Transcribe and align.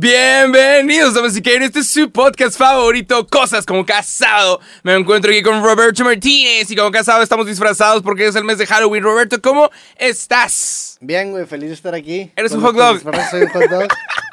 Bienvenidos, 0.00 1.12
damas 1.12 1.36
y 1.36 1.42
caballeros. 1.42 1.66
Este 1.66 1.80
es 1.80 1.90
su 1.90 2.10
podcast 2.10 2.56
favorito, 2.56 3.26
Cosas 3.26 3.66
como 3.66 3.84
Casado. 3.84 4.58
Me 4.82 4.94
encuentro 4.94 5.30
aquí 5.30 5.42
con 5.42 5.62
Roberto 5.62 6.02
Martínez 6.04 6.70
y 6.70 6.74
como 6.74 6.90
casado 6.90 7.22
estamos 7.22 7.46
disfrazados 7.46 8.02
porque 8.02 8.26
es 8.26 8.34
el 8.34 8.44
mes 8.44 8.56
de 8.56 8.66
Halloween. 8.66 9.02
Roberto, 9.02 9.42
¿cómo 9.42 9.68
estás? 9.96 10.96
Bien, 11.02 11.32
güey, 11.32 11.44
feliz 11.44 11.68
de 11.68 11.74
estar 11.74 11.94
aquí. 11.94 12.32
Eres 12.34 12.52
un 12.52 12.62
hot 12.62 12.74
dog. 12.74 12.94
disfraces 12.94 13.30
Soy 13.30 13.42
un 13.42 13.48
hot 13.50 13.64
dog. 13.64 13.88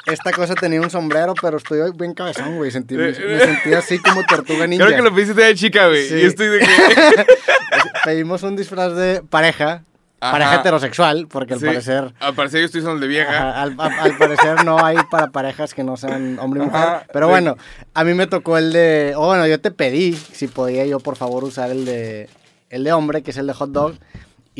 Esta 0.06 0.32
cosa 0.32 0.54
tenía 0.54 0.80
un 0.80 0.88
sombrero, 0.88 1.34
pero 1.38 1.58
estoy 1.58 1.80
bien 1.94 2.14
cabezón, 2.14 2.56
güey. 2.56 2.70
Sentí, 2.70 2.94
me, 2.94 3.08
me 3.08 3.38
sentí 3.38 3.74
así 3.74 3.98
como 3.98 4.24
tortuga 4.24 4.66
ninja. 4.66 4.86
Creo 4.86 4.96
que 4.96 5.02
lo 5.02 5.14
pediste 5.14 5.34
de 5.34 5.54
chica, 5.54 5.88
güey. 5.88 6.08
Sí. 6.08 6.14
Y 6.14 6.24
estoy 6.24 6.46
de 6.46 6.60
que... 6.60 6.66
Pedimos 8.06 8.42
un 8.42 8.56
disfraz 8.56 8.96
de 8.96 9.22
pareja, 9.28 9.84
Ajá. 10.20 10.32
pareja 10.32 10.54
heterosexual, 10.56 11.28
porque 11.28 11.54
al 11.54 11.60
Sí. 11.60 11.66
parecer... 11.66 12.12
Al 12.18 12.34
parecer 12.34 12.60
yo 12.60 12.66
estoy 12.66 12.80
usando 12.80 12.96
el 12.96 13.00
de 13.02 13.06
vieja. 13.06 13.30
ajá, 13.50 13.62
al, 13.62 13.76
parecer 14.18 14.64
no 14.64 14.84
hay 14.84 14.96
para 15.10 15.28
parejas 15.28 15.74
que 15.74 15.84
no 15.84 15.96
sean 15.96 16.38
hombre 16.40 16.62
y 16.62 16.66
mujer. 16.66 16.80
Ajá, 16.80 17.02
Pero 17.12 17.26
sí. 17.26 17.30
bueno, 17.30 17.56
a 17.94 18.04
mí 18.04 18.14
me 18.14 18.26
tocó 18.26 18.58
el 18.58 18.72
de... 18.72 19.12
O 19.16 19.26
bueno, 19.26 19.46
yo 19.46 19.60
te 19.60 19.70
pedí 19.70 20.14
si 20.14 20.48
podía 20.48 20.84
yo, 20.86 20.98
por 20.98 21.14
favor, 21.16 21.44
usar 21.44 21.70
el 21.70 21.84
de, 21.84 22.28
el 22.70 22.82
de 22.84 22.92
hombre, 22.92 23.22
que 23.22 23.30
es 23.30 23.36
el 23.36 23.46
de 23.46 23.52
hot 23.54 23.70
dog, 23.70 23.94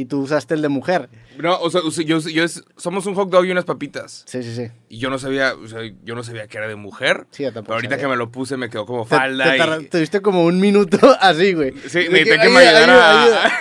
y 0.00 0.04
tú 0.04 0.20
usaste 0.20 0.54
el 0.54 0.62
de 0.62 0.68
mujer. 0.68 1.08
No, 1.38 1.58
o 1.60 1.70
sea, 1.70 1.80
o 1.80 1.90
sea, 1.90 2.04
yo, 2.04 2.18
yo 2.20 2.44
es- 2.44 2.62
somos 2.76 3.06
un 3.06 3.14
hot 3.14 3.30
dog 3.30 3.44
y 3.46 3.50
unas 3.50 3.64
papitas. 3.64 4.22
Sí, 4.26 4.42
sí, 4.42 4.54
sí. 4.54 4.70
Y 4.88 4.98
yo 4.98 5.10
no 5.10 5.18
sabía, 5.18 5.54
o 5.54 5.66
sea, 5.66 5.80
yo 6.04 6.14
no 6.14 6.22
sabía 6.22 6.46
que 6.46 6.56
era 6.58 6.68
de 6.68 6.76
mujer. 6.76 7.26
Sí, 7.30 7.42
yo 7.42 7.48
tampoco 7.52 7.66
Pero 7.66 7.74
ahorita 7.76 7.94
sabía. 7.96 8.04
que 8.04 8.08
me 8.10 8.16
lo 8.16 8.30
puse 8.30 8.56
me 8.56 8.70
quedó 8.70 8.86
como 8.86 9.04
Te, 9.04 9.16
falda 9.16 9.44
te 9.78 9.82
y... 9.82 9.88
tuviste 9.88 10.20
como 10.22 10.44
un 10.44 10.60
minuto 10.60 10.98
así, 11.20 11.52
güey. 11.54 11.72
Sí, 11.72 12.06
necesité 12.10 12.24
que 12.24 12.32
ayuda, 12.40 12.50
me 12.50 12.58
ayudara 12.60 13.22
ayuda, 13.22 13.44
ayuda. 13.44 13.52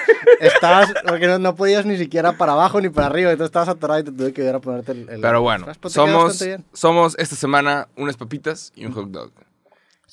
Estabas, 0.42 0.94
porque 1.08 1.26
no, 1.28 1.40
no 1.40 1.56
podías 1.56 1.86
ni 1.86 1.98
siquiera 1.98 2.34
para 2.38 2.52
abajo 2.54 2.80
ni 2.82 2.90
para 2.90 3.08
arriba, 3.08 3.32
entonces 3.32 3.48
estabas 3.50 3.70
atorado 3.70 4.00
y 4.00 4.04
te 4.04 4.12
tuve 4.12 4.34
que 4.34 4.42
ayudar 4.42 4.56
a 4.58 4.60
ponerte 4.60 4.92
el. 4.92 5.10
el- 5.10 5.22
Pero 5.22 5.42
bueno, 5.42 5.66
pero 5.66 5.76
te 5.76 5.82
queda 5.82 5.90
somos, 5.94 6.46
somos 6.74 7.16
esta 7.18 7.36
semana 7.36 7.88
unas 7.96 8.18
papitas 8.18 8.72
y 8.76 8.86
un 8.86 8.92
hot 8.94 9.10
dog. 9.10 9.32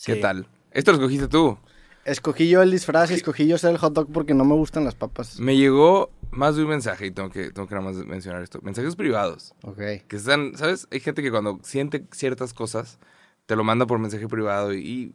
¿Qué 0.04 0.14
Sí. 0.14 0.20
tal? 0.20 0.46
Esto 0.72 0.90
lo 0.92 0.98
escogiste 0.98 1.28
tú. 1.28 1.56
Escogí 2.04 2.48
yo 2.48 2.62
el 2.62 2.70
disfraz 2.70 3.10
y 3.10 3.14
escogí 3.14 3.46
yo 3.46 3.56
ser 3.58 3.70
el 3.70 3.78
hot 3.78 3.94
dog 3.94 4.12
porque 4.12 4.34
no 4.34 4.44
me 4.44 4.54
gustan 4.54 4.84
las 4.84 4.94
papas. 4.94 5.40
Me 5.40 5.56
llegó 5.56 6.10
más 6.30 6.56
de 6.56 6.62
un 6.62 6.68
mensaje 6.68 7.06
y 7.06 7.10
tengo 7.10 7.30
que, 7.30 7.50
tengo 7.50 7.66
que 7.66 7.74
nada 7.74 7.86
más 7.86 7.96
mencionar 8.06 8.42
esto. 8.42 8.60
Mensajes 8.62 8.96
privados. 8.96 9.54
Ok. 9.62 9.78
Que 10.06 10.16
están, 10.16 10.56
¿sabes? 10.56 10.86
Hay 10.90 11.00
gente 11.00 11.22
que 11.22 11.30
cuando 11.30 11.60
siente 11.62 12.06
ciertas 12.12 12.52
cosas 12.52 12.98
te 13.46 13.56
lo 13.56 13.64
manda 13.64 13.86
por 13.86 13.98
mensaje 13.98 14.28
privado 14.28 14.74
y, 14.74 14.78
y 14.78 15.14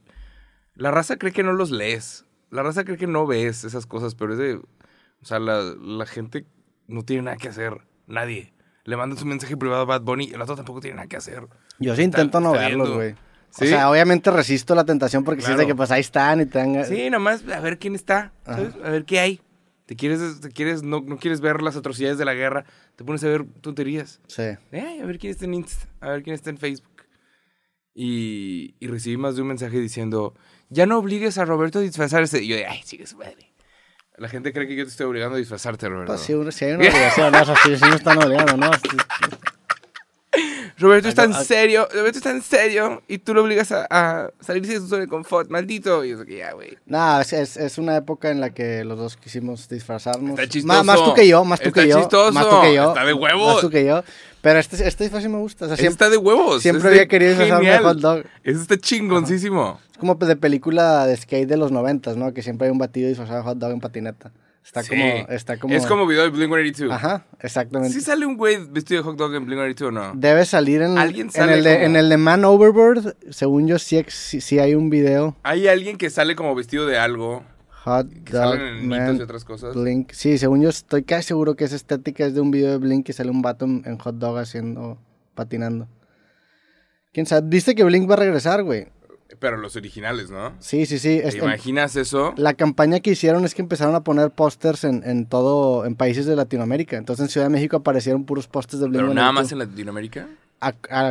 la 0.76 0.92
raza 0.92 1.18
cree 1.18 1.32
que 1.32 1.44
no 1.44 1.54
los 1.54 1.72
lees. 1.72 2.26
La 2.50 2.64
raza 2.64 2.84
cree 2.84 2.98
que 2.98 3.08
no 3.08 3.28
ves 3.28 3.64
esas 3.64 3.86
cosas, 3.86 4.16
pero 4.16 4.34
es 4.34 4.40
de... 4.40 4.56
O 4.56 5.26
sea, 5.26 5.40
la, 5.40 5.62
la 5.62 6.06
gente 6.06 6.46
no 6.88 7.04
tiene 7.04 7.24
nada 7.24 7.38
que 7.38 7.50
hacer. 7.50 7.82
Nadie. 8.08 8.54
Le 8.86 8.98
mandan 8.98 9.20
su 9.20 9.26
mensaje 9.26 9.56
privado 9.56 9.84
a 9.84 9.86
Bad 9.86 10.02
Bunny 10.02 10.30
y 10.30 10.34
el 10.34 10.42
otro 10.42 10.56
tampoco 10.56 10.80
tiene 10.80 10.96
nada 10.96 11.08
que 11.08 11.18
hacer. 11.18 11.48
Yo 11.80 11.96
sí 11.96 12.02
intento 12.02 12.40
no 12.40 12.56
está 12.56 12.68
verlos, 12.68 12.92
güey. 12.92 13.16
¿Sí? 13.52 13.66
O 13.66 13.68
sea, 13.68 13.90
obviamente 13.90 14.30
resisto 14.32 14.76
la 14.76 14.86
tentación 14.86 15.24
porque 15.24 15.42
si 15.42 15.46
es 15.52 15.58
de 15.58 15.64
Claro. 15.64 15.68
que 15.68 15.76
pues 15.76 15.92
ahí 15.92 16.02
están 16.02 16.42
y 16.42 16.46
te 16.46 16.60
dan... 16.60 16.86
Sí, 16.86 17.10
nomás 17.10 17.44
a 17.48 17.60
ver 17.60 17.80
quién 17.80 17.96
está, 17.96 18.32
¿sabes? 18.46 18.74
A 18.84 18.90
ver 18.92 19.06
qué 19.06 19.20
hay. 19.20 19.42
Te 19.86 19.96
quieres, 19.96 20.40
te 20.40 20.50
quieres, 20.52 20.84
no, 20.84 21.02
no 21.02 21.18
quieres 21.18 21.42
ver 21.42 21.64
las 21.64 21.76
atrocidades 21.76 22.20
de 22.20 22.26
la 22.26 22.36
guerra, 22.36 22.64
te 22.96 23.04
pones 23.04 23.24
a 23.24 23.28
ver 23.28 23.46
tonterías. 23.62 24.20
Sí. 24.28 24.44
Eh, 24.72 25.00
a 25.02 25.06
ver 25.06 25.18
quién 25.18 25.32
está 25.32 25.46
en 25.46 25.56
Insta, 25.56 25.88
a 26.00 26.10
ver 26.10 26.22
quién 26.22 26.36
está 26.36 26.52
en 26.52 26.60
Facebook. 26.60 26.86
Y, 27.96 28.76
y 28.80 28.88
recibí 28.88 29.18
más 29.18 29.36
de 29.36 29.42
un 29.42 29.48
mensaje 29.48 29.80
diciendo, 29.80 30.36
ya 30.70 30.86
no 30.86 31.00
obligues 31.00 31.38
a 31.40 31.46
Roberto 31.46 31.80
a 31.80 31.82
disfrazarse. 31.82 32.42
Y 32.44 32.48
yo 32.48 32.58
ay, 32.70 32.82
sigue 32.86 33.08
su 33.08 33.18
madre. 33.18 33.52
La 34.18 34.30
gente 34.30 34.54
cree 34.54 34.68
que 34.68 34.76
yo 34.76 34.84
te 34.86 34.92
estoy 34.92 35.08
obligando 35.08 35.36
a 35.36 35.40
disfrazarte, 35.40 35.90
Roberto. 35.90 36.14
Pues 36.14 36.22
sí, 36.22 36.34
sí 36.52 36.66
hay 36.66 36.72
una 36.74 36.88
obligación, 36.88 37.32
¿no? 37.32 37.42
O 37.42 37.46
sea, 37.46 37.56
sí 37.56 37.86
me 37.90 37.96
están 37.96 38.18
obligando, 38.24 38.58
¿no? 38.58 38.70
Roberto 40.80 41.10
está 41.10 41.26
en 41.26 41.34
Algo- 41.34 41.44
serio, 41.46 41.88
Roberto 41.94 42.18
está 42.18 42.32
en 42.32 42.42
serio, 42.42 43.02
y 43.08 43.18
tú 43.20 43.34
lo 43.34 43.44
obligas 43.44 43.72
a, 43.72 43.86
a 43.90 44.30
salirse 44.40 44.74
de 44.74 44.80
su 44.80 44.88
zona 44.88 45.02
de 45.02 45.08
confort, 45.08 45.50
maldito. 45.50 46.04
Y 46.06 46.10
yo 46.12 46.26
que 46.26 46.38
ya, 46.38 46.54
güey. 46.54 46.78
Nada, 46.86 47.22
es, 47.22 47.34
es, 47.34 47.58
es 47.58 47.78
una 47.78 47.96
época 47.98 48.30
en 48.32 48.40
la 48.40 48.52
que 48.52 48.84
los 48.86 48.98
dos 48.98 49.18
quisimos 49.18 49.68
disfrazarnos. 49.70 50.32
Está 50.32 50.44
Má- 50.44 50.48
chistoso. 50.50 50.84
Más, 50.84 51.04
tú 51.04 51.14
que 51.14 51.28
yo, 51.28 51.44
más 51.44 51.60
tú 51.60 51.68
Está 51.70 51.82
que 51.84 51.88
yo. 51.90 52.00
chistoso. 52.00 52.32
Más 52.32 52.50
tú 52.50 52.62
que 52.62 52.74
yo. 52.74 52.88
Está 52.90 53.06
de 53.06 53.14
huevos. 53.14 53.54
Más 53.54 53.62
tú 53.62 53.70
que 53.70 53.86
yo. 53.86 54.04
Pero 54.42 54.58
este, 54.60 54.88
este 54.88 55.04
disfraz 55.04 55.24
sí 55.24 55.30
me 55.30 55.38
gusta. 55.38 55.66
O 55.66 55.68
sea, 55.68 55.76
siempre, 55.76 55.92
está 56.06 56.10
de 56.10 56.16
huevos. 56.18 56.62
siempre 56.62 56.78
está 56.80 56.90
había 56.90 57.08
querido 57.08 57.32
disfrazarme 57.32 57.70
de 57.72 57.78
hot 57.80 57.98
dog. 58.00 58.24
Eso 58.44 58.62
está 58.62 58.78
chingoncísimo. 58.78 59.80
es 59.92 59.98
como 59.98 60.16
de 60.16 60.36
película 60.38 61.06
de 61.06 61.18
skate 61.18 61.48
de 61.50 61.58
los 61.58 61.72
noventas, 61.74 62.16
¿no? 62.16 62.34
Que 62.34 62.42
siempre 62.42 62.68
hay 62.68 62.72
un 62.72 62.78
batido 62.78 63.10
disfrazado 63.10 63.40
de 63.40 63.44
hot 63.44 63.58
dog 63.58 63.72
en 63.72 63.80
patineta. 63.82 64.32
Está 64.70 64.84
Sí. 64.84 64.90
como... 64.90 65.28
Está 65.30 65.58
como... 65.58 65.74
Es 65.74 65.88
como 65.88 66.06
video 66.06 66.30
de 66.30 66.32
Blink-182. 66.32 66.92
Ajá, 66.94 67.26
exactamente. 67.40 67.92
¿Sí 67.92 68.02
sale 68.02 68.28
un 68.28 68.38
güey 68.38 68.58
vestido 68.70 69.02
de 69.02 69.04
hot 69.10 69.18
dog 69.18 69.34
en 69.34 69.48
Blink-182 69.48 69.88
o 69.88 69.92
no? 69.92 70.12
Debe 70.14 70.46
salir 70.46 70.84
en, 70.84 70.96
Alguien 71.00 71.26
en, 71.28 71.32
sale 71.32 71.56
el 71.56 71.64
de, 71.64 71.86
en 71.86 71.96
el 71.96 72.08
de 72.08 72.18
Man 72.18 72.46
Overboard. 72.46 73.16
Según 73.32 73.68
yo, 73.68 73.80
sí, 73.80 74.06
sí, 74.10 74.42
sí 74.42 74.60
hay 74.60 74.76
un 74.76 74.92
video. 74.92 75.36
Hay 75.42 75.68
alguien 75.68 75.98
que 75.98 76.12
sale 76.12 76.36
como 76.36 76.54
vestido 76.54 76.86
de 76.86 77.00
algo. 77.00 77.44
Hot 77.84 78.10
Que 78.24 78.32
Dog 78.34 78.44
salen 78.44 78.62
en 78.62 78.76
mitos 78.84 78.86
y 78.86 78.90
Man 78.90 79.22
otras 79.24 79.44
cosas. 79.44 79.74
Blink. 79.76 80.12
Sí, 80.12 80.38
según 80.38 80.62
yo 80.62 80.70
estoy 80.70 81.02
casi 81.04 81.30
seguro 81.30 81.56
que 81.56 81.64
esa 81.64 81.76
estética 81.76 82.28
es 82.28 82.36
de 82.36 82.42
un 82.42 82.52
video 82.52 82.70
de 82.70 82.78
Blink 82.78 83.08
que 83.08 83.14
sale 83.14 83.32
un 83.32 83.42
vato 83.42 83.66
en, 83.66 83.82
en 83.88 83.98
hot 83.98 84.18
dog 84.18 84.38
haciendo, 84.38 85.00
patinando. 85.34 85.88
¿Quién 87.12 87.26
sabe? 87.26 87.48
Dice 87.50 87.74
que 87.74 87.84
Blink 87.84 88.08
va 88.08 88.14
a 88.14 88.18
regresar, 88.18 88.62
güey. 88.62 88.88
Pero 89.38 89.58
los 89.58 89.76
originales, 89.76 90.32
¿no? 90.32 90.54
Sí, 90.60 90.86
sí, 90.88 90.98
sí. 90.98 91.20
¿Te 91.22 91.28
Es- 91.28 91.36
imaginas 91.36 91.96
eso? 91.96 92.34
la 92.36 92.56
campaña 92.56 93.00
que 93.00 93.12
hicieron 93.12 93.46
es 93.46 93.54
que 93.54 93.62
empezaron 93.62 93.94
a 93.94 94.04
poner 94.04 94.32
pósters 94.32 94.84
en, 94.84 95.04
en 95.06 95.26
todo, 95.28 95.86
en 95.86 95.96
países 95.96 96.26
de 96.26 96.36
Latinoamérica. 96.36 96.98
Entonces 96.98 97.26
en 97.26 97.30
Ciudad 97.30 97.46
de 97.48 97.52
México 97.54 97.78
aparecieron 97.78 98.26
puros 98.26 98.48
pósters 98.48 98.80
de 98.82 98.88
Blink. 98.88 99.02
Pero 99.04 99.14
nada 99.14 99.32
más 99.32 99.52
en 99.52 99.60
Latinoamérica. 99.60 100.28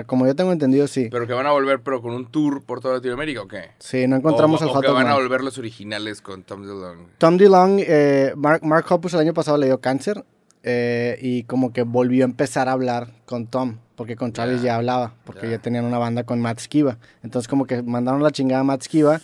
como 0.06 0.26
yo 0.26 0.34
tengo 0.34 0.52
entendido, 0.52 0.86
sí. 0.88 1.08
Pero 1.10 1.26
que 1.26 1.32
van 1.32 1.46
a 1.46 1.52
volver, 1.52 1.80
pero 1.80 2.02
con 2.02 2.12
un 2.12 2.26
tour 2.26 2.62
por 2.64 2.80
toda 2.80 2.94
Latinoamérica, 2.94 3.42
¿o 3.42 3.48
qué? 3.48 3.70
Sí, 3.78 4.06
no 4.08 4.16
encontramos 4.16 4.60
o, 4.62 4.64
el 4.64 4.70
o 4.76 4.80
que 4.80 4.88
van 4.88 5.06
a 5.06 5.14
volver 5.14 5.42
los 5.42 5.56
originales 5.58 6.20
con 6.20 6.42
Tom 6.42 6.62
DeLonge. 6.62 7.04
Tom 7.18 7.36
DeLonge, 7.36 7.84
eh, 7.88 8.32
Mark, 8.36 8.64
Mark 8.64 8.84
Hoppus 8.90 9.14
el 9.14 9.20
año 9.20 9.32
pasado 9.32 9.56
le 9.58 9.66
dio 9.66 9.80
cáncer 9.80 10.24
eh, 10.64 11.18
y 11.22 11.44
como 11.44 11.72
que 11.72 11.82
volvió 11.82 12.24
a 12.24 12.28
empezar 12.28 12.68
a 12.68 12.72
hablar 12.72 13.12
con 13.26 13.46
Tom, 13.46 13.78
porque 13.98 14.16
con 14.16 14.32
Travis 14.32 14.62
Ya, 14.62 14.69
ya 14.69 14.76
hablaba, 14.76 15.12
porque 15.25 15.42
ya. 15.47 15.56
ya 15.56 15.59
tenían 15.59 15.84
una 15.84 15.98
banda 15.98 16.22
con 16.25 16.41
Matt 16.41 16.60
Skiba. 16.60 16.97
Entonces 17.22 17.48
como 17.48 17.66
que 17.66 17.82
mandaron 17.82 18.22
la 18.22 18.31
chingada 18.31 18.60
a 18.62 18.64
Matt 18.64 18.82
Skiba 18.84 19.20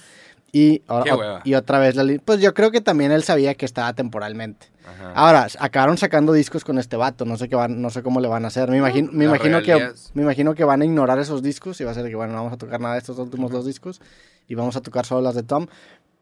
y, 0.53 0.83
ahora- 0.87 1.41
y 1.45 1.55
otra 1.55 1.79
vez 1.79 1.97
la 1.97 2.05
Pues 2.23 2.41
yo 2.41 2.53
creo 2.53 2.71
que 2.71 2.81
también 2.83 3.11
él 3.13 3.23
sabía 3.25 3.55
que 3.55 3.65
estaba 3.65 3.93
temporalmente. 3.95 4.67
Ajá. 4.87 5.13
Ahora, 5.15 5.47
acabaron 5.61 5.97
sacando 5.97 6.33
discos 6.35 6.63
con 6.63 6.79
este 6.79 6.97
vato, 6.97 7.25
no 7.25 7.39
sé 7.39 7.49
qué 7.49 7.57
van, 7.57 7.81
no 7.81 7.89
sé 7.89 8.03
cómo 8.03 8.21
le 8.21 8.29
van 8.29 8.45
a 8.45 8.49
hacer. 8.49 8.69
Me 8.71 8.77
imagino, 8.77 9.11
me 9.13 9.25
imagino 9.25 9.63
que 9.63 9.93
me 10.13 10.23
imagino 10.23 10.55
que 10.55 10.65
van 10.65 10.83
a 10.83 10.85
ignorar 10.85 11.19
esos 11.19 11.43
discos 11.43 11.81
y 11.81 11.85
va 11.85 11.93
a 11.93 11.95
ser 11.95 12.07
que 12.07 12.15
bueno, 12.15 12.33
no 12.35 12.39
vamos 12.41 12.53
a 12.53 12.59
tocar 12.59 12.81
nada 12.81 12.93
de 12.95 12.99
estos 13.01 13.19
últimos 13.19 13.51
dos 13.51 13.65
discos 13.65 14.03
y 14.47 14.55
vamos 14.57 14.77
a 14.77 14.83
tocar 14.83 15.07
solo 15.07 15.23
las 15.23 15.35
de 15.35 15.43
Tom, 15.43 15.67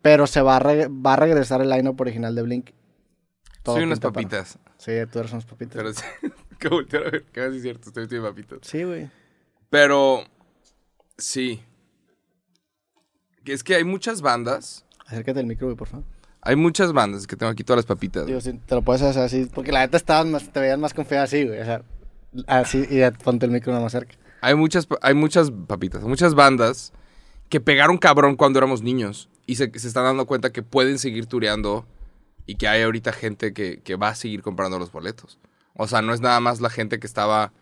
pero 0.00 0.26
se 0.28 0.40
va 0.42 0.56
a, 0.56 0.58
re- 0.60 0.88
va 0.88 1.14
a 1.14 1.16
regresar 1.16 1.60
el 1.60 1.70
line-up 1.70 2.00
original 2.00 2.34
de 2.34 2.42
Blink. 2.42 2.70
Todo 3.64 3.76
Soy 3.76 3.84
unas 3.84 3.98
para- 4.00 4.12
papitas. 4.12 4.58
Sí, 4.76 4.92
tú 5.10 5.18
eres 5.20 5.32
unas 5.32 5.44
papitas. 5.44 5.76
Pero 5.76 5.92
sí, 5.92 6.02
que 6.62 6.68
voltear 6.68 7.06
a 7.06 7.10
ver, 7.10 7.24
casi 7.32 7.60
cierto, 7.60 7.88
estoy 7.88 8.06
de 8.06 8.20
papitas. 8.20 8.58
Sí, 8.62 8.84
güey. 8.84 9.10
Pero, 9.70 10.24
sí. 11.18 11.62
Es 13.44 13.64
que 13.64 13.74
hay 13.74 13.84
muchas 13.84 14.22
bandas. 14.22 14.84
Acércate 15.06 15.40
al 15.40 15.46
micro, 15.46 15.66
güey, 15.66 15.76
por 15.76 15.88
favor. 15.88 16.06
Hay 16.40 16.56
muchas 16.56 16.92
bandas 16.92 17.26
que 17.26 17.36
tengo 17.36 17.50
aquí 17.50 17.64
todas 17.64 17.78
las 17.78 17.86
papitas. 17.86 18.26
Digo, 18.26 18.40
te 18.40 18.74
lo 18.74 18.82
puedes 18.82 19.02
hacer 19.02 19.22
así, 19.22 19.48
porque 19.52 19.72
la 19.72 19.80
neta 19.80 19.96
estabas 19.96 20.26
más, 20.26 20.52
te 20.52 20.60
veías 20.60 20.78
más 20.78 20.94
confiado 20.94 21.24
así, 21.24 21.44
güey. 21.44 21.60
O 21.60 21.64
sea, 21.64 21.82
así 22.46 22.84
y 22.90 22.98
ya 22.98 23.12
ponte 23.12 23.46
el 23.46 23.52
micro 23.52 23.72
más 23.80 23.92
cerca. 23.92 24.14
Hay 24.40 24.54
muchas, 24.54 24.88
hay 25.02 25.14
muchas 25.14 25.52
papitas, 25.68 26.02
muchas 26.02 26.34
bandas 26.34 26.92
que 27.48 27.60
pegaron 27.60 27.96
cabrón 27.96 28.34
cuando 28.34 28.58
éramos 28.58 28.82
niños 28.82 29.28
y 29.46 29.54
se, 29.54 29.70
se 29.78 29.86
están 29.86 30.04
dando 30.04 30.26
cuenta 30.26 30.50
que 30.50 30.62
pueden 30.62 30.98
seguir 30.98 31.26
tureando 31.26 31.86
y 32.46 32.56
que 32.56 32.66
hay 32.66 32.82
ahorita 32.82 33.12
gente 33.12 33.52
que, 33.52 33.80
que 33.82 33.94
va 33.94 34.08
a 34.08 34.14
seguir 34.16 34.42
comprando 34.42 34.80
los 34.80 34.90
boletos. 34.90 35.38
O 35.74 35.86
sea, 35.88 36.02
no 36.02 36.12
es 36.14 36.20
nada 36.20 36.40
más 36.40 36.60
la 36.60 36.70
gente 36.70 36.98
que 37.00 37.06
estaba, 37.06 37.52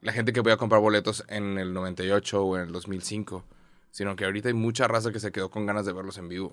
la 0.00 0.12
gente 0.12 0.32
que 0.32 0.40
voy 0.40 0.52
a 0.52 0.56
comprar 0.56 0.80
boletos 0.80 1.24
en 1.28 1.58
el 1.58 1.72
98 1.74 2.42
o 2.44 2.56
en 2.56 2.62
el 2.64 2.72
2005, 2.72 3.44
sino 3.90 4.16
que 4.16 4.24
ahorita 4.24 4.48
hay 4.48 4.54
mucha 4.54 4.86
raza 4.88 5.10
que 5.12 5.20
se 5.20 5.32
quedó 5.32 5.50
con 5.50 5.66
ganas 5.66 5.84
de 5.86 5.92
verlos 5.92 6.18
en 6.18 6.28
vivo. 6.28 6.52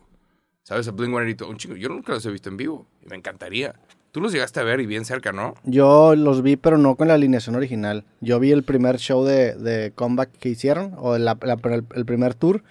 ¿Sabes? 0.64 0.88
A 0.88 0.94
Blink-182, 0.94 1.48
un 1.48 1.58
chingo. 1.58 1.76
Yo 1.76 1.90
nunca 1.90 2.14
los 2.14 2.26
he 2.26 2.32
visto 2.32 2.50
en 2.50 2.58
vivo 2.58 2.88
y 3.04 3.08
me 3.08 3.16
encantaría. 3.16 3.76
Tú 4.12 4.20
los 4.20 4.32
llegaste 4.32 4.60
a 4.62 4.64
ver 4.64 4.80
y 4.80 4.88
bien 4.88 5.06
cerca, 5.06 5.32
¿no? 5.32 5.54
Yo 5.64 6.16
los 6.16 6.42
vi, 6.42 6.56
pero 6.56 6.78
no 6.80 6.96
con 6.96 7.08
la 7.10 7.14
alineación 7.14 7.56
original. 7.56 8.04
Yo 8.22 8.40
vi 8.40 8.52
el 8.52 8.64
primer 8.64 8.98
show 8.98 9.24
de, 9.24 9.54
de 9.54 9.92
comeback 9.94 10.32
que 10.40 10.50
hicieron, 10.50 10.96
o 10.98 11.18
la- 11.20 11.38
la- 11.42 11.60
el, 11.66 11.86
el 11.94 12.06
primer 12.06 12.34
tour. 12.34 12.64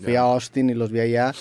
Fui 0.00 0.14
a 0.14 0.20
Austin 0.20 0.70
y 0.70 0.74
los 0.74 0.92
vi 0.92 1.00
allá. 1.00 1.32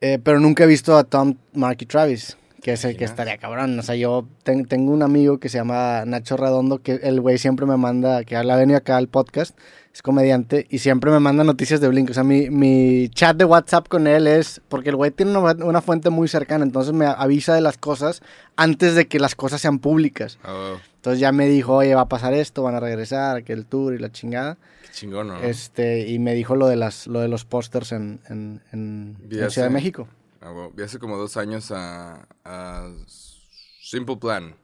Eh, 0.00 0.18
pero 0.22 0.40
nunca 0.40 0.64
he 0.64 0.66
visto 0.66 0.96
a 0.96 1.04
Tom, 1.04 1.34
Mark 1.52 1.76
y 1.80 1.86
Travis, 1.86 2.38
que 2.62 2.72
es 2.74 2.84
el 2.84 2.96
que 2.96 3.04
estaría 3.04 3.38
cabrón. 3.38 3.78
O 3.78 3.82
sea, 3.82 3.94
yo 3.96 4.26
ten- 4.42 4.66
tengo 4.66 4.92
un 4.92 5.02
amigo 5.02 5.38
que 5.38 5.48
se 5.48 5.58
llama 5.58 6.04
Nacho 6.06 6.36
Redondo, 6.36 6.78
que 6.82 6.94
el 7.02 7.20
güey 7.20 7.38
siempre 7.38 7.66
me 7.66 7.76
manda, 7.76 8.24
que 8.24 8.36
ha 8.36 8.42
venido 8.56 8.76
acá 8.78 8.96
al 8.96 9.08
podcast, 9.08 9.56
es 9.92 10.02
comediante 10.02 10.66
y 10.70 10.78
siempre 10.78 11.10
me 11.10 11.18
manda 11.20 11.42
noticias 11.42 11.80
de 11.80 11.88
Blink. 11.88 12.10
O 12.10 12.14
sea, 12.14 12.22
mi, 12.22 12.48
mi 12.50 13.08
chat 13.08 13.36
de 13.36 13.44
WhatsApp 13.44 13.88
con 13.88 14.06
él 14.06 14.26
es 14.26 14.60
porque 14.68 14.90
el 14.90 14.96
güey 14.96 15.10
tiene 15.10 15.36
una, 15.36 15.52
una 15.64 15.80
fuente 15.80 16.10
muy 16.10 16.28
cercana, 16.28 16.64
entonces 16.64 16.92
me 16.92 17.06
avisa 17.06 17.54
de 17.54 17.60
las 17.60 17.76
cosas 17.78 18.20
antes 18.56 18.94
de 18.94 19.08
que 19.08 19.18
las 19.18 19.34
cosas 19.34 19.60
sean 19.60 19.78
públicas. 19.78 20.38
Oh, 20.44 20.76
Entonces 20.96 21.18
ya 21.18 21.32
me 21.32 21.48
dijo, 21.48 21.74
oye, 21.76 21.94
va 21.94 22.02
a 22.02 22.08
pasar 22.08 22.34
esto, 22.34 22.62
van 22.62 22.74
a 22.74 22.80
regresar, 22.80 23.42
que 23.42 23.52
el 23.54 23.64
tour 23.66 23.94
y 23.94 23.98
la 23.98 24.12
chingada. 24.12 24.58
qué 24.82 24.90
chingón, 24.92 25.28
¿no? 25.28 25.40
Este, 25.42 26.06
y 26.08 26.18
me 26.18 26.34
dijo 26.34 26.54
lo 26.56 26.68
de 26.68 26.76
las, 26.76 27.06
lo 27.06 27.20
de 27.20 27.28
los 27.28 27.44
pósters 27.44 27.92
en, 27.92 28.20
en, 28.28 28.60
en- 28.72 29.16
en 29.22 29.50
Ciudad 29.50 29.68
de. 29.68 29.74
México. 29.74 30.06
Bueno, 30.40 30.70
vi 30.74 30.82
hace 30.82 30.98
como 30.98 31.16
dos 31.16 31.36
años 31.36 31.70
a, 31.70 32.26
a 32.44 32.90
Simple 33.06 34.16
Plan. 34.16 34.56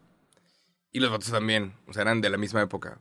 Y 0.93 1.00
los 1.00 1.11
vatos 1.11 1.31
también. 1.31 1.75
O 1.87 1.93
sea, 1.93 2.02
eran 2.02 2.20
de 2.20 2.31
la 2.31 2.38
misma 2.38 2.62
época. 2.62 2.99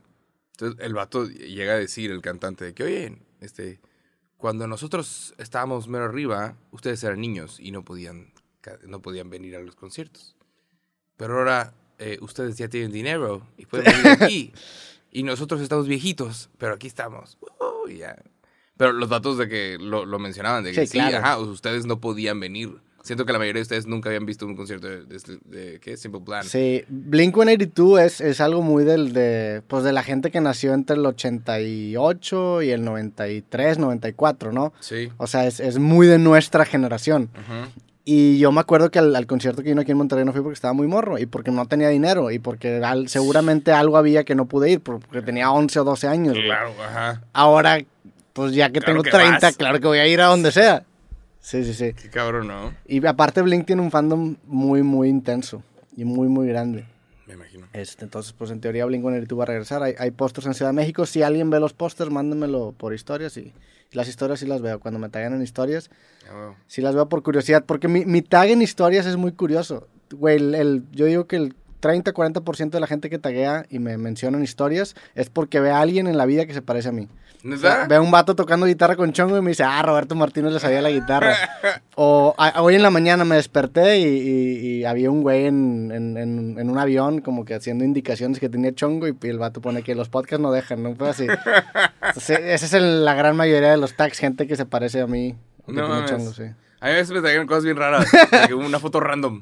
Entonces 0.52 0.86
el 0.86 0.94
vato 0.94 1.26
llega 1.28 1.74
a 1.74 1.78
decir, 1.78 2.12
el 2.12 2.22
cantante, 2.22 2.66
de 2.66 2.74
que, 2.74 2.84
oye, 2.84 3.18
este, 3.42 3.80
cuando 4.38 4.68
nosotros 4.68 5.34
estábamos 5.38 5.88
mero 5.88 6.06
arriba, 6.06 6.58
ustedes 6.72 7.04
eran 7.04 7.20
niños 7.20 7.60
y 7.60 7.72
no 7.72 7.84
podían, 7.84 8.34
no 8.88 9.02
podían 9.02 9.30
venir 9.30 9.56
a 9.56 9.62
los 9.62 9.76
conciertos. 9.76 10.36
Pero 11.18 11.38
ahora 11.38 11.74
eh, 12.00 12.18
ustedes 12.22 12.58
ya 12.58 12.68
tienen 12.68 12.92
dinero 12.92 13.48
y 13.58 13.66
pueden 13.66 13.86
venir 13.86 14.08
aquí. 14.22 14.54
y 15.12 15.24
nosotros 15.24 15.62
estamos 15.62 15.88
viejitos, 15.88 16.50
pero 16.58 16.74
aquí 16.74 16.88
estamos. 16.88 17.38
Uh, 17.42 17.88
ya. 17.90 18.22
Pero 18.78 18.92
los 18.94 19.10
datos 19.10 19.38
de 19.38 19.48
que 19.48 19.78
lo, 19.80 20.06
lo 20.06 20.20
mencionaban, 20.20 20.64
de 20.64 20.72
que 20.74 20.82
Sí, 20.82 20.88
sí, 20.88 20.98
claro. 21.00 21.18
ajá, 21.18 21.38
ustedes 21.40 21.86
no 21.86 22.00
podían 22.00 22.40
venir. 22.40 22.72
Siento 23.04 23.26
que 23.28 23.34
la 23.34 23.38
mayoría 23.38 23.60
de 23.60 23.64
ustedes 23.64 23.86
nunca 23.86 24.10
habían 24.10 24.26
visto 24.26 24.48
un 24.48 24.56
concierto 24.56 24.88
de, 24.88 25.06
de, 25.06 25.20
de- 25.46 25.80
¿qué? 25.80 25.96
Simple 25.96 26.22
Plan. 26.22 26.44
Sí, 26.44 26.84
Blink-182 26.92 28.02
es, 28.02 28.20
es 28.20 28.42
algo 28.42 28.64
muy 28.64 28.84
del 28.84 29.14
de, 29.14 29.62
pues 29.68 29.84
de 29.84 29.94
la 29.94 30.02
gente 30.02 30.32
que 30.32 30.42
nació 30.42 30.74
entre 30.74 30.96
el 30.98 31.06
88 31.06 32.62
y 32.64 32.72
el 32.72 32.84
93, 32.84 33.78
94, 33.80 34.52
¿no? 34.52 34.74
Sí. 34.80 35.10
O 35.18 35.28
sea, 35.28 35.46
es, 35.46 35.60
es 35.60 35.78
muy 35.80 36.08
de 36.08 36.18
nuestra 36.18 36.66
generación. 36.66 37.30
Ujú. 37.34 37.70
Y 38.08 38.38
yo 38.38 38.52
me 38.52 38.60
acuerdo 38.62 38.92
que 38.92 39.00
al, 39.00 39.16
al 39.16 39.26
concierto 39.26 39.64
que 39.64 39.70
vino 39.70 39.82
aquí 39.82 39.92
en 39.92 39.98
Monterrey 39.98 40.26
no 40.26 40.32
fui 40.32 40.42
porque 40.42 40.54
estaba 40.56 40.74
muy 40.74 40.88
morro 40.88 41.18
y 41.18 41.26
porque 41.26 41.50
no 41.52 41.66
tenía 41.68 41.90
dinero 41.90 42.30
y 42.30 42.38
porque 42.40 42.84
al- 42.84 43.08
seguramente 43.10 43.72
algo 43.72 43.98
había 43.98 44.24
que 44.24 44.36
no 44.36 44.46
pude 44.46 44.70
ir 44.72 44.82
porque 44.82 45.22
tenía 45.24 45.52
11 45.52 45.80
o 45.80 45.84
12 45.84 46.08
años. 46.08 46.34
güey. 46.34 46.46
Claro, 46.46 46.72
ajá. 46.88 47.22
Ahora, 47.34 47.80
pues 48.36 48.54
ya 48.54 48.68
que 48.70 48.80
Claro 48.82 49.02
tengo 49.02 49.04
que 49.04 49.10
30, 49.12 49.40
vas. 49.48 49.58
claro 49.58 49.80
que 49.80 49.88
voy 49.88 49.98
a 49.98 50.08
ir 50.08 50.20
a 50.22 50.26
donde 50.26 50.52
sea. 50.52 50.84
Sí, 51.40 51.64
sí, 51.64 51.74
sí. 51.74 51.94
Qué 51.94 52.10
cabrón, 52.10 52.48
¿no? 52.48 52.74
Y 52.86 53.04
aparte 53.06 53.42
Blink 53.42 53.66
tiene 53.66 53.82
un 53.82 53.92
fandom 53.92 54.36
muy, 54.46 54.84
muy 54.84 55.10
intenso 55.10 55.64
y 55.96 56.04
muy, 56.04 56.28
muy 56.28 56.48
grande. 56.48 56.86
Me 57.28 57.36
imagino. 57.36 57.68
Este, 57.74 58.04
entonces, 58.04 58.34
pues 58.34 58.52
en 58.52 58.60
teoría 58.62 58.86
Blink-182 58.86 59.40
va 59.40 59.44
a 59.44 59.46
regresar. 59.48 59.82
Hay, 59.84 59.94
hay 59.98 60.12
pósters 60.12 60.48
en 60.48 60.54
Ciudad 60.54 60.70
de 60.72 60.76
México. 60.76 61.06
Si 61.06 61.24
alguien 61.24 61.50
ve 61.50 61.60
los 61.60 61.74
pósters, 61.74 62.12
mándenmelo 62.12 62.74
por 62.78 62.94
historias. 62.94 63.38
Y, 63.38 63.54
las 63.92 64.08
historias 64.10 64.40
sí 64.42 64.46
las 64.46 64.62
veo. 64.62 64.80
Cuando 64.80 65.00
me 65.00 65.08
taguen 65.10 65.34
en 65.34 65.42
historias, 65.42 65.90
Ah, 66.30 66.54
sí 66.68 66.82
las 66.82 66.94
veo 66.96 67.08
por 67.08 67.24
curiosidad. 67.24 67.64
Porque 67.66 67.88
mi, 67.88 68.04
mi 68.06 68.22
tag 68.22 68.50
en 68.50 68.62
historias 68.62 69.06
es 69.06 69.16
muy 69.16 69.32
curioso. 69.32 69.88
Güey, 70.12 70.36
el, 70.38 70.56
el- 70.56 70.84
yo 70.92 71.06
digo 71.06 71.26
que 71.28 71.36
el 71.38 71.56
30-40% 71.86 72.72
de 72.72 72.80
la 72.80 72.88
gente 72.88 73.10
que 73.10 73.20
taguea 73.20 73.66
y 73.70 73.80
me 73.80 73.98
menciona 73.98 74.38
en 74.38 74.44
historias 74.44 74.96
es 75.14 75.30
porque 75.30 75.60
ve 75.60 75.70
a 75.72 75.80
alguien 75.82 76.08
en 76.08 76.18
la 76.18 76.26
vida 76.26 76.46
que 76.46 76.54
se 76.54 76.62
parece 76.62 76.90
a 76.90 76.92
mí. 76.92 77.08
O 77.48 77.58
sea, 77.58 77.74
¿Neta? 77.76 77.88
ve 77.88 77.96
a 77.98 78.02
un 78.02 78.10
vato 78.10 78.36
tocando 78.36 78.66
guitarra 78.66 78.96
con 78.96 79.14
chongo 79.14 79.38
y 79.38 79.42
me 79.44 79.50
dice, 79.50 79.64
ah, 79.64 79.80
Roberto 79.84 80.16
Martínez 80.16 80.52
le 80.52 80.60
sabía 80.60 80.82
la 80.82 80.90
guitarra. 80.90 81.36
o 81.96 82.34
a- 82.40 82.60
hoy 82.64 82.74
en 82.74 82.82
la 82.82 82.90
mañana 82.90 83.24
me 83.24 83.36
desperté 83.36 84.00
y, 84.00 84.04
y- 84.04 84.58
y 84.80 84.86
había 84.86 85.12
un 85.12 85.22
güey 85.22 85.46
en, 85.46 85.92
en- 85.94 86.18
en- 86.18 86.56
en 86.58 86.70
un 86.72 86.78
avión 86.80 87.22
como 87.22 87.46
que 87.46 87.54
haciendo 87.54 87.84
indicaciones 87.86 88.40
que 88.40 88.50
tenía 88.50 88.74
chongo 88.74 89.08
y, 89.08 89.16
el 89.22 89.38
vato 89.38 89.62
pone 89.62 89.84
que 89.84 89.94
los 89.94 90.10
podcasts 90.10 90.42
no 90.42 90.52
dejan, 90.52 90.82
¿no? 90.82 90.96
Fue 90.96 91.08
así. 91.10 91.28
Entonces, 92.08 92.40
esa 92.42 92.66
es 92.66 92.74
el- 92.74 93.06
la 93.06 93.14
gran 93.14 93.36
mayoría 93.36 93.70
de 93.70 93.78
los 93.78 93.96
tags, 93.96 94.18
gente 94.18 94.48
que 94.48 94.56
se 94.56 94.66
parece 94.66 95.02
a 95.02 95.08
mí. 95.08 95.36
que 95.68 95.74
No 95.74 95.86
tiene 95.86 96.06
chongo, 96.08 96.34
sí. 96.34 96.44
A 96.86 96.90
mí 96.90 96.94
a 96.94 96.98
veces 96.98 97.12
me 97.16 97.22
traen 97.22 97.48
cosas 97.48 97.64
bien 97.64 97.78
raras. 97.78 98.06
una 98.56 98.80
foto 98.80 99.00
random. 99.00 99.42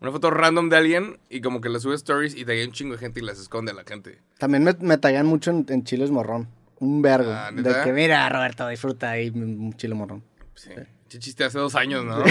Una 0.00 0.10
foto 0.12 0.30
random 0.30 0.68
de 0.68 0.76
alguien 0.76 1.18
y 1.30 1.40
como 1.40 1.62
que 1.62 1.70
la 1.70 1.80
sube 1.80 1.94
stories 1.94 2.34
y 2.36 2.44
te 2.44 2.62
un 2.66 2.72
chingo 2.72 2.92
de 2.92 2.98
gente 2.98 3.20
y 3.20 3.22
las 3.22 3.38
esconde 3.38 3.72
a 3.72 3.74
la 3.74 3.84
gente. 3.84 4.20
También 4.38 4.64
me, 4.64 4.74
me 4.80 4.98
taguean 4.98 5.24
mucho 5.24 5.50
en, 5.50 5.64
en 5.70 5.84
chiles 5.84 6.10
morrón. 6.10 6.48
Un 6.80 7.00
vergo. 7.00 7.30
Ah, 7.32 7.50
de 7.52 7.74
que, 7.84 7.92
mira, 7.92 8.28
Roberto, 8.28 8.68
disfruta 8.68 9.12
ahí 9.12 9.30
un 9.30 9.72
chile 9.78 9.94
morrón. 9.94 10.22
Sí. 10.54 10.70
Che 11.08 11.18
chiste 11.18 11.44
hace 11.44 11.58
dos 11.58 11.74
años, 11.74 12.04
¿no? 12.04 12.22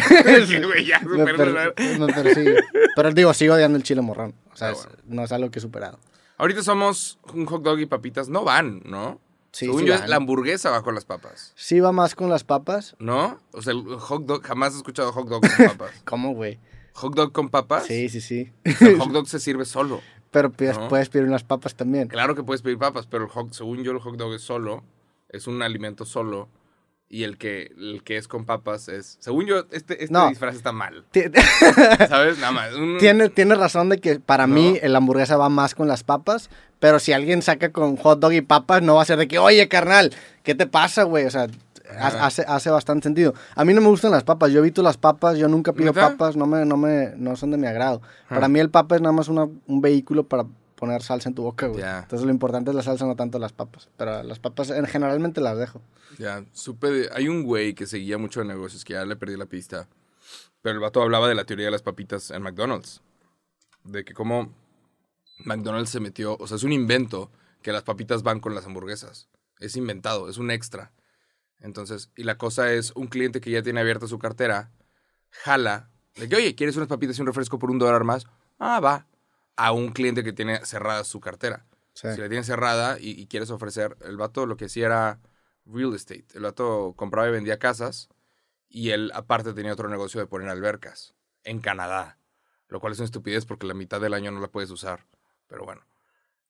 Sí, 0.45 0.61
güey, 0.63 0.85
ya, 0.85 0.99
me, 0.99 1.25
per- 1.33 1.73
me 1.99 2.07
persigue. 2.13 2.57
Pero 2.95 3.11
digo, 3.11 3.33
sigo 3.33 3.55
odiando 3.55 3.77
el 3.77 3.83
chile 3.83 4.01
morrón. 4.01 4.35
O 4.51 4.55
sea, 4.55 4.67
Ah, 4.69 4.71
es- 4.73 4.87
no 5.07 5.23
es 5.23 5.31
algo 5.31 5.49
que 5.49 5.57
he 5.57 5.61
superado. 5.63 5.97
Ahorita 6.37 6.61
somos 6.61 7.17
un 7.33 7.45
hot 7.47 7.63
dog 7.63 7.79
y 7.79 7.85
papitas. 7.87 8.29
No 8.29 8.43
van, 8.43 8.81
¿no? 8.85 9.19
Sí, 9.53 9.65
Según 9.67 9.81
sí 9.81 9.85
yo, 9.85 9.93
van. 9.99 10.09
la 10.09 10.15
hamburguesa 10.15 10.71
va 10.71 10.81
con 10.81 10.95
las 10.95 11.05
papas. 11.05 11.53
Sí 11.55 11.79
va 11.79 11.91
más 11.91 12.15
con 12.15 12.27
las 12.29 12.43
papas. 12.43 12.95
¿No? 12.99 13.39
O 13.53 13.61
sea, 13.61 13.71
el 13.73 13.83
hot 13.99 14.25
dog, 14.25 14.41
jamás 14.43 14.73
he 14.73 14.77
escuchado 14.77 15.11
hot 15.13 15.27
dog 15.29 15.41
con 15.41 15.67
papas. 15.67 15.91
¿Cómo, 16.05 16.33
güey? 16.33 16.59
¿Hot 16.93 17.13
dog 17.15 17.31
con 17.31 17.49
papas? 17.49 17.85
Sí, 17.85 18.09
sí, 18.09 18.19
sí. 18.19 18.51
El 18.63 18.99
hot 18.99 19.11
dog 19.13 19.27
se 19.27 19.39
sirve 19.39 19.65
solo. 19.65 20.01
Pero 20.31 20.51
pides- 20.51 20.77
No. 20.79 20.87
puedes 20.89 21.09
pedir 21.09 21.27
unas 21.27 21.43
papas 21.43 21.75
también. 21.75 22.07
Claro 22.07 22.33
que 22.35 22.41
puedes 22.43 22.63
pedir 22.63 22.79
papas, 22.79 23.05
pero 23.05 23.25
el 23.25 23.29
hot, 23.29 23.53
según 23.53 23.83
yo 23.83 23.91
el 23.91 23.99
hot 23.99 24.17
dog 24.17 24.33
es 24.33 24.41
solo, 24.41 24.83
es 25.29 25.45
un 25.45 25.61
alimento 25.61 26.03
solo. 26.05 26.49
Y 27.09 27.23
el 27.23 27.37
que, 27.37 27.71
el 27.77 28.01
que 28.03 28.17
es 28.17 28.27
con 28.27 28.45
papas 28.45 28.87
es... 28.89 29.17
Según 29.19 29.45
yo, 29.45 29.59
este, 29.71 30.01
este 30.03 30.11
No. 30.11 30.29
disfraz 30.29 30.55
está 30.55 30.71
mal. 30.71 31.05
¿Sabes? 32.09 32.39
Nada 32.39 32.51
más. 32.51 32.73
un- 32.73 32.97
Tiene, 32.97 33.29
tiene 33.29 33.53
razón 33.55 33.89
de 33.89 33.99
que 33.99 34.19
para 34.19 34.47
No. 34.47 34.55
mí 34.55 34.79
la 34.81 34.97
hamburguesa 34.97 35.37
va 35.37 35.49
más 35.49 35.75
con 35.75 35.87
las 35.87 36.03
papas. 36.03 36.49
Pero 36.79 36.99
si 36.99 37.13
alguien 37.13 37.41
saca 37.41 37.71
con 37.71 37.95
hot 37.97 38.19
dog 38.19 38.33
y 38.33 38.41
papas, 38.41 38.81
no 38.81 38.95
va 38.95 39.03
a 39.03 39.05
ser 39.05 39.17
de 39.17 39.27
que, 39.27 39.37
oye, 39.39 39.67
carnal, 39.67 40.11
¿qué 40.43 40.55
te 40.55 40.65
pasa, 40.65 41.03
güey? 41.03 41.25
O 41.25 41.29
sea, 41.29 41.47
hace, 41.99 42.43
hace 42.47 42.69
bastante 42.71 43.03
sentido. 43.03 43.33
A 43.55 43.63
mí 43.63 43.73
no 43.73 43.81
me 43.81 43.87
gustan 43.87 44.11
las 44.11 44.23
papas. 44.23 44.51
Yo 44.51 44.59
evito 44.59 44.81
las 44.81 44.97
papas. 44.97 45.37
Yo 45.37 45.47
nunca 45.47 45.71
pido 45.73 45.93
papas. 45.93 46.35
No, 46.35 46.45
me, 46.47 46.65
no, 46.65 46.77
me, 46.77 47.13
no 47.15 47.35
son 47.35 47.51
de 47.51 47.57
mi 47.57 47.67
agrado. 47.67 48.01
Ah. 48.25 48.35
Para 48.35 48.47
mí 48.47 48.59
el 48.59 48.69
papa 48.69 48.95
es 48.95 49.01
nada 49.01 49.13
más 49.13 49.27
una- 49.29 49.47
un 49.67 49.81
vehículo 49.81 50.23
para 50.27 50.45
poner 50.83 51.01
salsa 51.01 51.29
en 51.29 51.35
tu 51.35 51.43
boca, 51.43 51.67
güey. 51.67 51.81
Entonces 51.81 52.25
lo 52.25 52.31
importante 52.33 52.71
es 52.71 52.75
la 52.75 52.83
salsa, 52.83 53.05
no 53.05 53.15
tanto 53.15 53.39
las 53.39 53.53
papas. 53.53 53.89
Pero 53.95 54.21
las 54.21 54.39
papas 54.39 54.69
en, 54.69 54.85
generalmente 54.85 55.39
las 55.39 55.57
dejo. 55.57 55.81
Ya, 56.19 56.43
supe 56.51 56.91
de... 56.91 57.09
Hay 57.13 57.29
un 57.29 57.43
güey 57.43 57.73
que 57.73 57.87
seguía 57.87 58.17
mucho 58.17 58.41
de 58.41 58.47
negocios, 58.47 58.83
que 58.83 58.91
ya 58.91 59.05
le 59.05 59.15
perdí 59.15 59.37
la 59.37 59.45
pista. 59.45 59.87
Pero 60.61 60.75
el 60.75 60.81
vato 60.81 61.01
hablaba 61.01 61.29
de 61.29 61.35
la 61.35 61.45
teoría 61.45 61.67
de 61.67 61.71
las 61.71 61.83
papitas 61.83 62.31
en 62.31 62.41
McDonald's. 62.41 63.01
De 63.85 64.03
que 64.03 64.13
como 64.13 64.53
McDonald's 65.45 65.89
se 65.89 66.01
metió... 66.01 66.35
O 66.37 66.47
sea, 66.47 66.57
es 66.57 66.63
un 66.63 66.73
invento 66.73 67.31
que 67.61 67.71
las 67.71 67.83
papitas 67.83 68.21
van 68.21 68.41
con 68.41 68.53
las 68.53 68.65
hamburguesas. 68.65 69.29
Es 69.59 69.77
inventado, 69.77 70.27
es 70.27 70.37
un 70.37 70.51
extra. 70.51 70.91
Entonces, 71.61 72.11
y 72.17 72.23
la 72.23 72.37
cosa 72.37 72.73
es, 72.73 72.91
un 72.91 73.07
cliente 73.07 73.39
que 73.39 73.51
ya 73.51 73.63
tiene 73.63 73.79
abierta 73.79 74.05
su 74.07 74.19
cartera, 74.19 74.73
jala, 75.29 75.91
de 76.15 76.27
que, 76.27 76.35
oye, 76.35 76.55
¿quieres 76.55 76.75
unas 76.75 76.89
papitas 76.89 77.17
y 77.17 77.21
un 77.21 77.27
refresco 77.27 77.57
por 77.57 77.71
un 77.71 77.79
dólar 77.79 78.03
más? 78.03 78.27
Ah, 78.59 78.81
va. 78.81 79.07
A 79.55 79.71
un 79.71 79.89
cliente 79.89 80.23
que 80.23 80.33
tiene 80.33 80.65
cerrada 80.65 81.03
su 81.03 81.19
cartera. 81.19 81.65
Sí. 81.93 82.07
Si 82.13 82.21
la 82.21 82.27
tienes 82.27 82.47
cerrada 82.47 82.97
y, 82.99 83.11
y 83.11 83.27
quieres 83.27 83.51
ofrecer, 83.51 83.97
el 84.01 84.17
vato 84.17 84.45
lo 84.45 84.57
que 84.57 84.65
hacía 84.65 84.87
era 84.87 85.19
real 85.65 85.93
estate. 85.93 86.25
El 86.33 86.41
vato 86.41 86.93
compraba 86.95 87.27
y 87.27 87.31
vendía 87.31 87.59
casas 87.59 88.09
y 88.69 88.89
él 88.89 89.11
aparte 89.13 89.53
tenía 89.53 89.73
otro 89.73 89.89
negocio 89.89 90.19
de 90.19 90.27
poner 90.27 90.49
albercas 90.49 91.13
en 91.43 91.59
Canadá. 91.59 92.17
Lo 92.67 92.79
cual 92.79 92.93
es 92.93 92.99
una 92.99 93.05
estupidez 93.05 93.45
porque 93.45 93.67
la 93.67 93.73
mitad 93.73 94.01
del 94.01 94.13
año 94.13 94.31
no 94.31 94.39
la 94.39 94.47
puedes 94.47 94.71
usar. 94.71 95.05
Pero 95.47 95.65
bueno. 95.65 95.85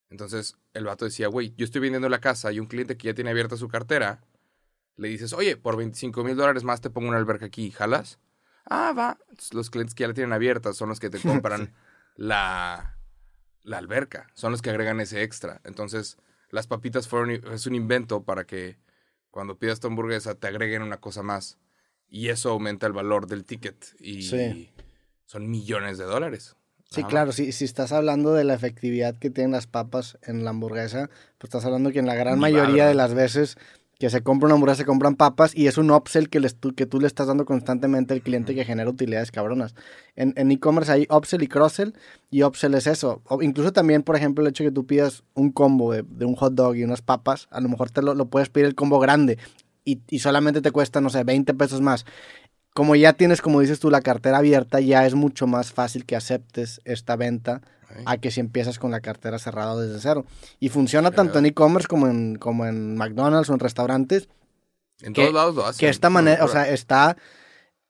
Entonces 0.09 0.57
el 0.73 0.85
vato 0.85 1.05
decía, 1.05 1.27
güey, 1.27 1.53
yo 1.57 1.65
estoy 1.65 1.81
vendiendo 1.81 2.07
la 2.07 2.21
casa 2.21 2.51
y 2.51 2.59
un 2.59 2.67
cliente 2.67 2.97
que 2.97 3.07
ya 3.07 3.13
tiene 3.13 3.31
abierta 3.31 3.57
su 3.57 3.67
cartera, 3.67 4.21
le 4.95 5.07
dices, 5.07 5.33
oye, 5.33 5.57
por 5.57 5.75
25 5.75 6.23
mil 6.23 6.35
dólares 6.35 6.63
más 6.63 6.81
te 6.81 6.89
pongo 6.89 7.09
una 7.09 7.17
alberca 7.17 7.47
aquí, 7.47 7.71
¿jalas? 7.71 8.19
Ah, 8.65 8.93
va. 8.97 9.17
Entonces, 9.29 9.53
los 9.53 9.69
clientes 9.69 9.95
que 9.95 10.01
ya 10.01 10.07
la 10.07 10.13
tienen 10.13 10.33
abierta 10.33 10.71
son 10.73 10.89
los 10.89 10.99
que 10.99 11.09
te 11.09 11.19
compran 11.21 11.73
la, 12.15 12.92
la 13.63 13.77
alberca. 13.77 14.27
Son 14.33 14.51
los 14.51 14.61
que 14.61 14.69
agregan 14.69 14.99
ese 14.99 15.23
extra. 15.23 15.61
Entonces, 15.63 16.17
las 16.49 16.67
papitas 16.67 17.07
fueron, 17.07 17.31
es 17.31 17.65
un 17.65 17.75
invento 17.75 18.23
para 18.23 18.45
que 18.45 18.77
cuando 19.31 19.57
pidas 19.57 19.79
tu 19.79 19.87
hamburguesa 19.87 20.35
te 20.35 20.47
agreguen 20.47 20.81
una 20.81 20.97
cosa 20.97 21.23
más. 21.23 21.57
Y 22.07 22.29
eso 22.29 22.51
aumenta 22.51 22.85
el 22.85 22.93
valor 22.93 23.25
del 23.27 23.43
ticket. 23.45 23.85
Y 23.99 24.21
Sí. 24.23 24.71
son 25.25 25.49
millones 25.49 25.97
de 25.97 26.03
dólares. 26.05 26.55
Sí, 26.91 27.03
claro, 27.05 27.31
si, 27.31 27.51
si 27.53 27.65
estás 27.65 27.91
hablando 27.91 28.35
de 28.35 28.43
la 28.43 28.53
efectividad 28.53 29.17
que 29.17 29.31
tienen 29.31 29.51
las 29.53 29.65
papas 29.65 30.19
en 30.21 30.43
la 30.43 30.51
hamburguesa, 30.51 31.09
pues 31.39 31.49
estás 31.49 31.65
hablando 31.65 31.91
que 31.91 31.97
en 31.97 32.05
la 32.05 32.13
gran 32.13 32.35
Ni 32.35 32.41
mayoría 32.41 32.85
de 32.87 32.93
las 32.93 33.15
veces 33.15 33.57
que 33.99 34.09
se 34.09 34.21
compra 34.21 34.47
una 34.47 34.55
hamburguesa 34.55 34.79
se 34.79 34.85
compran 34.85 35.15
papas 35.15 35.55
y 35.55 35.67
es 35.67 35.77
un 35.77 35.91
upsell 35.91 36.29
que, 36.29 36.39
les, 36.39 36.55
tú, 36.55 36.73
que 36.73 36.85
tú 36.85 36.99
le 36.99 37.07
estás 37.07 37.27
dando 37.27 37.45
constantemente 37.45 38.13
al 38.13 38.21
cliente 38.21 38.55
que 38.55 38.65
genera 38.65 38.89
utilidades 38.89 39.31
cabronas. 39.31 39.75
En 40.15 40.33
en 40.35 40.51
e-commerce 40.51 40.91
hay 40.91 41.07
upsell 41.09 41.43
y 41.43 41.47
cross-sell 41.47 41.93
y 42.29 42.43
upsell 42.43 42.73
es 42.73 42.87
eso. 42.87 43.21
O 43.25 43.41
incluso 43.41 43.71
también, 43.71 44.03
por 44.03 44.15
ejemplo, 44.15 44.43
el 44.43 44.49
hecho 44.49 44.63
de 44.63 44.69
que 44.69 44.73
tú 44.75 44.85
pidas 44.85 45.23
un 45.33 45.51
combo 45.51 45.93
de, 45.93 46.03
de 46.03 46.25
un 46.25 46.35
hot 46.35 46.53
dog 46.53 46.75
y 46.75 46.83
unas 46.83 47.01
papas, 47.01 47.47
a 47.51 47.61
lo 47.61 47.69
mejor 47.69 47.91
te 47.91 48.01
lo, 48.01 48.13
lo 48.15 48.25
puedes 48.25 48.49
pedir 48.49 48.65
el 48.67 48.75
combo 48.75 48.99
grande 48.99 49.37
y, 49.85 50.01
y 50.09 50.19
solamente 50.19 50.61
te 50.61 50.71
cuesta, 50.71 51.01
no 51.01 51.09
sé, 51.09 51.23
20 51.23 51.53
pesos 51.53 51.81
más. 51.81 52.05
como 52.73 52.95
ya 52.95 53.13
tienes, 53.13 53.41
como 53.41 53.61
dices 53.61 53.79
tú, 53.79 53.89
la 53.91 54.01
cartera 54.01 54.39
abierta, 54.39 54.79
ya 54.79 55.05
es 55.05 55.15
mucho 55.15 55.47
más 55.47 55.71
fácil 55.71 56.05
que 56.05 56.15
aceptes 56.15 56.81
esta 56.85 57.15
venta 57.15 57.61
A 58.05 58.17
que 58.17 58.31
si 58.31 58.39
empiezas 58.39 58.79
con 58.79 58.91
la 58.91 59.01
cartera 59.01 59.39
cerrada 59.39 59.75
desde 59.79 59.99
cero. 59.99 60.25
Y 60.59 60.69
funciona 60.69 61.11
tanto 61.11 61.39
en 61.39 61.45
e-commerce 61.45 61.87
como 61.87 62.07
en, 62.07 62.35
como 62.35 62.65
en 62.65 62.95
McDonald's 62.95 63.49
o 63.49 63.53
en 63.53 63.59
restaurantes, 63.59 64.27
En 65.01 65.13
que- 65.13 65.21
todos 65.21 65.33
lados 65.33 65.55
lo 65.55 65.65
hacen. 65.65 65.79
que 65.79 65.89
esta 65.89 66.09
manera, 66.09 66.43
o 66.45 66.47
sea, 66.47 66.69
está, 66.69 67.17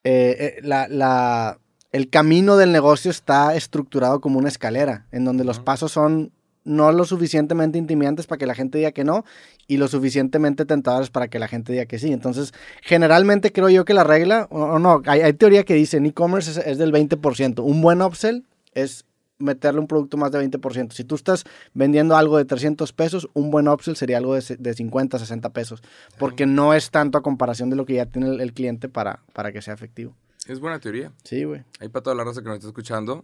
eh, 0.04 0.56
eh, 0.58 0.60
la, 0.64 0.88
la- 0.88 1.60
el 1.92 2.10
camino 2.10 2.58
del 2.58 2.72
negocio 2.72 3.12
está 3.12 3.56
estructurado 3.56 4.20
como 4.20 4.40
una 4.40 4.50
escalera, 4.50 5.06
en 5.12 5.26
donde 5.26 5.44
los 5.44 5.60
pasos 5.60 5.92
son 5.92 6.32
no 6.66 6.92
lo 6.94 7.04
suficientemente 7.04 7.78
intimidantes 7.78 8.26
para 8.26 8.40
que 8.40 8.46
la 8.46 8.56
gente 8.56 8.78
diga 8.78 8.94
que 8.94 9.04
no 9.04 9.26
y 9.68 9.76
lo 9.76 9.90
suficientemente 9.90 10.64
tentadores 10.66 11.10
para 11.10 11.28
que 11.28 11.38
la 11.38 11.50
gente 11.50 11.74
diga 11.74 11.86
que 11.86 12.00
sí. 12.00 12.14
Entonces, 12.14 12.54
generalmente 12.82 13.52
creo 13.52 13.68
yo 13.70 13.84
que 13.84 13.94
la 13.94 14.06
regla, 14.06 14.48
o, 14.50 14.62
o 14.64 14.80
no, 14.80 15.02
hay, 15.06 15.22
hay 15.22 15.34
teoría 15.34 15.66
que 15.66 15.74
dice 15.74 15.98
en 15.98 16.06
e-commerce 16.06 16.52
es, 16.52 16.58
es 16.58 16.78
del 16.78 16.94
20%. 16.94 17.60
Un 17.62 17.82
buen 17.82 18.02
upsell 18.02 18.46
es 18.74 19.06
meterle 19.44 19.80
un 19.80 19.88
producto 19.88 20.18
más 20.18 20.32
de 20.32 20.40
20%. 20.50 20.92
Si 20.94 21.04
tú 21.04 21.16
estás 21.16 21.44
vendiendo 21.74 22.16
algo 22.16 22.38
de 22.38 22.46
300 22.46 22.92
pesos, 22.94 23.30
un 23.34 23.52
buen 23.52 23.68
upsell 23.68 23.96
sería 23.96 24.18
algo 24.18 24.36
de, 24.36 24.56
de 24.58 24.74
50, 24.74 25.20
60 25.20 25.50
pesos, 25.52 25.84
porque 26.18 26.46
no 26.46 26.74
es 26.74 26.90
tanto 26.92 27.18
a 27.18 27.22
comparación 27.22 27.70
de 27.70 27.76
lo 27.76 27.86
que 27.86 27.94
ya 27.96 28.06
tiene 28.06 28.30
el, 28.30 28.42
el 28.42 28.54
cliente 28.54 28.90
para, 28.90 29.20
para 29.34 29.52
que 29.52 29.62
sea 29.62 29.74
efectivo. 29.74 30.16
Es 30.48 30.60
buena 30.60 30.80
teoría. 30.80 31.12
Sí, 31.24 31.44
güey. 31.44 31.64
Ahí 31.80 31.90
para 31.90 32.04
toda 32.04 32.16
la 32.16 32.24
raza 32.24 32.42
que 32.42 32.48
nos 32.48 32.56
está 32.56 32.68
escuchando, 32.68 33.24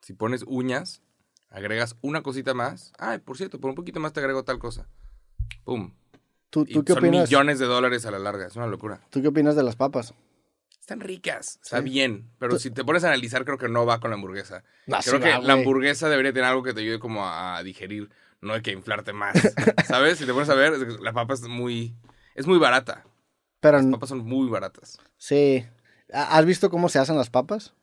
si 0.00 0.14
pones 0.14 0.44
uñas, 0.46 1.02
agregas 1.50 1.96
una 2.02 2.22
cosita 2.22 2.54
más. 2.54 2.92
Ay, 2.98 3.18
por 3.18 3.36
cierto, 3.36 3.60
por 3.60 3.68
un 3.70 3.76
poquito 3.76 4.00
más 4.00 4.12
te 4.12 4.20
agrego 4.20 4.42
tal 4.44 4.58
cosa. 4.58 4.88
Pum. 5.64 5.92
¿Tú, 6.50 6.64
Y 6.66 6.72
tú 6.74 6.84
qué 6.84 6.92
son 6.94 7.04
opinas? 7.04 7.28
millones 7.28 7.58
de 7.58 7.66
dólares 7.66 8.06
a 8.06 8.10
la 8.10 8.18
larga. 8.18 8.46
Es 8.46 8.56
una 8.56 8.66
locura. 8.66 9.00
¿Tú 9.10 9.20
qué 9.20 9.28
opinas 9.28 9.56
de 9.56 9.62
las 9.62 9.76
papas? 9.76 10.14
Están 10.86 11.00
ricas. 11.00 11.58
Está 11.64 11.78
Sí. 11.78 11.84
bien. 11.84 12.30
Pero 12.38 12.60
si 12.60 12.70
te 12.70 12.84
pones 12.84 13.02
a 13.02 13.08
analizar, 13.08 13.44
creo 13.44 13.58
que 13.58 13.68
no 13.68 13.84
va 13.84 13.98
con 13.98 14.10
la 14.10 14.14
hamburguesa. 14.14 14.62
No, 14.86 15.02
sí 15.02 15.10
creo 15.10 15.20
que 15.20 15.30
va, 15.30 15.38
la 15.40 15.54
hamburguesa 15.54 16.08
debería 16.08 16.32
tener 16.32 16.48
algo 16.48 16.62
que 16.62 16.72
te 16.74 16.80
ayude 16.80 17.00
como 17.00 17.24
a, 17.26 17.56
a 17.56 17.62
digerir. 17.64 18.08
No 18.40 18.52
hay 18.54 18.62
que 18.62 18.70
inflarte 18.70 19.12
más. 19.12 19.34
¿Sabes? 19.88 20.18
Si 20.18 20.26
te 20.26 20.32
pones 20.32 20.48
a 20.48 20.54
ver, 20.54 20.78
la 21.00 21.12
papa 21.12 21.34
es 21.34 21.42
muy... 21.42 21.96
Es 22.36 22.46
muy 22.46 22.58
barata. 22.58 23.04
Pero 23.58 23.78
Las 23.78 23.86
papas 23.86 24.10
son 24.10 24.24
muy 24.24 24.48
baratas. 24.48 24.98
sí. 25.16 25.66
¿Ha- 26.12 26.38
¿Has 26.38 26.44
visto 26.46 26.70
cómo 26.70 26.88
se 26.88 27.00
hacen 27.00 27.16
las 27.16 27.30
papas? 27.30 27.74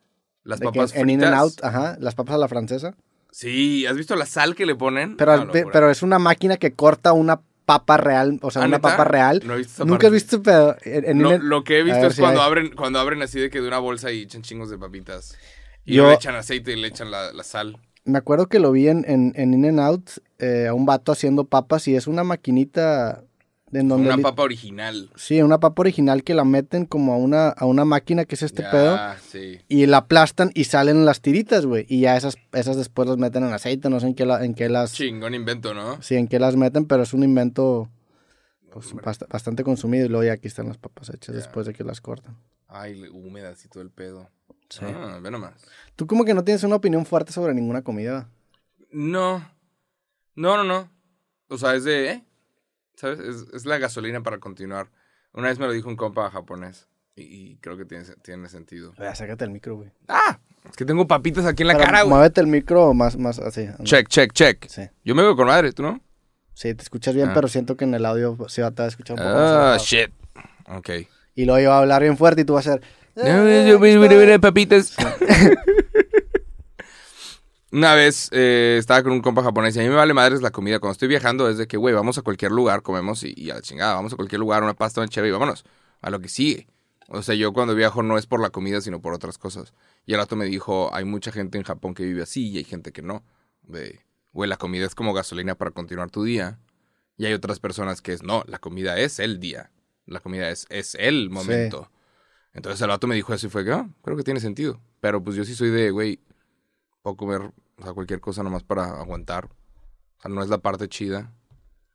Las 0.42 0.58
De 0.60 0.64
que 0.66 0.72
papas 0.72 0.94
en 0.96 1.10
In 1.10 1.22
and 1.24 1.34
Out, 1.34 1.62
ajá, 1.62 1.98
las 2.00 2.14
papas 2.14 2.36
a 2.36 2.38
la 2.38 2.48
francesa. 2.48 2.94
Sí, 3.30 3.84
¿has 3.84 3.96
visto 3.98 4.16
la 4.16 4.24
sal 4.24 4.54
que 4.54 4.64
le 4.64 4.74
ponen? 4.74 5.18
Pero, 5.18 5.50
pero 5.70 5.90
es 5.90 6.02
una 6.02 6.18
máquina 6.18 6.56
que 6.56 6.72
corta 6.72 7.12
una 7.12 7.42
papa 7.64 7.96
real, 7.96 8.38
o 8.42 8.50
sea, 8.50 8.62
¿Ah, 8.62 8.66
una 8.66 8.76
neta? 8.78 8.88
papa 8.90 9.04
real. 9.04 9.42
No 9.44 9.54
he 9.54 9.58
visto 9.58 9.84
Nunca 9.84 9.92
parte. 10.02 10.06
has 10.06 10.12
visto, 10.12 10.42
pero 10.42 10.76
en, 10.84 11.04
en 11.20 11.26
and- 11.26 11.42
lo 11.44 11.64
que 11.64 11.78
he 11.78 11.82
visto 11.82 12.06
es 12.06 12.14
si 12.14 12.20
cuando 12.20 12.40
hay. 12.40 12.46
abren, 12.46 12.74
cuando 12.74 12.98
abren 12.98 13.22
así 13.22 13.40
de 13.40 13.50
que 13.50 13.60
de 13.60 13.68
una 13.68 13.78
bolsa 13.78 14.10
y 14.12 14.22
echan 14.22 14.42
chingos 14.42 14.70
de 14.70 14.78
papitas. 14.78 15.36
Y 15.84 15.94
Yo- 15.94 16.08
le 16.08 16.14
echan 16.14 16.34
aceite 16.34 16.72
y 16.72 16.76
le 16.80 16.88
echan 16.88 17.10
la, 17.10 17.32
la 17.32 17.42
sal. 17.44 17.78
Me 18.04 18.18
acuerdo 18.18 18.48
que 18.48 18.58
lo 18.58 18.70
vi 18.72 18.88
en, 18.88 19.04
en, 19.08 19.32
en 19.36 19.54
In 19.54 19.64
and 19.66 19.80
Out, 19.80 20.10
eh, 20.38 20.66
a 20.68 20.74
un 20.74 20.84
vato 20.84 21.10
haciendo 21.12 21.44
papas 21.44 21.88
y 21.88 21.96
es 21.96 22.06
una 22.06 22.22
maquinita 22.22 23.24
en 23.80 23.88
donde... 23.88 24.08
Una 24.12 24.18
papa 24.22 24.42
original. 24.42 25.10
Sí, 25.16 25.42
una 25.42 25.58
papa 25.60 25.80
original 25.82 26.22
que 26.24 26.34
la 26.34 26.44
meten 26.44 26.86
como 26.86 27.12
a 27.12 27.16
una, 27.16 27.48
a 27.48 27.66
una 27.66 27.84
máquina 27.84 28.24
que 28.24 28.34
es 28.34 28.42
este 28.42 28.62
Ya, 28.62 28.70
pedo 28.70 28.98
sí. 29.30 29.60
y 29.68 29.86
la 29.86 29.98
aplastan 29.98 30.50
y 30.54 30.64
salen 30.64 31.04
las 31.04 31.20
tiritas, 31.20 31.66
güey. 31.66 31.86
Y 31.88 32.00
ya 32.00 32.16
esas, 32.16 32.36
esas 32.52 32.76
después 32.76 33.08
las 33.08 33.18
meten 33.18 33.44
en 33.44 33.52
aceite, 33.52 33.90
no 33.90 34.00
sé 34.00 34.06
en 34.08 34.14
qué, 34.14 34.26
la- 34.26 34.44
en 34.44 34.54
qué 34.54 34.68
las... 34.68 34.92
Chingón 34.92 35.34
invento, 35.34 35.74
¿no? 35.74 36.00
Sí, 36.02 36.16
en 36.16 36.28
qué 36.28 36.38
las 36.38 36.56
meten, 36.56 36.86
pero 36.86 37.02
es 37.02 37.12
un 37.12 37.22
invento 37.24 37.90
pues, 38.72 38.94
bast- 38.94 39.28
bastante 39.28 39.64
consumido 39.64 40.06
y 40.06 40.08
luego 40.08 40.24
ya 40.24 40.32
aquí 40.32 40.48
están 40.48 40.68
las 40.68 40.78
papas 40.78 41.08
hechas 41.10 41.34
Ya. 41.34 41.40
después 41.40 41.66
de 41.66 41.72
que 41.74 41.84
las 41.84 42.00
cortan. 42.00 42.36
Ay, 42.68 43.04
húmedas 43.12 43.64
y 43.64 43.68
todo 43.68 43.82
el 43.82 43.90
pedo. 43.90 44.28
Sí. 44.70 44.80
Ah, 44.82 45.18
ve 45.22 45.30
nomás. 45.30 45.54
Tú 45.94 46.06
como 46.06 46.24
que 46.24 46.34
no 46.34 46.42
tienes 46.42 46.64
una 46.64 46.76
opinión 46.76 47.06
fuerte 47.06 47.30
sobre 47.32 47.54
ninguna 47.54 47.82
comida. 47.82 48.28
No. 48.90 49.48
No, 50.34 50.56
no, 50.56 50.64
no. 50.64 50.90
O 51.48 51.58
sea, 51.58 51.74
es 51.74 51.84
de, 51.84 52.10
¿eh? 52.10 52.24
¿Sabes? 52.96 53.18
Es, 53.20 53.44
es 53.52 53.66
la 53.66 53.78
gasolina 53.78 54.22
para 54.22 54.38
continuar. 54.38 54.88
Una 55.32 55.48
vez 55.48 55.58
me 55.58 55.66
lo 55.66 55.72
dijo 55.72 55.88
un 55.88 55.96
compa 55.96 56.30
japonés. 56.30 56.86
Y, 57.16 57.22
y 57.22 57.56
creo 57.58 57.76
que 57.76 57.84
tiene, 57.84 58.04
tiene 58.22 58.48
sentido. 58.48 58.92
Vea, 58.98 59.14
sácate 59.14 59.44
el 59.44 59.50
micro, 59.50 59.76
güey. 59.76 59.90
¡Ah! 60.08 60.38
Es 60.68 60.76
que 60.76 60.84
tengo 60.84 61.06
papitas 61.06 61.44
aquí 61.46 61.62
en 61.62 61.68
la 61.68 61.74
Pero 61.74 61.84
cara, 61.86 62.02
güey. 62.02 62.14
Muévete 62.14 62.40
el 62.40 62.46
micro 62.46 62.92
más, 62.94 63.16
más 63.16 63.38
así. 63.38 63.68
Check, 63.84 64.08
check, 64.08 64.32
check. 64.32 64.66
Sí. 64.68 64.82
Yo 65.04 65.14
me 65.14 65.22
veo 65.22 65.36
con 65.36 65.46
madre, 65.46 65.72
¿tú 65.72 65.82
no? 65.82 66.00
Sí, 66.54 66.74
te 66.74 66.82
escuchas 66.82 67.14
bien, 67.14 67.28
Ah. 67.28 67.32
pero 67.34 67.48
siento 67.48 67.76
que 67.76 67.84
en 67.84 67.94
el 67.94 68.06
audio 68.06 68.36
se 68.48 68.62
va 68.62 68.72
a 68.76 68.86
escuchar 68.86 69.16
un 69.18 69.22
poco 69.24 69.34
más 69.34 69.50
Ah, 69.50 69.74
alejado. 69.74 69.84
shit. 69.84 70.10
Ok. 70.68 70.90
Y 71.34 71.44
luego 71.44 71.60
yo 71.60 71.68
voy 71.68 71.74
a 71.76 71.78
hablar 71.80 72.02
bien 72.02 72.16
fuerte 72.16 72.42
y 72.42 72.44
tú 72.44 72.54
vas 72.54 72.66
a 72.68 72.74
hacer... 72.74 74.40
papitas. 74.40 74.96
Una 77.74 77.92
vez 77.96 78.28
eh, 78.30 78.76
estaba 78.78 79.02
con 79.02 79.10
un 79.10 79.20
compa 79.20 79.42
japonés 79.42 79.74
y 79.74 79.80
a 79.80 79.82
mí 79.82 79.88
me 79.88 79.96
vale 79.96 80.14
madres 80.14 80.40
la 80.42 80.52
comida. 80.52 80.78
Cuando 80.78 80.92
estoy 80.92 81.08
viajando 81.08 81.48
es 81.48 81.58
de 81.58 81.66
que, 81.66 81.76
güey, 81.76 81.92
vamos 81.92 82.16
a 82.18 82.22
cualquier 82.22 82.52
lugar, 82.52 82.82
comemos 82.82 83.24
y, 83.24 83.34
y 83.36 83.50
a 83.50 83.54
la 83.54 83.62
chingada, 83.62 83.94
vamos 83.94 84.12
a 84.12 84.16
cualquier 84.16 84.38
lugar, 84.38 84.62
una 84.62 84.74
pasta, 84.74 85.00
una 85.00 85.08
chévere 85.08 85.30
y 85.30 85.32
vámonos 85.32 85.64
a 86.00 86.10
lo 86.10 86.20
que 86.20 86.28
sigue. 86.28 86.68
O 87.08 87.20
sea, 87.22 87.34
yo 87.34 87.52
cuando 87.52 87.74
viajo 87.74 88.04
no 88.04 88.16
es 88.16 88.26
por 88.26 88.40
la 88.40 88.50
comida, 88.50 88.80
sino 88.80 89.02
por 89.02 89.12
otras 89.12 89.38
cosas. 89.38 89.74
Y 90.06 90.12
el 90.12 90.20
rato 90.20 90.36
me 90.36 90.44
dijo, 90.44 90.94
hay 90.94 91.04
mucha 91.04 91.32
gente 91.32 91.58
en 91.58 91.64
Japón 91.64 91.94
que 91.94 92.04
vive 92.04 92.22
así 92.22 92.48
y 92.48 92.58
hay 92.58 92.64
gente 92.64 92.92
que 92.92 93.02
no. 93.02 93.24
De, 93.62 93.98
güey, 94.32 94.48
la 94.48 94.56
comida 94.56 94.86
es 94.86 94.94
como 94.94 95.12
gasolina 95.12 95.56
para 95.56 95.72
continuar 95.72 96.12
tu 96.12 96.22
día. 96.22 96.60
Y 97.16 97.26
hay 97.26 97.32
otras 97.32 97.58
personas 97.58 98.00
que 98.00 98.12
es, 98.12 98.22
no, 98.22 98.44
la 98.46 98.60
comida 98.60 99.00
es 99.00 99.18
el 99.18 99.40
día. 99.40 99.72
La 100.06 100.20
comida 100.20 100.48
es, 100.48 100.68
es 100.70 100.94
el 100.94 101.28
momento. 101.28 101.90
Entonces 102.52 102.80
el 102.82 102.88
vato 102.88 103.08
me 103.08 103.16
dijo 103.16 103.34
eso 103.34 103.48
y 103.48 103.50
fue 103.50 103.64
que, 103.64 103.72
ah, 103.72 103.88
creo 104.04 104.16
que 104.16 104.22
tiene 104.22 104.38
sentido. 104.38 104.80
Pero 105.00 105.24
pues 105.24 105.34
yo 105.34 105.44
sí 105.44 105.56
soy 105.56 105.70
de, 105.70 105.90
güey, 105.90 106.20
puedo 107.02 107.16
comer 107.16 107.50
o 107.78 107.84
sea, 107.84 107.92
cualquier 107.92 108.20
cosa 108.20 108.42
nomás 108.42 108.62
para 108.62 109.00
aguantar. 109.00 109.46
O 109.46 110.22
sea, 110.22 110.30
no 110.30 110.42
es 110.42 110.48
la 110.48 110.58
parte 110.58 110.88
chida. 110.88 111.32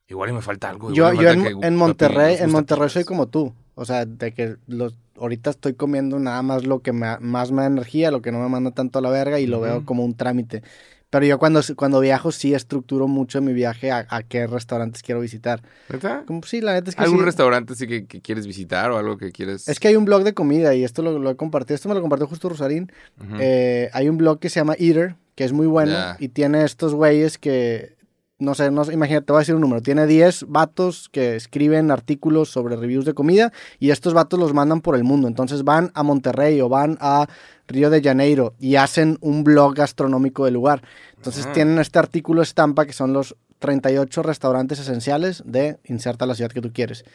Igual 0.08 0.32
y 0.32 0.34
me 0.34 0.42
falta 0.42 0.70
algo. 0.70 0.92
Yo, 0.92 1.10
en, 1.10 1.44
que 1.44 1.50
en 1.50 1.60
papi, 1.60 1.72
Monterrey, 1.72 2.38
en 2.40 2.52
Monterrey 2.52 2.90
soy 2.90 3.04
como 3.04 3.28
tú. 3.28 3.54
O 3.76 3.86
sea, 3.86 4.06
de 4.06 4.34
que 4.34 4.58
los, 4.68 4.98
ahorita 5.18 5.52
estoy 5.52 5.74
comiendo 5.74 6.20
nada 6.20 6.42
más 6.42 6.66
lo 6.66 6.80
que 6.80 6.92
me, 6.92 7.18
más 7.20 7.52
me 7.52 7.62
da 7.62 7.68
energía, 7.68 8.12
lo 8.12 8.22
que 8.22 8.32
no 8.32 8.40
me 8.40 8.50
manda 8.50 8.72
tanto 8.72 9.00
a 9.00 9.02
la 9.02 9.10
verga 9.10 9.40
y 9.40 9.46
lo 9.46 9.62
veo 9.62 9.86
como 9.86 10.04
un 10.04 10.16
trámite. 10.16 10.64
Pero 11.12 11.26
yo 11.26 11.40
cuando, 11.40 11.62
cuando 11.76 12.00
viajo 12.00 12.32
sí 12.32 12.54
estructuro 12.54 13.08
mucho 13.08 13.42
mi 13.42 13.54
viaje 13.54 13.90
a, 13.90 14.06
a 14.10 14.22
qué 14.22 14.46
restaurantes 14.46 15.02
quiero 15.02 15.22
visitar. 15.22 15.64
¿Neta? 15.90 16.24
Como, 16.28 16.44
sí, 16.44 16.62
la 16.62 16.74
neta 16.74 16.90
es 16.90 16.96
que 16.96 17.02
¿Algún 17.02 17.20
sí. 17.20 17.26
restaurante 17.26 17.74
sí 17.74 17.88
que, 17.88 18.06
que 18.06 18.22
quieres 18.22 18.46
visitar 18.46 18.92
o 18.92 18.98
algo 18.98 19.18
que 19.18 19.32
quieres...? 19.32 19.68
Es 19.68 19.80
que 19.80 19.88
hay 19.88 19.96
un 19.96 20.06
blog 20.06 20.24
de 20.24 20.34
comida 20.34 20.76
y 20.76 20.84
esto 20.84 21.02
lo, 21.02 21.18
lo 21.18 21.32
he 21.32 21.36
compartido. 21.36 21.76
Esto 21.76 21.90
me 21.90 21.96
lo 21.96 22.02
compartió 22.02 22.28
justo 22.28 22.50
Rosarín. 22.50 22.92
Eh, 23.40 23.90
hay 23.94 24.08
un 24.08 24.18
blog 24.18 24.40
que 24.40 24.50
se 24.50 24.60
llama 24.60 24.76
Eater, 24.78 25.16
que 25.40 25.46
es 25.46 25.54
muy 25.54 25.68
bueno 25.68 25.96
y 26.20 26.28
tiene 26.28 26.66
estos 26.66 26.94
güeyes 26.94 27.38
que, 27.38 27.96
no 28.40 28.56
sé, 28.56 28.72
no 28.72 28.84
sé, 28.84 28.92
imagínate, 28.92 29.28
te 29.28 29.32
voy 29.32 29.38
a 29.38 29.40
decir 29.40 29.56
un 29.56 29.62
número. 29.62 29.82
Tiene 29.82 30.06
10 30.06 30.48
vatos 30.50 31.08
que 31.08 31.38
escriben 31.38 31.92
artículos 31.92 32.50
sobre 32.50 32.76
reviews 32.76 33.06
de 33.06 33.14
comida 33.14 33.54
y 33.80 33.92
estos 33.92 34.14
vatos 34.14 34.38
los 34.38 34.54
mandan 34.54 34.82
por 34.82 34.98
el 34.98 35.06
mundo. 35.06 35.30
Entonces 35.30 35.64
van 35.64 35.92
a 35.94 36.04
Monterrey 36.04 36.60
o 36.60 36.68
van 36.68 36.98
a 37.00 37.30
Río 37.70 37.90
de 37.90 38.02
Janeiro 38.02 38.54
y 38.60 38.76
hacen 38.76 39.18
un 39.22 39.46
blog 39.46 39.76
gastronómico 39.76 40.44
del 40.44 40.56
lugar. 40.56 40.84
Entonces 41.16 41.50
tienen 41.54 41.80
este 41.80 42.00
artículo 42.00 42.42
estampa 42.42 42.86
que 42.86 42.92
son 42.92 43.14
los 43.14 43.38
38 43.60 44.22
restaurantes 44.22 44.80
esenciales 44.80 45.42
de 45.46 45.80
inserta 45.86 46.26
la 46.26 46.36
ciudad 46.36 46.52
que 46.52 46.60
tú 46.60 46.74
quieres. 46.74 47.06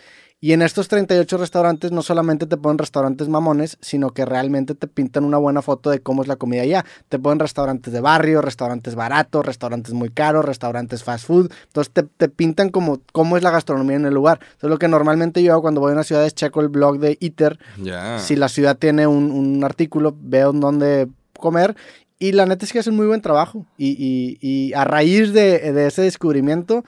Y 0.40 0.52
en 0.52 0.60
estos 0.60 0.88
38 0.88 1.38
restaurantes 1.38 1.90
no 1.90 2.02
solamente 2.02 2.44
te 2.46 2.58
ponen 2.58 2.76
restaurantes 2.76 3.28
mamones, 3.30 3.78
sino 3.80 4.10
que 4.10 4.26
realmente 4.26 4.74
te 4.74 4.86
pintan 4.88 5.24
una 5.24 5.38
buena 5.38 5.62
foto 5.62 5.88
de 5.88 6.00
cómo 6.00 6.20
es 6.20 6.28
la 6.28 6.36
comida 6.36 6.60
allá. 6.62 6.84
Te 7.08 7.18
ponen 7.18 7.38
restaurantes 7.38 7.94
de 7.94 8.00
barrio, 8.00 8.42
restaurantes 8.42 8.94
baratos, 8.94 9.46
restaurantes 9.46 9.94
muy 9.94 10.10
caros, 10.10 10.44
restaurantes 10.44 11.02
fast 11.02 11.26
food. 11.26 11.50
Entonces 11.68 11.90
te, 11.94 12.02
te 12.02 12.28
pintan 12.28 12.68
como 12.68 13.00
cómo 13.12 13.38
es 13.38 13.42
la 13.42 13.50
gastronomía 13.52 13.96
en 13.96 14.04
el 14.04 14.12
lugar. 14.12 14.38
Eso 14.58 14.66
es 14.66 14.70
lo 14.70 14.78
que 14.78 14.86
normalmente 14.88 15.42
yo 15.42 15.52
hago 15.52 15.62
cuando 15.62 15.80
voy 15.80 15.92
a 15.92 15.94
una 15.94 16.04
ciudad 16.04 16.26
es 16.26 16.34
checo 16.34 16.60
el 16.60 16.68
blog 16.68 16.98
de 16.98 17.16
Eater. 17.22 17.58
Ya. 17.82 18.18
Si 18.18 18.36
la 18.36 18.48
ciudad 18.50 18.76
tiene 18.76 19.06
un, 19.06 19.30
un 19.30 19.64
artículo, 19.64 20.14
veo 20.20 20.50
en 20.50 20.60
dónde 20.60 21.08
comer. 21.38 21.74
Y 22.18 22.32
la 22.32 22.44
neta 22.44 22.66
es 22.66 22.72
que 22.72 22.80
hacen 22.80 22.94
muy 22.94 23.06
buen 23.06 23.22
trabajo. 23.22 23.64
Y, 23.78 23.96
y- 23.98 24.38
y 24.46 24.74
a 24.74 24.84
raíz 24.84 25.32
de, 25.32 25.72
de 25.72 25.86
ese 25.86 26.02
descubrimiento, 26.02 26.84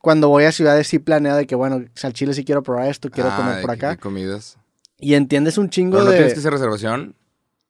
cuando 0.00 0.28
voy 0.28 0.44
a 0.44 0.52
ciudades 0.52 0.86
sí 0.88 0.98
planeo 0.98 1.36
de 1.36 1.46
que, 1.46 1.54
bueno, 1.54 1.84
al 2.02 2.12
chile 2.12 2.34
sí 2.34 2.44
quiero 2.44 2.62
probar 2.62 2.88
esto, 2.88 3.10
quiero 3.10 3.30
Ah, 3.32 3.36
comer 3.36 3.60
por 3.60 3.70
acá. 3.70 3.96
comidas. 3.96 4.56
Y 4.98 5.14
entiendes 5.14 5.58
un 5.58 5.70
chingo 5.70 5.92
Pero 5.92 6.04
no 6.04 6.10
de... 6.10 6.16
tienes 6.16 6.32
que 6.34 6.40
hacer 6.40 6.52
reservación. 6.52 7.14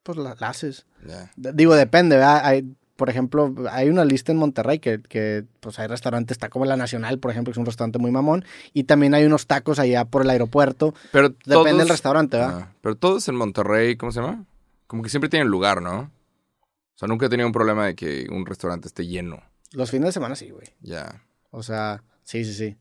Pues 0.02 0.18
la, 0.18 0.34
la 0.38 0.48
haces. 0.48 0.86
Ya. 1.06 1.30
D- 1.36 1.52
Digo, 1.54 1.74
depende, 1.74 2.16
¿verdad? 2.16 2.40
Hay, 2.44 2.74
por 2.96 3.08
ejemplo, 3.10 3.54
hay 3.70 3.88
una 3.88 4.04
lista 4.04 4.32
en 4.32 4.38
Monterrey 4.38 4.78
que, 4.78 5.00
que, 5.00 5.44
pues 5.60 5.78
hay 5.78 5.86
restaurantes, 5.86 6.34
está 6.36 6.48
como 6.48 6.64
la 6.64 6.76
Nacional, 6.76 7.18
por 7.18 7.30
ejemplo, 7.30 7.50
que 7.50 7.54
es 7.54 7.58
un 7.58 7.66
restaurante 7.66 7.98
muy 7.98 8.10
mamón. 8.10 8.44
Y 8.72 8.84
también 8.84 9.14
hay 9.14 9.24
unos 9.24 9.46
tacos 9.46 9.78
allá 9.78 10.04
por 10.04 10.22
el 10.22 10.30
aeropuerto. 10.30 10.94
Pero 11.12 11.28
Depende 11.30 11.54
todos- 11.54 11.78
del 11.78 11.88
restaurante, 11.88 12.36
¿verdad? 12.38 12.60
Ah, 12.62 12.72
pero 12.80 12.96
todos 12.96 13.28
en 13.28 13.36
Monterrey, 13.36 13.96
¿cómo 13.96 14.10
se 14.12 14.20
llama? 14.20 14.44
Como 14.86 15.02
que 15.02 15.08
siempre 15.10 15.28
tienen 15.28 15.48
lugar, 15.48 15.80
¿no? 15.82 16.00
O 16.00 16.98
sea, 17.00 17.06
nunca 17.08 17.26
he 17.26 17.28
tenido 17.28 17.46
un 17.46 17.52
problema 17.52 17.86
de 17.86 17.94
que 17.94 18.26
un 18.30 18.44
restaurante 18.44 18.88
esté 18.88 19.06
lleno. 19.06 19.40
Los 19.72 19.90
fines 19.90 20.06
de 20.06 20.12
semana 20.12 20.34
sí, 20.34 20.50
güey. 20.50 20.66
Ya. 20.80 21.22
O 21.50 21.62
sea, 21.62 22.02
sí, 22.22 22.44
sí, 22.44 22.52
sí. 22.54 22.76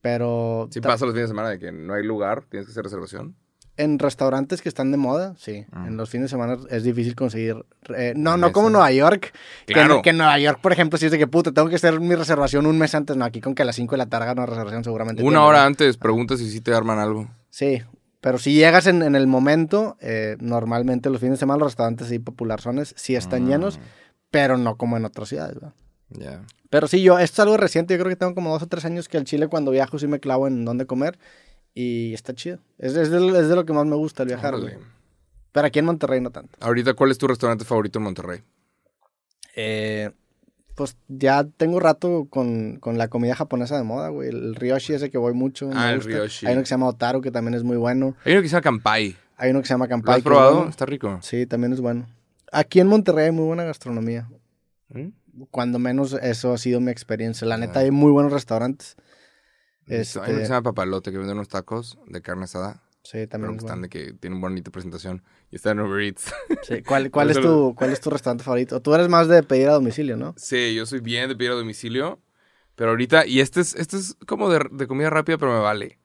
Pero... 0.00 0.68
Sí 0.70 0.80
pasa 0.80 1.04
los 1.04 1.14
fines 1.14 1.28
de 1.28 1.32
semana 1.32 1.50
de 1.50 1.58
que 1.58 1.72
no 1.72 1.94
hay 1.94 2.04
lugar, 2.04 2.44
tienes 2.48 2.66
que 2.66 2.70
hacer 2.72 2.84
reservación. 2.84 3.34
En 3.76 3.98
restaurantes 4.00 4.60
que 4.60 4.68
están 4.68 4.90
de 4.90 4.96
moda, 4.96 5.34
sí. 5.38 5.64
Mm. 5.72 5.86
En 5.86 5.96
los 5.96 6.10
fines 6.10 6.24
de 6.24 6.28
semana 6.30 6.56
es 6.70 6.82
difícil 6.82 7.14
conseguir. 7.14 7.64
eh, 7.96 8.12
no, 8.16 8.36
no 8.36 8.50
como 8.52 8.70
Nueva 8.70 8.90
York. 8.90 9.32
Claro. 9.66 10.02
Que, 10.02 10.10
en 10.10 10.16
Nueva 10.18 10.36
York, 10.38 10.58
por 10.60 10.72
ejemplo, 10.72 10.98
si 10.98 11.06
es 11.06 11.12
de 11.12 11.18
que 11.18 11.28
puta, 11.28 11.52
tengo 11.52 11.68
que 11.68 11.76
hacer 11.76 12.00
mi 12.00 12.14
reservación 12.16 12.66
un 12.66 12.76
mes 12.76 12.94
antes. 12.96 13.16
No, 13.16 13.24
aquí 13.24 13.40
con 13.40 13.54
que 13.54 13.62
a 13.62 13.64
las 13.64 13.76
5 13.76 13.92
de 13.92 13.98
la 13.98 14.06
tarde 14.06 14.24
haga 14.24 14.32
una 14.32 14.46
reservación 14.46 14.82
seguramente. 14.82 15.22
Una 15.22 15.30
tiene, 15.38 15.46
hora 15.46 15.60
¿no? 15.60 15.66
antes, 15.66 15.96
preguntas 15.96 16.40
si 16.40 16.50
sí 16.50 16.60
te 16.60 16.74
arman 16.74 16.98
algo. 16.98 17.28
Sí. 17.50 17.82
Pero 18.20 18.38
si 18.38 18.52
llegas 18.52 18.88
en, 18.88 19.02
en 19.02 19.14
el 19.14 19.28
momento, 19.28 19.96
eh, 20.00 20.36
normalmente 20.40 21.08
los 21.08 21.20
fines 21.20 21.34
de 21.34 21.40
semana 21.40 21.58
los 21.60 21.68
restaurantes 21.68 22.10
y 22.10 22.18
popularzones 22.18 22.94
sí 22.96 23.14
están 23.14 23.44
Mm. 23.44 23.48
llenos, 23.48 23.78
pero 24.32 24.58
no 24.58 24.76
como 24.76 24.96
en 24.96 25.04
otras 25.04 25.28
ciudades, 25.28 25.54
¿verdad? 25.54 25.74
Ya. 26.10 26.42
Pero 26.70 26.86
sí, 26.88 27.02
yo, 27.02 27.18
esto 27.18 27.34
es 27.42 27.46
algo 27.46 27.56
reciente, 27.56 27.94
yo 27.94 27.98
creo 28.00 28.10
que 28.10 28.16
tengo 28.16 28.34
como 28.34 28.50
dos 28.52 28.62
o 28.62 28.66
tres 28.66 28.84
años 28.84 29.08
que 29.08 29.16
al 29.16 29.24
Chile 29.24 29.48
cuando 29.48 29.70
viajo 29.70 29.98
sí 29.98 30.06
me 30.06 30.20
clavo 30.20 30.46
en 30.46 30.64
dónde 30.64 30.86
comer 30.86 31.18
y 31.74 32.12
está 32.14 32.34
chido. 32.34 32.58
Es, 32.78 32.94
es, 32.96 33.10
de, 33.10 33.26
es 33.40 33.48
de 33.48 33.54
lo 33.56 33.64
que 33.64 33.72
más 33.72 33.86
me 33.86 33.96
gusta 33.96 34.22
el 34.24 34.28
viajar, 34.28 34.58
güey. 34.60 34.74
Pero 35.52 35.66
aquí 35.66 35.78
en 35.78 35.86
Monterrey 35.86 36.20
no 36.20 36.30
tanto. 36.30 36.58
Ahorita, 36.60 36.92
¿cuál 36.94 37.10
es 37.10 37.18
tu 37.18 37.26
restaurante 37.26 37.64
favorito 37.64 37.98
en 37.98 38.02
Monterrey? 38.04 38.40
Eh, 39.56 40.10
pues 40.74 40.96
ya 41.08 41.44
tengo 41.44 41.80
rato 41.80 42.26
con, 42.30 42.76
con 42.76 42.98
la 42.98 43.08
comida 43.08 43.34
japonesa 43.34 43.76
de 43.76 43.82
moda, 43.82 44.08
güey. 44.10 44.28
El 44.28 44.54
Ryoshi 44.54 44.92
ese 44.92 45.10
que 45.10 45.18
voy 45.18 45.32
mucho. 45.32 45.66
me 45.68 45.74
Ah, 45.74 45.92
el. 45.92 46.02
Ryoshi. 46.02 46.46
Hay 46.46 46.52
uno 46.52 46.62
que 46.62 46.66
se 46.66 46.74
llama 46.74 46.88
Otaru 46.88 47.20
que 47.20 47.30
también 47.30 47.54
es 47.54 47.64
muy 47.64 47.76
bueno. 47.76 48.14
Hay 48.24 48.32
uno 48.34 48.42
que 48.42 48.48
se 48.48 48.52
llama 48.52 48.62
Kampai. 48.62 49.16
Hay 49.36 49.50
uno 49.50 49.60
que 49.60 49.66
se 49.66 49.74
llama 49.74 49.86
¿Lo 49.86 49.90
Kampai. 49.90 50.12
has 50.12 50.16
que 50.16 50.20
es 50.20 50.24
probado? 50.24 50.54
bueno. 50.56 50.70
Está 50.70 50.86
rico. 50.86 51.18
Sí, 51.22 51.46
también 51.46 51.72
es 51.72 51.80
bueno. 51.80 52.06
Aquí 52.52 52.78
en 52.80 52.86
Monterrey 52.86 53.26
hay 53.26 53.32
muy 53.32 53.46
buena 53.46 53.64
gastronomía. 53.64 54.28
¿Mm? 54.90 55.08
Cuando 55.50 55.78
menos 55.78 56.12
eso 56.14 56.52
ha 56.52 56.58
sido 56.58 56.80
mi 56.80 56.90
experiencia. 56.90 57.46
La 57.46 57.56
neta 57.58 57.80
Ah. 57.80 57.82
hay 57.82 57.90
muy 57.90 58.10
buenos 58.10 58.32
restaurantes. 58.32 58.96
Hay 59.86 59.94
uno 59.96 59.96
que 59.96 60.00
Este- 60.00 60.36
se 60.46 60.48
llama 60.48 60.62
Papalote, 60.62 61.10
que 61.10 61.18
vende 61.18 61.32
unos 61.32 61.48
tacos 61.48 61.98
de 62.06 62.20
carne 62.22 62.44
asada. 62.44 62.82
Sí, 63.02 63.26
también 63.26 63.52
que 63.52 63.56
es 63.58 63.62
están 63.64 63.80
bueno. 63.80 63.82
de 63.82 63.88
que 63.88 64.12
tienen 64.14 64.40
bonita 64.40 64.70
presentación. 64.70 65.22
Y 65.50 65.56
están 65.56 65.78
en 65.78 65.86
Uber 65.86 66.02
Eats. 66.02 66.30
Sí, 66.68 66.82
¿Cuál, 66.82 67.10
cuál, 67.10 67.30
es 67.30 67.40
tu, 67.40 67.74
¿Cuál 67.74 67.90
es 67.92 68.00
tu 68.00 68.10
restaurante 68.10 68.44
favorito? 68.44 68.82
Tú 68.82 68.92
eres 68.94 69.08
más 69.08 69.28
de 69.28 69.42
pedir 69.42 69.68
a 69.68 69.72
domicilio, 69.72 70.16
¿no? 70.16 70.34
sí, 70.36 70.74
yo 70.74 70.84
soy 70.84 71.00
bien 71.00 71.28
de 71.28 71.36
pedir 71.36 71.52
a 71.52 71.54
domicilio. 71.54 72.20
Pero 72.74 72.90
ahorita, 72.90 73.26
y 73.26 73.40
este 73.40 73.60
es, 73.60 73.74
este 73.74 73.96
es 73.96 74.14
como 74.26 74.50
de, 74.50 74.60
de 74.70 74.86
comida 74.86 75.10
rápida, 75.10 75.36
pero 75.38 75.52
me 75.52 75.58
vale. 75.60 75.98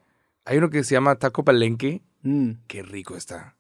Hay 0.46 0.58
uno 0.58 0.70
que 0.70 0.84
se 0.84 0.96
llama 0.96 1.16
Taco 1.18 1.44
Palenque. 1.44 2.02
Mm, 2.24 2.52
Qué 2.68 2.82
rico 2.84 3.16
está. 3.18 3.56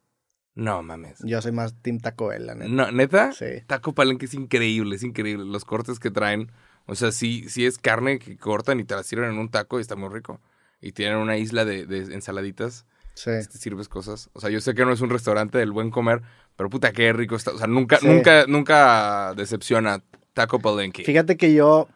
No 0.55 0.83
mames. 0.83 1.17
yo 1.23 1.41
soy 1.41 1.51
más 1.51 1.73
Team 1.81 1.99
Taco 1.99 2.27
Bell, 2.27 2.45
la 2.45 2.53
neta. 2.55 2.69
No, 2.71 2.91
¿Neta? 2.91 3.31
Sí. 3.33 3.45
Taco 3.65 3.93
Palenque 3.93 4.25
es 4.25 4.33
increíble, 4.35 4.95
es 4.95 5.03
increíble. 5.03 5.45
Los 5.45 5.65
cortes 5.65 5.99
que 5.99 6.11
traen. 6.11 6.51
O 6.85 6.95
sea, 6.95 7.11
sí, 7.11 7.45
sí 7.49 7.65
es 7.65 7.77
carne 7.79 8.19
que 8.19 8.37
cortan 8.37 8.79
y 8.79 8.83
te 8.83 8.93
la 8.95 9.03
sirven 9.03 9.31
en 9.31 9.37
un 9.39 9.49
taco 9.49 9.79
y 9.79 9.81
está 9.81 9.95
muy 9.95 10.09
rico. 10.09 10.39
Y 10.81 10.91
tienen 10.91 11.17
una 11.17 11.37
isla 11.37 11.65
de, 11.65 11.85
de 11.85 12.13
ensaladitas. 12.13 12.85
Sí. 13.15 13.29
te 13.31 13.57
sirves 13.57 13.87
cosas. 13.89 14.29
O 14.33 14.41
sea, 14.41 14.49
yo 14.49 14.59
sé 14.59 14.73
que 14.73 14.85
no 14.85 14.91
es 14.91 15.01
un 15.01 15.09
restaurante 15.09 15.57
del 15.59 15.71
buen 15.71 15.91
comer, 15.91 16.21
pero 16.55 16.69
puta, 16.69 16.91
qué 16.91 17.13
rico 17.13 17.35
está. 17.35 17.51
O 17.51 17.57
sea, 17.57 17.67
nunca, 17.67 17.97
Sí. 17.97 18.07
nunca, 18.07 18.45
nunca 18.47 19.33
decepciona 19.35 20.03
Taco 20.33 20.59
Palenque. 20.59 21.03
Fíjate 21.03 21.37
que 21.37 21.53
yo, 21.53 21.87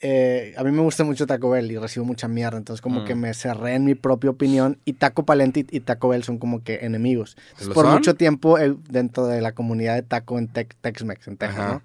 eh, 0.00 0.54
a 0.56 0.64
mí 0.64 0.70
me 0.70 0.82
gusta 0.82 1.04
mucho 1.04 1.26
Taco 1.26 1.50
Bell 1.50 1.70
y 1.70 1.78
recibo 1.78 2.04
mucha 2.04 2.28
mierda, 2.28 2.58
entonces 2.58 2.80
como 2.82 3.00
Mm. 3.00 3.04
que 3.04 3.14
me 3.14 3.32
cerré 3.34 3.74
en 3.74 3.84
mi 3.84 3.94
propia 3.94 4.30
opinión 4.30 4.78
y 4.84 4.94
Taco 4.94 5.24
Palente 5.24 5.64
y, 5.70 5.80
Taco 5.80 6.08
Bell 6.08 6.24
son 6.24 6.38
como 6.38 6.62
que 6.62 6.80
enemigos. 6.82 7.36
Entonces, 7.44 7.68
¿Lo 7.68 7.74
por 7.74 7.86
son? 7.86 7.94
mucho 7.94 8.14
tiempo 8.14 8.58
eh, 8.58 8.74
dentro 8.90 9.26
de 9.26 9.40
la 9.40 9.52
comunidad 9.52 9.94
de 9.94 10.02
taco 10.02 10.38
en 10.38 10.48
Tex- 10.52 10.76
Tex-Mex, 10.80 11.28
en 11.28 11.36
Texas, 11.36 11.58
Ajá. 11.58 11.72
¿no? 11.74 11.82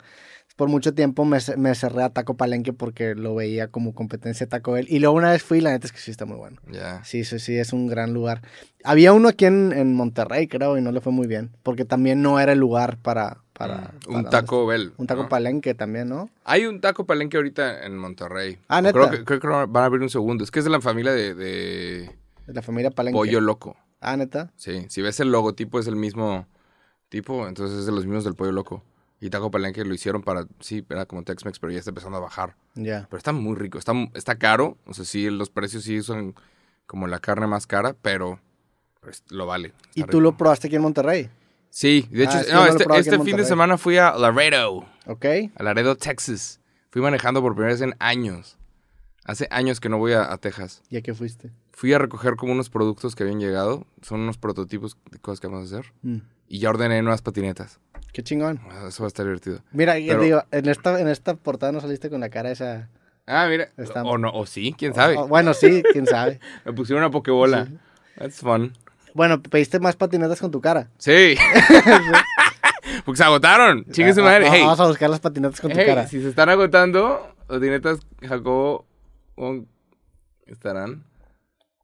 Por 0.57 0.67
mucho 0.67 0.93
tiempo 0.93 1.23
me, 1.23 1.37
me 1.55 1.73
cerré 1.73 2.03
a 2.03 2.09
Taco 2.09 2.33
Palenque 2.35 2.73
porque 2.73 3.15
lo 3.15 3.33
veía 3.33 3.69
como 3.69 3.93
competencia 3.95 4.45
de 4.45 4.49
Taco 4.49 4.73
Bell. 4.73 4.87
Y 4.89 4.99
luego 4.99 5.15
una 5.15 5.31
vez 5.31 5.41
fui 5.41 5.59
y 5.59 5.61
la 5.61 5.71
neta 5.71 5.87
es 5.87 5.93
que 5.93 5.99
sí 5.99 6.11
está 6.11 6.25
muy 6.25 6.35
bueno. 6.35 6.57
Ya. 6.69 7.01
Sí, 7.05 7.23
sí, 7.23 7.39
sí, 7.39 7.55
es 7.57 7.71
un 7.71 7.87
gran 7.87 8.13
lugar. 8.13 8.41
Había 8.83 9.13
uno 9.13 9.29
aquí 9.29 9.45
en, 9.45 9.71
en 9.71 9.93
Monterrey, 9.93 10.47
creo, 10.49 10.77
y 10.77 10.81
no 10.81 10.91
le 10.91 10.99
fue 10.99 11.13
muy 11.13 11.27
bien. 11.27 11.51
Porque 11.63 11.85
también 11.85 12.21
no 12.21 12.41
era 12.41 12.51
el 12.51 12.59
lugar 12.59 12.97
para... 12.97 13.37
para, 13.59 13.93
Mm, 14.07 14.15
un 14.15 14.29
Taco 14.29 14.65
Bell. 14.65 14.93
Un 14.97 15.05
Taco 15.05 15.23
¿no? 15.23 15.29
Palenque 15.29 15.75
también, 15.75 16.07
¿no? 16.07 16.29
Hay 16.45 16.65
un 16.65 16.79
Taco 16.79 17.05
Palenque 17.05 17.35
ahorita 17.37 17.85
en 17.85 17.97
Monterrey. 17.97 18.57
Ah, 18.69 18.81
¿neta? 18.81 18.93
Creo 18.93 19.09
que, 19.11 19.25
creo 19.25 19.39
que 19.39 19.47
van 19.47 19.83
a 19.83 19.85
abrir 19.85 20.01
un 20.01 20.09
segundo. 20.09 20.43
Es 20.45 20.49
que 20.49 20.59
es 20.59 20.65
de 20.65 20.71
la 20.71 20.79
familia 20.79 21.11
de, 21.11 21.35
de 21.35 22.15
De 22.47 22.53
la 22.53 22.61
familia 22.61 22.89
Palenque. 22.89 23.17
Pollo 23.17 23.41
Loco. 23.41 23.75
Ah, 23.99 24.15
neta. 24.15 24.51
Sí, 24.55 24.85
si 24.87 25.01
ves 25.01 25.19
el 25.19 25.29
logotipo 25.31 25.77
es 25.77 25.87
el 25.87 25.97
mismo 25.97 26.47
tipo, 27.09 27.47
entonces 27.49 27.79
es 27.79 27.85
de 27.85 27.91
los 27.91 28.05
mismos 28.05 28.23
del 28.23 28.35
Pollo 28.35 28.53
Loco. 28.53 28.81
Y 29.19 29.29
Taco 29.29 29.51
Palenque 29.51 29.83
lo 29.83 29.93
hicieron 29.93 30.21
para, 30.23 30.45
sí, 30.61 30.85
era 30.89 31.05
como 31.05 31.23
Tex-Mex, 31.23 31.59
pero 31.59 31.73
ya 31.73 31.79
está 31.79 31.91
empezando 31.91 32.17
a 32.17 32.21
bajar. 32.21 32.55
Ya. 32.75 33.05
Pero 33.09 33.17
está 33.17 33.33
muy 33.33 33.55
rico, 33.57 33.77
está, 33.77 33.91
está 34.13 34.37
caro, 34.37 34.77
o 34.85 34.93
sea, 34.93 35.03
sí, 35.03 35.29
los 35.29 35.49
precios 35.49 35.83
sí 35.83 36.01
son 36.01 36.33
como 36.85 37.05
la 37.07 37.19
carne 37.19 37.45
más 37.45 37.67
cara, 37.67 37.93
pero 38.01 38.39
pues, 39.01 39.23
lo 39.29 39.45
vale. 39.45 39.73
¿Y 39.93 40.03
tú 40.03 40.07
rico. 40.07 40.19
lo 40.21 40.37
probaste 40.37 40.67
aquí 40.67 40.77
en 40.77 40.83
Monterrey? 40.83 41.29
Sí, 41.69 42.07
de 42.11 42.23
hecho, 42.23 42.37
Ah, 42.37 42.43
sí, 42.43 42.51
no, 42.51 42.65
este, 42.65 42.85
este 42.97 43.19
fin 43.19 43.37
de 43.37 43.45
semana 43.45 43.77
fui 43.77 43.97
a 43.97 44.13
Laredo, 44.15 44.85
¿Ok? 45.05 45.25
a 45.55 45.63
Laredo, 45.63 45.95
Texas. 45.95 46.59
Fui 46.89 47.01
manejando 47.01 47.41
por 47.41 47.53
primera 47.53 47.73
vez 47.73 47.81
en 47.81 47.95
años. 47.99 48.57
Hace 49.25 49.47
años 49.51 49.79
que 49.79 49.89
no 49.89 49.99
voy 49.99 50.13
a, 50.13 50.31
a 50.33 50.37
Texas. 50.39 50.81
¿Y 50.89 50.97
a 50.97 51.01
qué 51.01 51.13
fuiste? 51.13 51.51
Fui 51.71 51.93
a 51.93 51.99
recoger 51.99 52.35
como 52.35 52.51
unos 52.51 52.69
productos 52.71 53.15
que 53.15 53.21
habían 53.23 53.39
llegado. 53.39 53.85
Son 54.01 54.19
unos 54.21 54.37
prototipos 54.39 54.97
de 55.11 55.19
cosas 55.19 55.39
que 55.39 55.47
vamos 55.47 55.71
a 55.71 55.77
hacer. 55.77 55.93
Mm, 56.01 56.17
Y 56.47 56.59
ya 56.59 56.69
ordené 56.71 57.01
nuevas 57.03 57.21
patinetas. 57.21 57.79
Qué 58.11 58.23
chingón. 58.23 58.59
Ah, 58.71 58.85
Eso 58.87 59.03
va 59.03 59.05
a 59.05 59.09
estar 59.09 59.23
divertido. 59.25 59.61
Mira, 59.71 59.93
Pero- 59.93 60.21
digo, 60.23 60.43
en 60.51 60.67
esta, 60.67 60.99
en 60.99 61.07
esta 61.07 61.35
portada 61.35 61.71
no 61.71 61.79
saliste 61.79 62.09
con 62.09 62.21
la 62.21 62.29
cara 62.29 62.49
esa... 62.49 62.89
Ah, 63.27 63.45
mira. 63.47 63.69
O 64.05 64.17
no, 64.17 64.31
o 64.31 64.47
sí, 64.47 64.73
quién 64.75 64.95
sabe. 64.95 65.15
Bueno, 65.27 65.53
sí, 65.53 65.83
quién 65.93 66.07
sabe. 66.07 66.39
Me 66.65 66.73
pusieron 66.73 67.03
una 67.03 67.11
pokebola. 67.11 67.67
That's 68.17 68.39
fun. 68.39 68.73
Bueno, 69.13 69.41
pediste 69.41 69.79
más 69.79 69.95
patinetas 69.95 70.39
con 70.39 70.51
tu 70.51 70.61
cara. 70.61 70.89
Sí. 70.97 71.35
Porque 73.05 73.17
se 73.17 73.23
agotaron. 73.23 73.85
Chingue 73.91 74.13
su 74.13 74.21
Ah, 74.21 74.23
madre. 74.25 74.47
ah, 74.47 74.51
Hey, 74.53 74.61
Vamos 74.63 74.79
a 74.79 74.87
buscar 74.87 75.09
las 75.09 75.19
patinetas 75.19 75.59
con 75.61 75.71
tu 75.71 75.77
cara. 75.77 76.07
si 76.07 76.21
se 76.21 76.29
están 76.29 76.49
agotando, 76.49 77.35
patinetas 77.47 77.99
Jacobo 78.27 78.85
estarán. 80.47 81.03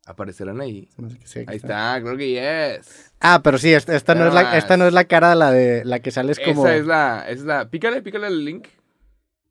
Aparecerán 0.07 0.61
ahí. 0.61 0.87
Sí, 1.23 1.43
Ahí 1.47 1.57
está, 1.57 1.99
creo 1.99 2.15
que 2.15 2.29
yes. 2.29 3.11
Ah, 3.19 3.41
pero 3.43 3.57
sí, 3.57 3.73
esta, 3.73 3.95
esta 3.95 4.13
no, 4.13 4.27
es 4.27 4.33
la, 4.35 4.55
esta 4.55 4.77
no 4.77 4.85
es 4.85 4.93
la 4.93 5.05
cara 5.05 5.33
la 5.33 5.51
de 5.51 5.83
la 5.83 5.99
que 5.99 6.11
sales 6.11 6.39
como... 6.39 6.63
Esa 6.67 6.75
es 6.75 6.85
la, 6.85 7.25
es 7.27 7.41
la. 7.41 7.69
Pícale, 7.69 8.03
pícale 8.03 8.27
el 8.27 8.45
link. 8.45 8.67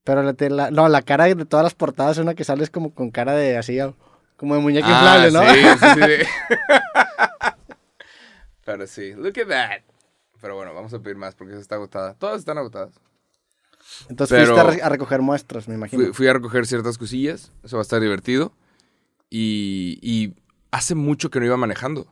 Pero 0.05 0.23
la, 0.23 0.35
la- 0.51 0.71
no, 0.71 0.89
la 0.89 1.03
cara 1.03 1.25
de 1.25 1.45
todas 1.45 1.65
las 1.65 1.75
portadas 1.75 2.19
es 2.19 2.23
una 2.23 2.35
que 2.35 2.45
sales 2.45 2.71
como 2.71 2.95
con 2.95 3.11
cara 3.11 3.33
de 3.33 3.57
así, 3.57 3.79
como 4.37 4.55
de 4.55 4.61
muñeca 4.61 4.87
Ah, 4.89 5.27
inflable, 5.27 5.33
¿no? 5.33 5.55
sí, 5.55 5.79
sí, 5.81 6.23
sí. 6.23 6.29
Pero 8.65 8.87
sí, 8.87 9.13
look 9.15 9.39
at 9.41 9.49
that. 9.49 9.83
Pero 10.41 10.57
bueno, 10.57 10.75
vamos 10.75 10.93
a 10.95 10.99
pedir 11.01 11.17
más 11.17 11.35
porque 11.35 11.53
esa 11.53 11.61
está 11.63 11.75
agotada. 11.77 12.15
Todas 12.15 12.41
están 12.41 12.59
agotadas. 12.59 12.93
Entonces 14.09 14.37
Pero- 14.39 14.55
fuiste 14.55 14.61
a, 14.61 14.77
re- 14.77 14.83
a 14.83 14.89
recoger 14.89 15.21
muestras, 15.23 15.69
me 15.69 15.75
imagino. 15.75 16.05
Fui, 16.05 16.13
fui 16.13 16.27
a 16.29 16.33
recoger 16.33 16.67
ciertas 16.67 16.99
cosillas. 16.99 17.53
Eso 17.63 17.77
va 17.77 17.81
a 17.81 17.83
estar 17.83 18.01
divertido. 18.01 18.53
Y, 19.31 19.99
y 20.03 20.35
hace 20.71 20.95
mucho 20.95 21.31
que 21.31 21.41
no 21.41 21.47
iba 21.47 21.57
manejando. 21.57 22.07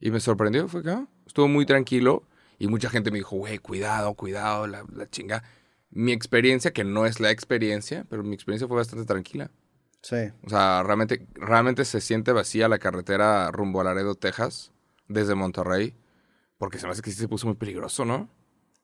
Y 0.00 0.10
me 0.10 0.20
sorprendió. 0.20 0.68
Fue 0.68 0.82
que 0.82 0.90
ah, 0.90 1.06
estuvo 1.26 1.48
muy 1.48 1.66
tranquilo. 1.66 2.24
Y 2.58 2.68
mucha 2.68 2.88
gente 2.90 3.10
me 3.10 3.18
dijo, 3.18 3.36
güey, 3.36 3.58
cuidado, 3.58 4.14
cuidado, 4.14 4.66
la, 4.66 4.84
la 4.92 5.08
chinga. 5.10 5.42
Mi 5.90 6.12
experiencia, 6.12 6.72
que 6.72 6.84
no 6.84 7.06
es 7.06 7.20
la 7.20 7.30
experiencia, 7.30 8.06
pero 8.08 8.22
mi 8.22 8.34
experiencia 8.34 8.66
fue 8.68 8.76
bastante 8.76 9.04
tranquila. 9.04 9.50
Sí. 10.00 10.16
O 10.44 10.48
sea, 10.50 10.82
realmente, 10.82 11.26
realmente 11.34 11.84
se 11.84 12.00
siente 12.00 12.32
vacía 12.32 12.68
la 12.68 12.78
carretera 12.78 13.50
rumbo 13.50 13.80
a 13.80 13.84
Laredo, 13.84 14.14
Texas, 14.14 14.71
desde 15.12 15.34
Monterrey. 15.34 15.94
Porque 16.58 16.78
se 16.78 16.86
me 16.86 16.92
hace 16.92 17.02
que 17.02 17.10
sí 17.10 17.16
se 17.18 17.28
puso 17.28 17.46
muy 17.46 17.56
peligroso, 17.56 18.04
¿no? 18.04 18.14
O 18.16 18.28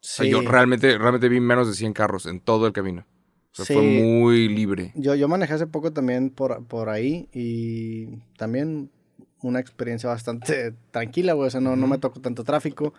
sea, 0.01 0.25
Sí. 0.25 0.31
yo 0.31 0.41
realmente, 0.43 0.97
realmente 0.99 1.29
vi 1.29 1.41
menos 1.41 1.69
de 1.69 1.75
100 1.75 1.93
carros 1.93 2.27
en 2.27 2.41
todo 2.41 2.67
el 2.67 2.73
camino. 2.73 3.07
O 3.53 3.55
sea, 3.55 3.65
Sí. 3.65 3.75
fue 3.75 3.83
muy 3.83 4.49
libre. 4.49 4.93
Yo, 4.95 5.15
yo 5.15 5.29
manejé 5.29 5.55
hace 5.55 5.67
poco 5.67 5.93
también 5.93 6.31
por, 6.31 6.65
por 6.67 6.89
ahí 6.89 7.29
y 7.33 8.17
también 8.37 8.91
una 9.43 9.61
experiencia 9.61 10.09
bastante 10.09 10.75
tranquila, 10.91 11.33
güey. 11.35 11.47
O 11.49 11.51
sea, 11.51 11.61
no, 11.61 11.77
no 11.77 11.87
me 11.87 11.99
tocó 11.99 12.21
tanto 12.21 12.45
tráfico. 12.45 12.95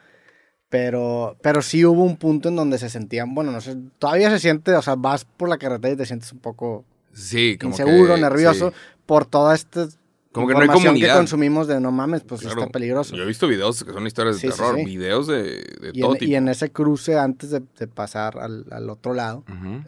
Pero, 0.69 1.35
pero 1.41 1.61
sí 1.63 1.83
hubo 1.83 2.03
un 2.03 2.15
punto 2.17 2.49
en 2.49 2.55
donde 2.55 2.77
se 2.77 2.89
sentían, 2.89 3.33
bueno, 3.33 3.51
no 3.51 3.59
sé, 3.59 3.75
todavía 3.97 4.29
se 4.29 4.37
siente, 4.37 4.71
o 4.75 4.81
sea, 4.83 4.93
vas 4.95 5.25
por 5.25 5.49
la 5.49 5.57
carretera 5.57 5.95
y 5.95 5.97
te 5.97 6.05
sientes 6.05 6.31
un 6.31 6.37
poco 6.39 6.85
Sí, 7.11 7.57
como 7.59 7.71
inseguro, 7.73 8.13
que- 8.13 8.21
nervioso 8.21 8.69
sí. 8.69 8.75
por 9.07 9.25
toda 9.25 9.55
esta 9.55 9.87
Como 10.31 10.47
que 10.47 10.53
no 10.53 10.59
hay 10.59 10.67
comunidad. 10.67 11.13
que 11.13 11.17
consumimos 11.17 11.67
de 11.67 11.79
no 11.81 11.91
mames, 11.91 12.21
pues 12.23 12.41
Claro. 12.41 12.59
está 12.61 12.71
peligroso. 12.71 13.15
Yo 13.15 13.23
he 13.23 13.25
visto 13.25 13.47
videos 13.47 13.83
que 13.83 13.91
son 13.91 14.05
historias 14.05 14.35
de 14.35 14.41
Sí, 14.41 14.55
terror, 14.55 14.75
sí. 14.75 14.85
videos 14.85 15.25
de, 15.25 15.43
de 15.81 15.91
Y 15.93 16.01
todo 16.01 16.13
en, 16.13 16.19
tipo. 16.19 16.31
y 16.31 16.35
en 16.35 16.47
ese 16.49 16.71
cruce, 16.71 17.17
antes 17.17 17.49
de, 17.49 17.63
de 17.79 17.87
pasar 17.87 18.37
al, 18.37 18.65
al 18.69 18.89
otro 18.91 19.13
lado, 19.15 19.43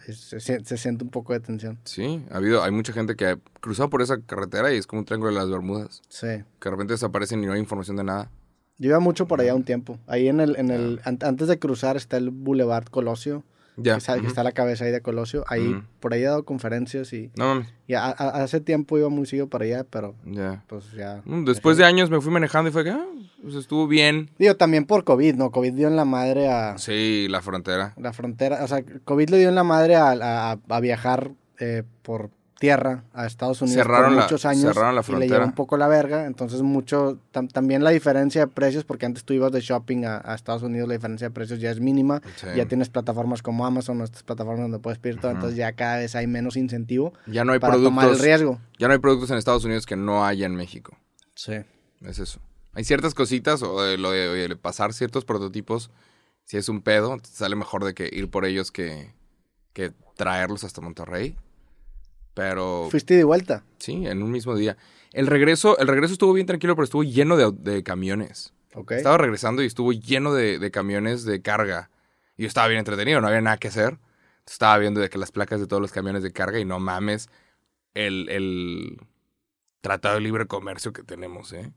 es- 0.08 0.36
se, 0.40 0.78
siente 0.78 1.04
un 1.04 1.12
poco 1.12 1.34
de 1.34 1.42
tensión. 1.42 1.78
Sí, 1.86 2.24
ha 2.32 2.38
habido, 2.38 2.64
hay 2.64 2.72
mucha 2.72 2.92
gente 2.92 3.16
que 3.16 3.26
ha 3.28 3.38
cruzado 3.60 3.90
por 3.92 4.02
esa 4.02 4.20
carretera 4.20 4.74
y 4.74 4.78
es 4.78 4.88
como 4.88 5.02
un 5.02 5.06
triángulo 5.06 5.32
de 5.32 5.38
las 5.38 5.50
Bermudas. 5.50 6.02
Sí. 6.10 6.28
Que 6.28 6.44
de 6.66 6.72
repente 6.72 6.94
desaparecen 6.94 7.44
y 7.44 7.46
no 7.46 7.54
hay 7.54 7.60
información 7.60 7.98
de 7.98 8.04
nada. 8.04 8.32
Yo 8.80 8.90
iba 8.90 9.00
mucho 9.00 9.28
por 9.28 9.42
allá 9.42 9.54
un 9.54 9.64
tiempo. 9.64 10.00
Ahí 10.08 10.28
en 10.28 10.40
el, 10.40 10.56
en 10.56 10.72
el, 10.72 11.02
an- 11.04 11.20
antes 11.22 11.48
de 11.50 11.60
cruzar 11.60 11.98
está 11.98 12.18
el 12.18 12.32
Boulevard 12.32 12.86
Colosio. 12.86 13.44
Ya. 13.78 13.98
que, 13.98 14.22
que 14.22 14.28
está 14.28 14.44
la 14.44 14.52
cabeza 14.52 14.86
ahí 14.86 14.92
de 14.92 15.02
Colosio. 15.02 15.44
Ahí, 15.48 15.82
por 16.00 16.14
ahí 16.14 16.22
he 16.22 16.26
dado 16.26 16.44
conferencias 16.46 17.14
y, 17.14 17.32
No 17.38 17.46
mames. 17.48 17.74
y 17.88 17.94
a- 17.94 18.06
a- 18.06 18.44
hace 18.44 18.60
tiempo 18.62 18.98
iba 18.98 19.10
muy 19.10 19.26
seguido 19.26 19.48
para 19.48 19.66
allá, 19.66 19.86
pero 19.90 20.16
Ya. 20.26 20.64
pues 20.68 20.92
ya. 20.92 21.22
Mm, 21.26 21.46
Después 21.46 21.78
de 21.78 21.86
años 21.86 22.10
me 22.10 22.20
fui 22.22 22.32
manejando 22.32 22.70
y 22.70 22.74
fue 22.74 22.84
que, 22.84 22.92
ah, 22.92 23.06
pues 23.42 23.56
estuvo 23.56 23.88
bien. 23.88 24.30
Digo, 24.38 24.56
también 24.56 24.86
por 24.86 25.04
COVID, 25.04 25.36
¿no? 25.36 25.52
COVID 25.52 25.74
dio 25.74 25.88
en 25.88 25.96
la 25.96 26.06
madre 26.06 26.48
a 26.50 26.78
Sí, 26.78 27.28
la 27.30 27.42
frontera. 27.42 27.94
la 27.98 28.14
frontera. 28.14 28.64
O 28.64 28.68
sea, 28.68 28.84
COVID 29.06 29.30
le 29.30 29.38
dio 29.40 29.50
en 29.50 29.56
la 29.56 29.64
madre 29.64 29.96
a, 29.96 30.12
a- 30.52 30.60
a 30.70 30.80
viajar 30.80 31.32
eh, 31.60 31.84
por 32.02 32.30
tierra 32.62 33.04
a 33.12 33.26
Estados 33.26 33.60
Unidos 33.64 33.82
Cerraron 33.82 34.10
por 34.12 34.16
la- 34.18 34.22
muchos 34.22 34.46
años. 34.46 34.62
cerraron 34.74 34.94
la 34.96 35.02
Y 35.02 35.04
le 35.04 35.04
frontera. 35.04 35.44
un 35.46 35.54
poco 35.54 35.78
la 35.78 35.88
verga. 35.88 36.28
Entonces, 36.28 36.62
mucho. 36.62 37.18
tam- 37.34 37.52
también 37.52 37.84
la 37.84 37.90
diferencia 37.90 38.42
de 38.42 38.48
precios, 38.48 38.84
porque 38.86 39.08
antes 39.08 39.24
tú 39.26 39.34
ibas 39.34 39.52
de 39.52 39.62
shopping 39.62 40.06
a, 40.06 40.22
a 40.24 40.36
Estados 40.36 40.62
Unidos, 40.62 40.88
la 40.88 40.94
diferencia 40.94 41.28
de 41.28 41.32
precios 41.34 41.60
ya 41.60 41.72
es 41.72 41.80
mínima. 41.80 42.22
Sí. 42.36 42.46
Ya 42.56 42.68
tienes 42.68 42.90
plataformas 42.90 43.42
como 43.42 43.66
Amazon 43.66 44.00
o 44.00 44.04
estas 44.04 44.22
plataformas 44.22 44.62
donde 44.66 44.78
puedes 44.80 45.00
pedir 45.00 45.20
todo. 45.20 45.32
Entonces, 45.32 45.58
ya 45.58 45.74
cada 45.74 45.98
vez 45.98 46.16
hay 46.16 46.28
menos 46.28 46.56
incentivo 46.56 47.14
Ya 47.26 47.44
no 47.44 47.54
hay 47.54 47.60
para 47.60 47.74
tomar 47.74 48.06
el 48.06 48.12
productos. 48.12 48.22
riesgo. 48.26 48.60
Ya 48.78 48.88
no 48.88 48.94
hay 48.94 49.00
productos 49.00 49.32
en 49.32 49.38
Estados 49.38 49.66
Unidos 49.66 49.86
que 49.88 49.96
no 49.96 50.24
haya 50.24 50.46
en 50.46 50.56
México. 50.56 50.96
Sí. 51.36 51.54
Es 52.02 52.20
eso. 52.20 52.40
Hay 52.74 52.84
ciertas 52.84 53.14
cositas, 53.16 53.64
o 53.64 53.82
de 53.82 53.98
lo 53.98 54.12
de, 54.12 54.30
oye, 54.30 54.48
de 54.48 54.56
pasar 54.56 54.94
ciertos 54.94 55.26
prototipos, 55.26 55.90
si 56.46 56.58
es 56.58 56.70
un 56.70 56.82
pedo, 56.82 57.18
te 57.18 57.28
sale 57.30 57.56
mejor 57.56 57.84
de 57.84 57.94
que 57.94 58.08
ir 58.12 58.30
por 58.30 58.46
ellos 58.46 58.72
que, 58.72 59.14
que 59.74 59.92
traerlos 60.16 60.64
hasta 60.64 60.80
Monterrey. 60.82 61.36
Pero 62.34 62.88
Fuiste 62.90 63.16
de 63.16 63.24
vuelta. 63.24 63.64
sí, 63.78 64.06
en 64.08 64.24
un 64.24 64.32
mismo 64.32 64.56
día. 64.56 64.78
El 65.12 65.28
regreso, 65.28 65.78
el 65.80 65.88
regreso 65.88 66.14
estuvo 66.14 66.34
bien 66.34 66.48
tranquilo, 66.48 66.76
pero 66.76 66.86
estuvo 66.86 67.04
lleno 67.04 67.36
de, 67.36 67.52
de 67.52 67.84
camiones. 67.84 68.54
Ok. 68.74 68.92
Estaba 68.94 69.18
regresando 69.18 69.62
y 69.62 69.66
estuvo 69.66 69.92
lleno 69.92 70.34
de, 70.34 70.58
de 70.60 70.72
camiones 70.72 71.26
de 71.26 71.42
carga. 71.42 71.90
Y 72.38 72.44
yo 72.44 72.48
estaba 72.48 72.68
bien 72.70 72.80
entretenido, 72.80 73.20
no 73.20 73.28
había 73.28 73.42
nada 73.42 73.58
que 73.58 73.68
hacer. 73.68 73.98
Estaba 74.48 74.78
viendo 74.78 75.02
de 75.02 75.10
que 75.10 75.18
las 75.18 75.32
placas 75.32 75.60
de 75.60 75.68
todos 75.68 75.82
los 75.82 75.92
camiones 75.92 76.24
de 76.24 76.32
carga 76.32 76.60
y 76.60 76.66
no 76.66 76.80
mames 76.80 77.30
el, 77.94 78.30
el 78.30 78.98
tratado 79.82 80.16
de 80.16 80.22
libre 80.22 80.48
comercio 80.48 80.94
que 80.94 81.04
tenemos, 81.04 81.52
¿eh? 81.54 81.72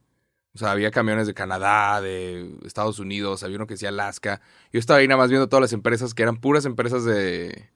O 0.55 0.59
sea, 0.59 0.71
había 0.71 0.93
camiones 0.93 1.27
de 1.27 1.35
Canadá, 1.35 2.01
de 2.01 2.55
Estados 2.65 3.01
Unidos, 3.01 3.43
había 3.43 3.57
uno 3.57 3.67
que 3.67 3.75
decía 3.75 3.89
Alaska. 3.89 4.41
Yo 4.73 4.79
estaba 4.79 5.01
ahí 5.01 5.09
nada 5.09 5.19
más 5.19 5.29
viendo 5.29 5.49
todas 5.49 5.63
las 5.63 5.73
empresas 5.73 6.15
que 6.15 6.23
eran 6.23 6.37
puras 6.37 6.65
empresas 6.65 7.05
de, 7.05 7.71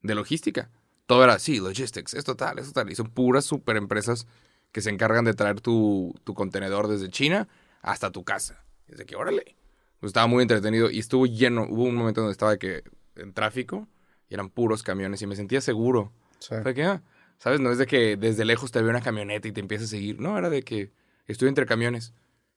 de 0.00 0.14
logística. 0.14 0.70
Todo 1.06 1.24
era, 1.24 1.38
sí, 1.38 1.58
logistics, 1.58 2.14
esto 2.14 2.36
tal, 2.36 2.58
esto 2.58 2.72
tal. 2.72 2.90
Y 2.90 2.94
son 2.94 3.08
puras 3.08 3.44
super 3.44 3.76
empresas 3.76 4.26
que 4.70 4.80
se 4.80 4.90
encargan 4.90 5.24
de 5.24 5.34
traer 5.34 5.60
tu, 5.60 6.14
tu 6.24 6.34
contenedor 6.34 6.88
desde 6.88 7.08
China 7.10 7.48
hasta 7.82 8.10
tu 8.10 8.24
casa. 8.24 8.64
Y 8.88 8.92
Desde 8.92 9.04
que, 9.06 9.16
órale. 9.16 9.56
Pues 10.00 10.10
estaba 10.10 10.26
muy 10.26 10.42
entretenido 10.42 10.90
y 10.90 10.98
estuvo 10.98 11.26
lleno. 11.26 11.66
Hubo 11.68 11.84
un 11.84 11.94
momento 11.94 12.20
donde 12.22 12.32
estaba 12.32 12.56
que 12.56 12.82
en 13.16 13.32
tráfico 13.32 13.86
y 14.28 14.34
eran 14.34 14.48
puros 14.48 14.82
camiones 14.82 15.20
y 15.22 15.26
me 15.26 15.36
sentía 15.36 15.60
seguro. 15.60 16.12
Sí. 16.38 16.54
Fue 16.62 16.74
que, 16.74 16.84
ah, 16.84 17.02
¿sabes? 17.38 17.60
No 17.60 17.70
es 17.70 17.78
de 17.78 17.86
que 17.86 18.16
desde 18.16 18.44
lejos 18.44 18.72
te 18.72 18.80
ve 18.82 18.88
una 18.88 19.00
camioneta 19.02 19.46
y 19.46 19.52
te 19.52 19.60
empieza 19.60 19.84
a 19.84 19.88
seguir. 19.88 20.18
No, 20.20 20.38
era 20.38 20.48
de 20.50 20.62
que 20.62 20.90
estuve 21.26 21.48
entre 21.50 21.66
camiones 21.66 22.14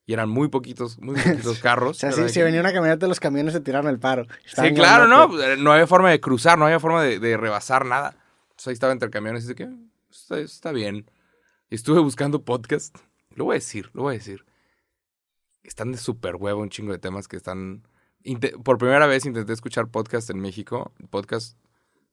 y 0.08 0.13
eran 0.13 0.29
muy 0.29 0.47
poquitos, 0.47 0.97
muy 0.99 1.15
poquitos 1.21 1.60
carros. 1.60 1.97
O 1.97 1.99
sea, 1.99 2.10
Era 2.12 2.27
si, 2.29 2.36
que- 2.36 2.43
venía 2.43 2.62
una 2.62 2.71
camioneta, 2.73 3.05
los 3.08 3.19
camiones 3.19 3.53
se 3.53 3.60
tiraron 3.60 3.89
el 3.91 3.99
paro. 3.99 4.23
Sí, 4.25 4.31
Estaban 4.47 4.73
claro, 4.73 5.08
¿no? 5.08 5.27
No 5.58 5.71
había 5.73 5.86
forma 5.88 6.10
de 6.10 6.19
cruzar, 6.21 6.58
no 6.58 6.65
había 6.65 6.79
forma 6.79 7.03
de, 7.03 7.19
de 7.19 7.36
rebasar 7.38 7.86
nada. 7.86 8.15
Entonces 8.55 8.67
ahí 8.67 8.73
estaba 8.73 8.93
entre 8.93 9.09
camiones 9.09 9.43
y 9.43 9.47
de 9.47 9.55
que 9.55 9.69
está, 10.09 10.39
está 10.39 10.71
bien. 10.71 11.11
Y 11.69 11.75
estuve 11.75 11.99
buscando 11.99 12.45
podcast. 12.45 12.97
Lo 13.31 13.43
voy 13.43 13.55
a 13.55 13.57
decir, 13.57 13.89
lo 13.91 14.03
voy 14.03 14.15
a 14.15 14.17
decir. 14.17 14.45
Están 15.63 15.91
de 15.91 15.97
súper 15.97 16.37
huevo 16.37 16.61
un 16.61 16.69
chingo 16.69 16.93
de 16.93 16.97
temas 16.97 17.27
que 17.27 17.35
están... 17.35 17.85
Por 18.63 18.77
primera 18.77 19.07
vez 19.07 19.25
intenté 19.25 19.51
escuchar 19.51 19.89
podcast 19.89 20.29
en 20.29 20.39
México. 20.39 20.93
Podcast 21.09 21.57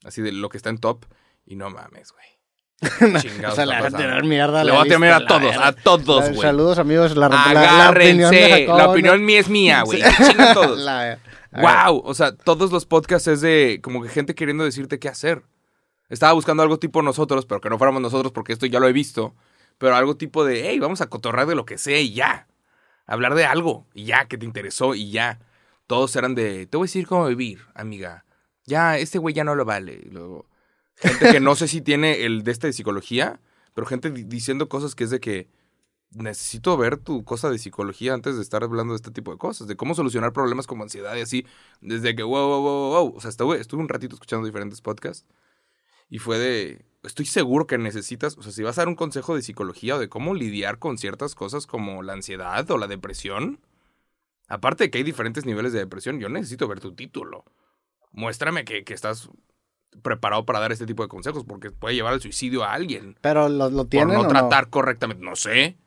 así 0.05 0.21
de 0.21 0.33
lo 0.33 0.49
que 0.49 0.57
está 0.57 0.71
en 0.71 0.79
top. 0.79 1.05
Y 1.47 1.55
no 1.55 1.71
mames, 1.71 2.13
güey. 2.13 3.21
Chingados 3.21 3.53
O 3.53 3.57
sea, 3.57 3.67
le 3.67 3.81
van 3.81 3.95
a 3.95 3.97
tirar 3.97 4.25
mierda 4.25 4.63
a 4.63 4.65
Le 4.65 4.73
voy 4.73 4.81
a 4.81 4.91
tener 4.91 5.13
a 5.13 5.21
lista, 5.21 5.39
la 5.39 5.41
todos, 5.41 5.57
a 5.57 5.73
todos, 5.73 6.29
güey. 6.31 6.41
Saludos, 6.41 6.79
amigos. 6.79 7.17
La, 7.17 7.27
Agárrense. 7.27 8.67
La 8.67 8.91
opinión 8.91 9.25
mía 9.25 9.39
es 9.39 9.49
mía, 9.49 9.83
güey. 9.83 10.03
Chingan 10.03 10.55
todos. 10.55 10.85
A 10.89 11.19
Wow, 11.53 12.03
o 12.05 12.15
sea, 12.15 12.35
todos 12.35 12.73
los 12.73 12.87
podcasts 12.87 13.29
es 13.29 13.43
de 13.43 13.81
como 13.83 14.03
que 14.03 14.09
gente 14.09 14.35
queriendo 14.35 14.65
decirte 14.65 14.99
qué 14.99 15.09
hacer. 15.09 15.45
Estaba 16.13 16.35
buscando 16.35 16.63
algo 16.63 16.79
tipo 16.79 17.01
nosotros, 17.01 17.47
pero 17.47 17.63
que 17.63 17.71
no 17.71 17.79
fuéramos 17.79 18.03
nosotros 18.03 18.33
porque 18.33 18.53
esto 18.53 18.67
ya 18.67 18.81
lo 18.81 18.87
he 18.87 18.93
visto. 18.93 19.35
Pero 19.79 19.97
algo 19.97 20.15
tipo 20.15 20.45
de, 20.45 20.69
hey, 20.69 20.79
vamos 20.79 21.01
a 21.01 21.09
cotorrar 21.09 21.47
de 21.47 21.55
lo 21.55 21.65
que 21.65 21.79
sea 21.79 21.99
y 21.99 22.13
ya. 22.13 22.49
Hablar 23.07 23.35
de 23.35 23.47
algo 23.47 23.87
y 23.95 24.05
ya, 24.05 24.27
que 24.27 24.37
te 24.37 24.45
interesó 24.45 24.95
y 24.95 25.11
ya. 25.11 25.41
Todos 25.87 26.15
eran 26.15 26.35
de, 26.35 26.67
te 26.67 26.77
voy 26.77 26.85
a 26.85 26.89
decir 26.89 27.07
cómo 27.07 27.27
vivir, 27.27 27.63
amiga. 27.75 28.27
Ya, 28.67 28.99
este 28.99 29.19
güey 29.19 29.35
ya 29.35 29.43
no 29.43 29.55
lo 29.55 29.65
vale. 29.65 30.03
Luego, 30.11 30.47
gente 30.97 31.33
que 31.33 31.41
no 31.41 31.55
sé 31.57 31.67
si 31.67 31.81
tiene 31.81 32.27
el 32.27 32.45
de 32.45 32.53
este 32.53 32.67
de 32.67 32.75
psicología, 32.75 33.41
pero 33.73 33.87
gente 33.87 34.11
di- 34.11 34.25
diciendo 34.25 34.69
cosas 34.69 34.95
que 34.95 35.05
es 35.05 35.11
de 35.11 35.19
que 35.19 35.49
necesito 36.11 36.77
ver 36.77 36.99
tu 36.99 37.25
cosa 37.25 37.49
de 37.49 37.59
psicología 37.59 38.13
antes 38.13 38.37
de 38.37 38.43
estar 38.43 38.63
hablando 38.63 38.93
de 38.93 38.97
este 38.97 39.11
tipo 39.11 39.33
de 39.33 39.39
cosas, 39.39 39.67
de 39.67 39.77
cómo 39.77 39.95
solucionar 39.95 40.35
problemas 40.35 40.67
como 40.67 40.83
ansiedad 40.83 41.17
y 41.17 41.23
así, 41.23 41.47
desde 41.81 42.15
que, 42.15 42.23
wow, 42.23 42.49
wow, 42.49 42.61
wow, 42.61 42.91
wow. 42.91 43.17
O 43.17 43.21
sea, 43.23 43.31
estuve, 43.31 43.59
estuve 43.59 43.81
un 43.81 43.89
ratito 43.89 44.15
escuchando 44.15 44.45
diferentes 44.45 44.83
podcasts 44.83 45.27
y 46.13 46.19
fue 46.19 46.37
de, 46.39 46.85
estoy 47.03 47.25
seguro 47.25 47.67
que 47.67 47.79
necesitas, 47.79 48.37
o 48.37 48.43
sea, 48.43 48.53
si 48.53 48.63
vas 48.63 48.77
a 48.77 48.83
dar 48.83 48.89
un 48.89 48.97
consejo 48.97 49.35
de 49.35 49.41
psicología 49.41 49.97
o 49.97 49.99
de 49.99 50.11
cómo 50.11 50.35
lidiar 50.35 50.79
con 50.79 50.99
ciertas 50.99 51.35
cosas 51.35 51.67
como 51.67 52.03
la 52.03 52.13
ansiedad 52.13 52.71
o 52.71 52.77
la 52.77 52.87
depresión, 52.87 53.61
aparte 54.47 54.85
de 54.85 54.91
que 54.91 54.99
hay 54.99 55.05
diferentes 55.05 55.47
niveles 55.47 55.73
de 55.73 55.79
depresión, 55.79 56.21
yo 56.21 56.29
necesito 56.29 56.69
ver 56.69 56.81
tu 56.81 56.93
título. 56.95 57.45
Muéstrame 58.13 58.65
que, 58.67 58.85
que 58.85 58.93
estás 58.93 59.31
preparado 60.03 60.45
para 60.45 60.61
dar 60.61 60.73
este 60.73 60.87
tipo 60.87 61.03
de 61.03 61.09
consejos, 61.09 61.45
porque 61.47 61.71
puede 61.71 61.95
llevar 61.95 62.13
al 62.13 62.21
suicidio 62.21 62.63
a 62.65 62.73
alguien 62.75 63.17
Pero 63.23 63.49
lo, 63.49 63.71
lo 63.71 63.87
por 63.87 63.89
tienen 63.89 64.15
no 64.15 64.21
o 64.21 64.23
no? 64.25 64.29
tratar 64.29 64.69
correctamente. 64.69 65.25
No 65.25 65.35
sé, 65.37 65.79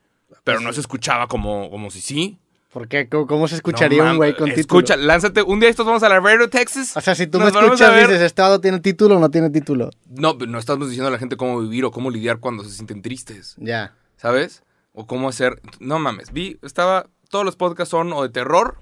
pero 0.43 0.57
Pues 0.57 0.61
no 0.61 0.69
sí. 0.69 0.75
se 0.75 0.81
escuchaba 0.81 1.27
como, 1.27 1.69
como 1.69 1.91
si 1.91 2.01
sí. 2.01 2.39
¿Por 2.75 2.89
qué? 2.89 3.07
¿Cómo, 3.07 3.25
cómo 3.25 3.47
se 3.47 3.55
escucharía 3.55 4.03
No 4.03 4.11
un 4.11 4.17
güey 4.17 4.35
con 4.35 4.49
título? 4.49 4.59
Escucha, 4.59 4.97
lánzate. 4.97 5.41
Un 5.41 5.61
día 5.61 5.69
estos 5.69 5.85
vamos 5.85 6.03
a 6.03 6.09
Laredo, 6.09 6.49
Texas. 6.49 6.97
O 6.97 6.99
sea, 6.99 7.15
si 7.15 7.25
tú 7.25 7.39
me 7.39 7.47
escuchas 7.47 7.89
y 7.95 8.01
dices, 8.01 8.19
¿este 8.21 8.43
tiene 8.61 8.81
título 8.81 9.15
o 9.15 9.19
no 9.21 9.31
tiene 9.31 9.49
título? 9.49 9.91
No, 10.09 10.33
no 10.33 10.59
estamos 10.59 10.89
diciendo 10.89 11.07
a 11.07 11.11
la 11.11 11.17
gente 11.17 11.38
cómo 11.38 11.61
vivir 11.61 11.85
o 11.85 11.91
cómo 11.91 12.09
lidiar 12.11 12.39
cuando 12.39 12.65
se 12.65 12.71
sienten 12.71 13.01
tristes, 13.01 13.55
Ya. 13.59 13.95
¿sabes? 14.17 14.63
O 14.91 15.07
cómo 15.07 15.29
hacer. 15.29 15.61
No 15.79 15.99
mames, 15.99 16.33
vi, 16.33 16.59
estaba. 16.63 17.07
Todos 17.29 17.45
los 17.45 17.55
podcasts 17.55 17.91
son 17.91 18.11
o 18.11 18.23
de 18.23 18.27
terror, 18.29 18.75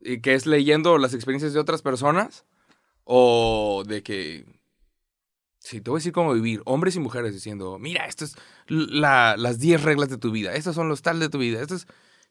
y 0.00 0.20
que 0.20 0.34
es 0.34 0.44
leyendo 0.46 0.98
las 0.98 1.14
experiencias 1.14 1.52
de 1.52 1.60
otras 1.60 1.82
personas, 1.82 2.44
o 3.04 3.84
de 3.86 4.02
que. 4.02 4.46
Sí, 5.60 5.80
te 5.80 5.90
voy 5.90 5.98
a 5.98 6.00
decir 6.00 6.12
cómo 6.12 6.32
vivir. 6.34 6.60
Hombres 6.64 6.96
y 6.96 6.98
mujeres 6.98 7.32
diciendo, 7.34 7.78
mira, 7.78 8.06
esto 8.06 8.24
es 8.24 8.34
la- 8.66 9.36
las 9.36 9.60
10 9.60 9.84
reglas 9.84 10.08
de 10.08 10.18
tu 10.18 10.32
vida. 10.32 10.54
Estos 10.54 10.74
son 10.74 10.88
los 10.88 11.02
tal 11.02 11.20
de 11.20 11.28
tu 11.28 11.38
vida. 11.38 11.62
Esto 11.62 11.76
es... 11.76 11.86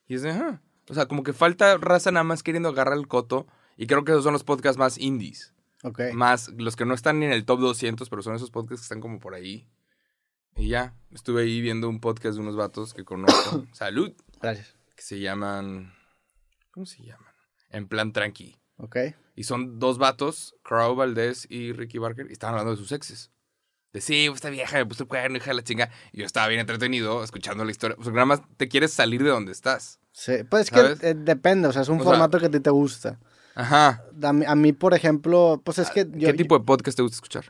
Y 0.07 0.13
es 0.13 0.21
de, 0.21 0.29
ajá. 0.29 0.61
O 0.89 0.93
sea, 0.93 1.07
como 1.07 1.23
que 1.23 1.33
falta 1.33 1.77
raza 1.77 2.11
nada 2.11 2.23
más 2.23 2.43
queriendo 2.43 2.69
agarrar 2.69 2.97
el 2.97 3.07
coto. 3.07 3.47
Y 3.77 3.87
creo 3.87 4.03
que 4.03 4.11
esos 4.11 4.23
son 4.23 4.33
los 4.33 4.43
podcasts 4.43 4.77
más 4.77 4.97
indies. 4.97 5.53
Ok. 5.83 6.01
Más 6.13 6.49
los 6.57 6.75
que 6.75 6.85
no 6.85 6.93
están 6.93 7.21
en 7.23 7.31
el 7.31 7.45
top 7.45 7.59
200, 7.59 8.09
pero 8.09 8.21
son 8.21 8.35
esos 8.35 8.51
podcasts 8.51 8.81
que 8.81 8.85
están 8.85 9.01
como 9.01 9.19
por 9.19 9.33
ahí. 9.33 9.67
Y 10.55 10.69
ya, 10.69 10.95
estuve 11.11 11.43
ahí 11.43 11.59
viendo 11.59 11.89
un 11.89 11.99
podcast 11.99 12.35
de 12.35 12.41
unos 12.41 12.55
vatos 12.55 12.93
que 12.93 13.03
conozco. 13.03 13.65
Salud. 13.73 14.13
Gracias. 14.41 14.75
Que 14.95 15.01
se 15.01 15.19
llaman... 15.19 15.93
¿Cómo 16.71 16.85
se 16.85 17.03
llaman? 17.03 17.33
En 17.69 17.87
plan 17.87 18.13
tranqui. 18.13 18.57
Ok. 18.77 18.97
Y 19.35 19.43
son 19.43 19.79
dos 19.79 19.97
vatos, 19.97 20.55
Crow 20.63 20.95
Valdés 20.95 21.45
y 21.49 21.73
Ricky 21.73 21.97
Barker, 21.97 22.27
y 22.29 22.33
estaban 22.33 22.53
hablando 22.53 22.71
de 22.71 22.77
sus 22.77 22.91
exes. 22.91 23.31
De 23.91 24.01
sí, 24.01 24.25
esta 24.25 24.49
vieja 24.49 24.77
me 24.77 24.85
puso 24.85 25.03
el 25.03 25.09
cuerno, 25.09 25.37
hija 25.37 25.51
de 25.51 25.53
la 25.55 25.63
chinga. 25.63 25.89
Y 26.11 26.19
yo 26.19 26.25
estaba 26.25 26.47
bien 26.47 26.59
entretenido 26.59 27.23
escuchando 27.23 27.63
la 27.63 27.71
historia. 27.71 27.95
Pues 27.95 28.09
nada 28.09 28.25
más 28.25 28.41
te 28.57 28.67
quieres 28.67 28.91
salir 28.91 29.23
de 29.23 29.29
donde 29.29 29.51
estás. 29.51 29.99
Sí. 30.17 30.31
Pues 30.49 30.63
es 30.63 30.71
que 30.71 31.09
eh, 31.09 31.13
depende, 31.13 31.67
o 31.67 31.73
sea, 31.73 31.81
es 31.81 31.89
un 31.89 31.99
O 31.99 32.03
sea- 32.03 32.11
formato 32.11 32.39
que 32.39 32.45
a 32.45 32.49
ti 32.49 32.61
te 32.61 32.69
gusta. 32.69 33.19
Ajá. 33.53 34.01
A 34.23 34.31
mí, 34.33 34.45
a 34.47 34.55
mí, 34.55 34.71
por 34.71 34.93
ejemplo, 34.93 35.61
pues 35.63 35.77
es 35.77 35.89
que 35.89 36.07
yo, 36.13 36.27
¿Qué 36.29 36.33
tipo 36.33 36.57
de 36.57 36.63
podcast 36.63 36.95
te 36.95 37.01
gusta 37.03 37.15
escuchar? 37.15 37.45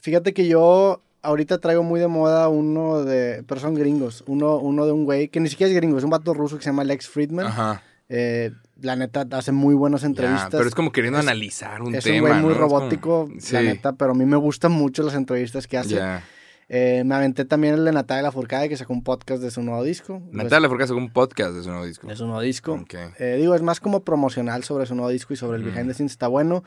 Fíjate 0.00 0.34
que 0.34 0.46
yo 0.46 1.02
ahorita 1.22 1.58
traigo 1.58 1.82
muy 1.82 2.00
de 2.00 2.06
moda 2.08 2.48
uno 2.48 3.02
de, 3.04 3.42
pero 3.46 3.60
son 3.60 3.74
gringos, 3.74 4.24
uno, 4.26 4.56
uno 4.58 4.84
de 4.86 4.92
un 4.92 5.04
güey 5.04 5.28
que 5.28 5.40
ni 5.40 5.48
siquiera 5.48 5.70
es 5.70 5.76
gringo, 5.76 5.96
es 5.98 6.04
un 6.04 6.10
vato 6.10 6.32
ruso 6.34 6.56
que 6.58 6.62
se 6.64 6.70
llama 6.70 6.84
Lex 6.84 7.08
Friedman. 7.08 7.46
Ajá. 7.46 7.82
Eh, 8.08 8.50
la 8.80 8.96
neta 8.96 9.26
hace 9.32 9.52
muy 9.52 9.74
buenas 9.74 10.00
Ya, 10.02 10.06
entrevistas. 10.08 10.48
pero 10.50 10.66
es 10.66 10.74
como 10.74 10.90
queriendo 10.92 11.18
Es- 11.18 11.24
analizar 11.26 11.80
un 11.82 11.94
es 11.94 12.02
tema. 12.04 12.16
un 12.16 12.20
güey 12.20 12.32
muy 12.34 12.42
¿no? 12.42 12.50
Es 12.52 12.56
como- 12.58 12.78
robótico, 12.80 13.28
Sí. 13.38 13.52
la 13.54 13.62
neta, 13.62 13.92
pero 13.92 14.12
a 14.12 14.14
mí 14.14 14.24
me 14.26 14.36
gustan 14.36 14.72
mucho 14.72 15.02
las 15.02 15.14
entrevistas 15.14 15.66
que 15.66 15.78
hace. 15.78 15.94
Ya. 15.96 16.24
Eh, 16.72 17.02
me 17.04 17.16
aventé 17.16 17.44
también 17.44 17.74
el 17.74 17.84
de 17.84 17.90
Natalia 17.90 18.22
Lafourcade, 18.22 18.68
que 18.68 18.76
sacó 18.76 18.92
un 18.92 19.02
podcast 19.02 19.42
de 19.42 19.50
su 19.50 19.60
nuevo 19.60 19.82
disco. 19.82 20.22
Natalia 20.30 20.60
Lafourcade 20.60 20.86
sacó 20.88 20.98
un 20.98 21.12
podcast 21.12 21.52
de 21.52 21.64
su 21.64 21.68
nuevo 21.68 21.84
disco. 21.84 22.06
De 22.06 22.14
su 22.14 22.24
nuevo 22.26 22.40
disco. 22.40 22.74
Ok. 22.74 22.94
Eh, 23.18 23.36
digo, 23.40 23.56
es 23.56 23.62
más 23.62 23.80
como 23.80 24.04
promocional 24.04 24.62
sobre 24.62 24.86
su 24.86 24.94
nuevo 24.94 25.10
disco 25.10 25.34
y 25.34 25.36
sobre 25.36 25.58
el 25.58 25.64
behind 25.64 25.88
the 25.88 25.94
scenes. 25.94 26.12
Está 26.12 26.28
bueno. 26.28 26.62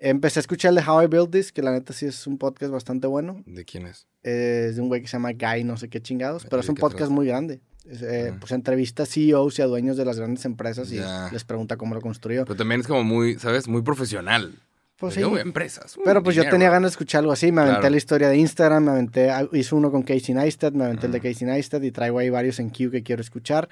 Empecé 0.00 0.40
a 0.40 0.42
escuchar 0.42 0.70
el 0.70 0.74
de 0.76 0.82
How 0.90 1.02
I 1.02 1.06
Built 1.06 1.30
This, 1.30 1.52
que 1.52 1.62
la 1.62 1.70
neta 1.70 1.92
sí 1.92 2.06
es 2.06 2.26
un 2.26 2.36
podcast 2.38 2.72
bastante 2.72 3.06
bueno. 3.06 3.42
¿De 3.46 3.64
quién 3.64 3.86
es? 3.86 4.08
Eh, 4.24 4.66
es 4.70 4.76
de 4.76 4.82
un 4.82 4.88
güey 4.88 5.02
que 5.02 5.06
se 5.08 5.12
llama 5.12 5.30
Guy, 5.32 5.62
no 5.64 5.76
sé 5.76 5.88
qué 5.88 6.00
chingados, 6.02 6.44
pero 6.44 6.56
¿Y 6.58 6.60
es 6.60 6.68
un 6.68 6.74
podcast 6.74 6.98
trata? 6.98 7.12
muy 7.12 7.26
grande. 7.28 7.60
Eh, 7.86 8.32
Ah. 8.32 8.36
Pues 8.40 8.52
entrevista 8.52 9.04
a 9.04 9.06
CEOs 9.06 9.58
y 9.58 9.62
a 9.62 9.66
dueños 9.66 9.96
de 9.96 10.04
las 10.04 10.18
grandes 10.18 10.44
empresas 10.44 10.90
y 10.92 10.96
Ya. 10.96 11.30
les 11.32 11.44
pregunta 11.44 11.76
cómo 11.76 11.94
lo 11.94 12.00
construyó. 12.00 12.44
Pero 12.44 12.56
también 12.56 12.80
es 12.80 12.86
como 12.88 13.02
muy, 13.04 13.38
¿sabes? 13.38 13.66
Muy 13.68 13.82
profesional. 13.82 14.52
Pues 14.98 15.14
sí. 15.14 15.20
Empresas. 15.22 15.96
uh, 15.96 16.00
Pero 16.04 16.22
pues 16.22 16.34
yo 16.34 16.42
dinero. 16.42 16.56
tenía 16.56 16.70
ganas 16.70 16.90
de 16.90 16.94
escuchar 16.94 17.20
algo 17.20 17.32
así. 17.32 17.52
Me 17.52 17.60
aventé 17.60 17.80
Claro. 17.80 17.90
la 17.92 17.96
historia 17.96 18.28
de 18.28 18.36
Instagram, 18.38 18.84
me 18.84 18.90
aventé, 18.90 19.30
ah, 19.30 19.46
hice 19.52 19.74
uno 19.74 19.90
con 19.92 20.02
Casey 20.02 20.34
Neistat, 20.34 20.74
me 20.74 20.84
aventé 20.84 21.06
el 21.06 21.12
de. 21.12 21.20
Casey 21.20 21.46
Neistat 21.46 21.82
y 21.84 21.92
traigo 21.92 22.18
ahí 22.18 22.30
varios 22.30 22.58
en 22.58 22.70
queue 22.70 22.90
que 22.90 23.02
quiero 23.04 23.22
escuchar. 23.22 23.68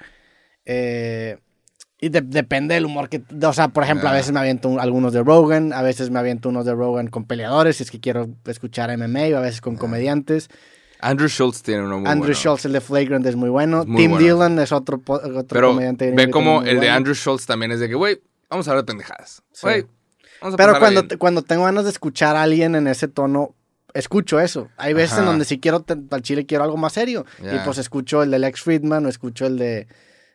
Eh, 0.65 1.37
y 1.99 2.09
de- 2.09 2.21
depende 2.21 2.75
del 2.75 2.85
humor 2.85 3.09
que... 3.09 3.23
O 3.45 3.53
sea, 3.53 3.69
por 3.69 3.83
ejemplo, 3.83 4.07
a 4.07 4.11
Ah. 4.11 4.15
veces 4.15 4.31
me 4.31 4.39
aviento 4.39 4.69
un- 4.69 4.79
algunos 4.79 5.13
de 5.13 5.23
Rogan, 5.23 5.73
a 5.73 5.81
veces 5.81 6.09
me 6.11 6.19
aviento 6.19 6.49
unos 6.49 6.65
de 6.65 6.73
Rogan 6.75 7.07
con 7.07 7.25
peleadores, 7.25 7.77
si 7.77 7.83
es 7.83 7.91
que 7.91 7.99
quiero 7.99 8.27
escuchar 8.45 8.89
MMA, 8.91 9.33
o 9.33 9.37
a 9.37 9.41
veces 9.41 9.61
con 9.61 9.75
Ah. 9.75 9.79
comediantes. 9.79 10.47
Andrew 10.99 11.27
Schultz 11.27 11.61
tiene 11.61 11.83
uno 11.83 11.99
muy 11.99 12.09
Andrew 12.09 12.27
bueno. 12.33 12.35
Schultz, 12.39 12.65
el 12.65 12.73
de 12.73 12.81
Flagrant, 12.81 13.25
es 13.25 13.35
muy 13.35 13.49
bueno. 13.49 13.81
Es 13.81 13.87
muy 13.87 14.01
Tim 14.01 14.11
bueno. 14.11 14.23
Dillon 14.25 14.59
es 14.59 14.71
otro, 14.71 15.01
otro 15.05 15.45
Pero 15.47 15.69
comediante. 15.69 16.11
ve 16.11 16.29
como 16.29 16.59
el 16.59 16.63
muy 16.63 16.69
de 16.71 16.75
bueno. 16.77 16.93
Andrew 16.93 17.15
Schultz 17.15 17.45
también 17.45 17.71
es 17.71 17.79
de 17.79 17.87
que, 17.89 17.95
güey, 17.95 18.19
vamos 18.49 18.67
a 18.67 18.71
hablar 18.71 18.83
de 18.85 18.87
pendejadas. 18.91 19.41
Sí. 19.51 19.61
Güey, 19.63 19.81
a 19.81 19.85
Pero 20.55 20.79
cuando, 20.79 21.03
bien. 21.03 21.17
cuando 21.17 21.41
tengo 21.41 21.65
ganas 21.65 21.83
de 21.85 21.89
escuchar 21.91 22.35
a 22.35 22.43
alguien 22.43 22.75
en 22.75 22.87
ese 22.87 23.07
tono, 23.07 23.55
escucho 23.93 24.39
eso. 24.39 24.69
Hay 24.77 24.93
veces 24.93 25.17
en 25.19 25.25
donde 25.25 25.45
si 25.45 25.59
quiero, 25.59 25.85
al 26.11 26.21
chile 26.21 26.45
quiero 26.45 26.63
algo 26.63 26.77
más 26.77 26.93
serio. 26.93 27.25
Y 27.39 27.57
pues 27.65 27.77
escucho 27.77 28.23
el 28.23 28.31
de 28.31 28.39
Lex 28.39 28.61
Friedman 28.61 29.05
o 29.05 29.09
escucho 29.09 29.45
el 29.45 29.57
de, 29.57 29.87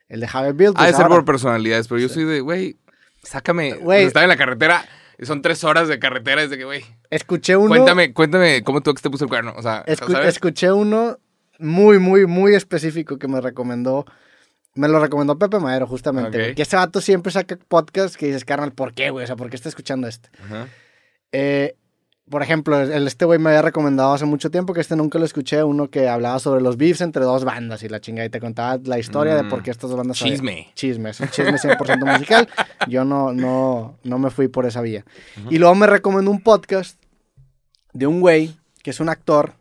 el 0.08 0.20
de 0.20 0.28
Javier 0.28 0.54
Bill. 0.54 0.72
Pues 0.74 0.88
de 0.88 0.96
ser 0.96 1.08
por 1.08 1.24
personalidades, 1.24 1.88
pero 1.88 2.00
yo 2.00 2.08
soy 2.08 2.24
de, 2.24 2.40
güey, 2.40 2.76
sácame. 3.22 3.74
Güey. 3.74 4.04
Estaba 4.04 4.24
en 4.24 4.30
la 4.30 4.36
carretera 4.36 4.84
son 5.24 5.42
tres 5.42 5.64
horas 5.64 5.88
de 5.88 5.98
carretera. 5.98 6.42
Es 6.42 6.50
de 6.50 6.58
que, 6.58 6.64
güey, 6.64 6.84
Escuché 7.10 7.56
uno. 7.56 7.68
cuéntame, 7.68 8.12
cuéntame 8.12 8.62
cómo 8.62 8.80
tu 8.80 8.90
ex 8.90 9.02
te 9.02 9.10
puso 9.10 9.24
el 9.24 9.30
cuerno. 9.30 9.54
O 9.56 9.62
sea, 9.62 9.84
escu- 9.86 10.12
¿sabes? 10.12 10.28
escuché 10.28 10.72
uno 10.72 11.18
muy, 11.58 11.98
muy, 11.98 12.26
muy 12.26 12.54
específico 12.54 13.18
que 13.18 13.28
me 13.28 13.40
recomendó. 13.40 14.04
Me 14.74 14.88
lo 14.88 14.98
recomendó 15.00 15.38
Pepe 15.38 15.58
Madero, 15.58 15.86
justamente. 15.86 16.28
Ok. 16.28 16.34
güey, 16.34 16.54
Que 16.54 16.62
ese 16.62 16.76
vato 16.76 17.00
siempre 17.00 17.30
saca 17.32 17.58
podcast 17.68 18.14
que 18.16 18.26
dices, 18.26 18.44
carnal, 18.44 18.72
¿por 18.72 18.94
qué, 18.94 19.10
güey? 19.10 19.24
O 19.24 19.26
sea, 19.26 19.36
¿por 19.36 19.50
qué 19.50 19.56
está 19.56 19.68
escuchando 19.68 20.08
este? 20.08 20.30
Eh, 21.32 21.76
por 22.30 22.42
ejemplo, 22.42 22.80
el, 22.80 23.06
este 23.06 23.24
güey 23.26 23.38
me 23.38 23.50
había 23.50 23.60
recomendado 23.62 24.14
hace 24.14 24.24
mucho 24.24 24.50
tiempo 24.50 24.72
que 24.72 24.80
este 24.80 24.96
nunca 24.96 25.18
lo 25.18 25.24
escuché, 25.26 25.62
uno 25.64 25.90
que 25.90 26.08
hablaba 26.08 26.38
sobre 26.38 26.62
los 26.62 26.76
beefs 26.78 27.00
entre 27.02 27.24
dos 27.24 27.44
bandas 27.44 27.82
y 27.82 27.88
la 27.88 28.00
chingada 28.00 28.24
y 28.26 28.30
te 28.30 28.40
contaba 28.40 28.78
la 28.84 28.98
historia 28.98 29.34
de 29.34 29.42
Mm. 29.42 29.48
por 29.50 29.62
qué 29.62 29.70
estas 29.72 29.90
dos 29.90 29.98
bandas 29.98 30.16
Chisme. 30.16 30.70
Chisme, 30.74 31.10
es 31.10 31.20
un 31.20 31.28
chisme 31.28 31.58
100% 31.58 32.06
musical. 32.18 32.48
Yo 32.88 33.04
no, 33.04 33.32
no, 33.34 33.98
no 34.04 34.18
me 34.18 34.30
fui 34.30 34.48
por 34.48 34.64
esa 34.64 34.80
vía. 34.80 35.04
Y 35.50 35.58
luego 35.58 35.74
me 35.74 35.86
recomendó 35.86 36.30
un 36.30 36.40
podcast 36.40 36.98
de 37.92 38.06
un 38.06 38.20
güey 38.20 38.56
que 38.82 38.90
es 38.90 39.00
un 39.00 39.10
actor 39.10 39.54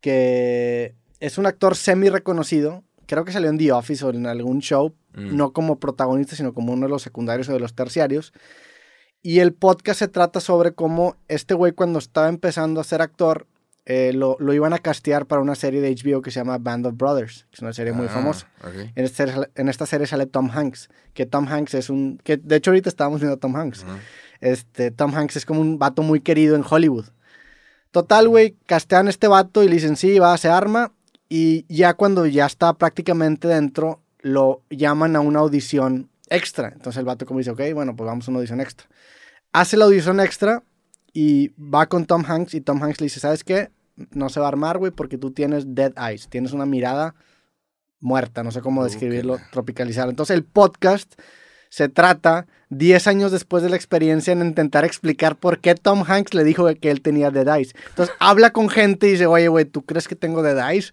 que 0.00 0.94
es 1.20 1.38
un 1.38 1.46
actor 1.46 1.76
semi 1.76 2.08
reconocido. 2.10 2.82
Creo 3.06 3.24
que 3.24 3.32
salió 3.32 3.48
en 3.50 3.58
The 3.58 3.72
Office 3.72 4.04
o 4.04 4.10
en 4.10 4.26
algún 4.26 4.60
show, 4.60 4.94
Mm. 5.14 5.36
no 5.36 5.52
como 5.52 5.78
protagonista, 5.78 6.36
sino 6.36 6.52
como 6.52 6.72
uno 6.74 6.86
de 6.86 6.90
los 6.90 7.02
secundarios 7.02 7.48
o 7.48 7.52
de 7.52 7.60
los 7.60 7.74
terciarios. 7.74 8.32
Y 9.22 9.40
el 9.40 9.52
podcast 9.54 9.98
se 10.00 10.08
trata 10.08 10.40
sobre 10.40 10.72
cómo 10.72 11.16
este 11.28 11.54
güey 11.54 11.72
cuando 11.72 11.98
estaba 11.98 12.28
empezando 12.28 12.80
a 12.80 12.84
ser 12.84 13.00
actor, 13.02 13.46
eh, 13.86 14.12
lo, 14.12 14.36
lo 14.40 14.52
iban 14.52 14.72
a 14.72 14.78
castear 14.78 15.26
para 15.26 15.40
una 15.40 15.54
serie 15.54 15.80
de 15.80 15.90
HBO 15.94 16.20
que 16.20 16.30
se 16.30 16.40
llama 16.40 16.58
Band 16.58 16.86
of 16.86 16.96
Brothers, 16.96 17.46
que 17.50 17.54
es 17.56 17.62
una 17.62 17.72
serie 17.72 17.92
muy 17.92 18.06
Ah, 18.06 18.10
famosa. 18.10 18.48
ok. 18.62 18.90
En 18.94 19.04
esta, 19.04 19.26
serie- 19.26 19.48
en 19.54 19.68
esta 19.68 19.86
serie 19.86 20.06
sale 20.06 20.26
Tom 20.26 20.50
Hanks, 20.52 20.88
que 21.14 21.24
Tom 21.24 21.46
Hanks 21.48 21.74
es 21.74 21.88
un... 21.88 22.18
que 22.24 22.36
De 22.36 22.56
hecho 22.56 22.70
ahorita 22.70 22.88
estábamos 22.88 23.20
viendo 23.20 23.36
a 23.36 23.40
Tom 23.40 23.54
Hanks. 23.56 23.84
Ajá. 23.84 23.98
Este, 24.40 24.90
Tom 24.90 25.14
Hanks 25.14 25.36
es 25.36 25.46
como 25.46 25.60
un 25.60 25.78
vato 25.78 26.02
muy 26.02 26.20
querido 26.20 26.56
en 26.56 26.64
Hollywood. 26.68 27.06
Total, 27.92 28.28
güey, 28.28 28.56
castean 28.66 29.06
a 29.06 29.10
este 29.10 29.28
vato 29.28 29.62
y 29.62 29.68
le 29.68 29.74
dicen, 29.76 29.96
sí, 29.96 30.18
va, 30.18 30.36
se 30.36 30.48
arma. 30.50 30.92
Y 31.28 31.64
ya 31.68 31.94
cuando 31.94 32.26
ya 32.26 32.46
está 32.46 32.72
prácticamente 32.74 33.48
dentro, 33.48 34.00
lo 34.20 34.62
llaman 34.70 35.16
a 35.16 35.20
una 35.20 35.40
audición 35.40 36.10
extra. 36.28 36.68
Entonces 36.68 36.98
el 36.98 37.04
vato 37.04 37.26
como 37.26 37.38
dice, 37.38 37.50
ok, 37.50 37.60
bueno, 37.74 37.96
pues 37.96 38.06
vamos 38.06 38.26
a 38.26 38.30
una 38.30 38.38
audición 38.38 38.60
extra. 38.60 38.86
Hace 39.52 39.76
la 39.76 39.86
audición 39.86 40.20
extra 40.20 40.62
y 41.12 41.48
va 41.58 41.86
con 41.86 42.06
Tom 42.06 42.24
Hanks 42.26 42.54
y 42.54 42.60
Tom 42.60 42.82
Hanks 42.82 43.00
le 43.00 43.06
dice, 43.06 43.20
¿sabes 43.20 43.42
qué? 43.44 43.70
No 44.10 44.28
se 44.28 44.40
va 44.40 44.46
a 44.46 44.48
armar, 44.50 44.78
güey, 44.78 44.92
porque 44.92 45.16
tú 45.16 45.30
tienes 45.30 45.74
dead 45.74 45.92
eyes, 45.96 46.28
tienes 46.28 46.52
una 46.52 46.66
mirada 46.66 47.14
muerta, 48.00 48.42
no 48.42 48.50
sé 48.50 48.60
cómo 48.60 48.84
describirlo, 48.84 49.34
Úcala. 49.34 49.50
tropicalizar. 49.50 50.08
Entonces 50.08 50.36
el 50.36 50.44
podcast 50.44 51.14
se 51.70 51.88
trata 51.88 52.46
10 52.70 53.06
años 53.06 53.30
después 53.30 53.62
de 53.62 53.70
la 53.70 53.76
experiencia 53.76 54.32
en 54.32 54.40
intentar 54.40 54.84
explicar 54.84 55.36
por 55.36 55.60
qué 55.60 55.74
Tom 55.76 56.02
Hanks 56.06 56.34
le 56.34 56.42
dijo 56.42 56.66
que 56.80 56.90
él 56.90 57.00
tenía 57.00 57.30
Dead 57.30 57.46
Eyes. 57.56 57.74
Entonces 57.90 58.14
habla 58.18 58.50
con 58.52 58.68
gente 58.68 59.06
y 59.06 59.12
dice, 59.12 59.26
oye, 59.26 59.46
güey, 59.48 59.64
¿tú 59.64 59.82
crees 59.82 60.08
que 60.08 60.16
tengo 60.16 60.42
Dead 60.42 60.70
Eyes? 60.70 60.92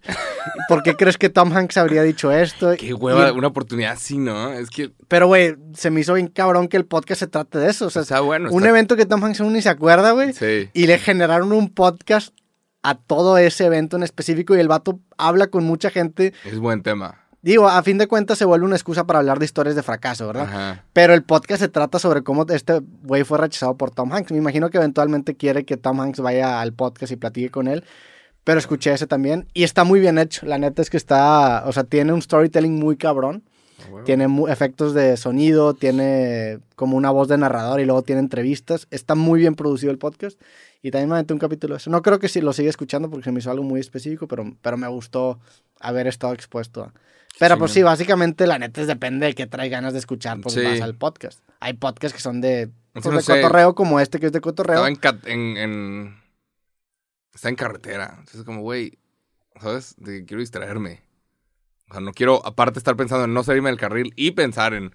¿Por 0.68 0.82
qué 0.84 0.94
crees 0.94 1.18
que 1.18 1.28
Tom 1.30 1.52
Hanks 1.52 1.76
habría 1.76 2.02
dicho 2.02 2.30
esto? 2.30 2.74
Qué 2.78 2.94
hueva, 2.94 3.28
Y- 3.28 3.32
una 3.32 3.48
oportunidad 3.48 3.92
así, 3.94 4.18
¿no? 4.18 4.52
Es 4.52 4.70
que 4.70 4.92
pero, 5.08 5.26
güey, 5.26 5.56
se 5.74 5.90
me 5.90 6.00
hizo 6.00 6.14
bien 6.14 6.28
cabrón 6.28 6.68
que 6.68 6.76
el 6.76 6.86
podcast 6.86 7.20
se 7.20 7.26
trate 7.26 7.58
de 7.58 7.70
eso. 7.70 7.86
O 7.86 7.90
sea, 7.90 8.02
está 8.02 8.20
bueno. 8.20 8.50
un 8.52 8.64
evento 8.66 8.96
que 8.96 9.06
Tom 9.06 9.22
Hanks 9.24 9.40
aún 9.40 9.52
ni 9.52 9.62
se 9.62 9.68
acuerda, 9.68 10.12
güey. 10.12 10.32
Sí. 10.32 10.70
Y 10.72 10.86
le 10.86 10.98
generaron 10.98 11.52
un 11.52 11.68
podcast 11.70 12.34
a 12.82 12.94
todo 12.96 13.38
ese 13.38 13.64
evento 13.64 13.96
en 13.96 14.02
específico 14.02 14.54
y 14.54 14.60
el 14.60 14.68
vato 14.68 15.00
habla 15.16 15.46
con 15.48 15.64
mucha 15.64 15.90
gente. 15.90 16.34
Es 16.44 16.58
buen 16.58 16.82
tema. 16.82 17.23
Digo, 17.44 17.68
a 17.68 17.82
fin 17.82 17.98
de 17.98 18.06
cuentas 18.06 18.38
se 18.38 18.46
vuelve 18.46 18.64
una 18.64 18.74
excusa 18.74 19.04
para 19.04 19.18
hablar 19.18 19.38
de 19.38 19.44
historias 19.44 19.76
de 19.76 19.82
fracaso, 19.82 20.28
¿verdad? 20.28 20.44
Ajá. 20.44 20.84
Pero 20.94 21.12
el 21.12 21.22
podcast 21.24 21.60
se 21.60 21.68
trata 21.68 21.98
sobre 21.98 22.22
cómo 22.22 22.46
este 22.48 22.80
güey 23.02 23.22
fue 23.22 23.36
rechazado 23.36 23.76
por 23.76 23.90
Tom 23.90 24.14
Hanks. 24.14 24.32
Me 24.32 24.38
imagino 24.38 24.70
que 24.70 24.78
eventualmente 24.78 25.34
quiere 25.34 25.66
que 25.66 25.76
Tom 25.76 26.00
Hanks 26.00 26.20
vaya 26.20 26.62
al 26.62 26.72
podcast 26.72 27.12
y 27.12 27.16
platique 27.16 27.50
con 27.50 27.68
él. 27.68 27.84
Pero 28.44 28.58
escuché 28.58 28.94
ese 28.94 29.06
también. 29.06 29.46
Y 29.52 29.64
está 29.64 29.84
muy 29.84 30.00
bien 30.00 30.16
hecho. 30.16 30.46
La 30.46 30.56
neta 30.56 30.80
es 30.80 30.88
que 30.88 30.96
está. 30.96 31.64
O 31.66 31.72
sea, 31.72 31.84
tiene 31.84 32.14
un 32.14 32.22
storytelling 32.22 32.78
muy 32.78 32.96
cabrón. 32.96 33.42
A 33.78 33.92
huevo. 33.92 34.04
Tiene 34.04 34.26
efectos 34.48 34.94
de 34.94 35.18
sonido. 35.18 35.74
Tiene 35.74 36.60
como 36.76 36.96
una 36.96 37.10
voz 37.10 37.28
de 37.28 37.36
narrador 37.36 37.78
y 37.78 37.84
luego 37.84 38.00
tiene 38.00 38.22
entrevistas. 38.22 38.88
Está 38.90 39.14
muy 39.14 39.38
bien 39.38 39.54
producido 39.54 39.92
el 39.92 39.98
podcast. 39.98 40.40
Y 40.80 40.92
también 40.92 41.10
me 41.10 41.16
aventé 41.16 41.34
un 41.34 41.40
capítulo 41.40 41.74
de 41.74 41.76
eso. 41.76 41.90
No 41.90 42.00
creo 42.00 42.18
que 42.18 42.30
sí 42.30 42.40
lo 42.40 42.54
siga 42.54 42.70
escuchando 42.70 43.10
porque 43.10 43.24
se 43.24 43.32
me 43.32 43.40
hizo 43.40 43.50
algo 43.50 43.64
muy 43.64 43.80
específico, 43.80 44.26
pero, 44.28 44.50
pero 44.62 44.78
me 44.78 44.88
gustó 44.88 45.38
haber 45.78 46.06
estado 46.06 46.32
expuesto 46.32 46.84
a. 46.84 46.94
Pero 47.38 47.58
pues 47.58 47.72
sí, 47.72 47.82
básicamente 47.82 48.46
la 48.46 48.58
neta 48.58 48.80
es 48.80 48.86
depende 48.86 49.26
de 49.26 49.34
qué 49.34 49.46
trae 49.46 49.68
ganas 49.68 49.92
de 49.92 49.98
escuchar, 49.98 50.40
pues 50.40 50.54
Sí. 50.54 50.62
vas 50.62 50.80
al 50.80 50.94
podcast. 50.96 51.40
Hay 51.60 51.72
podcasts 51.74 52.14
que 52.16 52.22
son 52.22 52.40
de, 52.40 52.70
pues, 52.92 53.02
que 53.04 53.10
no 53.10 53.16
de 53.16 53.22
sé. 53.22 53.40
cotorreo 53.40 53.74
como 53.74 53.98
este 54.00 54.20
que 54.20 54.26
es 54.26 54.32
de 54.32 54.40
cotorreo. 54.40 54.74
Estaba 54.86 54.88
en, 54.88 54.96
cat- 54.96 55.26
en, 55.26 55.56
en- 55.56 56.24
Está 57.34 57.48
en 57.48 57.56
carretera. 57.56 58.14
Entonces, 58.20 58.44
como, 58.44 58.60
güey, 58.60 58.98
¿sabes? 59.60 59.96
De 59.98 60.20
que 60.20 60.24
quiero 60.26 60.40
distraerme. 60.40 61.02
O 61.90 61.94
sea, 61.94 62.00
no 62.00 62.12
quiero, 62.12 62.44
aparte, 62.46 62.78
estar 62.78 62.94
pensando 62.96 63.24
en 63.24 63.34
no 63.34 63.42
salirme 63.42 63.70
del 63.70 63.78
carril 63.78 64.12
y 64.14 64.30
pensar 64.30 64.72
en 64.74 64.94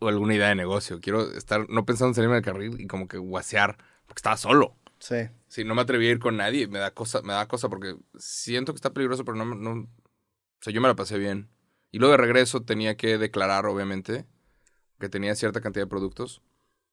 alguna 0.00 0.34
idea 0.34 0.48
de 0.48 0.54
negocio. 0.54 1.00
Quiero 1.00 1.32
estar 1.32 1.68
no 1.68 1.84
pensando 1.84 2.10
en 2.10 2.14
salirme 2.14 2.36
del 2.36 2.44
carril 2.44 2.80
y 2.80 2.86
como 2.86 3.08
que 3.08 3.18
guasear, 3.18 3.76
porque 4.06 4.20
estaba 4.20 4.36
solo. 4.36 4.76
Sí. 5.00 5.16
Si 5.48 5.64
no 5.64 5.74
me 5.74 5.82
atreví 5.82 6.06
a 6.06 6.12
ir 6.12 6.18
con 6.20 6.36
nadie, 6.36 6.68
me 6.68 6.78
da 6.78 6.92
cosa, 6.92 7.20
me 7.22 7.32
da 7.32 7.46
cosa 7.48 7.68
porque 7.68 7.96
siento 8.16 8.72
que 8.72 8.76
está 8.76 8.92
peligroso, 8.92 9.24
pero 9.24 9.36
no, 9.36 9.44
no. 9.44 9.70
O 9.82 9.88
sea, 10.60 10.72
yo 10.72 10.80
me 10.80 10.88
la 10.88 10.94
pasé 10.94 11.18
bien. 11.18 11.48
Y 11.94 12.00
luego 12.00 12.10
de 12.10 12.16
regreso 12.18 12.60
tenía 12.64 12.96
que 12.96 13.18
declarar, 13.18 13.66
obviamente, 13.66 14.26
que 14.98 15.08
tenía 15.08 15.36
cierta 15.36 15.60
cantidad 15.60 15.84
de 15.84 15.88
productos. 15.88 16.42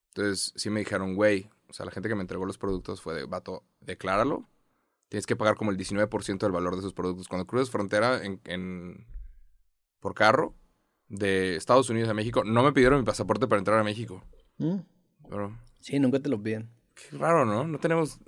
Entonces, 0.10 0.54
sí 0.56 0.70
me 0.70 0.82
dijeron, 0.82 1.16
güey, 1.16 1.50
o 1.70 1.74
sea, 1.74 1.88
la 1.88 1.92
gente 1.92 2.08
que 2.08 2.14
me 2.14 2.22
entregó 2.22 2.46
los 2.46 2.60
productos 2.60 3.02
fue 3.02 3.16
de, 3.16 3.26
vato, 3.26 3.64
decláralo. 3.80 4.48
Tienes 5.10 5.26
que 5.26 5.36
pagar 5.36 5.56
como 5.56 5.72
el 5.72 5.78
19% 5.78 6.46
del 6.46 6.52
valor 6.52 6.74
de 6.76 6.82
esos 6.82 6.94
productos. 6.94 7.28
Cuando 7.28 7.48
cruzas 7.48 7.72
frontera 7.72 8.24
en, 8.24 8.42
en- 8.44 9.08
por 10.02 10.14
carro 10.14 10.54
de 11.08 11.56
Estados 11.56 11.90
Unidos 11.90 12.10
a 12.10 12.14
México, 12.14 12.44
no 12.44 12.62
me 12.62 12.72
pidieron 12.72 13.00
mi 13.00 13.06
pasaporte 13.06 13.48
para 13.48 13.58
entrar 13.58 13.80
a 13.80 13.84
México. 13.84 14.24
Mm. 14.60 14.82
Pero, 15.28 15.58
Sí, 15.80 16.00
nunca 16.00 16.20
te 16.20 16.30
lo 16.30 16.40
piden. 16.44 16.70
qué 16.94 17.18
raro, 17.18 17.44
¿no? 17.44 17.64
No 17.66 17.80
tenemos... 17.80 18.20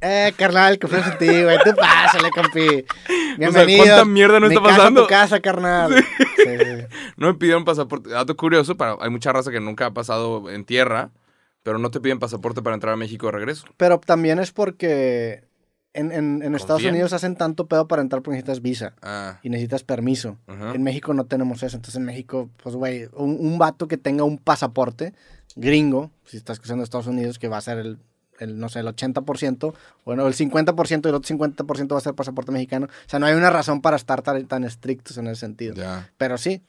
Eh, 0.00 0.32
carnal, 0.36 0.78
que 0.78 0.86
en 0.86 1.18
ti, 1.18 1.42
güey. 1.42 1.56
Tú 1.64 1.74
pásale, 1.76 2.30
compi. 2.30 2.84
Bienvenido. 3.38 3.84
¿cuánta 3.84 4.04
mierda 4.04 4.38
no 4.40 4.48
está 4.48 4.60
casa, 4.60 4.76
pasando? 4.76 5.02
tu 5.02 5.08
casa, 5.08 5.40
carnal. 5.40 5.94
Sí, 5.94 6.04
sí, 6.36 6.58
sí. 6.58 6.86
No 7.16 7.28
me 7.28 7.34
pidieron 7.34 7.64
pasaporte. 7.64 8.10
Dato 8.10 8.36
curioso, 8.36 8.76
para, 8.76 8.96
hay 9.00 9.08
mucha 9.10 9.32
raza 9.32 9.50
que 9.50 9.60
nunca 9.60 9.86
ha 9.86 9.94
pasado 9.94 10.50
en 10.50 10.64
tierra, 10.64 11.10
pero 11.62 11.78
no 11.78 11.90
te 11.90 12.00
piden 12.00 12.18
pasaporte 12.18 12.60
para 12.60 12.74
entrar 12.74 12.92
a 12.92 12.96
México 12.96 13.26
de 13.26 13.32
regreso. 13.32 13.64
Pero 13.78 13.98
también 13.98 14.38
es 14.40 14.52
porque 14.52 15.44
en, 15.94 16.12
en- 16.12 16.42
en 16.42 16.54
Estados. 16.54 16.84
Unidos 16.84 17.14
hacen 17.14 17.36
tanto 17.36 17.66
pedo 17.66 17.88
para 17.88 18.02
entrar 18.02 18.20
porque 18.20 18.34
necesitas 18.36 18.60
visa 18.60 18.94
Ah, 19.00 19.38
y 19.42 19.48
necesitas 19.48 19.84
permiso. 19.84 20.36
ajá. 20.46 20.74
En 20.74 20.82
México 20.82 21.14
no 21.14 21.24
tenemos 21.24 21.62
eso. 21.62 21.76
Entonces 21.76 21.96
en 21.96 22.04
México, 22.04 22.50
pues, 22.62 22.74
güey, 22.76 23.08
un, 23.14 23.38
un 23.40 23.56
vato 23.58 23.88
que 23.88 23.96
tenga 23.96 24.24
un 24.24 24.36
pasaporte 24.36 25.14
gringo, 25.56 26.10
si 26.26 26.36
estás 26.36 26.58
cruzando 26.58 26.84
Estados 26.84 27.06
Unidos, 27.06 27.38
que 27.38 27.48
va 27.48 27.56
a 27.56 27.62
ser 27.62 27.78
el, 27.78 27.98
el, 28.40 28.58
no 28.58 28.68
sé, 28.68 28.80
el 28.80 28.86
80%, 28.86 29.74
bueno, 30.04 30.26
el 30.26 30.34
50% 30.34 31.04
y 31.04 31.08
el 31.08 31.14
otro 31.14 31.36
50% 31.36 31.92
va 31.92 31.98
a 31.98 32.00
ser 32.00 32.14
pasaporte 32.14 32.52
mexicano. 32.52 32.86
O 32.86 33.08
sea, 33.08 33.18
no 33.18 33.26
hay 33.26 33.34
una 33.34 33.50
razón 33.50 33.80
para 33.80 33.96
estar 33.96 34.22
tan, 34.22 34.44
tan 34.46 34.64
estrictos 34.64 35.16
en 35.18 35.26
ese 35.28 35.40
sentido. 35.40 35.74
Ya. 35.74 36.10
Pero 36.16 36.36
sí, 36.38 36.62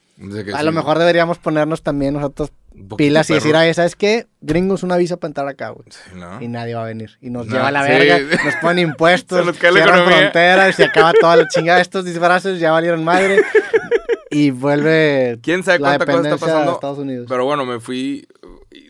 a 0.54 0.60
sí, 0.60 0.65
lo 0.65 0.71
mejor 0.71 0.97
deberíamos 0.99 1.39
ponernos 1.39 1.82
también 1.82 2.13
nosotros 2.13 2.51
pilas 2.97 3.30
y 3.30 3.34
decir, 3.34 3.51
perro. 3.51 3.60
ay, 3.63 3.73
¿sabes 3.73 3.95
qué? 3.95 4.28
Gringos 4.41 4.84
una 4.84 4.95
visa 4.97 5.17
para 5.17 5.30
entrar 5.30 5.47
acá, 5.47 5.69
güey. 5.69 5.88
Sí, 5.89 5.99
¿no? 6.15 6.41
Y 6.41 6.47
nadie 6.47 6.75
va 6.75 6.84
a 6.84 6.86
venir. 6.88 7.17
Y 7.21 7.30
nos 7.30 7.47
No, 7.47 7.54
lleva 7.56 7.67
a 7.69 7.71
la 7.71 7.84
sí. 7.86 7.89
verga, 7.91 8.19
nos 8.45 8.56
ponen 8.58 8.88
impuestos, 8.89 9.45
nos 9.45 9.58
cierran 9.58 10.06
fronteras, 10.06 10.75
se 10.75 10.86
acaba 10.86 11.13
toda 11.19 11.36
la 11.36 11.47
chingada. 11.47 11.82
Estos 11.82 12.06
disfraces 12.06 12.60
ya 12.60 12.71
valieron 12.71 13.04
madre. 13.04 13.41
y 14.32 14.51
vuelve 14.51 15.39
¿Quién 15.41 15.63
sabe 15.63 15.80
la 15.80 15.97
cuánta 15.97 16.06
cosa 16.06 16.12
está 16.17 16.21
dependencia 16.23 16.47
de 16.47 16.54
pasando? 16.54 16.73
Estados 16.73 16.97
Unidos. 16.99 17.25
Pero 17.30 17.45
bueno, 17.45 17.65
me 17.65 17.80
fui 17.80 18.28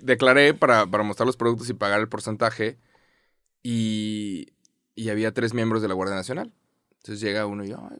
declaré 0.01 0.53
para, 0.53 0.85
para 0.87 1.03
mostrar 1.03 1.27
los 1.27 1.37
productos 1.37 1.69
y 1.69 1.73
pagar 1.73 1.99
el 1.99 2.09
porcentaje. 2.09 2.77
Y, 3.63 4.53
y 4.95 5.09
había 5.09 5.33
tres 5.33 5.53
miembros 5.53 5.81
de 5.81 5.87
la 5.87 5.93
Guardia 5.93 6.15
Nacional. 6.15 6.53
Entonces 6.97 7.19
llega 7.21 7.45
uno 7.45 7.63
y 7.63 7.69
yo, 7.69 7.87
"Ay, 7.91 7.99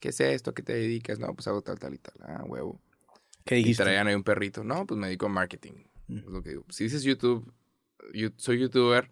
¿qué 0.00 0.08
es 0.10 0.20
esto? 0.20 0.50
¿A 0.50 0.54
qué 0.54 0.62
te 0.62 0.74
dedicas? 0.74 1.18
No, 1.18 1.34
pues 1.34 1.46
hago 1.48 1.62
tal, 1.62 1.78
tal 1.78 1.94
y 1.94 1.98
tal. 1.98 2.14
Ah, 2.22 2.42
huevo. 2.46 2.80
¿Qué 3.44 3.56
Y 3.56 3.58
dijiste? 3.58 3.84
traían 3.84 4.06
ahí 4.08 4.14
un 4.14 4.24
perrito. 4.24 4.64
No, 4.64 4.86
pues 4.86 4.98
me 4.98 5.06
dedico 5.06 5.26
a 5.26 5.30
marketing. 5.30 5.84
Mm. 6.08 6.18
Es 6.18 6.24
lo 6.26 6.42
que 6.42 6.50
digo. 6.50 6.64
Si 6.68 6.84
dices 6.84 7.02
YouTube, 7.02 7.52
yo- 8.12 8.30
soy 8.36 8.60
youtuber, 8.60 9.10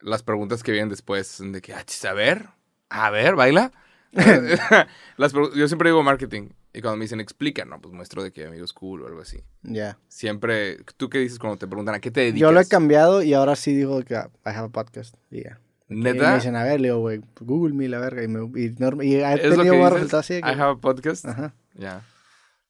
las 0.00 0.22
preguntas 0.22 0.62
que 0.62 0.72
vienen 0.72 0.88
después 0.88 1.26
son 1.28 1.52
de 1.52 1.60
que, 1.60 1.74
ah, 1.74 1.84
a 2.08 2.12
ver, 2.12 2.48
a 2.88 3.10
ver, 3.10 3.34
baila. 3.36 3.72
Las 5.16 5.32
yo 5.32 5.68
siempre 5.68 5.90
digo 5.90 6.02
marketing. 6.02 6.50
Y 6.74 6.80
cuando 6.80 6.96
me 6.96 7.04
dicen 7.04 7.20
explica, 7.20 7.64
no, 7.66 7.80
pues 7.80 7.92
muestro 7.94 8.22
de 8.22 8.32
que 8.32 8.46
amigos 8.46 8.72
cool 8.72 9.02
o 9.02 9.06
algo 9.06 9.20
así. 9.20 9.42
Ya. 9.62 9.98
Siempre, 10.08 10.78
¿tú 10.96 11.10
qué 11.10 11.18
dices 11.18 11.38
cuando 11.38 11.58
te 11.58 11.66
preguntan 11.66 11.94
a 11.96 12.00
qué 12.00 12.10
te 12.10 12.20
dedicas? 12.20 12.40
Yo 12.40 12.50
lo 12.52 12.60
he 12.60 12.66
cambiado 12.66 13.22
y 13.22 13.34
ahora 13.34 13.56
sí 13.56 13.74
digo 13.74 14.02
que 14.02 14.16
ah, 14.16 14.30
I 14.46 14.50
have 14.50 14.66
a 14.66 14.68
podcast. 14.68 15.14
Y 15.30 15.42
ya. 15.44 15.60
Y 15.90 15.96
me 15.96 16.12
¿Neta? 16.14 16.34
dicen, 16.36 16.56
a 16.56 16.64
ver, 16.64 16.80
le 16.80 16.88
digo, 16.88 17.00
güey, 17.00 17.20
Google 17.40 17.74
me 17.74 17.88
la 17.88 17.98
verga. 17.98 18.22
Y, 18.22 18.28
me, 18.28 18.40
y, 18.58 18.74
y 19.06 19.14
he 19.16 19.32
¿Es 19.34 19.44
lo 19.44 19.56
tenido 19.56 19.62
que 19.64 19.70
buenos 19.70 19.92
resultados 19.92 20.24
así. 20.24 20.34
de 20.34 20.38
I 20.40 20.42
que- 20.42 20.48
have 20.50 20.72
a 20.72 20.76
podcast. 20.76 21.26
Ajá. 21.26 21.54
Ya. 21.74 22.02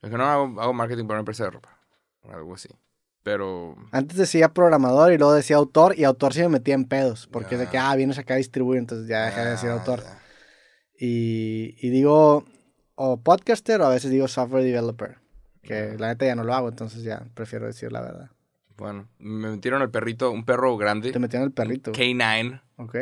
Es 0.03 0.11
que 0.11 0.17
no 0.19 0.25
hago, 0.25 0.61
hago 0.61 0.73
marketing 0.73 1.05
para 1.05 1.15
una 1.19 1.21
empresa 1.21 1.45
de 1.45 1.51
ropa. 1.51 1.79
O 2.23 2.33
algo 2.33 2.55
así. 2.55 2.69
Pero. 3.23 3.77
Antes 3.93 4.17
decía 4.19 4.53
programador 4.53 5.13
y 5.13 5.19
luego 5.19 5.33
decía 5.33 5.55
autor 5.55 5.97
y 5.97 6.03
autor 6.03 6.35
sí 6.35 6.41
me 6.41 6.49
metía 6.49 6.75
en 6.75 6.87
pedos. 6.87 7.29
Porque 7.31 7.55
es 7.55 7.61
de 7.61 7.69
que, 7.69 7.79
ah, 7.79 7.95
vienes 7.95 8.19
acá 8.19 8.35
a 8.35 8.39
distribuir, 8.39 8.81
entonces 8.81 9.07
ya 9.09 9.27
dejé 9.27 9.41
de 9.43 9.51
decir 9.51 9.69
Ah, 9.71 9.75
autor. 9.75 10.03
Y, 10.99 11.77
y 11.81 11.91
digo, 11.91 12.45
o 12.95 13.21
podcaster 13.21 13.81
o 13.81 13.87
a 13.87 13.91
veces 13.91 14.11
digo 14.11 14.29
software 14.29 14.65
developer. 14.65 15.19
Que 15.63 15.97
la 15.99 16.09
neta 16.09 16.27
ya 16.27 16.35
no 16.35 16.43
lo 16.45 16.55
hago, 16.55 16.69
entonces 16.69 17.03
ya 17.05 17.25
prefiero 17.35 17.67
decir 17.67 17.93
la 17.93 18.01
verdad. 18.01 18.31
Bueno, 18.77 19.09
me 19.19 19.49
metieron 19.51 19.81
al 19.81 19.91
perrito, 19.91 20.31
un 20.33 20.45
perro 20.45 20.77
grande. 20.77 21.13
Te 21.13 21.19
metieron 21.21 21.47
el 21.47 21.53
perrito. 21.53 21.93
K9. 21.93 22.61
Ok. 22.77 22.97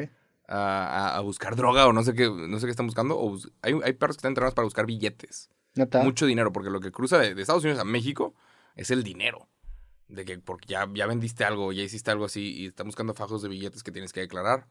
a, 0.49 1.17
a- 1.17 1.21
buscar 1.21 1.55
droga 1.57 1.87
o 1.87 1.93
no 1.93 2.03
sé 2.03 2.13
qué, 2.13 2.29
no 2.29 2.59
sé 2.59 2.67
qué 2.67 2.71
están 2.73 2.87
buscando. 2.87 3.17
O 3.19 3.31
bus- 3.31 3.51
hay, 3.63 3.73
hay 3.85 3.93
perros 3.95 4.17
que 4.17 4.21
están 4.21 4.33
entrenados 4.33 4.55
para 4.55 4.65
buscar 4.65 4.85
billetes. 4.85 5.49
Neta. 5.77 6.03
Mucho 6.03 6.27
dinero, 6.27 6.53
porque 6.53 6.71
lo 6.71 6.81
que 6.81 6.91
cruza 6.91 7.19
de, 7.19 7.35
de 7.35 7.41
Estados 7.41 7.63
Unidos 7.63 7.81
a 7.81 7.85
México 7.85 8.35
es 8.75 8.91
el 8.91 9.05
dinero. 9.05 9.49
De 10.09 10.25
que 10.25 10.39
porque 10.41 10.67
ya, 10.67 10.89
ya 10.93 11.07
vendiste 11.07 11.45
algo, 11.45 11.73
ya 11.73 11.83
hiciste 11.85 12.11
algo 12.11 12.25
así 12.25 12.53
y 12.63 12.67
están 12.67 12.87
buscando 12.87 13.15
fajos 13.15 13.43
de 13.43 13.49
billetes 13.49 13.85
que 13.85 13.93
tienes 13.93 14.13
que 14.13 14.21
declarar. 14.21 14.67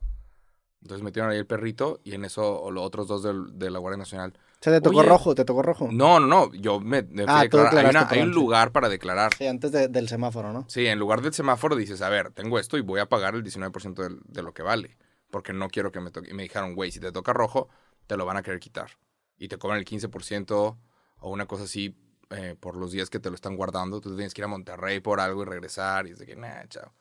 Entonces 0.82 1.02
metieron 1.04 1.32
ahí 1.32 1.38
el 1.38 1.46
perrito 1.48 2.02
y 2.04 2.14
en 2.14 2.26
eso 2.26 2.62
o 2.62 2.72
los 2.72 2.84
otros 2.84 3.08
dos 3.08 3.24
del- 3.24 3.58
de 3.58 3.70
la 3.72 3.80
Guardia 3.80 3.98
Nacional. 3.98 4.34
O 4.62 4.64
sea, 4.64 4.74
te 4.74 4.82
tocó 4.82 5.00
Oye. 5.00 5.08
rojo, 5.10 5.36
te 5.36 5.46
tocó 5.46 5.62
rojo. 5.62 5.88
No, 5.92 6.20
no, 6.20 6.28
no, 6.28 6.54
yo 6.54 6.82
me, 6.82 7.04
me 7.04 7.24
fui 7.24 7.26
Ah, 7.28 7.40
a 7.40 7.44
declarar. 7.44 7.78
Hay, 7.78 7.90
una- 7.92 8.08
hay 8.10 8.22
un 8.22 8.32
lugar 8.32 8.72
para 8.74 8.90
declarar. 8.90 9.34
Sí, 9.34 9.48
antes 9.48 9.72
de- 9.72 9.88
del 9.88 10.10
semáforo, 10.10 10.52
¿no? 10.52 10.66
Sí, 10.68 10.86
en 10.86 11.00
lugar 11.00 11.22
del 11.22 11.34
semáforo 11.34 11.78
dices, 11.78 12.02
a 12.02 12.10
ver, 12.10 12.32
tengo 12.32 12.60
esto 12.60 12.78
y 12.78 12.82
voy 12.82 13.00
a 13.00 13.08
pagar 13.08 13.36
el 13.36 13.44
19% 13.44 14.04
del- 14.04 14.20
de, 14.26 14.44
lo 14.44 14.54
que 14.54 14.62
vale. 14.64 14.98
Porque 15.32 15.54
no 15.54 15.70
quiero 15.70 15.92
que 15.94 16.02
me 16.02 16.12
toque. 16.12 16.32
Y 16.32 16.34
me 16.34 16.44
dijeron, 16.44 16.76
güey, 16.76 16.92
si 16.92 17.00
te 17.00 17.12
toca 17.14 17.32
rojo, 17.32 17.70
te 18.08 18.18
lo 18.18 18.26
van 18.26 18.36
a 18.36 18.44
querer 18.44 18.60
quitar. 18.60 18.90
Y 19.38 19.48
te 19.48 19.58
cobran 19.58 19.80
el 19.80 19.86
15% 19.86 20.78
o 21.20 21.30
una 21.32 21.46
cosa 21.46 21.64
así 21.64 21.96
eh, 22.32 22.56
por 22.60 22.76
los 22.76 22.92
días 22.92 23.10
que 23.10 23.20
te 23.20 23.30
lo 23.30 23.36
están 23.36 23.56
guardando. 23.56 24.02
Tú 24.02 24.14
tienes 24.16 24.34
que 24.34 24.42
ir 24.42 24.46
a 24.46 24.50
Monterrey 24.50 25.00
por 25.00 25.20
algo 25.22 25.44
y 25.44 25.46
regresar. 25.46 26.06
Y 26.08 26.12
es 26.12 26.20
de 26.20 26.26
que, 26.26 26.36
nah, 26.36 26.66
chao. 26.68 26.94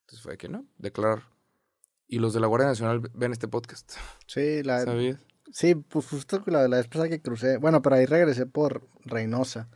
Entonces 0.00 0.20
fue 0.22 0.32
de 0.32 0.38
que 0.38 0.48
no, 0.48 0.66
declarar. 0.78 1.22
Y 2.08 2.18
los 2.18 2.32
de 2.34 2.40
la 2.40 2.48
Guardia 2.48 2.66
Nacional 2.68 3.00
ven 3.14 3.32
este 3.32 3.46
podcast. 3.48 3.92
Sí, 4.26 4.62
la, 4.64 4.80
¿Sabías? 4.84 5.18
Sí, 5.52 5.74
pues 5.76 6.06
justo 6.08 6.42
la, 6.46 6.66
la 6.66 6.78
vez 6.78 6.88
pasada 6.88 7.08
que 7.08 7.20
crucé. 7.22 7.58
Bueno, 7.58 7.80
pero 7.82 7.96
ahí 7.96 8.06
regresé 8.06 8.46
por 8.46 8.82
Reynosa. 9.04 9.68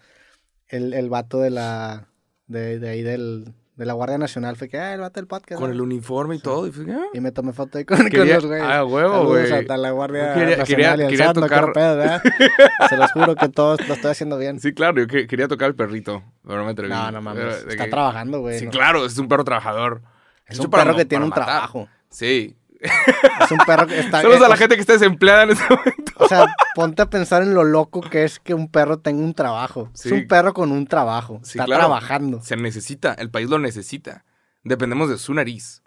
El, 0.68 0.92
el 0.94 1.08
vato 1.08 1.38
de 1.38 1.50
la. 1.50 2.08
De, 2.48 2.78
de 2.78 2.88
ahí 2.88 3.02
del, 3.02 3.54
de 3.76 3.86
la 3.86 3.92
Guardia 3.92 4.18
Nacional 4.18 4.56
fue 4.56 4.68
que, 4.68 4.78
ah, 4.78 4.94
el 4.94 5.00
vato 5.00 5.18
del 5.20 5.26
podcast. 5.26 5.60
Con 5.60 5.68
¿no?". 5.70 5.74
el 5.74 5.80
uniforme 5.80 6.36
y 6.36 6.38
todo. 6.38 6.66
Y 6.66 6.70
fue, 6.72 6.84
ah. 6.92 7.06
Y 7.12 7.20
me 7.20 7.30
tomé 7.32 7.52
foto 7.52 7.78
ahí 7.78 7.84
con, 7.84 7.98
los 7.98 8.10
güeyes. 8.46 8.64
ah, 8.64 8.84
huevo, 8.84 9.26
güey. 9.26 9.48
la 9.66 9.90
Guardia 9.90 10.34
Quería- 10.34 10.56
Nacional 10.56 10.64
quería- 10.66 10.86
y 10.86 10.90
al 11.04 11.10
quería 11.10 11.26
SAT, 11.26 11.36
no 11.36 11.42
tocar- 11.42 11.58
quiero 11.58 11.72
pedo, 11.72 11.96
¿verdad? 11.96 12.22
Se 12.88 12.96
los 12.96 13.12
juro 13.12 13.34
que 13.34 13.48
todo 13.48 13.76
lo 13.86 13.94
estoy 13.94 14.10
haciendo 14.10 14.38
bien. 14.38 14.60
Sí, 14.60 14.72
claro, 14.72 15.00
yo 15.00 15.06
que- 15.06 15.26
quería 15.26 15.48
tocar 15.48 15.66
al 15.66 15.74
perrito, 15.74 16.22
pero 16.44 16.58
no 16.58 16.64
me 16.64 16.70
atreví. 16.70 16.90
no, 16.92 17.10
no 17.10 17.20
mames. 17.22 17.64
Está 17.68 17.84
que- 17.84 17.90
trabajando, 17.90 18.40
güey. 18.40 18.58
Sí, 18.58 18.64
¿no? 18.66 18.70
claro, 18.70 19.04
es 19.06 19.18
un 19.18 19.28
perro 19.28 19.44
trabajador. 19.44 20.02
Es 20.46 20.56
Hecho 20.56 20.64
un 20.66 20.70
perro 20.70 20.94
que 20.96 21.04
tiene 21.04 21.24
un 21.24 21.30
matar. 21.30 21.44
trabajo. 21.46 21.88
Sí. 22.08 22.56
Es 23.44 23.50
un 23.50 23.58
perro 23.66 23.86
que 23.86 23.98
está. 24.00 24.22
Saludos 24.22 24.40
eh, 24.40 24.44
a 24.44 24.48
la 24.48 24.54
o- 24.54 24.58
gente 24.58 24.74
que 24.74 24.80
está 24.80 24.92
desempleada 24.94 25.44
en 25.44 25.50
este 25.50 25.64
momento. 25.68 26.12
O 26.16 26.28
sea, 26.28 26.46
ponte 26.74 27.02
a 27.02 27.10
pensar 27.10 27.42
en 27.42 27.54
lo 27.54 27.64
loco 27.64 28.00
que 28.00 28.24
es 28.24 28.40
que 28.40 28.54
un 28.54 28.68
perro 28.68 28.98
tenga 28.98 29.22
un 29.22 29.34
trabajo. 29.34 29.90
Sí. 29.94 30.08
Es 30.08 30.12
un 30.12 30.26
perro 30.26 30.54
con 30.54 30.72
un 30.72 30.86
trabajo. 30.86 31.40
Sí, 31.42 31.58
está 31.58 31.64
claro. 31.66 31.82
trabajando. 31.82 32.42
Se 32.42 32.56
necesita, 32.56 33.14
el 33.14 33.30
país 33.30 33.48
lo 33.48 33.58
necesita. 33.58 34.24
Dependemos 34.64 35.08
de 35.08 35.18
su 35.18 35.32
nariz 35.34 35.82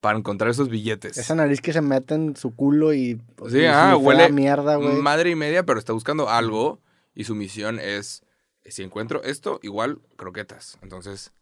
para 0.00 0.18
encontrar 0.18 0.50
esos 0.50 0.68
billetes. 0.68 1.16
Esa 1.16 1.34
nariz 1.34 1.60
que 1.60 1.72
se 1.72 1.80
mete 1.80 2.14
en 2.14 2.36
su 2.36 2.54
culo 2.54 2.92
y. 2.92 3.20
Sí, 3.48 3.58
y 3.60 3.64
ah, 3.64 3.96
huele 3.96 4.30
mierda, 4.30 4.76
güey. 4.76 4.96
madre 4.96 5.30
y 5.30 5.34
media, 5.34 5.64
pero 5.64 5.78
está 5.78 5.92
buscando 5.94 6.28
algo 6.28 6.80
y 7.14 7.24
su 7.24 7.34
misión 7.34 7.78
es, 7.80 8.22
si 8.66 8.82
encuentro 8.82 9.22
esto, 9.22 9.60
igual 9.62 10.00
croquetas. 10.16 10.78
Entonces, 10.82 11.32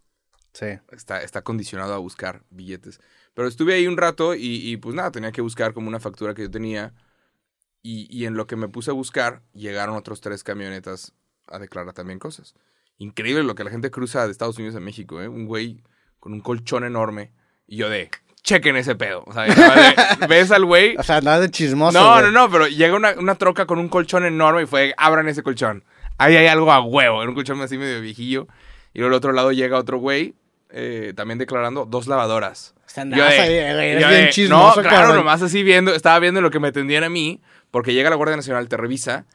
Sí. 0.53 0.67
está, 0.91 1.23
está 1.23 1.43
condicionado 1.43 1.95
a 1.95 1.99
buscar 1.99 2.43
billetes. 2.51 3.01
Pero 3.35 3.49
estuve 3.49 3.75
ahí 3.75 3.87
un 3.87 3.97
rato 3.97 4.35
y, 4.35 4.41
y, 4.71 4.77
pues 4.77 4.95
nada, 4.95 5.11
tenía 5.11 5.33
que 5.33 5.41
buscar 5.41 5.73
como 5.73 5.88
una 5.88 6.01
factura 6.01 6.35
que 6.35 6.43
yo 6.43 6.51
tenía. 6.51 6.93
Y, 7.83 8.07
y 8.17 8.27
en 8.27 8.35
lo 8.35 8.47
que 8.47 8.57
me 8.57 8.69
puse 8.69 8.91
a 8.91 8.95
buscar, 8.95 9.43
llegaron 9.55 9.97
otros 9.97 10.21
tres 10.21 10.45
camionetas 10.45 11.15
a 11.49 11.59
declarar 11.59 11.93
también 11.95 12.19
cosas. 12.19 12.55
Increíble 12.99 13.43
lo 13.43 13.55
que 13.55 13.65
la 13.65 13.71
gente 13.71 13.91
cruza 13.91 14.25
de 14.27 14.31
Estados 14.33 14.59
Unidos 14.59 14.77
a 14.77 14.81
México, 14.81 15.21
¿eh? 15.21 15.29
Un 15.29 15.47
güey 15.47 15.83
con 16.21 16.33
un 16.33 16.41
colchón 16.41 16.85
enorme. 16.85 17.33
Y 17.67 17.77
yo 17.79 17.88
de, 17.88 18.11
chequen 18.43 18.77
ese 18.77 18.95
pedo. 18.95 19.25
O 19.27 19.33
sea, 19.33 19.45
de- 19.45 20.27
ves 20.29 20.51
al 20.51 20.65
güey. 20.65 20.97
O 20.97 21.03
sea, 21.03 21.21
nada 21.21 21.41
de 21.41 21.51
chismoso. 21.51 21.99
No, 21.99 22.21
no, 22.21 22.31
no, 22.31 22.51
pero 22.51 22.69
llega 22.69 22.95
una, 22.95 23.12
una 23.19 23.35
troca 23.37 23.67
con 23.67 23.79
un 23.79 23.88
colchón 23.88 24.25
enorme 24.25 24.62
y 24.62 24.67
fue, 24.67 24.95
abran 24.99 25.29
ese 25.29 25.43
colchón. 25.43 25.85
Ahí 26.19 26.37
hay 26.37 26.47
algo 26.47 26.71
a 26.71 26.81
huevo, 26.81 27.23
era 27.23 27.29
un 27.31 27.35
colchón 27.35 27.61
así 27.62 27.79
medio 27.79 28.01
viejillo. 28.01 28.47
Y 28.95 28.99
luego 28.99 29.15
al 29.15 29.17
otro 29.17 29.33
lado 29.33 29.51
llega 29.53 29.79
otro 29.79 29.99
güey, 29.99 30.35
eh, 30.72 31.12
también 31.14 31.38
declarando 31.38 31.85
dos 31.85 32.06
lavadoras. 32.06 32.74
O 32.87 32.88
sea, 32.88 33.04
Yo 33.04 33.24
de- 33.24 33.98
yo 34.00 34.08
bien 34.08 34.24
de, 34.24 34.30
chismoso, 34.30 34.76
No, 34.76 34.82
claro, 34.82 34.96
cabrón. 35.06 35.16
nomás 35.18 35.42
así 35.42 35.62
viendo, 35.62 35.94
estaba 35.94 36.18
viendo 36.18 36.40
lo 36.40 36.50
que 36.50 36.58
me 36.61 36.72
tendían 36.72 37.04
a 37.04 37.08
mí, 37.08 37.40
porque 37.70 37.94
llega 37.94 38.11
la 38.11 38.16
Guardia 38.16 38.37
Nacional, 38.37 38.68
te 38.68 38.76
revisa, 38.76 39.26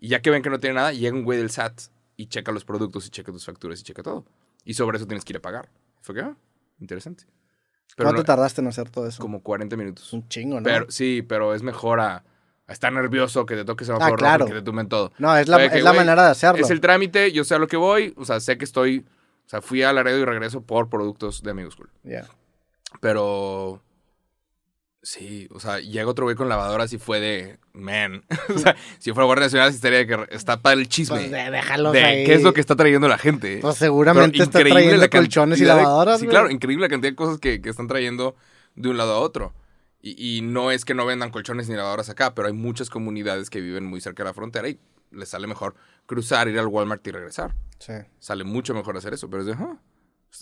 y 0.00 0.08
ya 0.08 0.20
que 0.20 0.30
ven 0.30 0.42
que 0.42 0.50
no 0.50 0.58
tiene 0.60 0.74
nada, 0.74 0.92
llega 0.92 1.14
un 1.14 1.24
güey 1.24 1.38
del 1.38 1.50
SAT 1.50 1.80
y 2.16 2.26
checa 2.26 2.52
los 2.52 2.64
productos 2.64 3.06
y 3.06 3.10
checa 3.10 3.30
tus 3.32 3.44
facturas 3.44 3.80
y 3.80 3.82
checa 3.84 4.02
todo. 4.02 4.24
Y 4.64 4.74
sobre 4.74 4.96
eso 4.98 5.06
tienes 5.06 5.24
que 5.24 5.32
ir 5.32 5.36
a 5.38 5.40
pagar. 5.42 5.68
Fue 6.02 6.14
que, 6.14 6.22
ah, 6.22 6.34
interesante. 6.80 7.24
Pero 7.96 8.08
¿Cuánto 8.08 8.20
no- 8.22 8.24
tardaste 8.24 8.60
en 8.60 8.66
hacer 8.68 8.90
todo 8.90 9.06
eso? 9.06 9.22
como 9.22 9.42
40 9.42 9.76
minutos. 9.76 10.12
Un 10.12 10.28
chingo, 10.28 10.56
¿no? 10.56 10.64
Pero, 10.64 10.86
sí, 10.90 11.22
pero 11.26 11.54
es 11.54 11.62
mejor 11.62 12.00
a, 12.00 12.24
a 12.66 12.72
estar 12.72 12.92
nervioso 12.92 13.46
que 13.46 13.54
te 13.54 13.64
toque 13.64 13.84
semáforo 13.84 14.14
Ah, 14.14 14.16
claro. 14.18 14.46
que 14.46 14.52
te 14.52 14.62
tumben 14.62 14.88
todo. 14.88 15.12
No, 15.18 15.34
es 15.36 15.48
la, 15.48 15.58
que, 15.70 15.78
es 15.78 15.84
la 15.84 15.92
manera 15.94 16.24
de 16.24 16.30
hacerlo. 16.32 16.62
Es 16.64 16.70
el 16.70 16.80
trámite, 16.80 17.32
yo 17.32 17.44
sé 17.44 17.54
a 17.54 17.58
lo 17.58 17.66
que 17.68 17.76
voy, 17.78 18.12
o 18.16 18.24
sea, 18.24 18.40
sé 18.40 18.58
que 18.58 18.64
estoy, 18.64 19.06
o 19.46 19.48
sea, 19.48 19.62
fui 19.62 19.82
a 19.82 19.92
Laredo 19.92 20.18
y 20.18 20.24
regreso 20.24 20.60
por 20.62 20.88
productos 20.90 21.42
de 21.42 21.50
Amigos 21.52 21.76
Cool. 21.76 21.88
Ya. 22.02 22.26
Pero, 23.00 23.82
sí, 25.02 25.48
o 25.52 25.60
sea, 25.60 25.78
llega 25.80 26.08
otro 26.08 26.24
güey 26.24 26.34
con 26.36 26.48
lavadoras 26.48 26.92
y 26.92 26.98
fue 26.98 27.20
de, 27.20 27.58
man, 27.72 28.24
o 28.54 28.58
sea, 28.58 28.76
si 28.98 29.12
fuera 29.12 29.26
Guardia 29.26 29.46
Nacional 29.46 29.70
estaría 29.70 30.06
que 30.06 30.26
está 30.34 30.60
para 30.60 30.74
el 30.80 30.88
chisme 30.88 31.18
Pues 31.18 31.30
déjalos 31.30 31.92
de 31.92 32.04
ahí. 32.04 32.24
qué 32.24 32.34
es 32.34 32.42
lo 32.42 32.52
que 32.52 32.60
está 32.60 32.74
trayendo 32.76 33.08
la 33.08 33.18
gente. 33.18 33.58
Pues 33.60 33.76
seguramente 33.76 34.42
está 34.42 34.60
trayendo 34.60 34.96
la 34.96 35.08
colchones 35.08 35.58
y 35.58 35.62
cantidad 35.62 35.76
de- 35.76 35.82
lavadoras, 35.82 36.20
Sí, 36.20 36.26
claro, 36.26 36.50
increíble 36.50 36.86
la 36.86 36.90
cantidad 36.90 37.12
de 37.12 37.16
cosas 37.16 37.38
que, 37.38 37.60
que 37.60 37.68
están 37.68 37.86
trayendo 37.88 38.34
de 38.74 38.88
un 38.88 38.96
lado 38.96 39.12
a 39.14 39.18
otro. 39.20 39.54
Y, 40.02 40.38
y 40.38 40.40
no 40.42 40.70
es 40.70 40.84
que 40.84 40.94
no 40.94 41.04
vendan 41.06 41.30
colchones 41.30 41.68
ni 41.68 41.74
lavadoras 41.76 42.08
acá, 42.08 42.34
pero 42.34 42.48
hay 42.48 42.54
muchas 42.54 42.90
comunidades 42.90 43.50
que 43.50 43.60
viven 43.60 43.84
muy 43.84 44.00
cerca 44.00 44.22
de 44.22 44.30
la 44.30 44.34
frontera 44.34 44.68
y 44.68 44.78
les 45.10 45.28
sale 45.28 45.46
mejor 45.46 45.74
cruzar, 46.06 46.48
ir 46.48 46.58
al 46.58 46.66
Walmart 46.66 47.06
y 47.06 47.10
regresar. 47.10 47.54
Sí. 47.78 47.92
Sale 48.18 48.44
mucho 48.44 48.74
mejor 48.74 48.96
hacer 48.96 49.14
eso, 49.14 49.28
pero 49.30 49.42
es 49.42 49.46
de. 49.48 49.56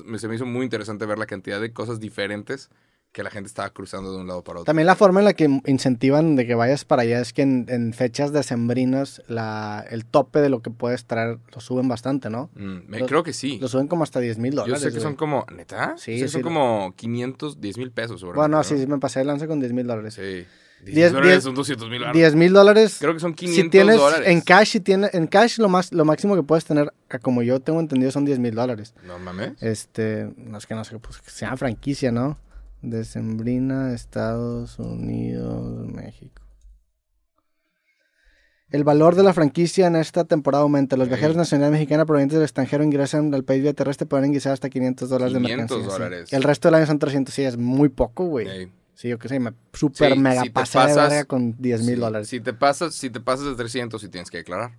Me- 0.05 0.19
se 0.19 0.29
me 0.29 0.35
hizo 0.35 0.47
muy 0.47 0.65
interesante 0.65 1.07
ver 1.07 1.19
la 1.19 1.27
cantidad 1.27 1.61
de 1.61 1.73
cosas 1.73 2.01
diferentes 2.01 2.71
que 3.13 3.23
la 3.23 3.31
gente 3.31 3.47
estaba 3.47 3.71
cruzando 3.71 4.11
de 4.13 4.19
un 4.19 4.27
lado 4.27 4.43
para 4.43 4.59
otro. 4.59 4.65
También 4.65 4.87
la 4.87 4.97
forma 4.97 5.21
en 5.21 5.25
la 5.27 5.35
que 5.35 5.45
incentivan 5.67 6.35
de 6.35 6.49
que 6.49 6.57
vayas 6.57 6.85
para 6.85 7.03
allá 7.03 7.21
es 7.21 7.33
que 7.33 7.43
en, 7.43 7.67
en 7.69 7.93
fechas 7.93 8.33
decembrinas 8.33 9.23
la, 9.29 9.85
el 9.89 10.05
tope 10.05 10.41
de 10.41 10.49
lo 10.49 10.63
que 10.63 10.71
puedes 10.71 11.05
traer 11.07 11.39
lo 11.55 11.61
suben 11.61 11.87
bastante, 11.87 12.29
¿no? 12.29 12.51
Mm, 12.57 12.79
me- 12.89 13.07
creo 13.07 13.23
que 13.23 13.33
sí. 13.33 13.59
Lo 13.61 13.69
suben 13.69 13.87
como 13.87 14.03
hasta 14.03 14.19
10 14.19 14.39
mil 14.39 14.55
Yo 14.55 14.63
dólares. 14.63 14.83
sé 14.83 14.93
que 14.93 14.99
son 14.99 15.15
como, 15.15 15.47
¿neta? 15.55 15.95
Sí, 15.97 16.17
O 16.17 16.19
sea, 16.19 16.29
son 16.29 16.43
como 16.43 16.93
500, 16.97 17.61
10 17.61 17.79
mil 17.79 17.93
pesos. 17.93 18.25
Bueno, 18.25 18.49
¿no? 18.49 18.65
sí, 18.65 18.85
me 18.89 18.99
pasé 18.99 19.21
de 19.21 19.27
lanza 19.27 19.47
con 19.47 19.61
10 19.61 19.73
mil 19.73 19.87
dólares. 19.87 20.15
Sí. 20.15 20.45
10 20.83 20.95
Diez- 20.97 21.13
dólares 21.13 21.33
diez- 21.37 21.43
son 21.45 21.55
200 21.55 21.89
mil 21.89 22.03
10 22.13 22.35
mil 22.35 22.53
dólares. 22.53 22.97
Creo 23.01 23.15
que 23.15 23.21
son 23.21 23.35
500 23.35 23.65
Si 23.65 23.71
tienes 23.71 23.97
dólares. 23.97 24.29
en 24.29 24.41
cash, 24.43 24.69
si 24.69 24.81
tiene, 24.81 25.09
en 25.13 25.27
cash 25.27 25.59
lo 25.59 25.69
más, 25.69 25.93
lo 25.93 26.05
máximo 26.05 26.35
que 26.37 26.43
puedes 26.43 26.65
tener, 26.65 26.93
como 27.23 27.43
yo 27.43 27.61
tengo 27.61 27.81
entendido, 27.81 28.11
son 28.11 28.25
10 28.25 28.39
mil 28.39 28.55
dólares. 28.55 28.95
No 29.07 29.19
mames. 29.19 29.53
Este, 29.63 30.31
no 30.37 30.59
es 30.59 30.67
que 30.67 30.75
no 30.75 30.85
sé, 30.85 30.99
pues 30.99 31.19
que 31.23 31.31
sea 31.31 31.57
franquicia, 31.57 32.13
¿no? 32.13 32.39
Decembrina, 32.83 33.95
Estados 33.95 34.79
Unidos, 34.79 35.87
México. 35.89 36.43
El 38.71 38.83
valor 38.83 39.15
de 39.15 39.23
la 39.23 39.33
franquicia 39.33 39.87
en 39.87 39.95
esta 39.97 40.25
temporada 40.25 40.63
aumenta. 40.65 40.97
Los 40.97 41.09
viajeros 41.09 41.37
nacionales 41.37 41.73
mexicanos 41.73 42.07
provenientes 42.07 42.37
del 42.39 42.45
extranjero 42.45 42.83
ingresan 42.83 43.33
al 43.33 43.45
país 43.45 43.63
vía 43.63 43.73
terrestre 43.73 44.05
pueden 44.07 44.27
ingresar 44.27 44.53
hasta 44.53 44.69
500 44.69 45.09
dólares 45.09 45.33
de 45.35 45.41
500 45.41 45.59
mercancía. 45.79 45.85
sí. 45.87 45.93
dólares. 46.03 46.33
El 46.33 46.43
resto 46.43 46.69
del 46.69 46.75
año 46.75 46.87
son 46.87 46.99
300. 46.99 47.33
Sí, 47.33 47.43
es 47.45 47.57
muy 47.57 47.89
poco, 47.89 48.25
güey. 48.27 48.69
Sí, 48.95 49.09
yo 49.09 49.19
qué 49.19 49.29
sé, 49.29 49.41
me 49.41 49.53
super 49.73 50.13
Sí, 50.13 50.19
mega 50.19 50.43
si 50.43 50.49
de 50.51 50.95
verga 50.95 51.25
con 51.25 51.57
10 51.59 51.81
mil 51.83 51.95
Sí, 51.97 52.01
dólares. 52.01 52.29
Si 52.29 52.41
te 52.41 52.53
pasas, 52.53 52.95
si 52.95 53.11
te 53.11 53.21
pasas 53.21 53.47
de 53.47 53.55
300, 53.57 54.01
sí 54.01 54.09
tienes 54.09 54.31
que 54.31 54.39
declarar. 54.39 54.79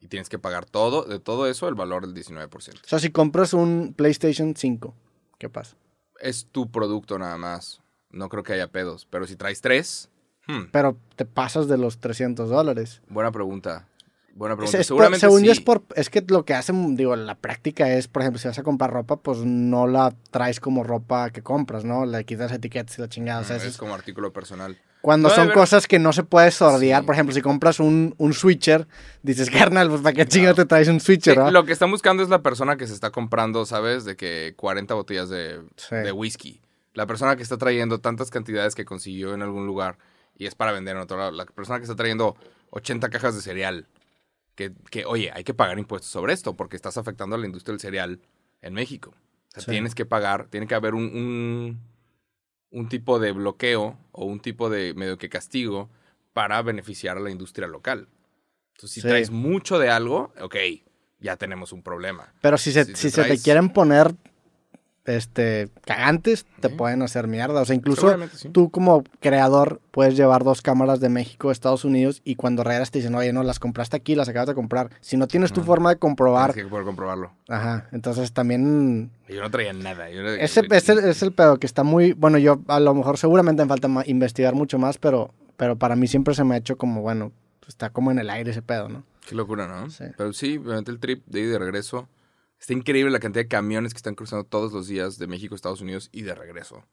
Y 0.00 0.08
tienes 0.08 0.28
que 0.28 0.38
pagar 0.38 0.66
todo, 0.66 1.02
de 1.04 1.18
todo 1.18 1.48
eso, 1.48 1.68
el 1.68 1.74
valor 1.74 2.06
del 2.06 2.14
19%. 2.14 2.48
O 2.84 2.88
sea, 2.88 2.98
si 2.98 3.10
compras 3.10 3.54
un 3.54 3.94
PlayStation 3.96 4.54
5, 4.54 4.94
¿qué 5.38 5.48
pasa? 5.48 5.76
Es 6.20 6.46
tu 6.52 6.70
producto 6.70 7.18
nada 7.18 7.36
más. 7.38 7.80
No 8.10 8.28
creo 8.28 8.42
que 8.42 8.52
haya 8.52 8.68
pedos. 8.70 9.06
Pero 9.10 9.26
si 9.26 9.36
traes 9.36 9.60
tres, 9.60 10.10
hmm, 10.46 10.66
Pero 10.70 10.96
te 11.16 11.24
pasas 11.24 11.66
de 11.66 11.78
los 11.78 11.98
300 11.98 12.48
dólares. 12.50 13.02
buena 13.08 13.32
pregunta. 13.32 13.88
Buena 14.36 14.54
pregunta. 14.54 14.78
es 14.78 14.86
Seguramente 14.86 15.20
según 15.20 15.42
yo 15.42 15.50
es 15.52 15.60
por 15.60 15.82
es 15.94 16.10
que 16.10 16.22
lo 16.28 16.44
que 16.44 16.52
hacen, 16.54 16.94
digo, 16.94 17.16
la 17.16 17.34
práctica 17.36 17.90
es, 17.92 18.06
por 18.06 18.20
ejemplo, 18.22 18.38
si 18.38 18.46
vas 18.48 18.58
a 18.58 18.62
comprar 18.62 18.92
ropa, 18.92 19.16
pues 19.16 19.38
no 19.38 19.86
la 19.86 20.14
traes 20.30 20.60
como 20.60 20.84
ropa 20.84 21.30
que 21.30 21.42
compras, 21.42 21.84
¿no? 21.84 22.04
Le 22.04 22.24
quitas 22.24 22.52
etiquetas 22.52 22.98
y 22.98 23.00
la 23.02 23.08
chingada. 23.08 23.40
O 23.40 23.44
sea, 23.44 23.56
Mm, 23.56 23.58
eso 23.60 23.66
es 23.68 23.72
es- 23.74 23.78
como 23.78 23.94
artículo 23.94 24.32
personal. 24.32 24.76
cuando 25.00 25.28
No, 25.28 25.34
son 25.36 25.46
ver- 25.46 25.54
cosas 25.54 25.86
que 25.86 25.98
no 26.00 26.12
se 26.12 26.24
puede 26.24 26.50
sordear, 26.50 27.02
Sí. 27.02 27.06
por 27.06 27.14
ejemplo, 27.14 27.32
si 27.32 27.40
compras 27.40 27.78
un, 27.78 28.14
un 28.18 28.34
switcher, 28.34 28.88
dices, 29.22 29.50
carnal, 29.50 29.88
pues 29.88 30.00
para 30.02 30.12
qué 30.14 30.26
chingados 30.26 30.56
te 30.56 30.64
traes 30.66 30.88
un 30.88 30.98
switcher, 31.00 31.34
Sí, 31.34 31.38
¿verdad? 31.38 31.52
lo 31.52 31.64
que 31.64 31.72
están 31.72 31.90
buscando 31.92 32.24
es 32.24 32.28
la 32.28 32.42
persona 32.42 32.76
que 32.76 32.88
se 32.88 32.92
está 32.94 33.10
comprando, 33.10 33.64
¿sabes? 33.66 34.04
De 34.04 34.16
que 34.16 34.54
40 34.56 34.94
botellas 34.94 35.28
de, 35.28 35.60
Sí. 35.76 35.94
de 35.94 36.10
whisky. 36.10 36.60
La 36.94 37.06
persona 37.06 37.36
que 37.36 37.42
está 37.44 37.56
trayendo 37.56 38.00
tantas 38.00 38.30
cantidades 38.30 38.74
que 38.74 38.84
consiguió 38.84 39.32
en 39.32 39.42
algún 39.42 39.64
lugar 39.66 39.96
y 40.36 40.46
es 40.46 40.54
para 40.56 40.72
vender 40.72 40.96
en 40.96 41.02
otro 41.02 41.16
lado. 41.18 41.30
La 41.30 41.46
persona 41.46 41.78
que 41.78 41.84
está 41.84 41.94
trayendo 41.94 42.34
80 42.70 43.08
cajas 43.08 43.34
de 43.36 43.42
cereal. 43.42 43.86
Que, 44.56 44.72
que, 44.90 45.04
oye, 45.04 45.30
hay 45.32 45.44
que 45.44 45.54
pagar 45.54 45.78
impuestos 45.78 46.10
sobre 46.10 46.32
esto 46.32 46.56
porque 46.56 46.74
estás 46.76 46.96
afectando 46.98 47.36
a 47.36 47.38
la 47.38 47.46
industria 47.46 47.72
del 47.74 47.80
cereal 47.80 48.20
en 48.62 48.74
México. 48.74 49.14
O 49.48 49.50
sea, 49.60 49.62
Sí. 49.64 49.70
tienes 49.70 49.94
que 49.94 50.04
pagar, 50.06 50.48
tiene 50.48 50.66
que 50.66 50.74
haber 50.74 50.94
un, 50.94 51.04
un, 51.04 51.80
un 52.70 52.88
tipo 52.88 53.18
de 53.20 53.32
bloqueo 53.32 53.96
o 54.12 54.24
un 54.24 54.40
tipo 54.40 54.68
de 54.70 54.92
medio 54.94 55.16
que 55.18 55.28
castigo 55.28 55.88
para 56.32 56.60
beneficiar 56.62 57.16
a 57.16 57.20
la 57.20 57.30
industria 57.30 57.68
local. 57.68 58.08
Entonces, 58.74 58.90
si 58.94 59.00
Sí. 59.02 59.08
traes 59.08 59.30
mucho 59.30 59.78
de 59.78 59.88
algo, 59.90 60.32
ok, 60.40 60.56
ya 61.20 61.36
tenemos 61.36 61.72
un 61.72 61.82
problema. 61.82 62.34
Pero 62.42 62.58
si 62.58 62.72
se, 62.72 62.84
Si 62.96 63.10
se 63.10 63.24
te 63.24 63.38
quieren 63.38 63.70
poner 63.70 64.14
este 65.06 65.68
cagantes, 65.84 66.44
te 66.60 66.68
Sí. 66.68 66.74
pueden 66.74 67.02
hacer 67.02 67.26
mierda. 67.28 67.60
O 67.60 67.64
sea, 67.64 67.74
incluso 67.76 68.16
sí. 68.34 68.48
tú 68.50 68.70
como 68.70 69.04
creador 69.20 69.80
puedes 69.90 70.16
llevar 70.16 70.44
dos 70.44 70.62
cámaras 70.62 71.00
de 71.00 71.08
México 71.08 71.48
a 71.48 71.52
Estados 71.52 71.84
Unidos 71.84 72.20
y 72.24 72.34
cuando 72.36 72.64
regresas 72.64 72.90
te 72.90 72.98
dicen, 72.98 73.14
oye, 73.14 73.32
no, 73.32 73.42
las 73.42 73.58
compraste 73.58 73.96
aquí, 73.96 74.14
las 74.14 74.28
acabas 74.28 74.48
de 74.48 74.54
comprar. 74.54 74.90
Si 75.00 75.16
no 75.16 75.26
tienes 75.28 75.52
tu 75.52 75.62
forma 75.62 75.90
de 75.90 75.96
comprobar, 75.96 76.52
Tienes 76.52 76.66
que 76.66 76.70
poder 76.70 76.84
comprobarlo. 76.86 77.32
ajá, 77.48 77.88
entonces 77.92 78.32
también 78.32 79.10
Yo 79.28 79.40
no 79.40 79.50
traía 79.50 79.72
nada. 79.72 80.10
yo 80.10 80.22
ese 80.28 80.62
es 80.70 80.88
el, 80.88 80.98
es 80.98 81.22
el 81.22 81.32
pedo 81.32 81.58
que 81.58 81.66
está 81.66 81.82
muy, 81.82 82.12
bueno, 82.12 82.38
yo 82.38 82.60
a 82.68 82.80
lo 82.80 82.94
mejor 82.94 83.18
seguramente 83.18 83.62
me 83.64 83.68
falta 83.68 83.88
investigar 84.06 84.54
mucho 84.54 84.78
más, 84.78 84.98
pero, 84.98 85.32
pero 85.56 85.76
para 85.76 85.96
mí 85.96 86.06
siempre 86.06 86.34
se 86.34 86.44
me 86.44 86.54
ha 86.54 86.58
hecho 86.58 86.76
como, 86.76 87.00
bueno, 87.02 87.32
está 87.68 87.90
como 87.90 88.10
en 88.10 88.18
el 88.18 88.30
aire 88.30 88.50
ese 88.50 88.62
pedo, 88.62 88.88
¿no? 88.88 89.02
Qué 89.28 89.34
locura, 89.34 89.66
¿no? 89.66 89.90
Sí. 89.90 90.04
Pero 90.16 90.32
sí, 90.32 90.56
obviamente 90.56 90.90
el 90.92 91.00
trip 91.00 91.24
de 91.26 91.40
y 91.40 91.44
de 91.46 91.58
regreso. 91.58 92.08
Está 92.66 92.74
increíble 92.74 93.12
la 93.12 93.20
cantidad 93.20 93.44
de 93.44 93.48
camiones 93.48 93.94
que 93.94 93.98
están 93.98 94.16
cruzando 94.16 94.44
todos 94.44 94.72
los 94.72 94.88
días 94.88 95.18
de 95.18 95.28
México 95.28 95.54
a 95.54 95.56
Estados 95.56 95.80
Unidos 95.82 96.08
y 96.10 96.22
de 96.22 96.34
regreso. 96.34 96.84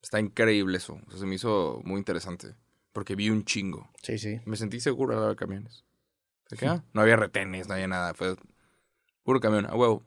Está 0.00 0.20
increíble 0.20 0.76
eso. 0.76 1.00
O 1.04 1.10
sea, 1.10 1.18
se 1.18 1.26
me 1.26 1.34
hizo 1.34 1.80
muy 1.82 1.98
interesante. 1.98 2.54
Porque 2.92 3.16
vi 3.16 3.28
un 3.28 3.44
chingo. 3.44 3.90
Sí, 4.04 4.18
sí. 4.18 4.40
Me 4.44 4.56
sentí 4.56 4.78
seguro 4.78 5.14
al 5.14 5.18
lado 5.18 5.30
de 5.30 5.34
camiones. 5.34 5.84
¿De 6.48 6.56
qué? 6.56 6.68
Ah, 6.68 6.84
No 6.92 7.00
había 7.00 7.16
retenes, 7.16 7.66
no 7.66 7.74
había 7.74 7.88
nada. 7.88 8.14
Fue 8.14 8.36
puro 9.24 9.40
camión, 9.40 9.66
a 9.66 9.74
huevo. 9.74 10.04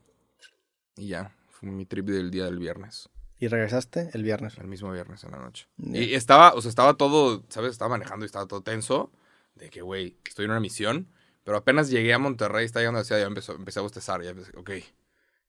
Y 0.95 1.09
ya. 1.09 1.35
Fue 1.49 1.69
mi 1.69 1.85
trip 1.85 2.05
del 2.05 2.31
día 2.31 2.45
del 2.45 2.57
viernes. 2.57 3.09
Y 3.39 3.49
regresaste 3.49 4.09
el 4.13 4.23
viernes. 4.23 4.57
El 4.57 4.67
mismo 4.67 4.89
viernes 4.89 5.21
en 5.25 5.31
la 5.31 5.39
noche. 5.39 5.67
Y 5.79 6.13
estaba, 6.13 6.53
o 6.53 6.61
sea, 6.61 6.69
estaba 6.69 6.93
todo, 6.93 7.43
¿sabes? 7.49 7.73
Estaba 7.73 7.89
manejando 7.89 8.23
y 8.23 8.27
estaba 8.27 8.45
todo 8.47 8.63
tenso. 8.63 9.11
De 9.55 9.69
que, 9.69 9.81
güey, 9.81 10.15
estoy 10.25 10.45
en 10.45 10.51
una 10.51 10.61
misión. 10.61 11.09
Pero 11.43 11.57
apenas 11.57 11.89
llegué 11.89 12.13
a 12.13 12.19
Monterrey, 12.19 12.65
estaba 12.65 12.81
llegando 12.81 12.99
a 12.99 13.01
la 13.01 13.05
ciudad, 13.05 13.21
ya 13.21 13.27
empezó, 13.27 13.53
empecé 13.53 13.79
a 13.79 13.81
bostezar. 13.81 14.21
Ya 14.21 14.29
empecé, 14.29 14.51
ok, 14.57 14.71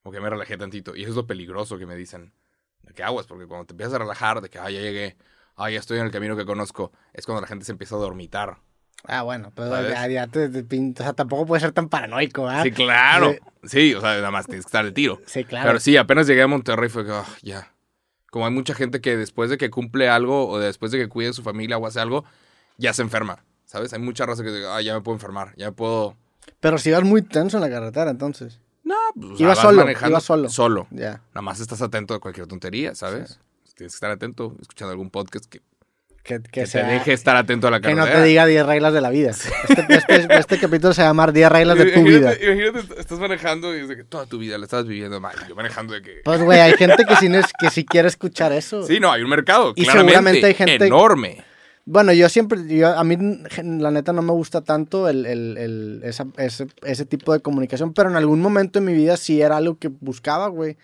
como 0.02 0.12
que 0.12 0.20
me 0.20 0.28
relajé 0.28 0.56
tantito. 0.56 0.96
Y 0.96 1.02
eso 1.02 1.10
es 1.10 1.16
lo 1.16 1.26
peligroso 1.26 1.78
que 1.78 1.86
me 1.86 1.96
dicen. 1.96 2.32
De 2.82 2.92
que 2.92 3.02
aguas, 3.02 3.26
porque 3.26 3.46
cuando 3.46 3.66
te 3.66 3.72
empiezas 3.72 3.94
a 3.94 3.98
relajar, 3.98 4.40
de 4.40 4.50
que, 4.50 4.58
ah, 4.58 4.70
ya 4.70 4.80
llegué, 4.80 5.16
ah, 5.56 5.70
ya 5.70 5.78
estoy 5.78 5.98
en 5.98 6.06
el 6.06 6.10
camino 6.10 6.36
que 6.36 6.44
conozco, 6.44 6.92
es 7.14 7.24
cuando 7.24 7.40
la 7.40 7.46
gente 7.46 7.64
se 7.64 7.72
empieza 7.72 7.94
a 7.94 7.98
dormitar. 7.98 8.58
Ah, 9.06 9.22
bueno, 9.22 9.52
pero 9.54 9.68
¿Sabes? 9.68 9.92
ya, 9.92 10.08
ya 10.08 10.26
te, 10.26 10.48
te 10.48 10.78
o 10.78 11.02
sea, 11.02 11.12
tampoco 11.12 11.46
puedes 11.46 11.62
ser 11.62 11.72
tan 11.72 11.88
paranoico, 11.88 12.48
¿ah? 12.48 12.62
Sí, 12.62 12.72
claro. 12.72 13.32
Sí. 13.32 13.38
Sí, 13.64 13.94
o 13.94 14.00
sea, 14.00 14.16
nada 14.16 14.30
más 14.30 14.46
tienes 14.46 14.64
que 14.64 14.68
estar 14.68 14.84
de 14.84 14.92
tiro. 14.92 15.20
Sí, 15.26 15.44
claro. 15.44 15.66
Pero 15.66 15.80
sí, 15.80 15.96
apenas 15.96 16.26
llegué 16.26 16.42
a 16.42 16.46
Monterrey 16.46 16.88
fue 16.88 17.04
que, 17.04 17.12
ah, 17.12 17.24
ya. 17.42 17.72
Como 18.30 18.46
hay 18.46 18.52
mucha 18.52 18.74
gente 18.74 19.00
que 19.00 19.16
después 19.16 19.48
de 19.48 19.58
que 19.58 19.70
cumple 19.70 20.08
algo 20.08 20.48
o 20.48 20.58
después 20.58 20.90
de 20.92 20.98
que 20.98 21.08
cuide 21.08 21.28
de 21.28 21.34
su 21.34 21.42
familia 21.42 21.78
o 21.78 21.86
hace 21.86 22.00
algo, 22.00 22.24
ya 22.76 22.92
se 22.92 23.02
enferma. 23.02 23.44
¿Sabes? 23.74 23.92
Hay 23.92 23.98
mucha 23.98 24.24
raza 24.24 24.44
que 24.44 24.52
dice, 24.52 24.66
ah, 24.68 24.80
ya 24.80 24.94
me 24.94 25.00
puedo 25.00 25.16
enfermar, 25.16 25.52
ya 25.56 25.66
me 25.66 25.72
puedo... 25.72 26.16
Pero 26.60 26.78
si 26.78 26.90
ibas 26.90 27.02
muy 27.02 27.22
tenso 27.22 27.56
en 27.56 27.62
la 27.62 27.68
carretera, 27.70 28.08
entonces. 28.08 28.60
No, 28.84 28.94
pues, 29.16 29.32
o 29.32 29.36
Iba 29.42 29.48
vas 29.48 29.58
solo, 29.58 29.78
manejando 29.82 30.10
iba 30.10 30.20
solo. 30.20 30.48
Solo. 30.48 30.86
Ya. 30.92 31.22
Nada 31.34 31.42
más 31.42 31.58
estás 31.58 31.82
atento 31.82 32.14
a 32.14 32.20
cualquier 32.20 32.46
tontería, 32.46 32.94
¿sabes? 32.94 33.40
Tienes 33.74 33.92
que 33.94 33.96
estar 33.96 34.12
atento, 34.12 34.54
escuchando 34.60 34.92
algún 34.92 35.10
podcast 35.10 35.46
que, 35.46 35.60
Que, 36.22 36.40
que, 36.40 36.50
que 36.62 36.66
te 36.66 36.84
deje 36.84 37.12
estar 37.12 37.34
atento 37.34 37.66
a 37.66 37.72
la 37.72 37.80
que 37.80 37.88
no 37.90 37.96
carretera. 38.02 38.22
te 38.22 38.28
diga 38.28 38.46
10 38.46 38.64
reglas 38.66 38.92
de 38.94 39.00
la 39.00 39.10
vida. 39.10 39.30
Este, 39.30 39.86
este- 39.96 40.38
este 40.38 40.58
capítulo 40.60 40.94
se 40.94 41.02
va 41.02 41.08
a 41.08 41.10
llamar 41.10 41.32
10 41.32 41.50
reglas 41.50 41.76
de 41.78 41.86
tu 41.90 42.02
vida. 42.04 42.32
Imagínate, 42.40 43.00
estás 43.00 43.18
manejando 43.18 43.76
y 43.76 43.80
es 43.80 43.88
de 43.88 43.96
que 43.96 44.04
toda 44.04 44.26
tu 44.26 44.38
vida 44.38 44.56
la 44.56 44.64
estás 44.66 44.86
viviendo 44.86 45.20
mal. 45.20 45.34
Yo 45.48 45.56
manejando 45.56 45.94
de 45.94 46.02
que... 46.02 46.20
Pues, 46.24 46.40
güey, 46.40 46.60
hay 46.60 46.74
gente 46.74 47.04
que 47.04 47.16
sí, 47.16 47.28
que 47.58 47.70
sí 47.70 47.84
quiere 47.84 48.06
escuchar 48.06 48.52
eso. 48.52 48.86
Sí, 48.86 49.00
no, 49.00 49.10
hay 49.10 49.22
un 49.22 49.30
mercado 49.30 49.72
Y 49.74 49.82
claramente 49.82 50.12
seguramente 50.12 50.46
hay 50.46 50.54
gente- 50.54 50.86
enorme. 50.86 51.44
Bueno, 51.86 52.12
yo 52.14 52.28
siempre, 52.30 52.66
yo, 52.66 52.88
a 52.96 53.04
mí 53.04 53.16
la 53.78 53.90
neta 53.90 54.12
no 54.14 54.22
me 54.22 54.32
gusta 54.32 54.62
tanto 54.62 55.08
el, 55.08 55.26
el- 55.26 55.58
el- 55.58 56.00
esa- 56.04 56.26
ese, 56.38 56.66
ese 56.82 57.04
tipo 57.04 57.32
de 57.34 57.40
comunicación, 57.40 57.92
pero 57.92 58.08
en 58.08 58.16
algún 58.16 58.40
momento 58.40 58.78
en 58.78 58.86
mi 58.86 58.94
vida 58.94 59.16
sí 59.18 59.42
era 59.42 59.58
algo 59.58 59.78
que 59.78 59.88
buscaba, 59.88 60.48
güey. 60.48 60.78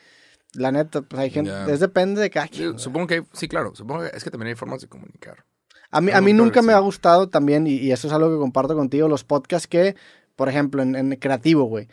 La 0.55 0.73
neta, 0.73 1.01
pues 1.03 1.21
hay 1.21 1.31
gente, 1.31 1.51
es 1.73 1.81
depende 1.81 2.21
de 2.21 2.29
cada 2.29 2.49
quien. 2.49 2.79
Supongo 2.79 3.07
que, 3.07 3.23
sí, 3.33 3.49
claro, 3.49 3.75
supongo 3.75 4.03
que 4.03 4.17
es 4.17 4.25
que 4.25 4.31
también 4.31 4.49
hay 4.49 4.55
formas 4.57 4.81
de 4.83 4.89
comunicar. 4.89 5.45
A 5.91 6.01
mí, 6.01 6.13
a 6.13 6.21
mí 6.21 6.33
nunca 6.33 6.61
me 6.67 6.73
ha 6.73 6.81
gustado 6.81 7.29
también, 7.29 7.67
y, 7.67 7.75
y 7.77 7.93
eso 7.93 8.07
es 8.07 8.13
algo 8.13 8.31
que 8.31 8.37
comparto 8.39 8.77
contigo, 8.77 9.09
los 9.09 9.25
podcasts 9.25 9.67
que, 9.69 9.97
por 10.37 10.49
ejemplo, 10.49 10.83
en, 10.83 10.95
en 10.97 11.17
creativo, 11.17 11.65
güey. 11.65 11.89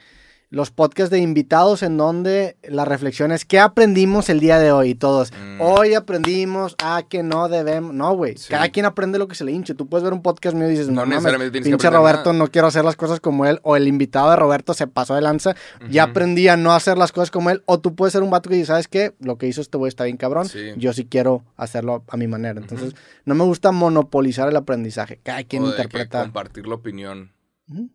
Los 0.50 0.72
podcasts 0.72 1.12
de 1.12 1.20
invitados 1.20 1.84
en 1.84 1.98
donde 1.98 2.56
la 2.64 2.86
reflexión 2.86 3.34
es 3.34 3.44
¿qué 3.44 3.60
aprendimos 3.60 4.30
el 4.30 4.40
día 4.40 4.60
de 4.60 4.72
hoy? 4.72 4.96
Todos, 4.96 5.34
Mm. 5.34 5.60
hoy 5.60 5.94
aprendimos 5.94 6.76
a 6.82 7.04
que 7.04 7.22
no 7.22 7.50
debemos. 7.50 7.94
No, 7.94 8.16
güey. 8.16 8.38
Sí. 8.38 8.48
Cada 8.50 8.70
quien 8.70 8.86
aprende 8.86 9.20
lo 9.20 9.28
que 9.28 9.36
se 9.36 9.44
le 9.44 9.52
hinche. 9.52 9.76
Tú 9.76 9.88
puedes 9.90 10.06
ver 10.06 10.14
un 10.14 10.22
podcast 10.22 10.56
mío 10.56 10.68
y 10.68 10.72
dices, 10.72 10.88
No 10.88 11.02
no, 11.02 11.08
necesariamente 11.08 11.60
que 11.60 11.66
pinche 11.70 11.90
Roberto, 11.90 12.32
nada". 12.32 12.46
no 12.46 12.48
quiero 12.50 12.68
hacer 12.68 12.86
las 12.86 12.96
cosas 12.96 13.20
como 13.20 13.46
él. 13.46 13.60
O 13.64 13.76
el 13.76 13.90
invitado 13.90 14.30
de 14.30 14.38
Roberto 14.38 14.74
se 14.74 14.88
pasó 14.88 15.16
de 15.16 15.22
lanza. 15.22 15.54
Ya 15.90 16.04
Ujú. 16.06 16.12
aprendí 16.12 16.48
a 16.48 16.56
no 16.56 16.72
hacer 16.74 16.98
las 16.98 17.12
cosas 17.12 17.30
como 17.30 17.50
él. 17.50 17.62
O 17.66 17.82
tú 17.82 17.94
puedes 17.96 18.14
ser 18.14 18.24
un 18.24 18.30
vato 18.30 18.50
que 18.50 18.56
dice, 18.56 18.68
¿sabes 18.68 18.88
qué? 18.88 19.16
Lo 19.20 19.38
que 19.38 19.48
hizo 19.48 19.60
este 19.60 19.78
güey 19.78 19.90
está 19.90 20.06
bien 20.06 20.16
cabrón. 20.16 20.48
Sí. 20.48 20.72
Yo 20.78 20.94
sí 20.94 21.06
quiero 21.06 21.44
hacerlo 21.58 22.06
a 22.08 22.16
mi 22.16 22.28
manera. 22.28 22.62
Entonces, 22.62 22.96
no 23.26 23.36
me 23.36 23.44
gusta 23.44 23.74
monopolizar 23.74 24.48
el 24.48 24.56
aprendizaje. 24.56 25.20
Cada 25.24 25.44
quien 25.44 25.64
O 25.64 25.66
de 25.72 25.76
que 25.76 25.82
interpreta. 25.82 26.22
compartir 26.22 26.68
la 26.68 26.76
opinión. 26.76 27.34
Ujú. 27.70 27.90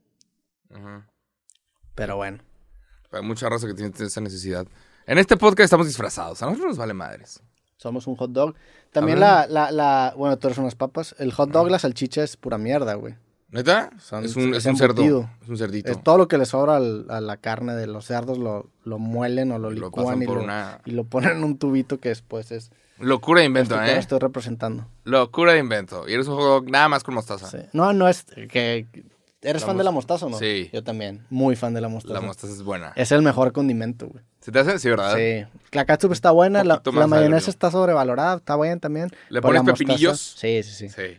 Ujú. 0.69 1.03
Pero 1.95 2.17
bueno. 2.17 2.39
Hay 3.13 3.23
mucha 3.23 3.49
raza 3.49 3.67
que 3.67 3.75
tiene 3.75 3.93
esa 3.99 4.21
necesidad. 4.21 4.67
En 5.07 5.19
este 5.19 5.37
podcast 5.37 5.65
estamos 5.67 5.87
disfrazados. 5.87 6.43
A 6.43 6.47
nosotros 6.47 6.69
nos 6.71 6.79
vale 6.79 6.95
madres. 6.95 7.43
Somos 7.77 8.07
un 8.07 8.17
hot 8.17 8.31
dog. 8.31 8.55
También 8.93 9.19
la, 9.21 9.47
la, 9.49 9.71
la. 9.73 10.15
Bueno, 10.17 10.39
tú 10.39 10.47
eres 10.49 10.59
unas 10.59 10.75
papas. 10.77 11.15
El 11.19 11.33
hot 11.33 11.51
dog, 11.51 11.69
la 11.71 11.79
salchicha 11.79 12.23
es 12.23 12.37
pura 12.37 12.57
mierda, 12.57 12.95
güey. 12.95 13.17
¿Neta? 13.51 13.91
Son- 13.99 14.25
es 14.25 14.35
un, 14.37 14.55
es 14.55 14.59
es 14.59 14.67
un 14.67 14.77
cerdo. 14.77 15.29
Es 15.43 15.49
un 15.49 15.59
cerdito. 15.59 15.91
Es 15.93 16.03
todo 16.03 16.17
lo 16.17 16.29
que 16.29 16.39
le 16.39 16.47
sobra 16.47 16.77
al- 16.77 17.07
a 17.11 17.21
la 17.21 17.37
carne 17.37 17.75
de 17.75 17.87
los 17.87 18.07
cerdos 18.07 18.39
lo, 18.39 18.71
lo 18.85 18.99
muelen 18.99 19.53
o 19.53 19.59
lo 19.59 19.71
Lo 19.71 19.87
licúan 19.89 20.07
pasan 20.07 20.23
y, 20.23 20.27
por 20.27 20.37
lo, 20.39 20.45
una 20.45 20.81
y 20.87 20.93
lo 20.93 21.05
ponen 21.05 21.33
en 21.39 21.45
un 21.45 21.59
tubito 21.59 22.01
que 22.01 22.09
después 22.09 22.51
es. 22.51 22.71
locura 22.99 23.41
de 23.41 23.47
invento, 23.47 23.75
esto 23.75 23.85
que 23.85 23.93
¿eh? 23.93 23.99
estoy 23.99 24.19
representando. 24.21 24.87
Locura 25.05 25.53
de 25.53 25.59
invento. 25.59 26.09
Y 26.09 26.15
eres 26.15 26.29
un 26.29 26.37
juego 26.37 26.63
nada 26.67 26.89
más 26.89 27.03
con 27.05 27.15
mostaza. 27.15 27.47
Sí. 27.51 27.59
No, 27.75 27.93
no 27.93 28.09
es. 28.09 28.25
que 28.49 28.87
¿Eres 29.43 29.63
La 29.63 29.67
fan 29.67 29.77
de 29.77 29.85
la 29.85 29.91
mos- 29.91 29.97
mostaza 30.05 30.27
o 30.27 30.31
no? 30.31 30.39
Sí. 30.39 30.71
Yo 30.73 30.85
también. 30.85 31.27
Muy 31.29 31.57
fan 31.57 31.75
de 31.75 31.81
la 31.81 31.89
mostaza. 31.89 32.15
La 32.15 32.21
mostaza 32.21 32.53
es 32.53 32.63
buena. 32.63 32.93
Es 32.95 33.11
el 33.11 33.23
mejor 33.23 33.53
condimento, 33.53 34.07
güey. 34.09 34.25
¿Se 34.41 34.53
te 34.53 34.59
hace? 34.61 34.79
Sí, 34.79 34.89
¿verdad? 34.89 35.17
Sí. 35.17 35.45
La 35.73 35.85
ketchup 35.85 36.13
está 36.13 36.31
buena, 36.31 36.63
la, 36.65 36.81
mayonesa 37.07 37.51
está 37.51 37.71
sobrevalorada, 37.71 38.37
está 38.37 38.55
buena 38.55 38.79
también. 38.79 39.09
¿Le 39.29 39.41
pones 39.43 39.63
pepinillos? 39.63 40.21
Sí, 40.21 40.63
sí, 40.63 40.73
sí. 40.73 40.89
Sí. 40.89 41.19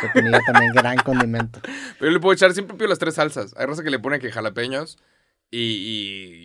Pepinillo 0.00 0.38
también, 0.46 0.72
gran 0.72 0.96
condimento. 0.98 1.60
Pero 1.98 2.10
yo 2.10 2.10
le 2.10 2.20
puedo 2.20 2.32
echar 2.34 2.52
siempre 2.52 2.76
pido 2.76 2.88
las 2.88 2.98
tres 2.98 3.14
salsas. 3.14 3.54
Hay 3.56 3.66
raza 3.66 3.82
que 3.82 3.90
le 3.90 3.98
pone 3.98 4.18
que 4.18 4.30
jalapeños 4.32 4.98
y, 5.50 5.60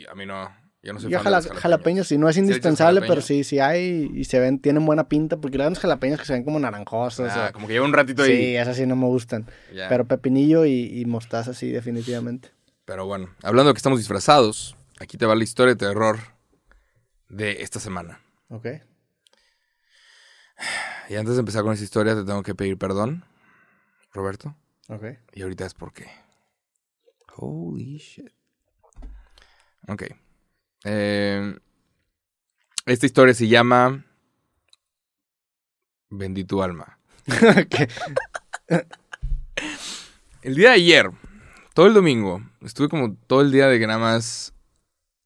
y 0.04 0.06
a 0.08 0.16
mí 0.16 0.26
no. 0.26 0.50
Yo 0.84 0.92
no 0.94 1.00
soy 1.00 1.10
Yo 1.10 1.18
fan 1.20 1.24
de 1.24 1.32
jala- 1.32 1.48
los 1.54 1.62
jalapeños. 1.62 2.08
sí, 2.10 2.18
no 2.18 2.28
es 2.28 2.36
indispensable, 2.38 3.02
pero 3.08 3.22
sí, 3.22 3.44
sí 3.46 3.60
hay 3.60 4.12
y 4.14 4.26
se 4.26 4.38
ven, 4.40 4.60
tienen 4.60 4.86
buena 4.86 5.08
pinta, 5.08 5.38
porque 5.38 5.58
hay 5.60 5.68
unos 5.68 5.80
jalapeños 5.80 6.20
que 6.20 6.26
se 6.26 6.34
ven 6.34 6.44
como 6.44 6.60
naranjosos. 6.60 7.32
Ah, 7.32 7.48
o- 7.50 7.54
como 7.54 7.68
que 7.68 7.74
lleva 7.74 7.86
un 7.86 7.94
ratito 7.94 8.22
ahí. 8.24 8.36
sí, 8.36 8.56
esas 8.58 8.76
sí 8.76 8.86
no 8.86 8.96
me 8.98 9.06
gustan. 9.08 9.48
Pero 9.72 10.06
pepinillo 10.06 10.66
y, 10.66 11.00
y 11.00 11.06
mostaza 11.06 11.54
sí, 11.54 11.72
definitivamente. 11.72 12.52
Pero 12.86 13.06
bueno, 13.06 13.30
hablando 13.44 13.70
de 13.70 13.76
que 13.76 13.78
estamos 13.78 13.98
disfrazados, 14.00 14.76
aquí 15.00 15.18
te 15.18 15.26
va 15.26 15.36
la 15.36 15.44
historia 15.46 15.74
de 15.74 15.78
terror 15.80 16.20
de 17.30 17.62
esta 17.64 17.80
semana. 17.80 18.20
Ok. 18.50 18.68
Y 21.10 21.16
antes 21.16 21.36
de 21.36 21.40
empezar 21.40 21.64
con 21.64 21.74
esa 21.74 21.84
historia, 21.84 22.14
te 22.16 22.24
tengo 22.26 22.44
que 22.44 22.56
pedir 22.56 22.78
perdón, 22.78 23.24
Roberto. 24.12 24.56
Ok. 24.90 25.06
Y 25.34 25.42
ahorita 25.44 25.66
es 25.66 25.74
por 25.74 25.94
qué. 25.94 26.08
Holy 27.36 27.98
shit. 27.98 28.30
Ok. 29.88 30.04
Eh, 30.84 31.56
esta 32.86 33.06
historia 33.06 33.34
se 33.34 33.48
llama 33.48 34.04
Vendí 36.10 36.44
tu 36.44 36.62
alma. 36.62 37.00
El 40.42 40.56
día 40.56 40.70
de 40.70 40.76
ayer, 40.76 41.10
todo 41.74 41.88
el 41.88 41.94
domingo, 41.94 42.42
estuve 42.62 42.90
como 42.90 43.16
todo 43.28 43.40
el 43.42 43.52
día 43.52 43.68
de 43.68 43.80
que 43.80 43.88
nada 43.88 44.00
más 44.00 44.54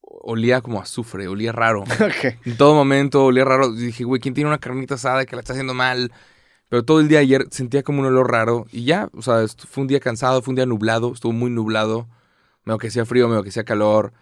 olía 0.00 0.60
como 0.60 0.80
azufre, 0.80 1.26
olía 1.26 1.52
raro. 1.52 1.84
En 2.44 2.56
todo 2.56 2.74
momento 2.74 3.24
olía 3.24 3.44
raro. 3.44 3.74
Y 3.74 3.86
dije, 3.86 4.04
güey, 4.04 4.20
¿quién 4.20 4.34
tiene 4.34 4.48
una 4.48 4.58
carnita 4.58 4.94
asada 4.94 5.26
que 5.26 5.34
la 5.34 5.40
está 5.40 5.54
haciendo 5.54 5.74
mal? 5.74 6.12
Pero 6.68 6.84
todo 6.84 7.00
el 7.00 7.08
día 7.08 7.18
ayer 7.18 7.46
sentía 7.50 7.82
como 7.82 8.00
un 8.00 8.06
olor 8.06 8.30
raro. 8.30 8.66
Y 8.70 8.84
ya, 8.84 9.08
o 9.14 9.22
sea, 9.22 9.46
fue 9.48 9.82
un 9.82 9.88
día 9.88 10.00
cansado, 10.00 10.42
fue 10.42 10.52
un 10.52 10.56
día 10.56 10.66
nublado, 10.66 11.12
estuvo 11.12 11.32
muy 11.32 11.50
nublado. 11.50 12.06
Medio 12.64 12.78
que 12.78 12.88
hacía 12.88 13.04
frío, 13.06 13.28
medio 13.28 13.42
que 13.42 13.48
hacía 13.48 13.64
calor. 13.64 14.12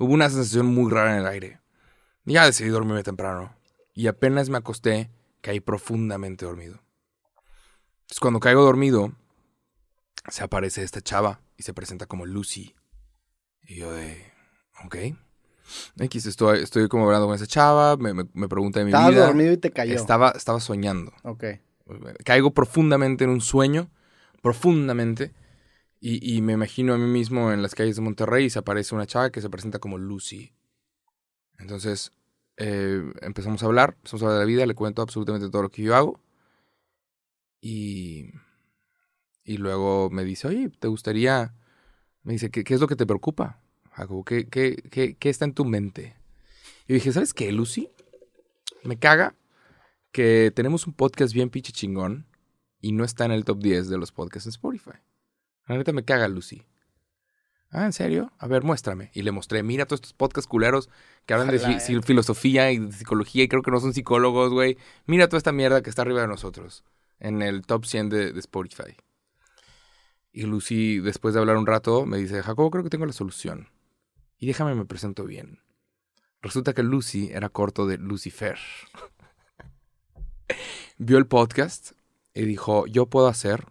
Hubo 0.00 0.14
una 0.14 0.30
sensación 0.30 0.66
muy 0.66 0.90
rara 0.90 1.12
en 1.12 1.20
el 1.20 1.26
aire. 1.26 1.60
Ya 2.24 2.46
decidí 2.46 2.70
dormirme 2.70 3.02
temprano. 3.02 3.54
Y 3.92 4.06
apenas 4.06 4.48
me 4.48 4.56
acosté, 4.56 5.10
caí 5.42 5.60
profundamente 5.60 6.46
dormido. 6.46 6.80
Entonces, 8.00 8.18
cuando 8.20 8.40
caigo 8.40 8.62
dormido, 8.64 9.12
se 10.28 10.42
aparece 10.42 10.82
esta 10.82 11.02
chava 11.02 11.40
y 11.58 11.64
se 11.64 11.74
presenta 11.74 12.06
como 12.06 12.24
Lucy. 12.24 12.74
Y 13.68 13.76
yo 13.76 13.92
de, 13.92 14.24
ok. 14.86 14.96
X, 15.98 16.24
estoy, 16.24 16.62
estoy 16.62 16.88
como 16.88 17.04
hablando 17.04 17.26
con 17.26 17.34
esa 17.34 17.46
chava, 17.46 17.98
me, 17.98 18.14
me, 18.14 18.24
me 18.32 18.48
pregunta 18.48 18.78
de 18.78 18.86
mi 18.86 18.90
Estabas 18.92 19.10
vida. 19.10 19.26
dormido 19.26 19.52
y 19.52 19.58
te 19.58 19.70
cayó. 19.70 19.94
Estaba, 19.94 20.30
estaba 20.30 20.60
soñando. 20.60 21.12
Ok. 21.24 21.44
Caigo 22.24 22.52
profundamente 22.52 23.24
en 23.24 23.30
un 23.30 23.42
sueño, 23.42 23.90
profundamente, 24.40 25.34
y, 26.02 26.40
me 26.40 26.54
imagino 26.54 26.94
a 26.94 26.98
mí 26.98 27.06
mismo 27.06 27.52
en 27.52 27.60
las 27.60 27.74
calles 27.74 27.96
de 27.96 28.02
Monterrey 28.02 28.46
y 28.46 28.50
se 28.50 28.58
aparece 28.58 28.94
una 28.94 29.06
chava 29.06 29.30
que 29.30 29.42
se 29.42 29.50
presenta 29.50 29.78
como 29.78 29.98
Lucy. 29.98 30.54
Entonces 31.58 32.12
eh, 32.56 33.02
empezamos 33.20 33.62
a 33.62 33.66
hablar, 33.66 33.96
empezamos 33.98 34.22
a 34.22 34.26
hablar 34.26 34.38
de 34.38 34.44
la 34.44 34.48
vida, 34.48 34.66
le 34.66 34.74
cuento 34.74 35.02
absolutamente 35.02 35.50
todo 35.50 35.62
lo 35.62 35.70
que 35.70 35.82
yo 35.82 35.94
hago. 35.94 36.18
Y, 37.60 38.30
y 39.44 39.58
luego 39.58 40.08
me 40.08 40.24
dice, 40.24 40.48
oye, 40.48 40.70
¿te 40.70 40.88
gustaría? 40.88 41.54
Me 42.22 42.32
dice, 42.32 42.50
¿qué, 42.50 42.64
es 42.66 42.80
lo 42.80 42.88
que 42.88 42.96
te 42.96 43.06
preocupa? 43.06 43.60
Jacobo? 43.92 44.24
¿Qué, 44.24 44.48
qué, 44.48 44.76
qué, 44.90 45.16
¿Qué 45.16 45.28
está 45.28 45.44
en 45.44 45.52
tu 45.52 45.66
mente? 45.66 46.16
Y 46.88 46.94
dije, 46.94 47.12
¿sabes 47.12 47.34
qué, 47.34 47.52
Lucy? 47.52 47.90
Me 48.84 48.98
caga 48.98 49.34
que 50.12 50.50
tenemos 50.54 50.86
un 50.86 50.94
podcast 50.94 51.34
bien 51.34 51.50
pinche 51.50 51.72
chingón 51.72 52.26
y 52.80 52.92
no 52.92 53.04
está 53.04 53.26
en 53.26 53.32
el 53.32 53.44
top 53.44 53.58
10 53.58 53.90
de 53.90 53.98
los 53.98 54.12
podcasts 54.12 54.46
en 54.46 54.50
Spotify. 54.50 54.98
La 55.70 55.76
neta 55.76 55.92
me 55.92 56.04
caga 56.04 56.26
Lucy. 56.26 56.64
Ah, 57.70 57.84
¿en 57.84 57.92
serio? 57.92 58.32
A 58.38 58.48
ver, 58.48 58.64
muéstrame. 58.64 59.12
Y 59.14 59.22
le 59.22 59.30
mostré, 59.30 59.62
mira 59.62 59.86
todos 59.86 59.98
estos 59.98 60.14
podcasts 60.14 60.48
culeros 60.48 60.90
que 61.26 61.34
hablan 61.34 61.48
de 61.50 61.60
fi- 61.60 61.74
eh. 61.94 62.02
filosofía 62.02 62.72
y 62.72 62.78
de 62.78 62.90
psicología 62.90 63.44
y 63.44 63.48
creo 63.48 63.62
que 63.62 63.70
no 63.70 63.78
son 63.78 63.94
psicólogos, 63.94 64.50
güey. 64.52 64.76
Mira 65.06 65.28
toda 65.28 65.38
esta 65.38 65.52
mierda 65.52 65.80
que 65.80 65.88
está 65.88 66.02
arriba 66.02 66.22
de 66.22 66.26
nosotros 66.26 66.82
en 67.20 67.40
el 67.40 67.62
top 67.62 67.86
100 67.86 68.08
de, 68.08 68.32
de 68.32 68.40
Spotify. 68.40 68.96
Y 70.32 70.42
Lucy, 70.42 70.98
después 70.98 71.34
de 71.34 71.40
hablar 71.40 71.56
un 71.56 71.68
rato, 71.68 72.04
me 72.04 72.16
dice, 72.18 72.42
Jacobo, 72.42 72.72
creo 72.72 72.82
que 72.82 72.90
tengo 72.90 73.06
la 73.06 73.12
solución. 73.12 73.68
Y 74.38 74.48
déjame 74.48 74.74
me 74.74 74.86
presento 74.86 75.24
bien. 75.24 75.60
Resulta 76.42 76.72
que 76.72 76.82
Lucy 76.82 77.30
era 77.32 77.48
corto 77.48 77.86
de 77.86 77.96
Lucifer. 77.98 78.58
Vio 80.98 81.16
el 81.18 81.28
podcast 81.28 81.92
y 82.34 82.42
dijo, 82.44 82.86
yo 82.86 83.06
puedo 83.06 83.28
hacer 83.28 83.66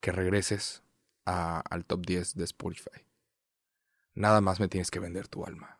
que 0.00 0.10
regreses 0.12 0.82
a- 1.26 1.60
al 1.70 1.84
top 1.84 2.04
10 2.06 2.34
de 2.34 2.44
Spotify. 2.44 3.06
Nada 4.14 4.40
más 4.40 4.60
me 4.60 4.68
tienes 4.68 4.90
que 4.90 5.00
vender 5.00 5.28
tu 5.28 5.44
alma. 5.44 5.78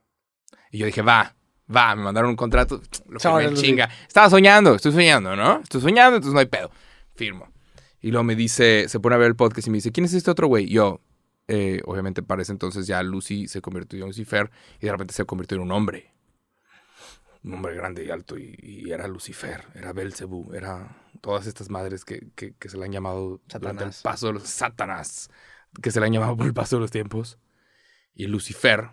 Y 0.70 0.78
yo 0.78 0.86
dije, 0.86 1.02
va, 1.02 1.34
va, 1.74 1.94
me 1.94 2.02
mandaron 2.02 2.30
un 2.30 2.36
contrato, 2.36 2.80
lo 3.08 3.18
firmé 3.38 3.44
en 3.50 3.54
chinga. 3.62 3.90
Estaba 4.06 4.30
soñando, 4.30 4.74
estoy 4.74 4.92
soñando, 4.92 5.36
¿no? 5.36 5.60
Estoy 5.60 5.80
soñando, 5.80 6.16
entonces 6.16 6.32
no 6.34 6.40
hay 6.40 6.46
pedo. 6.46 6.70
Firmo. 7.14 7.52
Y 8.00 8.10
luego 8.10 8.24
me 8.24 8.34
dice, 8.34 8.88
se 8.88 8.98
pone 9.00 9.14
a 9.14 9.18
ver 9.18 9.28
el 9.28 9.36
podcast 9.36 9.68
y 9.68 9.70
me 9.70 9.76
dice, 9.78 9.92
¿quién 9.92 10.04
es 10.06 10.14
este 10.14 10.30
otro 10.30 10.46
güey? 10.48 10.66
Yo, 10.68 11.00
eh, 11.48 11.80
obviamente 11.84 12.22
para 12.22 12.42
ese 12.42 12.52
entonces 12.52 12.86
ya 12.86 13.02
Lucy 13.02 13.46
se 13.48 13.60
convirtió 13.60 13.98
en 14.00 14.06
Lucifer 14.06 14.50
y 14.80 14.86
de 14.86 14.92
repente 14.92 15.12
se 15.14 15.24
convirtió 15.24 15.56
en 15.56 15.62
un 15.62 15.72
hombre. 15.72 16.11
Un 17.44 17.54
hombre 17.54 17.74
grande 17.74 18.04
y 18.04 18.10
alto 18.10 18.38
y, 18.38 18.56
y 18.62 18.90
era 18.92 19.08
Lucifer, 19.08 19.64
era 19.74 19.92
Belcebú, 19.92 20.52
era 20.54 20.96
todas 21.20 21.46
estas 21.46 21.70
madres 21.70 22.04
que, 22.04 22.28
que- 22.36 22.54
que 22.54 22.68
se 22.68 22.78
le 22.78 22.84
han 22.84 22.92
llamado 22.92 23.40
durante 23.48 23.66
el 23.68 23.92
Satanás. 23.92 24.00
paso 24.02 24.26
de 24.28 24.32
los 24.34 24.44
Satanás, 24.44 25.28
que 25.82 25.90
se 25.90 25.98
le 26.00 26.06
han 26.06 26.12
llamado 26.12 26.36
por 26.36 26.46
el 26.46 26.54
paso 26.54 26.76
de 26.76 26.80
los 26.80 26.90
tiempos. 26.90 27.38
Y 28.14 28.26
Lucifer 28.26 28.90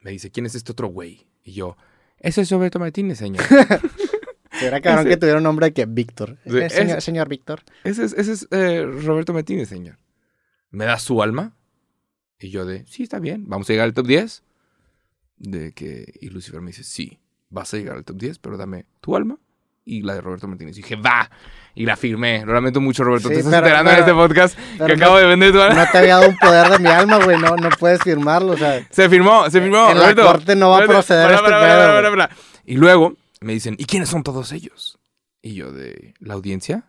me 0.00 0.10
dice, 0.10 0.30
¿quién 0.30 0.46
es 0.46 0.54
este 0.54 0.72
otro 0.72 0.88
güey? 0.88 1.26
Y 1.44 1.52
yo, 1.52 1.76
ese 2.18 2.40
es 2.42 2.50
Roberto 2.50 2.78
Martínez, 2.78 3.18
señor. 3.18 3.44
Será 4.58 4.80
cabrón 4.80 5.00
Ese- 5.06 5.10
que 5.10 5.16
tuviera 5.18 5.38
un 5.38 5.44
nombre 5.44 5.72
que 5.72 5.86
Víctor. 5.86 6.38
Sí, 6.46 6.58
Eh, 6.58 6.70
señor, 6.70 6.98
ese- 6.98 7.00
señor 7.00 7.28
Víctor. 7.28 7.62
Ese 7.84 8.04
es, 8.04 8.12
ese 8.12 8.32
es 8.32 8.48
eh, 8.52 8.84
Roberto 8.86 9.32
Martínez, 9.32 9.68
señor. 9.68 9.98
¿Me 10.70 10.84
da 10.84 10.98
su 10.98 11.22
alma? 11.22 11.56
Y 12.38 12.50
yo 12.50 12.64
de, 12.64 12.86
sí, 12.86 13.02
está 13.02 13.18
bien. 13.18 13.44
¿Vamos 13.48 13.68
a 13.68 13.72
llegar 13.72 13.84
al 13.84 13.94
top 13.94 14.06
10? 14.06 14.42
De 15.38 15.72
que, 15.72 16.12
y 16.20 16.28
Lucifer 16.28 16.60
me 16.60 16.68
dice, 16.68 16.84
sí, 16.84 17.18
vas 17.52 17.72
a 17.72 17.76
llegar 17.76 17.96
al 17.96 18.04
top 18.04 18.16
10, 18.16 18.38
pero 18.40 18.56
dame 18.56 18.86
tu 19.00 19.14
alma 19.14 19.38
y 19.84 20.02
la 20.02 20.14
de 20.14 20.20
Roberto 20.20 20.46
Martínez. 20.48 20.76
Y 20.78 20.82
dije, 20.82 20.96
va. 20.96 21.30
Y 21.74 21.86
la 21.86 21.96
firmé. 21.96 22.44
Lo 22.44 22.52
lamento 22.52 22.80
mucho, 22.80 23.02
Roberto. 23.04 23.28
Sí, 23.28 23.34
Te 23.34 23.40
estás 23.40 23.52
pero- 23.62 23.66
enterando 23.66 23.90
pero- 23.90 24.02
en 24.02 24.08
este 24.08 24.14
podcast 24.14 24.58
que 24.78 24.96
no- 24.96 25.04
acabo 25.04 25.16
de 25.18 25.26
vender 25.26 25.52
tu 25.52 25.60
alma. 25.60 25.84
No 25.84 25.90
te 25.90 25.98
había 25.98 26.16
dado 26.18 26.28
un 26.30 26.36
poder 26.36 26.68
de 26.70 26.78
mi 26.80 26.88
alma, 26.88 27.24
güey. 27.24 27.38
No, 27.38 27.56
no 27.56 27.68
puedes 27.78 28.00
firmarlo, 28.02 28.52
o 28.52 28.56
sea. 28.56 28.86
Se 28.90 29.08
firmó, 29.08 29.48
se 29.50 29.60
firmó. 29.60 29.90
En 29.90 29.96
la 29.98 30.02
Roberto. 30.12 30.22
corte 30.26 30.56
no 30.56 30.70
va 30.70 30.78
a 30.78 30.86
proceder 30.86 31.24
para, 31.24 31.36
este 31.36 31.50
para, 31.50 31.60
pedo, 31.62 31.94
para, 31.94 32.10
para. 32.10 32.36
Y 32.64 32.76
luego 32.76 33.14
me 33.40 33.52
dicen, 33.54 33.74
¿y 33.78 33.84
quiénes 33.86 34.08
son 34.08 34.22
todos 34.22 34.52
ellos? 34.52 34.98
Y 35.40 35.54
yo 35.54 35.72
de, 35.72 36.14
¿la 36.20 36.34
audiencia? 36.34 36.84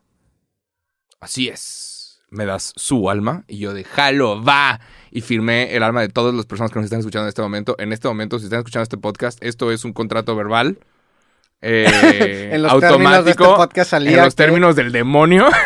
Así 1.20 1.47
es. 1.47 2.03
Me 2.34 2.46
das 2.46 2.74
su 2.76 3.10
alma. 3.10 3.44
Y 3.48 3.60
yo 3.60 3.74
de, 3.74 3.84
jalo, 3.84 4.44
va. 4.44 4.80
Y 5.12 5.22
firmé 5.22 5.76
el 5.76 5.84
alma 5.84 6.02
de 6.02 6.10
todas 6.10 6.34
las 6.34 6.46
personas 6.48 6.72
que 6.72 6.80
nos 6.80 6.86
están 6.86 7.00
escuchando 7.00 7.26
en 7.26 7.30
este 7.30 7.42
momento. 7.44 7.76
En 7.78 7.94
este 7.94 8.08
momento, 8.08 8.40
si 8.40 8.46
están 8.46 8.60
escuchando 8.60 8.84
este 8.84 8.98
podcast, 8.98 9.38
esto 9.44 9.72
es 9.72 9.86
un 9.86 9.94
contrato 9.94 10.36
verbal. 10.36 10.78
eh, 11.62 12.50
En 12.52 12.64
los 12.64 12.80
términos 12.80 13.24
de 13.26 13.32
este 13.32 13.44
automático. 13.44 13.56
podcast 13.56 13.92
salía 13.92 14.18
en 14.18 14.26
los 14.26 14.34
que- 14.36 14.44
términos 14.44 14.76
del 14.76 14.92
demonio. 14.92 15.48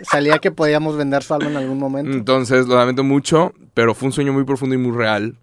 Salía 0.00 0.38
que 0.38 0.52
podíamos 0.52 0.96
vender 0.96 1.24
su 1.24 1.34
alma 1.34 1.50
en 1.50 1.56
algún 1.56 1.78
momento. 1.78 2.12
Entonces, 2.12 2.68
lo 2.68 2.76
lamento 2.76 3.02
mucho, 3.02 3.52
pero 3.74 3.94
fue 3.96 4.06
un 4.06 4.12
sueño 4.12 4.32
muy 4.32 4.44
profundo 4.44 4.76
y 4.76 4.78
muy 4.78 4.96
real. 4.96 5.36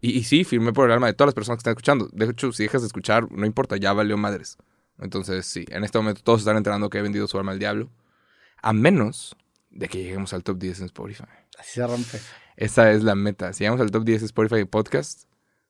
Y, 0.00 0.10
y 0.18 0.24
sí, 0.24 0.42
firmé 0.42 0.72
por 0.72 0.86
el 0.88 0.92
alma 0.94 1.06
de 1.06 1.12
todas 1.12 1.28
las 1.28 1.34
personas 1.34 1.58
que 1.58 1.60
están 1.60 1.72
escuchando. 1.72 2.08
De 2.12 2.24
hecho, 2.26 2.50
si 2.52 2.64
dejas 2.64 2.82
de 2.82 2.88
escuchar, 2.88 3.30
no 3.30 3.46
importa, 3.46 3.76
ya 3.76 3.92
valió 3.92 4.16
madres. 4.16 4.58
Entonces, 5.00 5.46
sí, 5.46 5.64
en 5.70 5.84
este 5.84 5.96
momento 5.98 6.22
todos 6.24 6.40
están 6.40 6.56
enterando 6.56 6.90
que 6.90 6.98
he 6.98 7.02
vendido 7.02 7.28
su 7.28 7.38
alma 7.38 7.52
al 7.52 7.60
diablo. 7.60 7.88
A 8.62 8.72
menos 8.72 9.36
de 9.70 9.88
que 9.88 9.98
lleguemos 10.02 10.32
al 10.32 10.42
top 10.42 10.58
10 10.58 10.80
en 10.80 10.86
Spotify. 10.86 11.24
Así 11.58 11.72
se 11.74 11.86
rompe. 11.86 12.18
Esa 12.56 12.90
es 12.92 13.02
la 13.02 13.14
meta. 13.14 13.52
Si 13.52 13.60
llegamos 13.64 13.80
al 13.80 13.90
top 13.90 14.04
10 14.04 14.20
de 14.20 14.26
Spotify 14.26 14.56
de 14.56 14.66
podcast, 14.66 15.24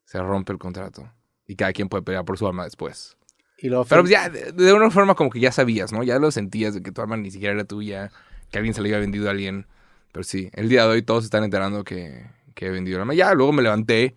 se 0.05 0.19
rompe 0.21 0.53
el 0.53 0.59
contrato. 0.59 1.13
Y 1.47 1.57
cada 1.57 1.73
quien 1.73 1.89
puede 1.89 2.03
pelear 2.03 2.25
por 2.25 2.39
su 2.39 2.47
alma 2.47 2.65
después. 2.65 3.17
Y 3.59 3.69
Pero 3.69 3.85
pues 4.03 4.11
ya, 4.11 4.29
de, 4.31 4.53
de 4.53 4.73
una 4.73 4.91
forma 4.91 5.15
como 5.15 5.31
que 5.31 5.41
ya 5.41 5.53
sabías, 5.53 5.93
¿no? 5.93 6.03
Ya 6.03 6.19
lo 6.19 6.31
sentías 6.31 6.75
de 6.75 6.83
que 6.83 6.93
tu 6.93 7.03
alma 7.03 7.17
ni 7.17 7.31
siquiera 7.31 7.55
era 7.55 7.65
tuya, 7.65 8.11
que 8.51 8.59
alguien 8.59 8.73
se 8.75 8.81
le 8.81 8.89
había 8.89 9.01
vendido 9.01 9.29
a 9.29 9.33
alguien. 9.33 9.67
Pero 10.13 10.25
sí, 10.25 10.51
el 10.55 10.69
día 10.69 10.83
de 10.85 10.89
hoy 10.89 11.03
todos 11.03 11.25
están 11.25 11.45
enterando 11.45 11.85
que, 11.85 12.27
que 12.55 12.67
he 12.67 12.71
vendido 12.71 12.97
el 12.97 13.03
alma. 13.03 13.15
Ya, 13.15 13.35
luego 13.35 13.53
me 13.53 13.63
levanté. 13.63 14.15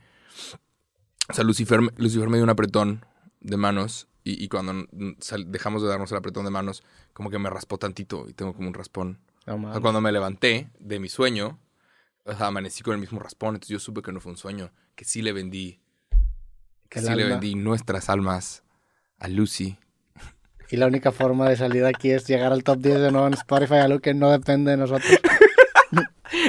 O 1.30 1.34
sea, 1.34 1.44
Lucifer, 1.44 1.82
me- 1.82 1.92
Lucifer 1.98 2.30
me 2.30 2.38
dio 2.38 2.44
un 2.44 2.50
apretón 2.50 3.06
de 3.42 3.58
manos. 3.58 4.08
Y, 4.24 4.42
y 4.44 4.48
cuando 4.48 4.86
dejamos 5.48 5.82
de 5.84 5.90
darnos 5.90 6.12
el 6.12 6.18
apretón 6.18 6.46
de 6.46 6.52
manos, 6.52 6.84
como 7.12 7.30
que 7.30 7.38
me 7.40 7.50
raspó 7.50 7.78
tantito 7.78 8.28
y 8.30 8.34
tengo 8.34 8.54
como 8.54 8.68
un 8.70 8.74
raspón. 8.74 9.20
No 9.46 9.56
O 9.56 9.58
mames. 9.58 9.74
sea, 9.76 9.82
cuando 9.82 10.02
me 10.02 10.12
levanté 10.12 10.70
de 10.80 11.00
mi 11.00 11.10
sueño, 11.10 11.60
o 12.24 12.34
sea, 12.36 12.48
amanecí 12.48 12.84
con 12.84 12.94
el 12.94 13.00
mismo 13.00 13.20
raspón. 13.20 13.56
Entonces 13.56 13.70
yo 13.70 13.80
supe 13.80 14.02
que 14.02 14.12
no 14.12 14.20
fue 14.20 14.32
un 14.32 14.38
sueño, 14.38 14.72
que 14.96 15.06
sí 15.06 15.22
le 15.22 15.34
vendí. 15.34 15.80
Que 16.90 17.02
sí 17.02 17.14
le 17.14 17.26
vendí 17.26 17.56
nuestras 17.56 18.10
almas 18.10 18.64
a 19.20 19.28
Lucy. 19.28 19.78
Y 20.70 20.78
la 20.78 20.88
única 20.88 21.12
forma 21.12 21.50
de 21.50 21.56
salir 21.58 21.84
de 21.84 21.90
aquí 21.90 22.12
es 22.12 22.26
llegar 22.28 22.52
al 22.52 22.64
top 22.64 22.80
10 22.80 23.00
de 23.02 23.12
nuevo 23.12 23.28
en 23.28 23.34
Spotify, 23.34 23.76
algo 23.76 24.00
que 24.00 24.14
no 24.14 24.32
depende 24.32 24.72
de 24.72 24.78
nosotros. 24.78 25.12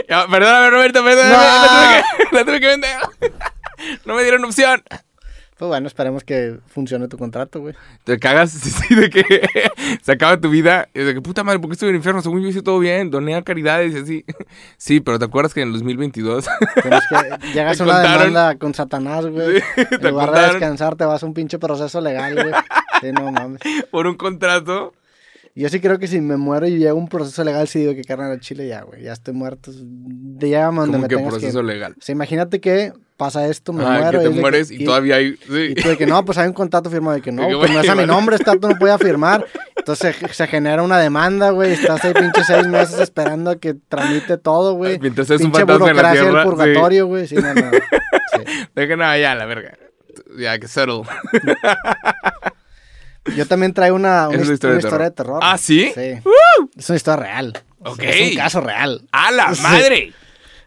Perdóname, 0.09 0.71
Roberto, 0.71 1.05
perdóname. 1.05 1.35
No. 1.35 1.43
La, 1.43 1.69
tuve 1.69 2.29
que, 2.31 2.37
la 2.37 2.45
tuve 2.45 2.61
que 2.61 2.67
vender. 2.67 2.97
No 4.07 4.15
me 4.15 4.23
dieron 4.23 4.43
opción. 4.45 4.83
Pues 5.57 5.69
bueno, 5.69 5.87
esperemos 5.87 6.25
que 6.25 6.59
funcione 6.67 7.07
tu 7.07 7.17
contrato, 7.17 7.61
güey. 7.61 7.75
Te 8.03 8.19
cagas, 8.19 8.51
sí, 8.53 8.95
de 8.95 9.09
que 9.09 9.25
se 10.03 10.13
acaba 10.13 10.41
tu 10.41 10.51
vida. 10.51 10.89
Y 10.93 11.01
de 11.01 11.15
que 11.15 11.21
puta 11.21 11.45
madre, 11.45 11.61
¿por 11.61 11.71
qué 11.71 11.75
estoy 11.75 11.91
en 11.91 11.95
el 11.95 11.99
infierno? 11.99 12.23
Según 12.23 12.43
yo 12.43 12.49
hice 12.49 12.63
todo 12.63 12.81
bien, 12.81 13.11
doné 13.11 13.37
a 13.37 13.43
caridades 13.43 13.95
y 13.95 13.99
así. 13.99 14.25
Sí, 14.77 15.01
pero 15.01 15.19
¿te 15.19 15.25
acuerdas 15.25 15.55
que 15.55 15.63
en 15.63 15.69
el 15.69 15.75
2022 15.75 16.47
Tienes 16.83 17.03
que, 17.09 17.47
llegas 17.55 17.81
a 17.81 17.85
una 17.85 17.95
contaron. 17.95 18.19
demanda 18.19 18.59
con 18.59 18.75
Satanás, 18.75 19.27
güey. 19.27 19.61
Sí, 19.61 19.67
en 19.77 20.01
te 20.01 20.11
lugar 20.11 20.33
de 20.33 20.41
descansar, 20.41 20.97
te 20.97 21.05
vas 21.05 21.23
a 21.23 21.27
un 21.27 21.35
pinche 21.35 21.59
proceso 21.59 22.01
legal, 22.01 22.35
güey. 22.35 22.53
Sí, 23.01 23.13
no 23.13 23.31
mames. 23.31 23.61
por 23.91 24.07
un 24.07 24.17
contrato? 24.17 24.93
Yo 25.57 25.69
sí 25.69 25.79
creo 25.79 26.01
que 26.01 26.09
si 26.09 26.21
me 26.21 26.37
muero 26.37 26.67
y 26.67 26.79
llega 26.79 26.95
un 26.95 27.07
proceso 27.07 27.45
legal, 27.45 27.69
sí 27.69 27.79
digo 27.79 27.95
que 27.95 28.03
carnal 28.03 28.33
al 28.33 28.41
chile 28.41 28.67
ya, 28.67 28.83
güey. 28.83 29.03
Ya 29.03 29.13
estoy 29.13 29.35
muerto. 29.35 29.71
De 29.73 30.49
llévame 30.49 30.79
a 30.79 30.81
donde 30.81 30.99
me 30.99 31.09
que 31.09 31.15
tengas 31.15 31.33
proceso 31.33 31.61
que... 31.61 31.67
legal. 31.67 31.95
O 31.97 32.03
sea, 32.03 32.13
imagínate 32.13 32.61
que 32.61 32.93
pasa 33.17 33.47
esto, 33.47 33.73
me 33.73 33.85
Ah, 33.85 34.01
muero. 34.01 34.11
que 34.11 34.17
y 34.17 34.19
te 34.19 34.29
es 34.31 34.35
de 34.35 34.41
mueres 34.41 34.71
y, 34.73 34.85
todavía 34.85 35.17
hay... 35.17 35.37
sí. 35.37 35.67
Y 35.71 35.75
tú 35.77 35.89
de 35.91 35.97
que 35.97 36.07
no, 36.07 36.25
pues 36.25 36.39
hay 36.39 36.49
un 36.49 36.55
contrato 36.55 36.91
firmado 36.91 37.15
de 37.15 37.23
que 37.23 37.31
no, 37.31 37.43
De 37.43 37.51
que, 37.51 37.57
pues 37.57 37.71
no 37.71 37.81
es 37.81 37.89
a 37.89 37.95
mi 37.95 38.05
nombre, 38.05 38.35
esta 38.35 38.57
tú 38.57 38.67
no 38.67 38.77
podía 38.77 38.99
firmar. 38.99 39.47
Entonces 39.77 40.17
se, 40.17 40.29
se 40.29 40.47
genera 40.49 40.83
una 40.83 40.99
demanda, 40.99 41.51
güey. 41.51 41.73
Estás 41.73 42.05
ahí 42.05 42.15
pinche 42.15 42.43
seis 42.43 42.67
meses 42.67 42.99
esperando 42.99 43.51
a 43.51 43.57
que 43.57 43.75
tramite 43.75 44.39
todo, 44.39 44.75
güey. 44.75 44.99
Mientras 44.99 45.31
un 45.31 45.39
Pinche 45.39 45.61
la 45.61 45.65
burocracia 45.79 46.25
del 46.25 46.43
purgatorio, 46.43 47.07
güey. 47.07 47.29
Sí, 47.29 47.37
no, 47.37 47.55
no. 47.55 47.63
Sí. 48.35 48.41
Deja 48.75 48.97
nada 48.97 49.17
ya, 49.17 49.37
la 49.37 49.47
verga. 49.47 49.79
Ya, 50.37 50.59
que 50.59 50.67
settle. 50.67 51.03
Yo 53.37 53.47
también 53.47 53.72
traigo 53.72 53.97
una, 53.97 54.29
una, 54.29 54.37
Es 54.37 54.43
una 54.43 54.51
his- 54.51 54.55
historia 54.55 54.72
una 54.75 54.83
de 54.83 54.87
historia 54.89 55.05
de 55.07 55.11
terror. 55.12 55.41
¿Ah, 55.43 55.59
sí? 55.59 55.91
Sí. 55.95 56.01
Es 56.77 56.89
una 56.89 56.97
historia 56.97 57.16
real. 57.22 57.53
Ok. 57.81 58.01
Es 58.03 58.31
un 58.31 58.37
caso 58.37 58.61
real. 58.61 59.07
¡A 59.12 59.31
la 59.31 59.55
Sí. 59.55 59.62
madre! 59.62 60.12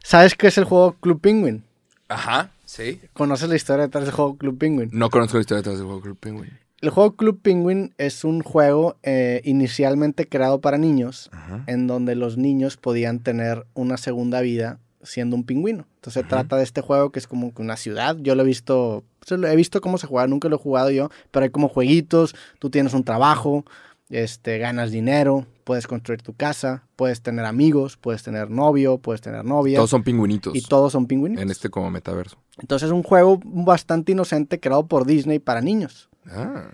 ¿Sabes 0.03 0.35
qué 0.35 0.47
es 0.47 0.57
el 0.57 0.63
juego 0.63 0.93
Club 0.99 1.19
Penguin? 1.21 1.63
Ajá, 2.07 2.51
sí. 2.65 3.01
¿Conoces 3.13 3.49
la 3.49 3.55
historia 3.55 3.85
detrás 3.85 4.05
del 4.05 4.13
juego 4.13 4.37
Club 4.37 4.57
Penguin? 4.57 4.89
No 4.93 5.09
conozco 5.09 5.37
la 5.37 5.41
historia 5.41 5.57
detrás 5.57 5.77
del 5.77 5.85
juego 5.85 6.01
Club 6.01 6.17
Penguin. 6.19 6.57
El 6.79 6.89
juego 6.91 7.15
Club 7.15 7.41
Penguin 7.41 7.93
es 7.97 8.23
un 8.23 8.41
juego 8.41 8.97
eh, 9.03 9.41
inicialmente 9.43 10.27
creado 10.27 10.61
para 10.61 10.77
niños, 10.77 11.29
Ajá. 11.33 11.63
en 11.67 11.87
donde 11.87 12.15
los 12.15 12.37
niños 12.37 12.77
podían 12.77 13.19
tener 13.19 13.65
una 13.73 13.97
segunda 13.97 14.41
vida 14.41 14.79
siendo 15.03 15.35
un 15.35 15.43
pingüino. 15.43 15.85
Entonces 15.95 16.21
se 16.23 16.29
trata 16.29 16.55
de 16.55 16.63
este 16.63 16.81
juego 16.81 17.11
que 17.11 17.19
es 17.19 17.27
como 17.27 17.53
que 17.53 17.61
una 17.61 17.77
ciudad. 17.77 18.15
Yo 18.19 18.35
lo 18.35 18.43
he 18.43 18.45
visto, 18.45 19.03
lo 19.35 19.47
he 19.49 19.55
visto 19.57 19.81
cómo 19.81 19.97
se 19.97 20.07
juega, 20.07 20.27
nunca 20.27 20.47
lo 20.47 20.55
he 20.55 20.59
jugado 20.59 20.89
yo, 20.91 21.09
pero 21.31 21.43
hay 21.43 21.49
como 21.49 21.67
jueguitos, 21.67 22.33
tú 22.59 22.69
tienes 22.69 22.93
un 22.93 23.03
trabajo, 23.03 23.65
este, 24.09 24.57
ganas 24.57 24.91
dinero, 24.91 25.45
puedes 25.65 25.85
construir 25.87 26.21
tu 26.21 26.33
casa, 26.33 26.87
puedes 26.95 27.21
tener 27.21 27.43
amigos, 27.43 27.97
puedes 27.97 28.23
tener 28.23 28.49
novio, 28.49 28.99
puedes 28.99 29.19
tener 29.19 29.43
novia. 29.43 29.75
Todos 29.79 29.89
son 29.89 30.03
pingüinitos. 30.03 30.55
y 30.55 30.61
todos 30.61 30.93
son 30.93 31.07
pingüinos. 31.07 31.41
En 31.41 31.49
este 31.51 31.69
como 31.69 31.91
metaverso. 31.91 32.37
Entonces 32.57 32.87
es 32.87 32.93
un 32.93 33.03
juego 33.03 33.39
bastante 33.43 34.13
inocente 34.13 34.61
creado 34.61 34.87
por 34.87 35.05
Disney 35.05 35.39
para 35.39 35.59
niños 35.59 36.09
Ah. 36.31 36.69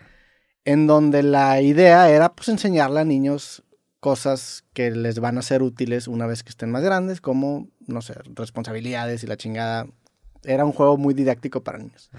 en 0.65 0.85
donde 0.87 1.23
la 1.23 1.59
idea 1.61 2.09
era 2.09 2.33
pues 2.33 2.49
enseñarle 2.49 2.99
a 2.99 3.05
niños 3.05 3.63
cosas 3.99 4.63
que 4.73 4.91
les 4.91 5.19
van 5.19 5.37
a 5.37 5.41
ser 5.41 5.63
útiles 5.63 6.07
una 6.07 6.25
vez 6.27 6.43
que 6.43 6.49
estén 6.49 6.69
más 6.71 6.83
grandes, 6.83 7.21
como, 7.21 7.67
no 7.87 8.01
sé, 8.01 8.13
responsabilidades 8.35 9.23
y 9.23 9.27
la 9.27 9.37
chingada. 9.37 9.87
Era 10.43 10.65
un 10.65 10.71
juego 10.71 10.97
muy 10.97 11.13
didáctico 11.13 11.63
para 11.63 11.77
niños. 11.77 12.09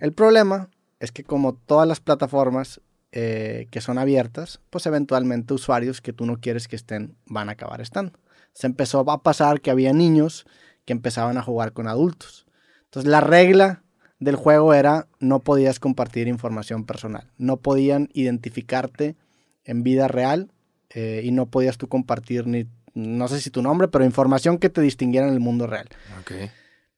El 0.00 0.12
problema 0.12 0.68
es 0.98 1.12
que 1.12 1.24
como 1.24 1.54
todas 1.54 1.86
las 1.86 2.00
plataformas 2.00 2.80
eh, 3.12 3.66
que 3.70 3.80
son 3.80 3.98
abiertas, 3.98 4.60
pues 4.70 4.86
eventualmente 4.86 5.54
usuarios 5.54 6.00
que 6.00 6.12
tú 6.12 6.26
no 6.26 6.38
quieres 6.40 6.68
que 6.68 6.76
estén 6.76 7.16
van 7.26 7.48
a 7.48 7.52
acabar 7.52 7.80
estando. 7.80 8.12
Se 8.52 8.68
empezó 8.68 9.00
a 9.10 9.22
pasar 9.22 9.60
que 9.60 9.70
había 9.70 9.92
niños 9.92 10.46
que 10.84 10.92
empezaban 10.92 11.36
a 11.36 11.42
jugar 11.42 11.72
con 11.72 11.88
adultos. 11.88 12.46
Entonces 12.84 13.10
la 13.10 13.20
regla 13.20 13.82
del 14.20 14.36
juego 14.36 14.74
era 14.74 15.08
no 15.18 15.40
podías 15.40 15.80
compartir 15.80 16.28
información 16.28 16.84
personal, 16.84 17.32
no 17.36 17.56
podían 17.56 18.10
identificarte 18.12 19.16
en 19.64 19.82
vida 19.82 20.06
real 20.06 20.52
eh, 20.90 21.22
y 21.24 21.32
no 21.32 21.46
podías 21.46 21.78
tú 21.78 21.88
compartir 21.88 22.46
ni, 22.46 22.68
no 22.94 23.28
sé 23.28 23.40
si 23.40 23.50
tu 23.50 23.62
nombre, 23.62 23.88
pero 23.88 24.04
información 24.04 24.58
que 24.58 24.68
te 24.68 24.80
distinguiera 24.82 25.26
en 25.26 25.32
el 25.32 25.40
mundo 25.40 25.66
real. 25.66 25.88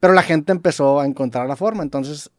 Pero 0.02 0.14
la 0.14 0.24
gente 0.24 0.50
empezó 0.50 0.98
a 0.98 1.06
encontrar 1.06 1.46
la 1.46 1.54
forma. 1.54 1.84
Entonces, 1.84 2.32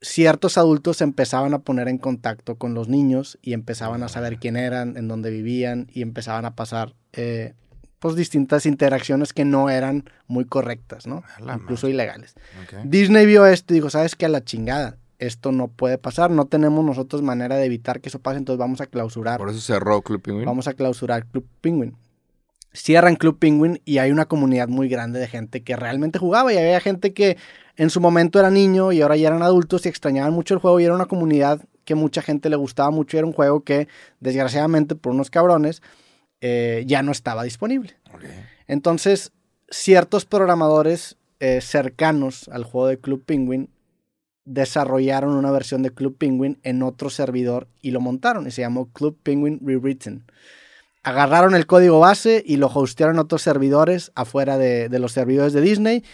ciertos 0.00 0.58
adultos 0.58 1.00
empezaban 1.00 1.54
a 1.54 1.60
poner 1.60 1.86
en 1.86 1.96
contacto 1.96 2.56
con 2.56 2.74
los 2.74 2.88
niños 2.88 3.38
y 3.40 3.52
empezaban 3.52 4.02
a 4.02 4.08
saber 4.08 4.40
quién 4.40 4.56
eran, 4.56 4.96
en 4.96 5.06
dónde 5.06 5.30
vivían 5.30 5.86
y 5.92 6.02
empezaban 6.02 6.44
a 6.44 6.56
pasar 6.56 6.96
eh, 7.12 7.54
pues 8.00 8.16
distintas 8.16 8.66
interacciones 8.66 9.32
que 9.32 9.44
no 9.44 9.70
eran 9.70 10.10
muy 10.26 10.44
correctas, 10.44 11.06
¿no? 11.06 11.22
La 11.38 11.54
Incluso 11.54 11.86
ilegales. 11.86 12.34
Disney 12.82 13.26
vio 13.26 13.46
esto 13.46 13.74
y 13.74 13.76
dijo, 13.76 13.90
¿sabes 13.90 14.16
qué? 14.16 14.26
A 14.26 14.28
la 14.28 14.42
chingada. 14.42 14.98
Esto 15.20 15.52
no 15.52 15.68
puede 15.68 15.98
pasar. 15.98 16.32
No 16.32 16.46
tenemos 16.46 16.84
nosotros 16.84 17.22
manera 17.22 17.54
de 17.54 17.66
evitar 17.66 18.00
que 18.00 18.08
eso 18.08 18.18
pase, 18.18 18.38
entonces 18.38 18.58
vamos 18.58 18.80
a 18.80 18.86
clausurar. 18.86 19.38
Por 19.38 19.50
eso 19.50 19.60
cerró 19.60 20.02
Club 20.02 20.20
Penguin. 20.20 20.46
Vamos 20.46 20.66
a 20.66 20.74
clausurar 20.74 21.26
Club 21.26 21.46
Penguin. 21.60 21.96
Cierran 22.74 23.16
Club 23.16 23.38
Penguin 23.38 23.80
y 23.84 23.98
hay 23.98 24.10
una 24.10 24.26
comunidad 24.26 24.68
muy 24.68 24.88
grande 24.88 25.20
de 25.20 25.28
gente 25.28 25.62
que 25.62 25.76
realmente 25.76 26.18
jugaba 26.18 26.52
y 26.52 26.58
había 26.58 26.80
gente 26.80 27.14
que 27.14 27.36
en 27.76 27.88
su 27.88 28.00
momento 28.00 28.38
era 28.38 28.50
niño 28.50 28.92
y 28.92 29.00
ahora 29.00 29.16
ya 29.16 29.28
eran 29.28 29.42
adultos 29.42 29.86
y 29.86 29.88
extrañaban 29.88 30.32
mucho 30.32 30.54
el 30.54 30.60
juego 30.60 30.80
y 30.80 30.84
era 30.84 30.94
una 30.94 31.06
comunidad 31.06 31.64
que 31.84 31.94
mucha 31.94 32.20
gente 32.20 32.50
le 32.50 32.56
gustaba 32.56 32.90
mucho 32.90 33.16
y 33.16 33.18
era 33.18 33.26
un 33.26 33.32
juego 33.32 33.62
que 33.62 33.88
desgraciadamente 34.20 34.96
por 34.96 35.12
unos 35.12 35.30
cabrones 35.30 35.82
eh, 36.40 36.84
ya 36.86 37.02
no 37.02 37.12
estaba 37.12 37.44
disponible. 37.44 37.94
Entonces 38.66 39.32
ciertos 39.68 40.24
programadores 40.24 41.16
eh, 41.40 41.60
cercanos 41.60 42.48
al 42.48 42.64
juego 42.64 42.88
de 42.88 42.98
Club 42.98 43.24
Penguin 43.24 43.70
desarrollaron 44.44 45.34
una 45.34 45.50
versión 45.50 45.82
de 45.82 45.90
Club 45.90 46.16
Penguin 46.18 46.58
en 46.64 46.82
otro 46.82 47.08
servidor 47.08 47.68
y 47.82 47.92
lo 47.92 48.00
montaron 48.00 48.46
y 48.46 48.50
se 48.50 48.62
llamó 48.62 48.90
Club 48.92 49.18
Penguin 49.22 49.60
Rewritten. 49.64 50.24
Agarraron 51.04 51.54
el 51.54 51.66
código 51.66 52.00
base 52.00 52.42
y 52.44 52.56
lo 52.56 52.66
hostearon 52.66 53.18
otros 53.18 53.42
servidores 53.42 54.10
afuera 54.14 54.58
de, 54.58 54.88
de 54.88 54.98
los 54.98 55.12
servidores 55.12 55.52
de 55.52 55.60
Disney. 55.60 56.04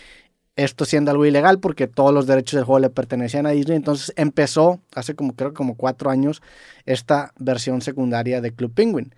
Esto 0.57 0.85
siendo 0.85 1.11
algo 1.11 1.25
ilegal 1.25 1.59
porque 1.61 1.87
todos 1.87 2.13
los 2.13 2.27
derechos 2.27 2.57
del 2.57 2.65
juego 2.65 2.81
le 2.81 2.91
pertenecían 2.91 3.47
a 3.47 3.51
Disney. 3.51 3.77
Entonces 3.77 4.13
empezó 4.17 4.81
hace 4.95 5.15
como 5.15 5.35
creo 5.35 5.51
que 5.51 5.57
como 5.57 5.77
cuatro 5.77 6.11
años 6.11 6.43
esta 6.85 7.33
versión 7.39 7.81
secundaria 7.81 8.41
de 8.41 8.53
Club 8.53 8.75
Penguin. 8.75 9.15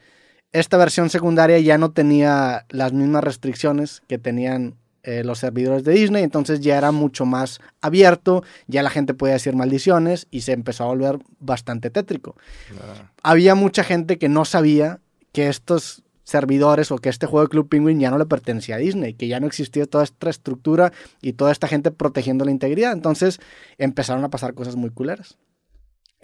Esta 0.53 0.77
versión 0.77 1.09
secundaria 1.09 1.59
ya 1.59 1.79
no 1.79 1.93
tenía 1.93 2.67
las 2.69 2.93
mismas 2.93 3.25
restricciones 3.25 4.03
que 4.07 4.19
tenían 4.19 4.77
eh, 5.05 5.25
los 5.25 5.41
servidores 5.41 5.83
de 5.83 5.95
Disney, 5.95 6.23
entonces 6.23 6.61
ya 6.61 6.79
era 6.79 6.93
mucho 6.93 7.27
más 7.27 7.59
abierto, 7.81 8.45
ya 8.69 8.85
la 8.85 8.91
gente 8.91 9.15
podía 9.15 9.33
decir 9.33 9.57
maldiciones 9.57 10.29
y 10.31 10.43
se 10.43 10.53
empezó 10.53 10.85
a 10.85 10.89
volver 10.89 11.19
bastante 11.41 11.91
tétrico. 11.91 12.37
Ah. 12.79 13.11
Había 13.23 13.57
mucha 13.57 13.83
gente 13.83 14.17
que 14.19 14.29
no 14.29 14.45
sabía 14.45 15.01
que 15.33 15.49
estos 15.49 16.03
servidores 16.25 16.91
o 16.91 16.99
que 16.99 17.09
este 17.09 17.27
juego 17.27 17.47
de 17.47 17.51
Club 17.51 17.69
Penguin 17.69 17.99
ya 17.99 18.11
no 18.11 18.19
le 18.19 18.27
pertenecía 18.27 18.77
a 18.77 18.79
Disney, 18.79 19.15
que 19.15 19.29
ya 19.29 19.41
no 19.41 19.47
existía 19.47 19.87
toda 19.87 20.05
esta 20.05 20.31
estructura 20.31 20.93
y 21.21 21.33
toda 21.33 21.53
esta 21.53 21.69
gente 21.69 21.91
protegiendo 21.91 22.45
la 22.45 22.51
integridad. 22.51 22.93
Entonces 22.93 23.41
empezaron 23.79 24.25
a 24.25 24.31
pasar 24.31 24.55
cosas 24.55 24.77
muy 24.77 24.91
culeras. 24.91 25.39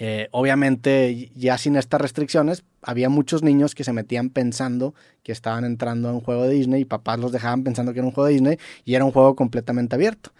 Eh, 0.00 0.28
obviamente, 0.30 1.32
ya 1.34 1.59
sin 1.59 1.74
estas 1.74 2.00
restricciones, 2.00 2.64
había 2.82 3.09
muchos 3.09 3.42
niños 3.42 3.74
que 3.74 3.82
se 3.82 3.92
metían 3.92 4.30
pensando 4.30 4.94
que 5.24 5.32
estaban 5.32 5.64
entrando 5.64 6.09
a 6.09 6.12
un 6.12 6.20
juego 6.20 6.44
de 6.44 6.50
Disney 6.50 6.82
y 6.82 6.84
papás 6.84 7.18
los 7.18 7.32
dejaban 7.32 7.64
pensando 7.64 7.92
que 7.92 7.98
era 7.98 8.06
un 8.06 8.12
juego 8.12 8.28
de 8.28 8.34
Disney 8.34 8.59
y 8.84 8.94
era 8.94 9.04
un 9.04 9.11
juego 9.11 9.34
completamente 9.34 9.96
abierto. 9.96 10.30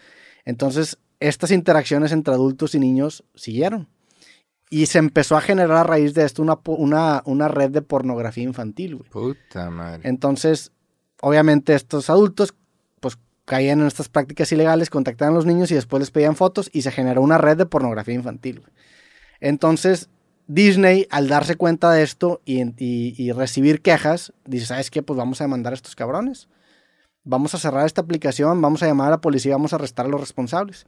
Entonces, 0.45 0.99
estas 1.19 1.51
interacciones 1.51 2.12
entre 2.12 2.35
adultos 2.35 2.77
y 2.77 2.79
niños 2.79 3.25
siguieron. 3.35 3.89
Y 4.71 4.87
se 4.87 4.99
empezó 4.99 5.37
a 5.37 5.41
generar 5.41 5.79
a 5.79 5.83
raíz 5.85 6.12
de 6.14 6.25
esto 6.25 6.43
una, 6.43 6.59
una, 6.66 7.23
una 7.25 7.49
red 7.49 7.71
de 7.71 7.83
pornografía 7.83 8.45
infantil, 8.45 8.97
güey. 8.97 9.09
Puta 9.11 9.71
madre. 9.71 10.07
Entonces, 10.09 10.73
obviamente 11.23 11.75
estos 11.75 12.11
adultos 12.11 12.55
pues 13.01 13.16
caían 13.47 13.81
en 13.81 13.87
estas 13.87 14.09
prácticas 14.11 14.53
ilegales, 14.53 14.91
contactaban 14.91 15.33
a 15.33 15.37
los 15.37 15.47
niños 15.47 15.71
y 15.71 15.75
después 15.75 16.01
les 16.01 16.11
pedían 16.11 16.37
fotos 16.37 16.69
y 16.73 16.83
se 16.83 16.91
generó 16.91 17.23
una 17.23 17.39
red 17.39 17.57
de 17.57 17.64
pornografía 17.66 18.14
infantil. 18.14 18.61
güey. 18.61 18.73
Entonces, 19.41 20.11
Disney, 20.47 21.07
al 21.11 21.29
darse 21.29 21.57
cuenta 21.57 21.91
de 21.93 22.03
esto 22.03 22.41
y, 22.45 22.62
y- 22.83 23.14
y 23.16 23.33
recibir 23.33 23.81
quejas, 23.83 24.33
dice, 24.47 24.66
¿sabes 24.66 24.91
qué? 24.91 25.03
Pues 25.03 25.16
vamos 25.16 25.41
a 25.41 25.45
demandar 25.45 25.73
a 25.73 25.77
estos 25.77 25.95
cabrones. 25.95 26.49
Vamos 27.25 27.55
a 27.55 27.59
cerrar 27.59 27.85
esta 27.87 28.01
aplicación, 28.01 28.61
vamos 28.62 28.83
a 28.83 28.87
llamar 28.87 29.09
a 29.09 29.11
la 29.12 29.21
policía, 29.21 29.53
vamos 29.55 29.73
a 29.73 29.77
arrestar 29.77 30.07
a 30.07 30.09
los 30.09 30.21
responsables. 30.21 30.87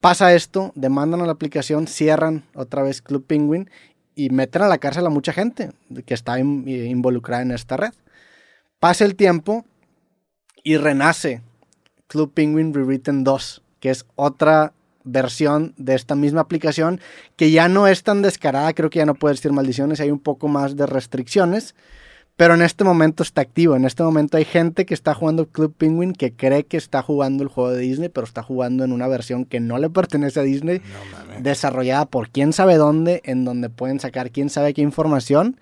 Pasa 0.00 0.34
esto, 0.34 0.72
demandan 0.74 1.20
a 1.20 1.26
la 1.26 1.32
aplicación, 1.32 1.86
cierran 1.86 2.44
otra 2.54 2.82
vez 2.82 3.02
Club 3.02 3.24
Penguin 3.26 3.68
y 4.14 4.30
meten 4.30 4.62
a 4.62 4.68
la 4.68 4.78
cárcel 4.78 5.06
a 5.06 5.10
mucha 5.10 5.32
gente 5.32 5.72
que 6.06 6.14
está 6.14 6.38
in- 6.38 6.66
involucrada 6.66 7.42
en 7.42 7.50
esta 7.50 7.76
red. 7.76 7.92
Pasa 8.78 9.04
el 9.04 9.14
tiempo 9.14 9.66
y 10.62 10.78
renace 10.78 11.42
Club 12.06 12.32
Penguin 12.32 12.72
Rewritten 12.72 13.24
2, 13.24 13.62
que 13.78 13.90
es 13.90 14.06
otra 14.16 14.72
versión 15.04 15.74
de 15.76 15.94
esta 15.94 16.14
misma 16.14 16.42
aplicación 16.42 17.00
que 17.36 17.50
ya 17.50 17.68
no 17.68 17.86
es 17.86 18.02
tan 18.02 18.22
descarada, 18.22 18.72
creo 18.72 18.90
que 18.90 18.98
ya 18.98 19.06
no 19.06 19.14
puede 19.14 19.34
decir 19.34 19.52
maldiciones, 19.52 20.00
hay 20.00 20.10
un 20.10 20.18
poco 20.18 20.48
más 20.48 20.76
de 20.76 20.86
restricciones, 20.86 21.74
Pero 22.40 22.54
en 22.54 22.62
este 22.62 22.84
momento 22.84 23.22
está 23.22 23.42
activo. 23.42 23.76
En 23.76 23.84
este 23.84 24.02
momento 24.02 24.38
hay 24.38 24.46
gente 24.46 24.86
que 24.86 24.94
está 24.94 25.12
jugando 25.12 25.44
Club 25.44 25.74
Penguin 25.76 26.14
que 26.14 26.32
cree 26.32 26.64
que 26.64 26.78
está 26.78 27.02
jugando 27.02 27.42
el 27.42 27.50
juego 27.50 27.68
de 27.70 27.80
Disney, 27.80 28.08
pero 28.08 28.24
está 28.24 28.42
jugando 28.42 28.82
en 28.82 28.92
una 28.92 29.06
versión 29.08 29.44
que 29.44 29.60
no 29.60 29.76
le 29.76 29.90
pertenece 29.90 30.40
a 30.40 30.42
Disney, 30.42 30.78
No 30.78 31.42
desarrollada 31.42 32.06
por 32.06 32.30
quién 32.30 32.54
sabe 32.54 32.76
dónde, 32.76 33.20
en 33.26 33.44
donde 33.44 33.68
pueden 33.68 34.00
sacar 34.00 34.30
quién 34.30 34.48
sabe 34.48 34.72
qué 34.72 34.80
información. 34.80 35.60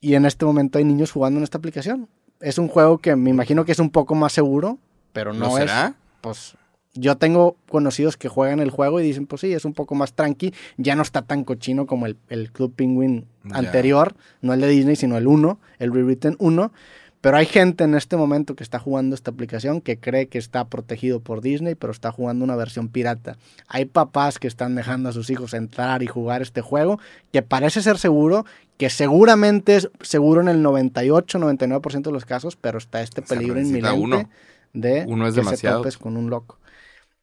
Y 0.00 0.14
en 0.14 0.24
este 0.24 0.44
momento 0.44 0.78
hay 0.78 0.84
niños 0.84 1.10
jugando 1.10 1.38
en 1.38 1.42
esta 1.42 1.58
aplicación. 1.58 2.08
Es 2.38 2.58
un 2.58 2.68
juego 2.68 2.98
que 2.98 3.16
me 3.16 3.30
imagino 3.30 3.64
que 3.64 3.72
es 3.72 3.80
un 3.80 3.90
poco 3.90 4.14
más 4.14 4.32
seguro, 4.32 4.78
pero 5.12 5.32
no, 5.32 5.48
¿No 5.48 5.58
es. 5.58 5.64
será? 5.64 5.96
Pues 6.20 6.54
yo 6.98 7.16
tengo 7.16 7.56
conocidos 7.68 8.16
que 8.16 8.28
juegan 8.28 8.60
el 8.60 8.70
juego 8.70 9.00
y 9.00 9.02
dicen, 9.02 9.26
pues 9.26 9.40
sí, 9.40 9.52
es 9.52 9.64
un 9.64 9.74
poco 9.74 9.94
más 9.94 10.12
tranqui. 10.12 10.52
Ya 10.76 10.94
no 10.94 11.02
está 11.02 11.22
tan 11.22 11.44
cochino 11.44 11.86
como 11.86 12.06
el, 12.06 12.16
el 12.28 12.50
Club 12.50 12.74
Penguin 12.74 13.26
anterior, 13.50 14.14
no 14.42 14.52
el 14.52 14.60
de 14.60 14.68
Disney, 14.68 14.96
sino 14.96 15.16
el 15.16 15.26
1, 15.26 15.58
el 15.78 15.92
Rewritten 15.92 16.36
1. 16.38 16.72
Pero 17.20 17.36
hay 17.36 17.46
gente 17.46 17.84
en 17.84 17.94
este 17.94 18.16
momento 18.16 18.54
que 18.54 18.62
está 18.62 18.78
jugando 18.78 19.14
esta 19.14 19.32
aplicación 19.32 19.80
que 19.80 19.98
cree 19.98 20.28
que 20.28 20.38
está 20.38 20.68
protegido 20.68 21.18
por 21.20 21.40
Disney, 21.40 21.74
pero 21.74 21.92
está 21.92 22.12
jugando 22.12 22.44
una 22.44 22.54
versión 22.54 22.88
pirata. 22.88 23.36
Hay 23.66 23.86
papás 23.86 24.38
que 24.38 24.46
están 24.46 24.76
dejando 24.76 25.08
a 25.08 25.12
sus 25.12 25.28
hijos 25.28 25.52
entrar 25.52 26.02
y 26.04 26.06
jugar 26.06 26.42
este 26.42 26.60
juego, 26.60 27.00
que 27.32 27.42
parece 27.42 27.82
ser 27.82 27.98
seguro, 27.98 28.46
que 28.76 28.88
seguramente 28.88 29.74
es 29.74 29.90
seguro 30.00 30.40
en 30.40 30.48
el 30.48 30.64
98-99% 30.64 32.02
de 32.02 32.12
los 32.12 32.24
casos, 32.24 32.54
pero 32.54 32.78
está 32.78 33.02
este 33.02 33.20
peligro 33.20 33.60
inminente 33.60 33.98
uno. 33.98 34.30
de 34.72 35.04
Uno 35.08 35.26
es 35.26 35.34
que 35.34 35.40
demasiado. 35.40 35.78
se 35.78 35.80
topes 35.80 35.98
con 35.98 36.16
un 36.16 36.30
loco. 36.30 36.58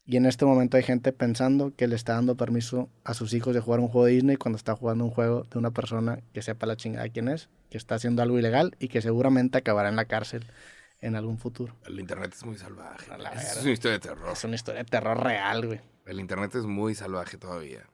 Y 0.07 0.17
en 0.17 0.27
este 0.27 0.45
momento 0.45 0.77
hay 0.77 0.83
gente 0.83 1.11
pensando 1.11 1.73
que 1.75 1.87
le 1.87 1.95
está 1.95 2.13
dando 2.13 2.35
permiso 2.35 2.89
a 3.03 3.15
sus 3.15 3.33
hijos 3.33 3.55
de 3.55 3.59
jugar 3.59 3.79
un 3.79 3.87
juego 3.87 4.05
de 4.05 4.13
Disney 4.13 4.35
cuando 4.35 4.57
está 4.57 4.75
jugando 4.75 5.03
un 5.03 5.09
juego 5.09 5.47
de 5.49 5.57
una 5.57 5.71
persona 5.71 6.19
que 6.31 6.43
sepa 6.43 6.67
la 6.67 6.75
chingada 6.75 7.09
quién 7.09 7.27
es, 7.27 7.49
que 7.71 7.77
está 7.79 7.95
haciendo 7.95 8.21
algo 8.21 8.37
ilegal 8.37 8.75
y 8.79 8.87
que 8.87 9.01
seguramente 9.01 9.57
acabará 9.57 9.89
en 9.89 9.95
la 9.95 10.05
cárcel 10.05 10.45
en 11.01 11.15
algún 11.15 11.39
futuro. 11.39 11.75
El 11.85 11.99
internet 11.99 12.33
es 12.35 12.45
muy 12.45 12.55
salvaje. 12.55 13.17
La 13.17 13.31
es 13.31 13.61
una 13.63 13.71
historia 13.71 13.93
de 13.93 13.99
terror. 13.99 14.31
Es 14.31 14.43
una 14.43 14.55
historia 14.55 14.83
de 14.83 14.89
terror 14.89 15.23
real, 15.23 15.65
güey. 15.65 15.81
El 16.05 16.19
internet 16.19 16.53
es 16.53 16.65
muy 16.65 16.93
salvaje 16.93 17.37
todavía. 17.37 17.89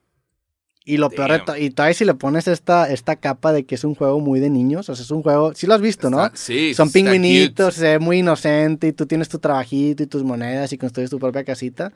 Y 0.84 0.98
lo 0.98 1.12
peor 1.12 1.32
de 1.32 1.40
todo, 1.40 1.58
y 1.58 1.70
todavía 1.70 1.94
si 1.94 2.06
le 2.06 2.16
pones 2.16 2.48
esta, 2.48 2.90
esta 2.92 3.16
capa 3.16 3.54
de 3.54 3.66
que 3.66 3.76
es 3.76 3.84
un 3.84 3.94
juego 3.94 4.20
muy 4.20 4.40
de 4.40 4.50
niños, 4.50 4.90
o 4.90 4.96
sea, 4.96 5.04
es 5.04 5.12
un 5.12 5.22
juego, 5.22 5.54
sí 5.54 5.68
lo 5.68 5.76
has 5.76 5.82
visto, 5.82 6.10
¿no? 6.10 6.32
Sí, 6.34 6.74
Son 6.74 6.92
pingüinitos, 6.92 7.76
se 7.76 7.84
ve 7.84 8.00
muy 8.00 8.18
inocente 8.20 8.88
y 8.88 8.92
tú 8.92 9.06
tienes 9.06 9.30
tu 9.30 9.38
trabajito 9.38 10.02
y 10.02 10.08
tus 10.08 10.24
monedas 10.24 10.74
y 10.74 10.80
construyes 10.80 11.12
tu 11.12 11.20
propia 11.20 11.44
casita. 11.44 11.94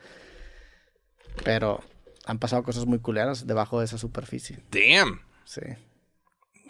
Pero 1.44 1.80
han 2.26 2.38
pasado 2.38 2.62
cosas 2.62 2.86
muy 2.86 2.98
culeras 2.98 3.46
debajo 3.46 3.80
de 3.80 3.86
esa 3.86 3.98
superficie. 3.98 4.60
Damn. 4.70 5.20
Sí. 5.44 5.60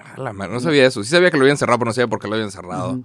A 0.00 0.20
la 0.20 0.32
madre, 0.32 0.52
no 0.52 0.60
sabía 0.60 0.86
eso. 0.86 1.02
Sí 1.04 1.10
sabía 1.10 1.30
que 1.30 1.36
lo 1.36 1.42
habían 1.44 1.56
cerrado, 1.56 1.78
pero 1.78 1.90
no 1.90 1.94
sabía 1.94 2.08
por 2.08 2.18
qué 2.18 2.28
lo 2.28 2.34
habían 2.34 2.50
cerrado. 2.50 3.00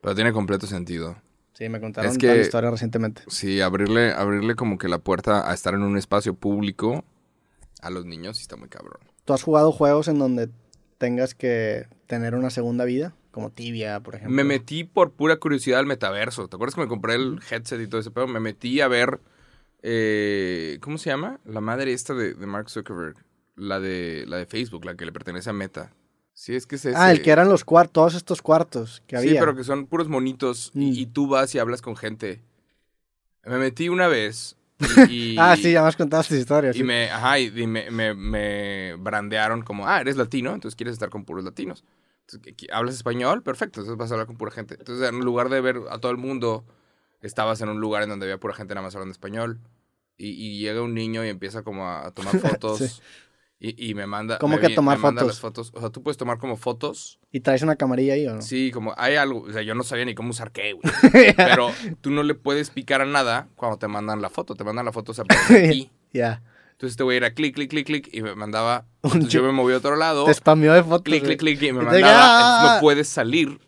Pero 0.00 0.14
tiene 0.14 0.32
completo 0.32 0.66
sentido. 0.66 1.16
Sí, 1.54 1.68
me 1.68 1.80
contaron 1.80 2.10
Es 2.10 2.18
que- 2.18 2.26
la 2.28 2.36
historia 2.36 2.70
recientemente. 2.70 3.22
Sí, 3.28 3.60
abrirle, 3.60 4.12
abrirle 4.12 4.54
como 4.56 4.78
que 4.78 4.88
la 4.88 4.98
puerta 4.98 5.50
a 5.50 5.54
estar 5.54 5.74
en 5.74 5.82
un 5.82 5.96
espacio 5.98 6.34
público 6.34 7.04
a 7.82 7.90
los 7.90 8.06
niños 8.06 8.38
sí 8.38 8.42
está 8.42 8.56
muy 8.56 8.68
cabrón. 8.70 9.00
¿Tú 9.26 9.34
has 9.34 9.42
jugado 9.42 9.70
juegos 9.72 10.08
en 10.08 10.18
donde 10.18 10.48
tengas 10.98 11.34
que 11.34 11.86
tener 12.06 12.34
una 12.34 12.48
segunda 12.50 12.84
vida? 12.86 13.14
Como 13.30 13.50
Tibia, 13.50 14.00
por 14.00 14.14
ejemplo. 14.14 14.34
Me 14.34 14.44
metí 14.44 14.84
por 14.84 15.12
pura 15.12 15.36
curiosidad 15.36 15.78
al 15.80 15.86
metaverso. 15.86 16.48
¿Te 16.48 16.56
acuerdas 16.56 16.74
que 16.74 16.80
me 16.82 16.88
compré 16.88 17.14
el 17.14 17.40
headset 17.50 17.80
y 17.80 17.86
todo 17.86 18.00
ese 18.00 18.10
pedo? 18.10 18.26
Me 18.26 18.40
metí 18.40 18.80
a 18.80 18.88
ver. 18.88 19.20
eh, 19.82 20.78
¿Cómo 20.80 20.98
se 20.98 21.10
llama? 21.10 21.40
La 21.44 21.60
madre 21.60 21.92
esta 21.92 22.14
de, 22.14 22.34
de 22.34 22.46
Mark 22.46 22.70
Zuckerberg. 22.70 23.16
La 23.56 23.80
de, 23.80 24.24
la 24.26 24.38
de 24.38 24.46
Facebook, 24.46 24.84
la 24.84 24.94
que 24.96 25.04
le 25.04 25.12
pertenece 25.12 25.50
a 25.50 25.52
Meta. 25.52 25.92
Sí, 26.34 26.54
es 26.54 26.66
que 26.66 26.76
es 26.76 26.84
ese. 26.86 26.96
Ah, 26.96 27.10
el 27.12 27.20
que 27.22 27.30
eran 27.30 27.48
los 27.48 27.64
cuartos, 27.64 27.92
todos 27.92 28.14
estos 28.14 28.40
cuartos 28.42 29.02
que 29.06 29.16
había. 29.16 29.32
Sí, 29.32 29.36
pero 29.38 29.54
que 29.54 29.64
son 29.64 29.86
puros 29.86 30.08
monitos 30.08 30.70
y, 30.74 30.78
Mm. 30.90 30.92
y 30.94 31.06
tú 31.06 31.26
vas 31.26 31.54
y 31.54 31.58
hablas 31.58 31.82
con 31.82 31.94
gente. 31.96 32.40
Me 33.44 33.58
metí 33.58 33.88
una 33.88 34.08
vez 34.08 34.56
y, 35.08 35.32
y- 35.34 35.36
Ah, 35.38 35.56
sí, 35.56 35.72
ya 35.72 35.82
me 35.82 35.88
has 35.88 35.96
contado 35.96 36.22
esta 36.22 36.36
historia. 36.36 36.70
y 36.70 36.74
sí. 36.74 36.84
me, 36.84 37.10
ajá, 37.10 37.38
y, 37.38 37.50
me, 37.66 37.90
me, 37.90 38.14
me 38.14 38.94
brandearon 38.98 39.62
como, 39.62 39.86
ah, 39.88 40.00
eres 40.00 40.16
latino, 40.16 40.52
entonces 40.54 40.76
quieres 40.76 40.92
estar 40.94 41.10
con 41.10 41.24
puros 41.24 41.44
latinos. 41.44 41.84
Entonces, 42.26 42.54
¿qué- 42.56 42.66
¿Hablas 42.72 42.94
español? 42.94 43.42
Perfecto, 43.42 43.80
entonces 43.80 43.98
vas 43.98 44.10
a 44.10 44.14
hablar 44.14 44.26
con 44.26 44.36
pura 44.36 44.50
gente. 44.52 44.76
Entonces, 44.78 45.08
en 45.08 45.18
lugar 45.20 45.48
de 45.48 45.60
ver 45.60 45.80
a 45.90 45.98
todo 45.98 46.12
el 46.12 46.18
mundo, 46.18 46.64
estabas 47.20 47.60
en 47.60 47.68
un 47.68 47.80
lugar 47.80 48.02
en 48.02 48.08
donde 48.10 48.26
había 48.26 48.38
pura 48.38 48.54
gente 48.54 48.74
nada 48.74 48.84
más 48.86 48.94
hablando 48.94 49.12
español. 49.12 49.58
Y, 50.18 50.28
y 50.30 50.58
llega 50.60 50.82
un 50.82 50.94
niño 50.94 51.24
y 51.24 51.28
empieza 51.28 51.62
como 51.62 51.88
a, 51.88 52.06
a 52.06 52.10
tomar 52.12 52.38
fotos. 52.38 52.78
Sí. 52.78 53.02
Y, 53.64 53.90
y 53.90 53.94
me 53.94 54.06
manda... 54.08 54.38
¿Cómo 54.38 54.58
que 54.58 54.66
vi- 54.68 54.74
tomar 54.74 54.98
me 54.98 55.02
manda 55.04 55.20
fotos? 55.20 55.36
las 55.36 55.40
fotos? 55.40 55.70
O 55.74 55.80
sea, 55.80 55.90
tú 55.90 56.02
puedes 56.02 56.16
tomar 56.16 56.38
como 56.38 56.56
fotos. 56.56 57.20
¿Y 57.30 57.40
traes 57.40 57.62
una 57.62 57.76
camarilla 57.76 58.14
ahí 58.14 58.26
o 58.26 58.34
no? 58.34 58.42
Sí, 58.42 58.72
como 58.72 58.92
hay 58.96 59.14
algo... 59.14 59.42
O 59.42 59.52
sea, 59.52 59.62
yo 59.62 59.74
no 59.76 59.84
sabía 59.84 60.04
ni 60.04 60.14
cómo 60.16 60.30
usar 60.30 60.50
qué, 60.50 60.72
güey. 60.72 60.82
Pero 61.36 61.70
tú 62.00 62.10
no 62.10 62.24
le 62.24 62.34
puedes 62.34 62.70
picar 62.70 63.00
a 63.02 63.04
nada 63.06 63.48
cuando 63.54 63.78
te 63.78 63.86
mandan 63.86 64.20
la 64.20 64.30
foto. 64.30 64.54
Te 64.56 64.64
mandan 64.64 64.84
la 64.84 64.92
foto, 64.92 65.14
se 65.14 65.20
aparece 65.22 65.66
aquí. 65.68 65.90
Ya. 66.12 66.42
Entonces 66.72 66.94
este 66.94 67.04
güey 67.04 67.16
era 67.16 67.32
clic, 67.32 67.54
clic, 67.54 67.70
clic, 67.70 67.86
clic 67.86 68.08
y 68.12 68.22
me 68.22 68.34
mandaba. 68.34 68.86
Entonces 69.04 69.30
yo 69.30 69.42
me 69.44 69.52
moví 69.52 69.72
a 69.72 69.76
otro 69.76 69.94
lado, 69.94 70.24
Te 70.24 70.34
spameó 70.34 70.72
de 70.74 70.82
fotos. 70.82 71.02
clic, 71.04 71.22
clic, 71.22 71.38
clic 71.38 71.62
y 71.62 71.72
me 71.72 71.82
mandaba. 71.84 72.74
no 72.74 72.80
puedes 72.80 73.08
salir. 73.08 73.60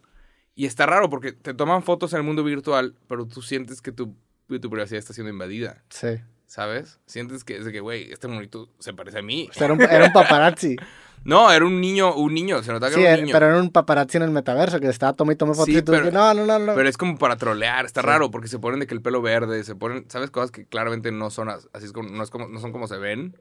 Y 0.56 0.66
está 0.66 0.86
raro 0.86 1.08
porque 1.08 1.32
te 1.32 1.54
toman 1.54 1.82
fotos 1.84 2.12
en 2.12 2.18
el 2.18 2.22
mundo 2.24 2.42
virtual, 2.42 2.96
pero 3.06 3.26
tú 3.26 3.40
sientes 3.42 3.80
que 3.80 3.92
tu, 3.92 4.16
tu 4.48 4.68
privacidad 4.70 4.98
está 4.98 5.12
siendo 5.12 5.30
invadida. 5.32 5.84
Sí. 5.90 6.08
¿Sabes? 6.46 7.00
Sientes 7.06 7.42
que 7.44 7.56
es 7.56 7.64
de 7.64 7.72
que, 7.72 7.80
güey, 7.80 8.12
este 8.12 8.28
monito 8.28 8.68
se 8.78 8.92
parece 8.94 9.18
a 9.18 9.22
mí. 9.22 9.48
O 9.50 9.52
sea, 9.54 9.64
era, 9.66 9.74
un, 9.74 9.82
era 9.82 10.04
un 10.06 10.12
paparazzi. 10.12 10.76
No, 11.26 11.50
era 11.50 11.64
un 11.64 11.80
niño, 11.80 12.14
un 12.16 12.34
niño, 12.34 12.62
se 12.62 12.70
notaba 12.70 12.90
que 12.90 12.96
sí, 12.96 13.02
era 13.02 13.14
un 13.14 13.20
niño. 13.22 13.32
pero 13.32 13.46
era 13.46 13.58
un 13.58 13.70
paparazzi 13.70 14.18
en 14.18 14.24
el 14.24 14.30
metaverso 14.30 14.78
que 14.78 14.88
estaba 14.88 15.14
tomando 15.14 15.32
y 15.32 15.36
tomando 15.38 15.56
fotos 15.56 15.72
Sí, 15.72 15.78
y 15.78 15.82
tú 15.82 15.92
pero- 15.92 16.10
no, 16.10 16.34
no, 16.34 16.44
no, 16.44 16.58
no. 16.58 16.74
Pero 16.74 16.86
es 16.86 16.98
como 16.98 17.16
para 17.16 17.36
trolear, 17.36 17.86
está 17.86 18.02
Sí. 18.02 18.06
raro 18.06 18.30
porque 18.30 18.46
se 18.46 18.58
ponen 18.58 18.80
de 18.80 18.86
que 18.86 18.92
el 18.92 19.00
pelo 19.00 19.22
verde, 19.22 19.64
se 19.64 19.74
ponen, 19.74 20.04
¿sabes? 20.10 20.30
Cosas 20.30 20.50
que 20.50 20.66
claramente 20.66 21.12
no 21.12 21.30
son 21.30 21.48
as- 21.48 21.66
así, 21.72 21.86
es 21.86 21.92
como, 21.92 22.10
no, 22.10 22.22
es 22.22 22.28
como, 22.28 22.46
no 22.48 22.60
son 22.60 22.72
como 22.72 22.86
se 22.88 22.98
ven. 22.98 23.38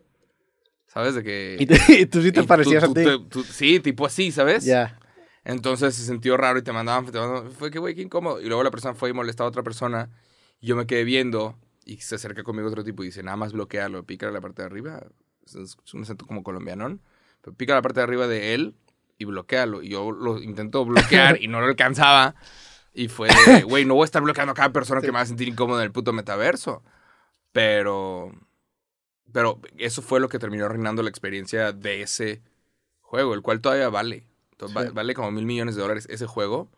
¿Sabes? 0.87 1.13
De 1.15 1.23
que... 1.23 1.57
Y, 1.59 1.65
te- 1.65 1.75
y 1.99 2.05
tú 2.05 2.21
sí 2.21 2.31
te 2.31 2.39
y 2.39 2.43
tú- 2.43 2.47
parecías 2.47 2.85
tú 2.85 2.91
a 2.91 2.93
ti. 2.93 3.03
te- 3.03 3.19
tú- 3.29 3.43
sí, 3.43 3.81
tipo 3.81 4.05
así, 4.05 4.31
¿sabes? 4.31 4.63
Ya. 4.63 4.97
Entonces 5.43 5.93
se 5.93 6.05
sintió 6.05 6.37
raro 6.37 6.59
y 6.59 6.61
te 6.61 6.71
mandaban, 6.71 7.05
te 7.07 7.19
mandaban- 7.19 7.51
fue 7.51 7.69
que, 7.69 7.79
güey, 7.79 7.95
qué 7.95 8.01
incómodo. 8.03 8.39
Y 8.39 8.45
luego 8.45 8.63
la 8.63 8.71
persona 8.71 8.93
fue 8.93 9.09
y 9.09 9.13
molestó 9.13 9.43
a 9.43 9.47
otra 9.47 9.61
persona. 9.61 10.09
Y 10.61 10.67
yo 10.67 10.77
me 10.77 10.85
quedé 10.87 11.03
viendo 11.03 11.57
y 11.85 11.97
se 11.97 12.15
acerca 12.15 12.43
conmigo 12.43 12.67
otro 12.67 12.83
tipo 12.83 13.03
y 13.03 13.07
dice, 13.07 13.23
nada 13.23 13.37
más 13.37 13.53
bloquealo, 13.53 14.03
pícale 14.05 14.31
la 14.31 14.41
parte 14.41 14.61
de 14.61 14.67
arriba. 14.67 15.03
Es 15.45 15.75
un 15.93 16.03
acento 16.03 16.25
como 16.25 16.43
colombianón. 16.43 17.01
Pero 17.41 17.55
pica 17.55 17.73
la 17.73 17.81
parte 17.81 17.99
de 17.99 18.03
arriba 18.05 18.27
de 18.27 18.53
él 18.53 18.75
y 19.17 19.25
bloquealo. 19.25 19.81
Y 19.81 19.89
yo 19.89 20.11
lo 20.11 20.41
intento 20.41 20.85
bloquear 20.85 21.41
y 21.41 21.47
no 21.47 21.59
lo 21.59 21.67
alcanzaba. 21.67 22.35
Y 22.93 23.09
fue 23.09 23.27
de, 23.47 23.63
güey, 23.63 23.85
no 23.85 23.95
voy 23.95 24.03
a 24.03 24.05
estar 24.05 24.21
bloqueando 24.21 24.51
a 24.53 24.55
cada 24.55 24.71
persona 24.71 25.01
que 25.01 25.07
me 25.07 25.13
va 25.13 25.21
a 25.21 25.25
sentir 25.25 25.47
incómodo 25.47 25.79
en 25.79 25.85
el 25.85 25.91
puto 25.91 26.13
metaverso. 26.13 26.83
Pero... 27.51 28.31
Pero 29.31 29.59
eso 29.77 30.01
fue 30.01 30.19
lo 30.19 30.29
que 30.29 30.37
terminó 30.37 30.65
arruinando 30.65 31.01
la 31.01 31.09
experiencia 31.09 31.71
de 31.71 32.03
ese 32.03 32.43
juego, 33.01 33.33
el 33.33 33.41
cual 33.41 33.61
todavía 33.61 33.89
vale. 33.89 34.27
Va-. 34.75 34.91
Vale 34.91 35.13
como 35.15 35.31
mil 35.31 35.45
millones 35.45 35.75
de 35.75 35.81
dólares 35.81 36.07
ese 36.09 36.27
juego. 36.27 36.69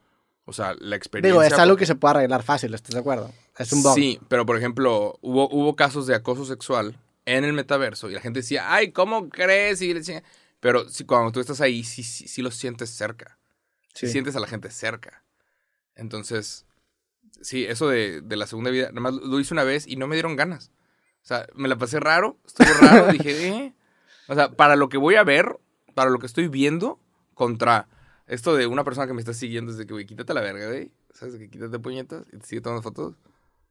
O 0.45 0.53
sea, 0.53 0.73
la 0.79 0.95
experiencia. 0.95 1.31
Digo, 1.33 1.43
es 1.43 1.53
algo 1.53 1.73
porque- 1.73 1.81
que 1.81 1.85
se 1.87 1.95
puede 1.95 2.11
arreglar 2.15 2.43
fácil, 2.43 2.73
¿estás 2.73 2.93
de 2.93 2.99
acuerdo? 2.99 3.31
Es 3.57 3.71
un 3.71 3.83
bug. 3.83 3.95
Sí, 3.95 4.19
pero 4.27 4.45
por 4.45 4.57
ejemplo, 4.57 5.17
hubo, 5.21 5.49
hubo 5.49 5.75
casos 5.75 6.07
de 6.07 6.15
acoso 6.15 6.45
sexual 6.45 6.99
en 7.25 7.43
el 7.43 7.53
metaverso 7.53 8.09
y 8.09 8.13
la 8.13 8.21
gente 8.21 8.39
decía, 8.39 8.73
ay, 8.73 8.91
¿cómo 8.91 9.29
crees? 9.29 9.81
Y 9.81 9.87
le 9.93 9.99
decía- 9.99 10.23
Pero 10.59 10.89
si, 10.89 11.05
cuando 11.05 11.31
tú 11.31 11.39
estás 11.39 11.61
ahí, 11.61 11.83
sí, 11.83 12.03
sí, 12.03 12.27
sí 12.27 12.41
lo 12.41 12.51
sientes 12.51 12.89
cerca. 12.89 13.37
Sí. 13.93 14.07
Sientes 14.07 14.35
a 14.35 14.39
la 14.39 14.47
gente 14.47 14.69
cerca. 14.71 15.23
Entonces, 15.95 16.65
sí, 17.41 17.65
eso 17.65 17.87
de, 17.87 18.21
de 18.21 18.35
la 18.35 18.47
segunda 18.47 18.71
vida, 18.71 18.87
nada 18.89 19.01
más 19.01 19.13
lo 19.13 19.39
hice 19.39 19.53
una 19.53 19.63
vez 19.63 19.87
y 19.87 19.95
no 19.95 20.07
me 20.07 20.15
dieron 20.15 20.35
ganas. 20.35 20.71
O 21.23 21.27
sea, 21.27 21.47
me 21.55 21.67
la 21.67 21.77
pasé 21.77 21.99
raro, 21.99 22.37
estuvo 22.45 22.67
raro, 22.81 23.07
dije, 23.13 23.47
eh. 23.47 23.73
O 24.27 24.35
sea, 24.35 24.51
para 24.51 24.75
lo 24.75 24.89
que 24.89 24.97
voy 24.97 25.15
a 25.15 25.23
ver, 25.23 25.57
para 25.93 26.09
lo 26.09 26.19
que 26.19 26.25
estoy 26.25 26.47
viendo, 26.49 26.99
contra 27.33 27.87
esto 28.27 28.55
de 28.55 28.67
una 28.67 28.83
persona 28.83 29.07
que 29.07 29.13
me 29.13 29.21
está 29.21 29.33
siguiendo, 29.33 29.71
es 29.71 29.77
de 29.77 29.85
que, 29.85 29.93
güey, 29.93 30.05
quítate 30.05 30.33
la 30.33 30.41
verga, 30.41 30.67
güey. 30.67 30.91
¿Sabes? 31.13 31.33
De 31.33 31.39
que 31.39 31.49
quítate 31.49 31.79
puñetas 31.79 32.27
y 32.33 32.37
te 32.37 32.45
sigue 32.45 32.61
tomando 32.61 32.81
fotos. 32.81 33.15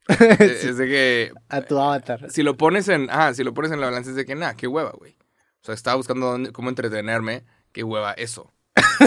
Es- 0.38 0.64
Es 0.64 0.76
de 0.76 0.86
que 0.86 1.32
A 1.48 1.62
tu 1.62 1.78
avatar. 1.78 2.30
si 2.30 2.42
lo 2.42 2.56
pones 2.56 2.88
en, 2.88 3.08
ah, 3.10 3.32
si 3.34 3.42
lo 3.44 3.54
pones 3.54 3.72
en 3.72 3.80
la 3.80 3.86
balanza 3.86 4.10
es 4.10 4.16
de 4.16 4.24
que, 4.26 4.34
nah, 4.34 4.52
qué 4.54 4.66
hueva, 4.66 4.92
güey. 4.92 5.16
O 5.62 5.64
sea, 5.66 5.74
estaba 5.74 5.96
buscando 5.96 6.26
dónde- 6.26 6.52
cómo 6.52 6.68
entretenerme, 6.68 7.44
qué 7.72 7.82
hueva 7.84 8.12
eso. 8.12 8.52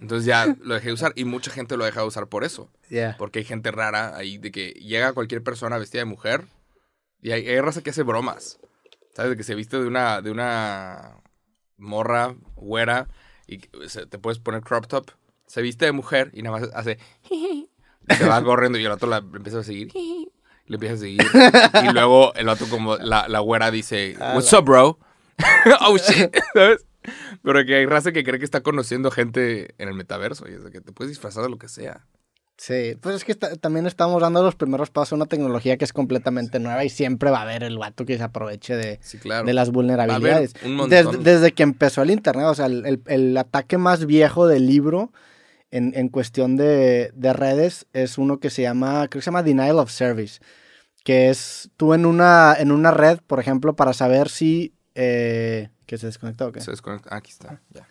Entonces 0.00 0.24
ya 0.26 0.54
lo 0.60 0.74
dejé 0.74 0.88
de 0.88 0.92
usar 0.94 1.12
y 1.14 1.24
mucha 1.24 1.50
gente 1.50 1.76
lo 1.76 1.84
deja 1.84 2.00
de 2.00 2.06
usar 2.06 2.26
por 2.28 2.42
eso. 2.44 2.70
Ya. 2.90 3.14
Porque 3.18 3.40
hay 3.40 3.44
gente 3.44 3.70
rara 3.70 4.16
ahí 4.16 4.38
de 4.38 4.50
que 4.50 4.70
llega 4.72 5.12
cualquier 5.12 5.42
persona 5.42 5.78
vestida 5.78 6.00
de 6.00 6.06
mujer 6.06 6.44
y 7.22 7.30
hay, 7.32 7.46
hay 7.48 7.60
raza 7.60 7.82
que 7.82 7.90
hace 7.90 8.02
bromas. 8.02 8.58
¿Sabes? 9.14 9.30
De 9.30 9.36
que 9.36 9.44
se 9.44 9.54
viste 9.54 9.78
de 9.80 9.86
una, 9.86 10.20
de 10.20 10.30
una 10.32 11.20
morra, 11.76 12.34
güera 12.56 13.08
y 13.46 13.60
se- 13.86 14.06
te 14.06 14.18
puedes 14.18 14.38
poner 14.40 14.62
crop 14.62 14.86
top. 14.86 15.10
Se 15.46 15.62
viste 15.62 15.84
de 15.84 15.92
mujer 15.92 16.30
y 16.32 16.42
nada 16.42 16.58
más 16.58 16.70
hace... 16.74 16.98
se 18.18 18.26
va 18.28 18.42
corriendo 18.42 18.78
y 18.78 18.84
el 18.84 18.90
otro 18.92 19.08
la 19.08 19.18
empieza 19.18 19.60
a 19.60 19.64
seguir. 19.64 19.92
Le 20.66 20.76
empieza 20.76 20.94
a 20.94 20.98
seguir. 20.98 21.20
Y 21.88 21.92
luego 21.92 22.32
el 22.34 22.48
otro 22.48 22.66
como 22.68 22.96
la, 22.96 23.28
la 23.28 23.40
güera 23.40 23.70
dice, 23.70 24.16
Ah, 24.18 24.32
What's 24.34 24.50
up, 24.54 24.64
bro? 24.64 24.98
oh, 25.86 25.96
shit. 25.98 26.34
¿Sabes? 26.54 26.86
Pero 27.42 27.66
que 27.66 27.74
hay 27.74 27.84
raza 27.86 28.12
que 28.12 28.24
cree 28.24 28.38
que 28.38 28.46
está 28.46 28.62
conociendo 28.62 29.10
gente 29.10 29.74
en 29.76 29.88
el 29.88 29.94
metaverso. 29.94 30.48
Y 30.48 30.52
es 30.54 30.64
de 30.64 30.70
que 30.70 30.80
te 30.80 30.90
puedes 30.92 31.10
disfrazar 31.10 31.42
de 31.42 31.50
lo 31.50 31.58
que 31.58 31.68
sea. 31.68 32.06
Sí, 32.56 32.96
pues 33.00 33.16
es 33.16 33.24
que 33.24 33.32
está- 33.32 33.56
también 33.56 33.84
estamos 33.86 34.22
dando 34.22 34.42
los 34.42 34.54
primeros 34.54 34.88
pasos 34.88 35.12
a 35.12 35.16
una 35.16 35.26
tecnología 35.26 35.76
que 35.76 35.84
es 35.84 35.92
completamente 35.92 36.60
nueva 36.60 36.82
y 36.84 36.88
siempre 36.88 37.30
va 37.30 37.40
a 37.40 37.42
haber 37.42 37.62
el 37.64 37.76
vato 37.76 38.06
que 38.06 38.16
se 38.16 38.22
aproveche 38.22 38.74
de, 38.76 39.00
Sí, 39.02 39.18
claro. 39.18 39.44
de 39.44 39.52
las 39.52 39.70
vulnerabilidades. 39.70 40.54
un 40.64 40.76
montón. 40.76 40.90
Desde, 40.90 41.18
desde 41.18 41.52
que 41.52 41.64
empezó 41.64 42.00
el 42.02 42.10
Internet, 42.12 42.46
o 42.46 42.54
sea, 42.54 42.66
el, 42.66 42.86
el- 42.86 43.02
el 43.06 43.36
ataque 43.36 43.76
más 43.76 44.06
viejo 44.06 44.46
del 44.46 44.66
libro 44.66 45.12
en, 45.74 45.92
en 45.96 46.08
cuestión 46.08 46.56
de, 46.56 47.10
de 47.16 47.32
redes 47.32 47.86
es 47.92 48.16
uno 48.16 48.38
que 48.38 48.48
se 48.48 48.62
llama, 48.62 49.08
creo 49.08 49.18
que 49.18 49.22
se 49.22 49.26
llama 49.26 49.42
Denial 49.42 49.80
of 49.80 49.90
Service, 49.90 50.40
que 51.02 51.30
es 51.30 51.68
tú 51.76 51.94
en 51.94 52.06
una, 52.06 52.54
en 52.56 52.70
una 52.70 52.92
red, 52.92 53.18
por 53.26 53.40
ejemplo, 53.40 53.74
para 53.74 53.92
saber 53.92 54.28
si... 54.28 54.72
Eh, 54.94 55.70
¿Que 55.86 55.98
se 55.98 56.06
desconectó 56.06 56.46
o 56.46 56.52
qué? 56.52 56.60
Se 56.60 56.70
desconecta. 56.70 57.10
Ah, 57.12 57.16
aquí 57.16 57.32
está. 57.32 57.60
Ya. 57.70 57.88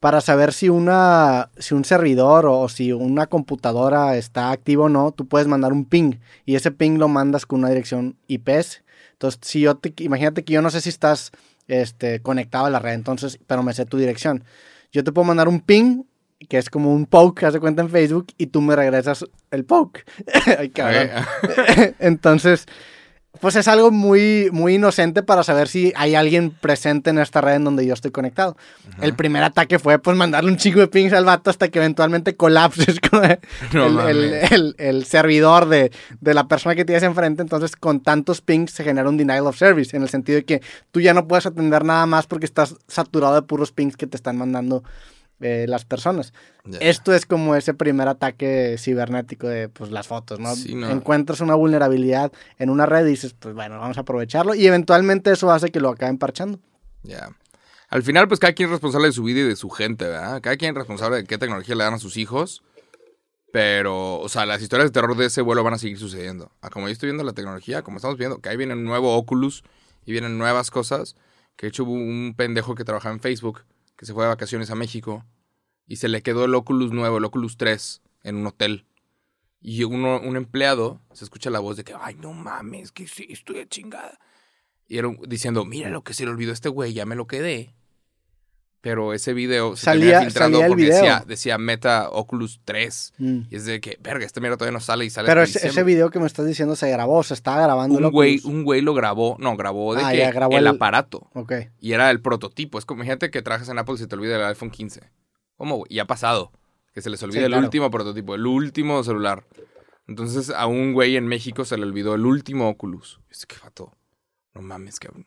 para 0.00 0.22
saber 0.22 0.54
si 0.54 0.70
una 0.70 1.50
si 1.58 1.74
un 1.74 1.84
servidor 1.84 2.46
o 2.46 2.66
si 2.70 2.92
una 2.92 3.26
computadora 3.26 4.16
está 4.16 4.50
activa 4.50 4.84
o 4.84 4.88
no, 4.88 5.12
tú 5.12 5.28
puedes 5.28 5.48
mandar 5.48 5.74
un 5.74 5.84
ping 5.84 6.14
y 6.46 6.54
ese 6.56 6.70
ping 6.70 6.96
lo 6.98 7.08
mandas 7.08 7.44
con 7.44 7.58
una 7.60 7.68
dirección 7.68 8.16
IPS. 8.26 8.82
Entonces, 9.12 9.40
si 9.42 9.60
yo 9.60 9.76
te 9.76 9.92
imagínate 10.02 10.44
que 10.44 10.54
yo 10.54 10.62
no 10.62 10.70
sé 10.70 10.80
si 10.80 10.88
estás 10.88 11.30
este 11.66 12.22
conectado 12.22 12.64
a 12.64 12.70
la 12.70 12.78
red, 12.78 12.94
entonces, 12.94 13.38
pero 13.46 13.62
me 13.62 13.74
sé 13.74 13.84
tu 13.84 13.98
dirección. 13.98 14.44
Yo 14.92 15.04
te 15.04 15.12
puedo 15.12 15.26
mandar 15.26 15.48
un 15.48 15.60
ping 15.60 16.04
que 16.48 16.58
es 16.58 16.70
como 16.70 16.92
un 16.92 17.06
poke, 17.06 17.44
haz 17.44 17.54
de 17.54 17.60
cuenta 17.60 17.82
en 17.82 17.90
Facebook 17.90 18.28
y 18.38 18.46
tú 18.48 18.60
me 18.60 18.76
regresas 18.76 19.24
el 19.50 19.64
poke. 19.64 20.04
Ay, 20.58 20.68
cabrón. 20.70 21.08
Entonces, 21.98 22.66
pues 23.40 23.54
es 23.54 23.68
algo 23.68 23.90
muy, 23.92 24.48
muy 24.52 24.74
inocente 24.76 25.22
para 25.22 25.44
saber 25.44 25.68
si 25.68 25.92
hay 25.94 26.14
alguien 26.16 26.50
presente 26.50 27.10
en 27.10 27.18
esta 27.18 27.40
red 27.40 27.54
en 27.56 27.64
donde 27.64 27.86
yo 27.86 27.94
estoy 27.94 28.10
conectado. 28.10 28.56
El 29.00 29.14
primer 29.14 29.42
ataque 29.44 29.78
fue 29.78 29.98
pues 30.00 30.16
mandarle 30.16 30.50
un 30.50 30.56
chico 30.56 30.80
de 30.80 30.88
pings 30.88 31.12
al 31.12 31.24
vato 31.24 31.50
hasta 31.50 31.68
que 31.68 31.78
eventualmente 31.78 32.34
colapses 32.34 32.98
con 33.10 33.24
el, 33.24 33.38
No 33.72 33.86
el- 33.86 33.92
mames. 33.92 34.10
el- 34.16 34.34
el- 34.52 34.74
el 34.78 35.04
servidor 35.04 35.68
de, 35.68 35.92
de 36.20 36.34
la 36.34 36.48
persona 36.48 36.74
que 36.74 36.84
tienes 36.84 37.04
enfrente. 37.04 37.42
Entonces, 37.42 37.76
con 37.76 38.00
tantos 38.00 38.40
pings 38.40 38.72
se 38.72 38.82
genera 38.82 39.08
un 39.08 39.16
denial 39.16 39.46
of 39.46 39.56
service, 39.56 39.96
en 39.96 40.02
el 40.02 40.08
sentido 40.08 40.36
de 40.36 40.44
que 40.44 40.62
tú 40.90 41.00
ya 41.00 41.14
no 41.14 41.28
puedes 41.28 41.46
atender 41.46 41.84
nada 41.84 42.06
más 42.06 42.26
porque 42.26 42.46
estás 42.46 42.74
saturado 42.88 43.34
de 43.34 43.42
puros 43.42 43.70
pings 43.70 43.96
que 43.96 44.06
te 44.08 44.16
están 44.16 44.36
mandando 44.36 44.82
eh, 45.40 45.66
las 45.68 45.84
personas. 45.84 46.32
Esto 46.80 47.14
es 47.14 47.24
como 47.24 47.54
ese 47.54 47.72
primer 47.74 48.08
ataque 48.08 48.76
cibernético 48.78 49.48
de 49.48 49.68
pues, 49.68 49.90
las 49.90 50.06
fotos, 50.06 50.38
¿no? 50.38 50.54
Sí, 50.54 50.74
no. 50.74 50.90
Encuentras 50.90 51.40
una 51.40 51.54
vulnerabilidad 51.54 52.32
en 52.58 52.70
una 52.70 52.86
red 52.86 53.06
y 53.06 53.10
dices, 53.10 53.34
pues 53.38 53.54
bueno, 53.54 53.78
vamos 53.78 53.96
a 53.96 54.00
aprovecharlo 54.00 54.54
y 54.54 54.66
eventualmente 54.66 55.30
eso 55.30 55.50
hace 55.50 55.70
que 55.70 55.80
lo 55.80 55.90
acaben 55.90 56.18
parchando. 56.18 56.58
Ya. 57.02 57.30
Al 57.88 58.02
final, 58.02 58.28
pues 58.28 58.38
cada 58.38 58.52
quien 58.52 58.68
es 58.68 58.72
responsable 58.72 59.08
de 59.08 59.12
su 59.12 59.22
vida 59.22 59.40
y 59.40 59.44
de 59.44 59.56
su 59.56 59.70
gente, 59.70 60.06
¿verdad? 60.06 60.40
Cada 60.42 60.56
quien 60.56 60.72
es 60.72 60.76
responsable 60.76 61.18
de 61.18 61.24
qué 61.24 61.38
tecnología 61.38 61.74
le 61.74 61.84
dan 61.84 61.94
a 61.94 61.98
sus 61.98 62.16
hijos. 62.16 62.62
Pero, 63.50 64.20
o 64.20 64.28
sea, 64.28 64.44
las 64.44 64.60
historias 64.60 64.90
de 64.90 64.92
terror 64.92 65.16
de 65.16 65.26
ese 65.26 65.40
vuelo 65.40 65.64
van 65.64 65.74
a 65.74 65.78
seguir 65.78 65.98
sucediendo. 65.98 66.52
Ah, 66.60 66.68
como 66.68 66.86
yo 66.86 66.92
estoy 66.92 67.06
viendo 67.08 67.24
la 67.24 67.32
tecnología, 67.32 67.80
como 67.82 67.96
estamos 67.96 68.18
viendo, 68.18 68.40
que 68.40 68.50
ahí 68.50 68.58
viene 68.58 68.74
un 68.74 68.84
nuevo 68.84 69.16
Oculus 69.16 69.64
y 70.04 70.12
vienen 70.12 70.36
nuevas 70.36 70.70
cosas. 70.70 71.16
Que 71.56 71.66
de 71.66 71.68
hecho 71.70 71.84
hubo 71.84 71.92
un 71.92 72.34
pendejo 72.36 72.74
que 72.74 72.84
trabajaba 72.84 73.14
en 73.14 73.20
Facebook 73.20 73.62
que 73.98 74.06
se 74.06 74.14
fue 74.14 74.24
de 74.24 74.28
vacaciones 74.28 74.70
a 74.70 74.76
México 74.76 75.26
y 75.86 75.96
se 75.96 76.08
le 76.08 76.22
quedó 76.22 76.44
el 76.44 76.54
Oculus 76.54 76.92
nuevo, 76.92 77.18
el 77.18 77.24
Oculus 77.24 77.56
3, 77.56 78.00
en 78.22 78.36
un 78.36 78.46
hotel. 78.46 78.86
Y 79.60 79.82
uno, 79.82 80.20
un 80.20 80.36
empleado 80.36 81.00
se 81.12 81.24
escucha 81.24 81.50
la 81.50 81.58
voz 81.58 81.76
de 81.76 81.84
que, 81.84 81.94
ay, 82.00 82.14
no 82.14 82.32
mames, 82.32 82.92
que 82.92 83.08
sí, 83.08 83.26
estoy 83.28 83.56
de 83.56 83.68
chingada. 83.68 84.20
Y 84.86 84.98
era 84.98 85.10
diciendo, 85.26 85.64
mira 85.64 85.90
lo 85.90 86.04
que 86.04 86.14
se 86.14 86.24
le 86.24 86.30
olvidó 86.30 86.52
a 86.52 86.54
este 86.54 86.68
güey, 86.68 86.92
ya 86.92 87.06
me 87.06 87.16
lo 87.16 87.26
quedé. 87.26 87.74
Pero 88.80 89.12
ese 89.12 89.34
video 89.34 89.74
se 89.74 89.86
Salía- 89.86 90.20
filtrando 90.22 90.58
salía 90.58 90.66
el 90.66 90.70
porque 90.70 90.82
video. 90.84 90.96
decía, 90.96 91.24
decía 91.26 91.58
Meta 91.58 92.08
Oculus 92.10 92.60
3. 92.64 93.12
Mm. 93.18 93.40
Y 93.50 93.56
es 93.56 93.64
de 93.66 93.80
que, 93.80 93.98
verga, 94.00 94.24
este 94.24 94.40
mierda 94.40 94.56
todavía 94.56 94.72
no 94.78 94.80
sale 94.80 95.04
y 95.04 95.10
sale 95.10 95.26
Pero 95.26 95.42
ese, 95.42 95.58
ese 95.58 95.68
diciembre". 95.68 95.94
video 95.94 96.10
que 96.10 96.20
me 96.20 96.26
estás 96.26 96.46
diciendo 96.46 96.76
se 96.76 96.88
grabó, 96.88 97.22
se 97.24 97.34
estaba 97.34 97.60
grabando. 97.62 97.98
un 97.98 98.04
el 98.04 98.10
güey, 98.10 98.38
Oculus. 98.38 98.54
un 98.56 98.64
güey 98.64 98.80
lo 98.80 98.94
grabó, 98.94 99.36
no, 99.40 99.56
grabó 99.56 99.96
de 99.96 100.02
Ah, 100.04 100.10
que 100.12 100.18
ya, 100.18 100.30
grabó 100.30 100.52
el, 100.52 100.58
el- 100.66 100.66
aparato. 100.68 101.28
Ok. 101.34 101.52
Y 101.80 101.92
era 101.92 102.08
el 102.10 102.20
prototipo. 102.22 102.78
Es 102.78 102.84
como, 102.84 102.98
imagínate 103.00 103.32
que 103.32 103.42
trabajas 103.42 103.68
en 103.68 103.78
Apple 103.78 103.94
y 103.96 103.98
se 103.98 104.06
te 104.06 104.14
olvida 104.14 104.36
el 104.36 104.44
iPhone 104.44 104.70
15. 104.70 105.10
¿Cómo, 105.56 105.76
güey? 105.78 105.88
Y 105.92 105.98
ha 105.98 106.04
pasado. 106.06 106.52
Que 106.94 107.02
se 107.02 107.10
les 107.10 107.20
olvida 107.22 107.40
Sí, 107.40 107.44
el 107.44 107.50
claro. 107.50 107.64
último 107.64 107.90
prototipo, 107.90 108.36
el 108.36 108.46
último 108.46 109.02
celular. 109.02 109.44
Entonces 110.06 110.50
a 110.50 110.66
un 110.66 110.92
güey 110.94 111.16
en 111.16 111.26
México 111.26 111.64
se 111.64 111.76
le 111.76 111.82
olvidó 111.84 112.14
el 112.14 112.24
último 112.26 112.68
Oculus. 112.68 113.20
Y 113.28 113.32
es 113.32 113.44
que 113.44 113.56
fato. 113.56 113.92
No 114.54 114.62
mames, 114.62 114.98
cabrón. 115.00 115.26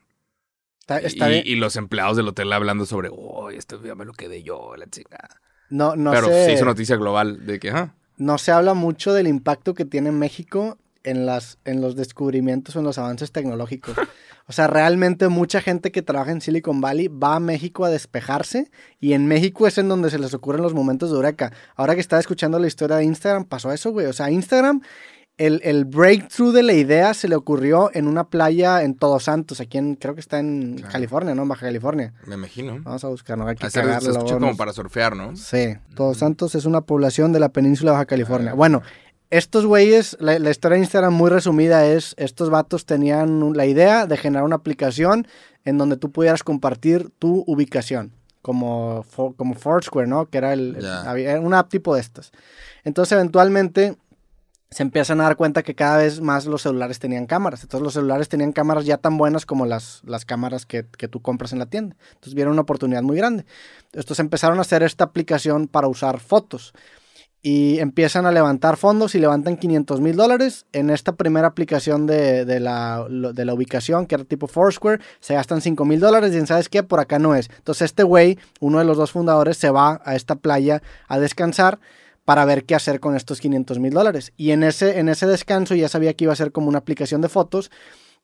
Está, 0.96 1.08
está 1.08 1.28
y, 1.28 1.32
bien. 1.32 1.44
y 1.46 1.54
los 1.56 1.76
empleados 1.76 2.16
del 2.16 2.28
hotel 2.28 2.52
hablando 2.52 2.86
sobre, 2.86 3.10
oh, 3.12 3.50
esto 3.50 3.82
ya 3.82 3.94
me 3.94 4.04
lo 4.04 4.12
quedé 4.12 4.42
yo, 4.42 4.74
la 4.76 4.86
chingada. 4.88 5.40
No, 5.70 5.96
no 5.96 6.10
Pero 6.10 6.26
sé, 6.26 6.46
se 6.46 6.52
hizo 6.52 6.64
noticia 6.64 6.96
global 6.96 7.46
de 7.46 7.58
que, 7.58 7.70
ah, 7.70 7.94
no 8.16 8.38
se 8.38 8.52
habla 8.52 8.74
mucho 8.74 9.12
del 9.14 9.26
impacto 9.26 9.74
que 9.74 9.84
tiene 9.84 10.12
México 10.12 10.78
en, 11.02 11.26
las, 11.26 11.58
en 11.64 11.80
los 11.80 11.96
descubrimientos 11.96 12.76
o 12.76 12.78
en 12.78 12.84
los 12.84 12.98
avances 12.98 13.32
tecnológicos. 13.32 13.94
O 14.48 14.52
sea, 14.52 14.66
realmente 14.66 15.28
mucha 15.28 15.60
gente 15.60 15.92
que 15.92 16.02
trabaja 16.02 16.32
en 16.32 16.40
Silicon 16.40 16.80
Valley 16.80 17.06
va 17.06 17.36
a 17.36 17.40
México 17.40 17.84
a 17.84 17.90
despejarse 17.90 18.70
y 19.00 19.12
en 19.12 19.26
México 19.26 19.68
es 19.68 19.78
en 19.78 19.88
donde 19.88 20.10
se 20.10 20.18
les 20.18 20.34
ocurren 20.34 20.62
los 20.62 20.74
momentos 20.74 21.10
de 21.10 21.16
eureka. 21.16 21.52
Ahora 21.76 21.94
que 21.94 22.00
estaba 22.00 22.18
escuchando 22.20 22.58
la 22.58 22.66
historia 22.66 22.96
de 22.96 23.04
Instagram, 23.04 23.44
pasó 23.44 23.72
eso, 23.72 23.92
güey. 23.92 24.06
O 24.06 24.12
sea, 24.12 24.30
Instagram, 24.30 24.82
el, 25.38 25.60
el 25.64 25.84
breakthrough 25.86 26.52
de 26.54 26.62
la 26.62 26.72
idea 26.74 27.14
se 27.14 27.26
le 27.26 27.34
ocurrió 27.36 27.90
en 27.94 28.06
una 28.06 28.28
playa 28.28 28.82
en 28.82 28.94
Todos 28.94 29.24
Santos, 29.24 29.60
aquí 29.60 29.78
en, 29.78 29.94
creo 29.96 30.14
que 30.14 30.20
está 30.20 30.38
en 30.38 30.76
Claro. 30.76 30.92
California, 30.92 31.34
¿no? 31.34 31.42
En 31.42 31.48
Baja 31.48 31.66
California. 31.66 32.12
me 32.26 32.34
imagino. 32.34 32.78
Vamos 32.82 33.02
a 33.04 33.08
buscar, 33.08 33.38
no 33.38 33.46
hay 33.46 33.56
que 33.56 33.66
Hacer, 33.66 33.84
se 33.84 34.10
escucha 34.10 34.18
luego 34.34 34.38
como 34.40 34.56
para 34.56 34.72
surfear, 34.72 35.16
¿no? 35.16 35.34
Sí, 35.36 35.74
Todos 35.96 36.18
Santos 36.18 36.54
es 36.54 36.64
una 36.64 36.82
población 36.82 37.32
de 37.32 37.40
la 37.40 37.48
península 37.48 37.90
de 37.90 37.94
Baja 37.94 38.06
California. 38.06 38.50
Ah. 38.52 38.54
Bueno, 38.54 38.82
estos 39.30 39.64
güeyes, 39.64 40.16
la, 40.20 40.38
la 40.38 40.50
historia 40.50 40.74
de 40.76 40.82
Instagram 40.82 41.14
muy 41.14 41.30
resumida 41.30 41.86
es, 41.86 42.14
estos 42.18 42.50
vatos 42.50 42.84
tenían 42.84 43.54
la 43.54 43.64
idea 43.64 44.06
de 44.06 44.18
generar 44.18 44.44
una 44.44 44.56
aplicación 44.56 45.26
en 45.64 45.78
donde 45.78 45.96
tú 45.96 46.12
pudieras 46.12 46.42
compartir 46.44 47.08
tu 47.18 47.42
ubicación, 47.46 48.12
como, 48.42 49.04
como 49.36 49.54
Foursquare, 49.54 50.06
¿no? 50.06 50.26
Que 50.26 50.36
era 50.38 50.52
el, 50.52 50.76
el- 50.76 50.86
había 50.86 51.40
una 51.40 51.60
app 51.60 51.70
tipo 51.70 51.94
de 51.94 52.02
estas. 52.02 52.30
Entonces, 52.84 53.12
eventualmente 53.12 53.96
se 54.72 54.82
empiezan 54.82 55.20
a 55.20 55.24
dar 55.24 55.36
cuenta 55.36 55.62
que 55.62 55.74
cada 55.74 55.98
vez 55.98 56.20
más 56.20 56.46
los 56.46 56.62
celulares 56.62 56.98
tenían 56.98 57.26
cámaras. 57.26 57.62
Entonces 57.62 57.84
los 57.84 57.92
celulares 57.92 58.28
tenían 58.28 58.52
cámaras 58.52 58.86
ya 58.86 58.96
tan 58.96 59.18
buenas 59.18 59.46
como 59.46 59.66
las, 59.66 60.00
las 60.04 60.24
cámaras 60.24 60.66
que, 60.66 60.86
que 60.96 61.08
tú 61.08 61.20
compras 61.20 61.52
en 61.52 61.58
la 61.58 61.66
tienda. 61.66 61.96
Entonces 62.14 62.34
vieron 62.34 62.54
una 62.54 62.62
oportunidad 62.62 63.02
muy 63.02 63.16
grande. 63.16 63.44
Entonces 63.92 64.18
empezaron 64.18 64.58
a 64.58 64.62
hacer 64.62 64.82
esta 64.82 65.04
aplicación 65.04 65.68
para 65.68 65.88
usar 65.88 66.20
fotos. 66.20 66.72
Y 67.44 67.80
empiezan 67.80 68.24
a 68.24 68.30
levantar 68.30 68.76
fondos 68.76 69.16
y 69.16 69.18
levantan 69.18 69.56
500 69.56 70.00
mil 70.00 70.16
dólares. 70.16 70.64
En 70.72 70.90
esta 70.90 71.16
primera 71.16 71.48
aplicación 71.48 72.06
de, 72.06 72.44
de 72.44 72.60
la, 72.60 73.04
de 73.08 73.44
la 73.44 73.52
ubicación, 73.52 74.06
que 74.06 74.14
era 74.14 74.24
tipo 74.24 74.46
Foursquare, 74.46 75.02
se 75.18 75.34
gastan 75.34 75.60
5 75.60 75.84
mil 75.84 75.98
dólares. 75.98 76.32
Y 76.34 76.46
¿sabes 76.46 76.68
qué? 76.68 76.84
Por 76.84 77.00
acá 77.00 77.18
no 77.18 77.34
es. 77.34 77.50
Entonces 77.58 77.86
este 77.86 78.04
güey, 78.04 78.38
uno 78.60 78.78
de 78.78 78.84
los 78.84 78.96
dos 78.96 79.10
fundadores, 79.10 79.56
se 79.56 79.70
va 79.70 80.00
a 80.04 80.14
esta 80.14 80.36
playa 80.36 80.82
a 81.08 81.18
descansar 81.18 81.80
para 82.24 82.44
ver 82.44 82.64
qué 82.64 82.74
hacer 82.74 83.00
con 83.00 83.16
estos 83.16 83.40
500 83.40 83.78
mil 83.78 83.92
dólares. 83.92 84.32
Y 84.36 84.50
en 84.50 84.62
ese, 84.62 84.98
en 84.98 85.08
ese 85.08 85.26
descanso 85.26 85.74
ya 85.74 85.88
sabía 85.88 86.14
que 86.14 86.24
iba 86.24 86.32
a 86.32 86.36
ser 86.36 86.52
como 86.52 86.68
una 86.68 86.78
aplicación 86.78 87.20
de 87.20 87.28
fotos 87.28 87.70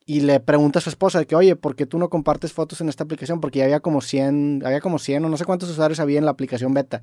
y 0.08 0.20
le 0.20 0.40
pregunta 0.40 0.78
a 0.78 0.82
su 0.82 0.88
esposa 0.88 1.18
de 1.18 1.26
que, 1.26 1.36
oye, 1.36 1.54
¿por 1.54 1.76
qué 1.76 1.84
tú 1.84 1.98
no 1.98 2.08
compartes 2.08 2.54
fotos 2.54 2.80
en 2.80 2.88
esta 2.88 3.04
aplicación? 3.04 3.42
Porque 3.42 3.58
ya 3.58 3.66
había 3.66 3.80
como 3.80 4.00
100, 4.00 4.62
había 4.64 4.80
como 4.80 4.98
100 4.98 5.26
o 5.26 5.28
no 5.28 5.36
sé 5.36 5.44
cuántos 5.44 5.68
usuarios 5.68 6.00
había 6.00 6.18
en 6.18 6.24
la 6.24 6.30
aplicación 6.30 6.72
beta. 6.72 7.02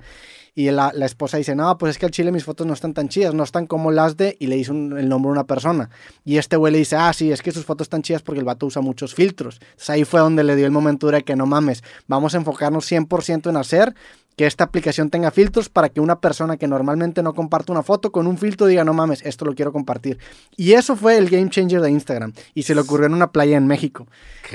Y 0.56 0.68
la, 0.72 0.90
la 0.92 1.06
esposa 1.06 1.36
dice, 1.36 1.54
no, 1.54 1.78
pues 1.78 1.90
es 1.90 1.98
que 1.98 2.06
al 2.06 2.10
chile 2.10 2.32
mis 2.32 2.42
fotos 2.42 2.66
no 2.66 2.72
están 2.72 2.94
tan 2.94 3.08
chidas, 3.08 3.32
no 3.32 3.44
están 3.44 3.68
como 3.68 3.92
las 3.92 4.16
de, 4.16 4.36
y 4.40 4.48
le 4.48 4.56
dice 4.56 4.72
el 4.72 5.08
nombre 5.08 5.28
de 5.28 5.32
una 5.34 5.46
persona. 5.46 5.88
Y 6.24 6.38
este 6.38 6.56
güey 6.56 6.72
le 6.72 6.80
dice, 6.80 6.96
ah, 6.96 7.12
sí, 7.12 7.30
es 7.30 7.42
que 7.42 7.52
sus 7.52 7.64
fotos 7.64 7.84
están 7.84 8.02
chidas 8.02 8.22
porque 8.22 8.40
el 8.40 8.44
vato 8.44 8.66
usa 8.66 8.82
muchos 8.82 9.14
filtros. 9.14 9.60
Entonces 9.60 9.90
ahí 9.90 10.04
fue 10.04 10.18
donde 10.18 10.42
le 10.42 10.56
dio 10.56 10.66
el 10.66 10.72
momento 10.72 11.06
de 11.06 11.22
que 11.22 11.36
no 11.36 11.46
mames, 11.46 11.84
vamos 12.08 12.34
a 12.34 12.38
enfocarnos 12.38 12.90
100% 12.90 13.50
en 13.50 13.56
hacer 13.56 13.94
que 14.36 14.46
esta 14.46 14.64
aplicación 14.64 15.08
tenga 15.08 15.30
filtros 15.30 15.70
para 15.70 15.88
que 15.88 16.00
una 16.00 16.20
persona 16.20 16.58
que 16.58 16.68
normalmente 16.68 17.22
no 17.22 17.32
comparte 17.32 17.72
una 17.72 17.82
foto 17.82 18.12
con 18.12 18.26
un 18.26 18.36
filtro 18.36 18.66
diga, 18.66 18.84
no 18.84 18.92
mames, 18.92 19.22
esto 19.24 19.46
lo 19.46 19.54
quiero 19.54 19.72
compartir. 19.72 20.18
Y 20.56 20.72
eso 20.72 20.94
fue 20.94 21.16
el 21.16 21.30
game 21.30 21.48
changer 21.48 21.80
de 21.80 21.90
Instagram. 21.90 22.34
Y 22.52 22.64
se 22.64 22.74
le 22.74 22.82
ocurrió 22.82 23.06
en 23.06 23.14
una 23.14 23.32
playa 23.32 23.56
en 23.56 23.66
México. 23.66 24.06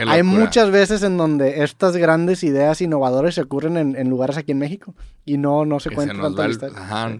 Hay 0.07 0.21
muchas 0.21 0.69
veces 0.69 1.01
en 1.01 1.17
donde 1.17 1.63
estas 1.63 1.97
grandes 1.97 2.43
ideas 2.43 2.79
innovadoras 2.81 3.33
se 3.33 3.41
ocurren 3.41 3.75
en, 3.75 3.95
en 3.95 4.07
lugares 4.09 4.37
aquí 4.37 4.51
en 4.51 4.59
México. 4.59 4.93
Y 5.25 5.37
no, 5.37 5.65
no 5.65 5.79
se 5.79 5.89
Que 5.89 5.95
cuenta 5.95 6.13
se 6.13 6.21
tanto 6.21 6.43
la 6.43 6.49
historia. 6.49 6.77
Ajá. 6.77 7.17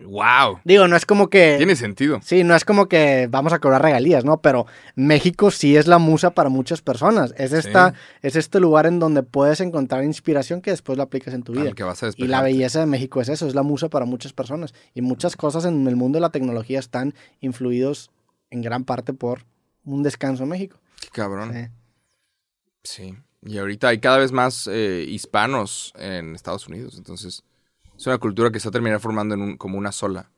Wow. 0.00 0.58
Digo, 0.64 0.88
no 0.88 0.96
es 0.96 1.06
como 1.06 1.30
que... 1.30 1.54
Tiene 1.56 1.76
sentido. 1.76 2.20
Sí, 2.22 2.42
no 2.42 2.56
es 2.56 2.64
como 2.64 2.86
que 2.88 3.28
vamos 3.30 3.52
a 3.52 3.60
cobrar 3.60 3.80
regalías, 3.80 4.24
¿no? 4.24 4.40
Pero 4.40 4.66
México 4.96 5.50
sí 5.52 5.76
es 5.76 5.86
la 5.86 5.98
musa 5.98 6.30
para 6.32 6.48
muchas 6.48 6.82
personas. 6.82 7.32
Es, 7.38 7.52
esta, 7.52 7.90
Sí. 7.92 7.96
es 8.22 8.36
este 8.36 8.58
lugar 8.60 8.86
en 8.86 8.98
donde 8.98 9.22
puedes 9.22 9.60
encontrar 9.60 10.02
inspiración 10.04 10.60
que 10.60 10.72
después 10.72 10.98
la 10.98 11.04
aplicas 11.04 11.32
en 11.32 11.42
tu 11.44 11.52
vida. 11.52 11.68
Al 11.68 11.74
que 11.74 11.84
vas 11.84 12.02
a 12.02 12.10
Y 12.16 12.26
la 12.26 12.42
belleza 12.42 12.80
de 12.80 12.86
México 12.86 13.20
es 13.20 13.28
eso, 13.28 13.46
es 13.46 13.54
la 13.54 13.62
musa 13.62 13.88
para 13.88 14.04
muchas 14.04 14.32
personas. 14.32 14.74
Y 14.94 15.00
muchas 15.00 15.36
cosas 15.36 15.64
en 15.64 15.86
el 15.86 15.94
mundo 15.96 16.16
de 16.16 16.20
la 16.22 16.30
tecnología 16.30 16.80
están 16.80 17.14
influidos 17.40 18.10
en 18.50 18.62
gran 18.62 18.84
parte 18.84 19.12
por 19.12 19.44
un 19.84 20.02
descanso 20.02 20.42
en 20.42 20.48
México. 20.48 20.78
Qué 21.00 21.08
cabrón. 21.12 21.52
Sí. 21.52 21.68
Sí. 22.82 23.14
Y 23.46 23.58
ahorita 23.58 23.88
hay 23.88 23.98
cada 24.00 24.18
vez 24.18 24.32
más 24.32 24.66
eh, 24.70 25.04
hispanos 25.08 25.92
en 25.98 26.34
Estados 26.34 26.66
Unidos. 26.66 26.94
Entonces, 26.96 27.44
es 27.96 28.06
una 28.06 28.18
cultura 28.18 28.50
que 28.50 28.60
se 28.60 28.68
va 28.68 28.70
a 28.70 28.72
terminar 28.72 29.00
formando 29.00 29.34
en 29.34 29.42
un- 29.42 29.56
como 29.56 29.78
una 29.78 29.92
sola. 29.92 30.30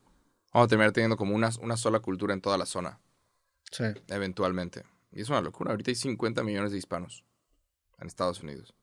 Vamos 0.53 0.65
a 0.67 0.69
terminar 0.69 0.91
teniendo 0.91 1.17
como 1.17 1.35
una, 1.35 1.49
una 1.61 1.77
sola 1.77 1.99
cultura 1.99 2.33
en 2.33 2.41
toda 2.41 2.57
la 2.57 2.65
zona, 2.65 2.99
Sí. 3.71 3.83
eventualmente. 4.07 4.83
Y 5.11 5.21
es 5.21 5.29
una 5.29 5.41
locura. 5.41 5.71
Ahorita 5.71 5.91
hay 5.91 5.95
50 5.95 6.43
millones 6.43 6.71
de 6.71 6.77
hispanos 6.77 7.23
en 7.99 8.07
Estados 8.07 8.41
Unidos. 8.43 8.73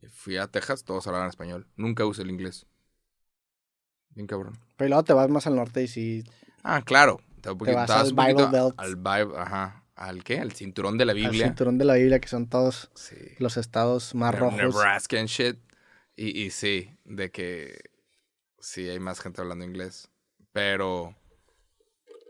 Y 0.00 0.06
fui 0.06 0.36
a 0.36 0.46
Texas, 0.46 0.84
todos 0.84 1.06
hablaban 1.06 1.28
español. 1.28 1.66
Nunca 1.76 2.04
usé 2.06 2.22
el 2.22 2.30
inglés. 2.30 2.66
Bien 4.10 4.26
cabrón. 4.26 4.58
Pero 4.76 4.88
luego 4.88 5.04
te 5.04 5.12
vas 5.12 5.28
más 5.28 5.46
al 5.46 5.56
norte 5.56 5.82
y 5.82 5.88
sí. 5.88 6.24
Ah, 6.62 6.82
claro. 6.82 7.20
Te, 7.40 7.54
te 7.54 7.74
vas 7.74 7.90
al 7.90 8.12
Bible 8.12 8.46
Belt. 8.50 8.74
Al 8.76 8.96
Bible, 8.96 9.36
ajá. 9.38 9.84
¿Al 9.94 10.22
qué? 10.22 10.38
Al 10.38 10.52
cinturón 10.52 10.96
de 10.98 11.04
la 11.04 11.12
Al 11.12 11.18
Biblia. 11.18 11.46
cinturón 11.46 11.78
de 11.78 11.84
la 11.84 11.94
Biblia, 11.94 12.20
que 12.20 12.28
son 12.28 12.46
todos 12.48 12.90
Sí. 12.94 13.16
los 13.38 13.56
estados 13.56 14.14
más 14.14 14.32
Ne- 14.34 14.40
rojos. 14.40 14.56
Nebraska 14.58 15.18
and 15.18 15.28
shit. 15.28 15.58
Y, 16.16 16.40
y 16.42 16.50
sí, 16.50 16.96
de 17.04 17.30
que 17.30 17.87
sí 18.60 18.88
hay 18.88 19.00
más 19.00 19.20
gente 19.20 19.40
hablando 19.40 19.64
inglés. 19.64 20.08
Pero, 20.52 21.02
o 21.04 21.14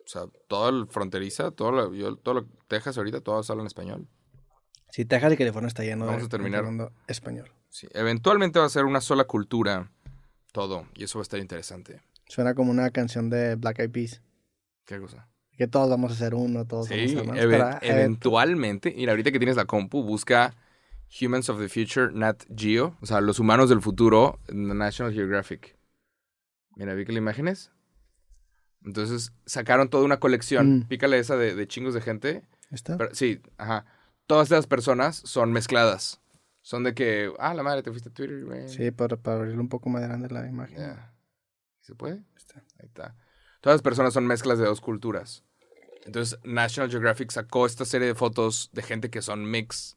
sea, 0.07 0.23
todo 0.49 0.69
el 0.69 0.87
fronteriza, 0.89 1.51
todo 1.51 1.73
lo, 1.73 1.95
yo, 1.95 2.17
todo 2.17 2.35
lo, 2.35 2.47
Texas 2.67 2.99
ahorita, 2.99 3.21
todos 3.21 3.49
hablan 3.51 3.67
español. 3.67 4.07
Sí, 4.91 5.05
Texas 5.05 5.33
y 5.33 5.37
California 5.37 5.69
está 5.69 5.83
lleno 5.85 6.07
Vamos 6.07 6.23
de 6.23 6.27
a 6.27 6.29
terminar. 6.29 6.65
español. 7.07 7.51
Sí, 7.69 7.87
eventualmente 7.93 8.59
va 8.59 8.65
a 8.65 8.71
ser 8.71 8.85
una 8.85 9.01
sola 9.01 9.25
cultura, 9.25 9.91
todo. 10.53 10.87
Y 10.95 11.05
eso 11.05 11.19
va 11.19 11.23
a 11.23 11.25
estar 11.25 11.41
interesante. 11.41 12.01
Suena 12.27 12.55
como 12.55 12.71
una 12.71 12.91
canción 12.91 13.31
de 13.31 13.55
Black 13.57 13.81
Eyed 13.81 13.91
Peas. 13.91 14.23
¿Qué 14.87 14.99
cosa? 14.99 15.29
Que 15.57 15.67
todos 15.67 15.91
vamos 15.91 16.13
a 16.13 16.15
ser 16.15 16.35
uno, 16.35 16.67
todos 16.67 16.89
vamos 16.89 17.05
a 17.05 17.09
Sí, 17.09 17.15
ser 17.17 17.49
pero, 17.49 17.71
eh, 17.71 17.79
eventualmente. 17.83 18.95
Mira, 18.97 19.13
ahorita 19.13 19.31
que 19.33 19.39
tienes 19.39 19.57
la 19.57 19.65
compu, 19.67 20.03
busca 20.03 20.55
Humans 21.21 21.49
of 21.51 21.59
the 21.59 21.69
Future, 21.69 22.13
Nat 22.13 22.45
Geo. 22.55 22.97
O 23.01 23.07
sea, 23.07 23.21
los 23.21 23.39
humanos 23.39 23.69
del 23.69 23.81
futuro, 23.83 24.39
National 24.49 25.13
Geographic. 25.13 25.77
Mira, 26.79 26.95
vi 26.95 27.05
que 27.05 27.13
la 27.13 27.19
imagen 27.19 27.49
es. 27.49 27.73
Entonces 28.85 29.33
sacaron 29.45 29.91
toda 29.91 30.05
una 30.05 30.21
colección. 30.21 30.79
Mm. 30.79 30.83
Pícale 30.89 31.19
esa 31.19 31.37
de, 31.37 31.55
de 31.55 31.67
chingos 31.67 31.93
de 31.93 32.01
gente. 32.01 32.49
¿Está? 32.71 32.97
Pero, 32.97 33.15
sí, 33.15 33.43
ajá. 33.57 33.85
Todas 34.27 34.49
esas 34.51 34.67
personas 34.67 35.17
son 35.17 35.53
mezcladas. 35.53 36.21
Son 36.63 36.85
de 36.85 36.95
que, 36.95 37.33
ah, 37.39 37.55
la 37.55 37.63
madre, 37.63 37.83
te 37.83 37.91
fuiste 37.91 38.11
a 38.11 38.13
Twitter, 38.13 38.45
güey. 38.45 38.69
Sí, 38.69 38.91
para, 38.93 39.17
para 39.17 39.39
abrirlo 39.39 39.61
un 39.61 39.69
poco 39.69 39.89
más 39.89 40.03
grande 40.03 40.29
la 40.29 40.47
imagen. 40.47 40.97
¿Se 41.81 41.95
puede? 41.95 42.23
Está. 42.37 42.61
Ahí 42.79 42.87
está. 42.87 43.17
Todas 43.61 43.77
las 43.77 43.83
personas 43.83 44.15
son 44.15 44.27
mezclas 44.27 44.59
de 44.59 44.67
dos 44.67 44.81
culturas. 44.81 45.45
Entonces, 46.05 46.39
National 46.45 46.91
Geographic 46.91 47.31
sacó 47.33 47.67
esta 47.67 47.85
serie 47.85 48.07
de 48.07 48.15
fotos 48.15 48.71
de 48.73 48.83
gente 48.83 49.11
que 49.11 49.21
son 49.21 49.51
mix. 49.51 49.97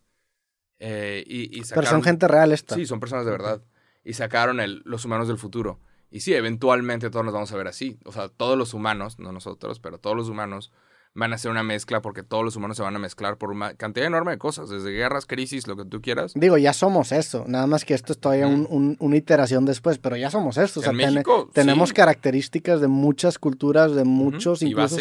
eh, 0.79 1.23
y, 1.27 1.59
y 1.59 1.63
Pero 1.63 1.86
son 1.86 2.01
gente 2.03 2.27
real 2.27 2.51
esta. 2.51 2.73
Sí, 2.75 2.86
son 2.86 2.99
personas 2.99 3.25
de 3.25 3.32
verdad. 3.32 3.61
Y 4.03 4.13
sacaron 4.13 4.59
el, 4.59 4.82
los 4.84 5.05
humanos 5.05 5.27
del 5.27 5.38
futuro. 5.38 5.79
Y 6.12 6.20
sí, 6.20 6.34
eventualmente 6.34 7.09
todos 7.09 7.24
nos 7.26 7.34
vamos 7.34 7.51
a 7.51 7.55
ver 7.57 7.68
así. 7.68 7.97
O 8.05 8.12
sea, 8.12 8.28
todos 8.30 8.57
los 8.57 8.74
humanos, 8.74 9.18
no 9.18 9.32
nosotros, 9.32 9.80
pero 9.80 9.97
todos 9.97 10.16
los 10.16 10.28
humanos 10.30 10.72
van 11.14 11.34
a 11.34 11.36
hacer 11.36 11.51
una 11.51 11.64
mezcla 11.64 12.01
porque 12.01 12.24
todos 12.24 12.41
los 12.43 12.55
humanos 12.55 12.78
se 12.78 12.84
van 12.84 12.95
a 12.95 12.99
mezclar 12.99 13.38
por 13.38 13.51
una 13.51 13.74
cantidad 13.74 14.07
enorme 14.07 14.32
de 14.32 14.38
cosas, 14.38 14.70
desde 14.70 14.91
guerras, 14.91 15.26
crisis, 15.26 15.68
lo 15.68 15.76
que 15.76 15.84
tú 15.84 16.01
quieras. 16.01 16.32
Digo, 16.36 16.57
ya 16.57 16.72
somos 16.72 17.12
eso. 17.12 17.43
Nada 17.47 17.68
más 17.68 17.84
que 17.84 17.93
esto 17.93 18.14
es 18.14 18.20
todavía 18.20 18.47
un- 18.47 18.66
un- 18.70 18.95
una 18.99 19.18
iteración 19.18 19.66
después, 19.66 19.97
pero 19.97 20.16
ya 20.16 20.30
somos 20.32 20.57
esto. 20.57 20.80
O 20.80 20.84
sea, 20.84 20.93
En 20.93 20.99
tene- 20.99 21.12
México, 21.12 21.49
tenemos 21.53 21.89
sí. 21.89 21.95
características 21.95 22.80
de 22.80 22.88
muchas 22.88 23.39
culturas, 23.39 23.93
de 23.93 24.05
muchos, 24.05 24.62
incluso 24.62 24.95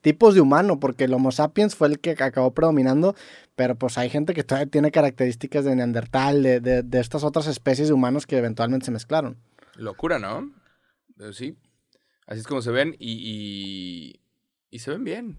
tipos 0.00 0.34
de 0.34 0.40
humano, 0.40 0.80
porque 0.80 1.04
el 1.04 1.14
Homo 1.14 1.30
sapiens 1.30 1.76
fue 1.76 1.86
el 1.88 2.00
que 2.00 2.10
acabó 2.10 2.52
predominando, 2.52 3.14
pero 3.54 3.76
pues 3.76 3.98
hay 3.98 4.10
gente 4.10 4.34
que 4.34 4.42
todavía 4.42 4.68
tiene 4.68 4.90
características 4.90 5.64
de 5.64 5.76
Neandertal, 5.76 6.42
de, 6.42 6.58
de- 6.60 6.82
de 6.82 7.00
estas 7.00 7.22
otras 7.22 7.46
especies 7.46 7.86
de 7.86 7.94
humanos 7.94 8.26
que 8.26 8.36
eventualmente 8.36 8.86
se 8.86 8.90
mezclaron. 8.90 9.36
Locura, 9.76 10.18
¿no? 10.18 10.50
Pero 11.16 11.32
sí. 11.32 11.56
Así 12.26 12.40
es 12.40 12.46
como 12.46 12.62
se 12.62 12.70
ven 12.70 12.94
y, 12.98 13.12
y, 13.12 14.20
y 14.70 14.78
se 14.78 14.90
ven 14.90 15.04
bien. 15.04 15.38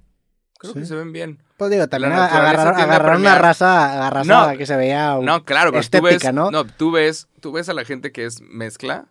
Creo 0.60 0.74
Sí. 0.74 0.80
que 0.80 0.86
se 0.86 0.96
ven 0.96 1.12
bien. 1.12 1.44
Pues 1.58 1.72
digo, 1.72 1.88
también 1.88 2.14
agarrar, 2.14 2.76
agarrar 2.80 3.18
una 3.18 3.38
raza, 3.38 4.10
raza 4.10 4.52
No. 4.52 4.58
que 4.58 4.66
se 4.66 4.76
veía 4.78 5.18
No, 5.22 5.44
claro, 5.46 5.72
pero 5.72 5.82
estética, 5.82 6.10
tú 6.20 6.26
ves, 6.26 6.34
¿no? 6.34 6.52
¿no? 6.52 6.66
tú 6.66 6.92
ves, 6.92 7.28
tú 7.42 7.52
ves 7.52 7.68
a 7.70 7.74
la 7.74 7.84
gente 7.86 8.12
que 8.12 8.26
es 8.26 8.42
mezcla 8.42 9.08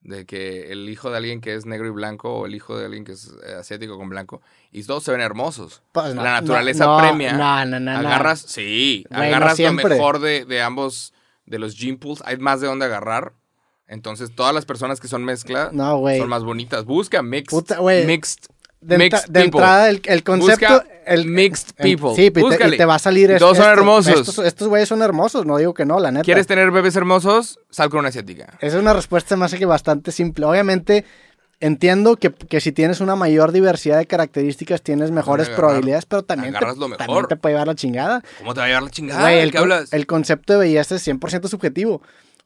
de 0.00 0.26
que 0.26 0.72
el 0.72 0.88
hijo 0.88 1.10
de 1.10 1.16
alguien 1.18 1.40
que 1.40 1.54
es 1.54 1.64
negro 1.64 1.86
y 1.86 1.90
blanco 1.90 2.34
o 2.34 2.46
el 2.46 2.54
hijo 2.56 2.76
de 2.76 2.86
alguien 2.86 3.04
que 3.04 3.12
es 3.12 3.32
eh, 3.46 3.54
asiático 3.54 3.96
con 3.96 4.08
blanco 4.08 4.42
y 4.72 4.82
todos 4.82 5.04
se 5.04 5.12
ven 5.12 5.20
hermosos. 5.20 5.82
Pues 5.92 6.14
no, 6.14 6.22
la 6.24 6.40
naturaleza 6.40 6.86
no, 6.86 6.98
premia. 6.98 7.34
No, 7.34 7.64
no, 7.64 7.78
no, 7.78 7.92
no. 8.02 8.08
agarras, 8.08 8.40
sí, 8.40 9.06
agarras 9.10 9.58
lo 9.60 9.72
mejor 9.72 10.18
de, 10.18 10.44
de 10.44 10.60
ambos, 10.60 11.14
de 11.46 11.58
los 11.60 11.76
gene 11.76 11.98
pools. 11.98 12.22
Hay 12.26 12.36
más 12.38 12.60
de 12.60 12.66
dónde 12.66 12.84
agarrar. 12.86 13.32
Entonces, 13.92 14.34
todas 14.34 14.54
las 14.54 14.64
personas 14.64 14.98
que 15.00 15.06
son 15.06 15.22
mezcla 15.24 15.68
No, 15.72 16.02
son 16.18 16.28
más 16.28 16.42
bonitas. 16.44 16.84
Busca 16.84 17.22
mixed, 17.22 17.50
Puta, 17.56 17.78
mixed, 18.06 18.46
De, 18.80 18.96
mixed 18.98 19.28
de 19.28 19.42
entrada, 19.44 19.88
el, 19.90 20.00
el 20.06 20.24
concepto. 20.24 20.66
Busca 20.66 20.86
el, 21.06 21.26
mixed 21.26 21.74
people. 21.76 22.14
sí, 22.16 22.24
y 22.26 22.30
te, 22.30 22.40
y 22.68 22.76
te 22.78 22.84
va 22.86 22.94
a 22.94 22.98
salir. 22.98 23.30
Y 23.30 23.34
es- 23.34 23.38
todos 23.38 23.58
son 23.58 23.66
esto. 23.66 23.78
hermosos. 23.78 24.28
Estos, 24.28 24.38
estos 24.46 24.68
güeyes 24.68 24.88
son 24.88 25.02
hermosos, 25.02 25.44
no 25.46 25.56
digo 25.58 25.74
que 25.74 25.84
no, 25.84 26.00
la 26.00 26.10
neta. 26.10 26.24
¿Quieres 26.24 26.46
tener 26.46 26.70
bebés 26.70 26.96
hermosos? 26.96 27.60
Sal 27.70 27.90
con 27.90 28.00
una 28.00 28.08
asiática. 28.08 28.54
Esa 28.60 28.76
es 28.78 28.82
una 28.82 28.92
respuesta 28.94 29.36
más 29.36 29.54
que 29.54 29.66
bastante 29.66 30.10
simple. 30.10 30.46
Obviamente, 30.46 31.04
entiendo 31.60 32.16
que, 32.16 32.32
que 32.32 32.60
si 32.60 32.72
tienes 32.72 33.00
una 33.00 33.14
mayor 33.14 33.52
diversidad 33.52 33.98
de 33.98 34.06
características, 34.06 34.82
tienes 34.82 35.10
mejores 35.10 35.46
agarrar- 35.48 35.56
probabilidades, 35.60 36.06
pero 36.06 36.22
también 36.24 36.52
te, 36.52 36.56
agarras 36.58 36.78
lo 36.78 36.88
mejor. 36.88 37.06
también 37.06 37.26
te 37.28 37.36
puede 37.36 37.54
llevar 37.54 37.66
la 37.68 37.74
chingada. 37.74 38.22
¿Cómo 38.38 38.54
te 38.54 38.60
va 38.60 38.64
a 38.64 38.68
llevar 38.68 38.82
la 38.84 38.90
chingada? 38.90 39.20
Güey, 39.20 39.36
¿De 39.50 39.58
el, 39.58 39.86
el 39.92 40.06
concepto 40.06 40.54
de 40.54 40.58
belleza 40.60 40.96
es 40.96 41.06
100% 41.06 41.46
subjetivo. 41.48 42.02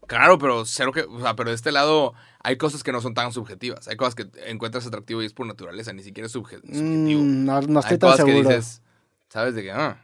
Claro, 0.07 0.39
pero 0.39 0.65
cero 0.65 0.93
que, 0.93 1.03
o 1.03 1.21
sea, 1.21 1.35
pero 1.37 1.51
de 1.51 1.57
este 1.57 1.73
lado 1.73 2.15
hay 2.43 2.57
cosas 2.57 2.83
que 2.83 2.93
no 2.93 3.01
son 3.01 3.15
tan 3.15 3.33
subjetivas. 3.33 3.89
Hay 3.89 3.97
cosas 3.97 4.15
que 4.15 4.27
encuentras 4.47 4.87
atractivo 4.87 5.23
y 5.23 5.27
es 5.27 5.33
por 5.33 5.47
naturaleza, 5.47 5.93
ni 5.93 6.03
siquiera 6.03 6.27
es 6.27 6.35
subje- 6.35 6.61
subjetivo. 6.61 7.23
Mm, 7.23 7.45
no, 7.45 7.61
no 7.63 7.81
estoy 7.81 7.95
hay 7.95 7.99
tan 7.99 8.11
cosas 8.11 8.17
seguro. 8.27 8.49
que 8.49 8.55
dices, 8.55 8.83
¿sabes 9.29 9.55
de 9.55 9.63
qué? 9.63 9.73
Ah, 9.73 10.03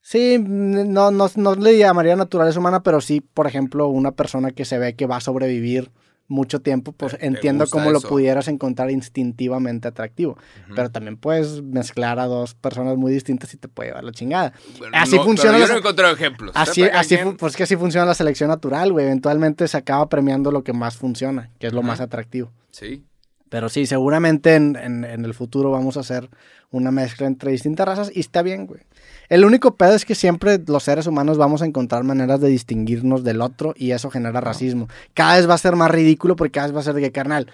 Sí, 0.00 0.38
mm, 0.38 0.92
no, 0.92 1.10
no, 1.10 1.28
no 1.36 1.54
le 1.56 1.76
llamaría 1.76 2.16
naturaleza 2.16 2.58
humana, 2.60 2.82
pero 2.82 3.00
sí, 3.00 3.20
por 3.20 3.46
ejemplo, 3.46 3.88
una 3.88 4.12
persona 4.12 4.52
que 4.52 4.64
se 4.64 4.78
ve 4.78 4.94
que 4.94 5.06
va 5.06 5.16
a 5.16 5.20
sobrevivir 5.20 5.90
mucho 6.28 6.60
tiempo, 6.60 6.92
pues 6.92 7.16
Te- 7.18 7.26
entiendo 7.26 7.66
cómo 7.70 7.90
lo 7.90 8.00
pudieras 8.02 8.48
encontrar 8.48 8.90
instintivamente 8.90 9.88
atractivo. 9.88 10.36
Pero 10.76 10.90
también 10.90 11.16
puedes 11.16 11.62
mezclar 11.62 12.18
a 12.18 12.26
dos 12.26 12.54
personas 12.54 12.96
muy 12.96 13.12
distintas 13.12 13.52
y 13.54 13.56
te 13.56 13.66
puede 13.68 13.88
llevar 13.88 14.04
la 14.04 14.12
chingada. 14.12 14.52
Bueno, 14.78 14.92
así 14.96 15.16
no, 15.16 15.24
funciona 15.24 15.58
Yo 15.58 15.66
no 15.66 15.74
he 15.74 15.78
encontrado 15.78 16.14
ejemplos. 16.14 16.52
Así, 16.54 16.82
así, 16.82 17.16
pues 17.38 17.56
que 17.56 17.62
así 17.62 17.76
funciona 17.76 18.04
la 18.06 18.14
selección 18.14 18.48
natural, 18.50 18.92
güey. 18.92 19.06
Eventualmente 19.06 19.66
se 19.68 19.76
acaba 19.78 20.08
premiando 20.08 20.52
lo 20.52 20.62
que 20.62 20.72
más 20.74 20.96
funciona, 20.96 21.50
que 21.58 21.66
es 21.68 21.72
lo 21.72 21.82
más 21.82 22.00
atractivo. 22.00 22.52
Sí. 22.70 23.04
Pero 23.48 23.70
sí, 23.70 23.86
seguramente 23.86 24.54
en, 24.56 24.76
en- 24.76 25.04
en 25.06 25.24
el 25.24 25.32
futuro 25.32 25.70
vamos 25.70 25.96
a 25.96 26.00
hacer 26.00 26.28
una 26.70 26.90
mezcla 26.90 27.26
entre 27.26 27.50
distintas 27.50 27.86
razas 27.86 28.10
y 28.14 28.20
está 28.20 28.42
bien, 28.42 28.66
güey. 28.66 28.82
El 29.28 29.44
único 29.44 29.76
pedo 29.76 29.94
es 29.94 30.04
que 30.04 30.14
siempre 30.14 30.58
los 30.66 30.82
seres 30.84 31.06
humanos 31.06 31.36
vamos 31.38 31.60
a 31.62 31.66
encontrar 31.66 32.02
maneras 32.04 32.40
de 32.40 32.48
distinguirnos 32.48 33.24
del 33.24 33.40
otro 33.42 33.74
y 33.76 33.90
eso 33.92 34.10
genera 34.10 34.40
racismo. 34.40 34.88
Cada 35.14 35.36
vez 35.36 35.48
va 35.48 35.54
a 35.54 35.58
ser 35.58 35.76
más 35.76 35.90
ridículo 35.90 36.34
porque 36.36 36.52
cada 36.52 36.66
vez 36.68 36.76
va 36.76 36.80
a 36.80 36.84
ser 36.84 36.94
de 36.94 37.02
que, 37.02 37.12
carnal, 37.12 37.50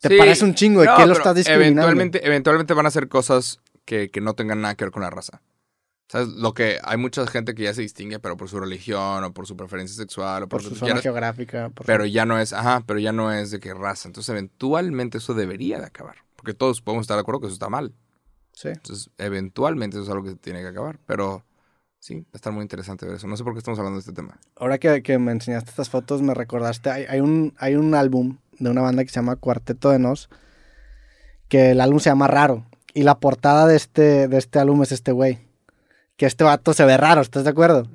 te 0.00 0.08
Sí. 0.10 0.16
parece 0.18 0.44
un 0.44 0.54
chingo, 0.54 0.80
¿de 0.82 0.86
No, 0.86 0.96
qué 0.96 1.06
lo 1.06 1.14
estás 1.14 1.34
discriminando? 1.34 1.82
Eventualmente, 1.82 2.26
eventualmente 2.26 2.74
van 2.74 2.86
a 2.86 2.90
ser 2.90 3.08
cosas 3.08 3.60
que, 3.84 4.10
que 4.10 4.20
no 4.20 4.34
tengan 4.34 4.60
nada 4.60 4.74
que 4.76 4.84
ver 4.84 4.92
con 4.92 5.02
la 5.02 5.10
raza. 5.10 5.42
¿Sabes? 6.08 6.28
Lo 6.28 6.54
que 6.54 6.78
hay 6.84 6.96
mucha 6.98 7.26
gente 7.26 7.56
que 7.56 7.64
ya 7.64 7.74
se 7.74 7.82
distingue, 7.82 8.20
pero 8.20 8.36
por 8.36 8.48
su 8.48 8.60
religión 8.60 9.24
o 9.24 9.32
por 9.32 9.48
su 9.48 9.56
preferencia 9.56 9.96
sexual 9.96 10.44
o 10.44 10.48
por, 10.48 10.62
su 10.62 10.68
zona 10.70 10.80
quieras. 10.86 11.02
geográfica. 11.02 11.70
por 11.70 11.84
Pero 11.84 12.04
su- 12.04 12.10
ya 12.10 12.24
no 12.24 12.38
es, 12.38 12.52
ajá, 12.52 12.84
pero 12.86 13.00
ya 13.00 13.10
no 13.10 13.32
es 13.32 13.50
de 13.50 13.58
qué 13.58 13.74
raza. 13.74 14.08
Entonces, 14.08 14.28
eventualmente 14.28 15.18
eso 15.18 15.34
debería 15.34 15.80
de 15.80 15.86
acabar. 15.86 16.14
Porque 16.36 16.54
todos 16.54 16.80
podemos 16.80 17.02
estar 17.02 17.16
de 17.16 17.22
acuerdo 17.22 17.40
que 17.40 17.46
eso 17.48 17.54
está 17.54 17.68
mal. 17.68 17.92
Sí. 18.56 18.68
Entonces, 18.68 19.10
eventualmente 19.18 19.98
eso 19.98 20.04
es 20.04 20.10
algo 20.10 20.24
que 20.24 20.34
tiene 20.34 20.62
que 20.62 20.68
acabar. 20.68 20.98
Pero 21.06 21.44
sí, 21.98 22.20
va 22.20 22.30
a 22.32 22.36
estar 22.36 22.52
muy 22.52 22.62
interesante 22.62 23.04
ver 23.04 23.16
eso. 23.16 23.26
No 23.26 23.36
sé 23.36 23.44
por 23.44 23.52
qué 23.52 23.58
estamos 23.58 23.78
hablando 23.78 23.98
de 23.98 24.00
este 24.00 24.12
tema. 24.12 24.40
Ahora 24.56 24.78
que, 24.78 25.02
que 25.02 25.18
me 25.18 25.32
enseñaste 25.32 25.70
estas 25.70 25.90
fotos, 25.90 26.22
me 26.22 26.32
recordaste, 26.32 26.90
hay, 26.90 27.04
hay 27.04 27.20
un, 27.20 27.52
hay 27.58 27.76
un 27.76 27.94
álbum 27.94 28.38
de 28.58 28.70
una 28.70 28.80
banda 28.80 29.04
que 29.04 29.10
se 29.10 29.16
llama 29.16 29.36
Cuarteto 29.36 29.90
de 29.90 29.98
Nos, 29.98 30.30
que 31.48 31.72
el 31.72 31.80
álbum 31.82 32.00
se 32.00 32.08
llama 32.08 32.28
Raro, 32.28 32.64
y 32.94 33.02
la 33.02 33.18
portada 33.18 33.66
de 33.66 33.76
este, 33.76 34.26
de 34.26 34.38
este 34.38 34.58
álbum 34.58 34.82
es 34.82 34.92
este 34.92 35.12
güey, 35.12 35.38
que 36.16 36.24
este 36.24 36.44
vato 36.44 36.72
se 36.72 36.86
ve 36.86 36.96
raro, 36.96 37.20
¿estás 37.20 37.44
de 37.44 37.50
acuerdo? 37.50 37.86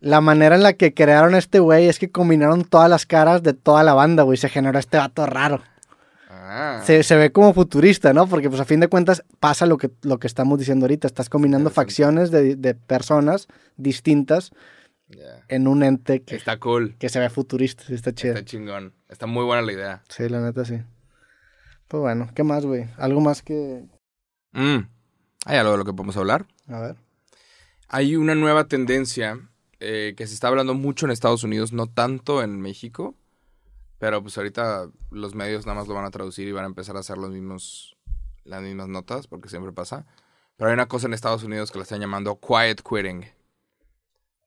La 0.00 0.20
manera 0.20 0.56
en 0.56 0.64
la 0.64 0.72
que 0.72 0.92
crearon 0.92 1.36
este 1.36 1.60
güey 1.60 1.88
es 1.88 2.00
que 2.00 2.10
combinaron 2.10 2.64
todas 2.64 2.90
las 2.90 3.06
caras 3.06 3.44
de 3.44 3.54
toda 3.54 3.84
la 3.84 3.94
banda, 3.94 4.24
güey, 4.24 4.36
se 4.36 4.48
generó 4.48 4.78
este 4.78 4.98
vato 4.98 5.24
raro. 5.26 5.62
Ah. 6.52 6.82
Se, 6.84 7.04
se 7.04 7.14
ve 7.14 7.30
como 7.30 7.54
futurista, 7.54 8.12
¿no? 8.12 8.26
Porque 8.26 8.48
pues 8.48 8.60
a 8.60 8.64
fin 8.64 8.80
de 8.80 8.88
cuentas 8.88 9.22
pasa 9.38 9.66
lo 9.66 9.76
que, 9.78 9.90
lo 10.02 10.18
que 10.18 10.26
estamos 10.26 10.58
diciendo 10.58 10.84
ahorita, 10.84 11.06
estás 11.06 11.28
combinando 11.28 11.70
facciones 11.70 12.32
de, 12.32 12.56
de 12.56 12.74
personas 12.74 13.46
distintas 13.76 14.50
en 15.48 15.68
un 15.68 15.82
ente 15.82 16.22
que, 16.22 16.34
Está 16.36 16.58
cool. 16.58 16.96
que 16.98 17.08
se 17.08 17.20
ve 17.20 17.30
futurista, 17.30 17.84
está 17.88 18.12
chido. 18.12 18.34
Está 18.34 18.44
chingón. 18.44 18.94
Está 19.08 19.26
muy 19.26 19.44
buena 19.44 19.62
la 19.62 19.72
idea. 19.72 20.02
Sí, 20.08 20.28
la 20.28 20.40
neta 20.40 20.64
sí. 20.64 20.78
Pues 21.88 22.00
bueno, 22.00 22.28
¿qué 22.34 22.42
más, 22.42 22.64
güey? 22.66 22.86
¿Algo 22.96 23.20
más 23.20 23.42
que...? 23.42 23.84
Mm. 24.52 24.88
¿Hay 25.46 25.56
algo 25.56 25.72
de 25.72 25.78
lo 25.78 25.84
que 25.84 25.92
podemos 25.92 26.16
hablar? 26.16 26.46
A 26.68 26.80
ver. 26.80 26.96
Hay 27.88 28.16
una 28.16 28.34
nueva 28.34 28.66
tendencia 28.68 29.38
eh, 29.80 30.14
que 30.16 30.26
se 30.26 30.34
está 30.34 30.48
hablando 30.48 30.74
mucho 30.74 31.06
en 31.06 31.12
Estados 31.12 31.42
Unidos, 31.42 31.72
no 31.72 31.86
tanto 31.86 32.42
en 32.42 32.60
México. 32.60 33.16
Pero 34.00 34.22
pues 34.22 34.36
ahorita 34.38 34.88
los 35.10 35.34
medios 35.34 35.66
nada 35.66 35.78
más 35.78 35.86
lo 35.86 35.94
van 35.94 36.06
a 36.06 36.10
traducir 36.10 36.48
y 36.48 36.52
van 36.52 36.64
a 36.64 36.68
empezar 36.68 36.96
a 36.96 37.00
hacer 37.00 37.18
los 37.18 37.30
mismos, 37.30 37.96
las 38.44 38.62
mismas 38.62 38.88
notas, 38.88 39.26
porque 39.28 39.50
siempre 39.50 39.72
pasa. 39.72 40.06
Pero 40.56 40.70
hay 40.70 40.74
una 40.74 40.88
cosa 40.88 41.06
en 41.06 41.12
Estados 41.12 41.44
Unidos 41.44 41.70
que 41.70 41.78
la 41.78 41.82
están 41.82 42.00
llamando 42.00 42.40
quiet 42.40 42.80
quitting, 42.82 43.26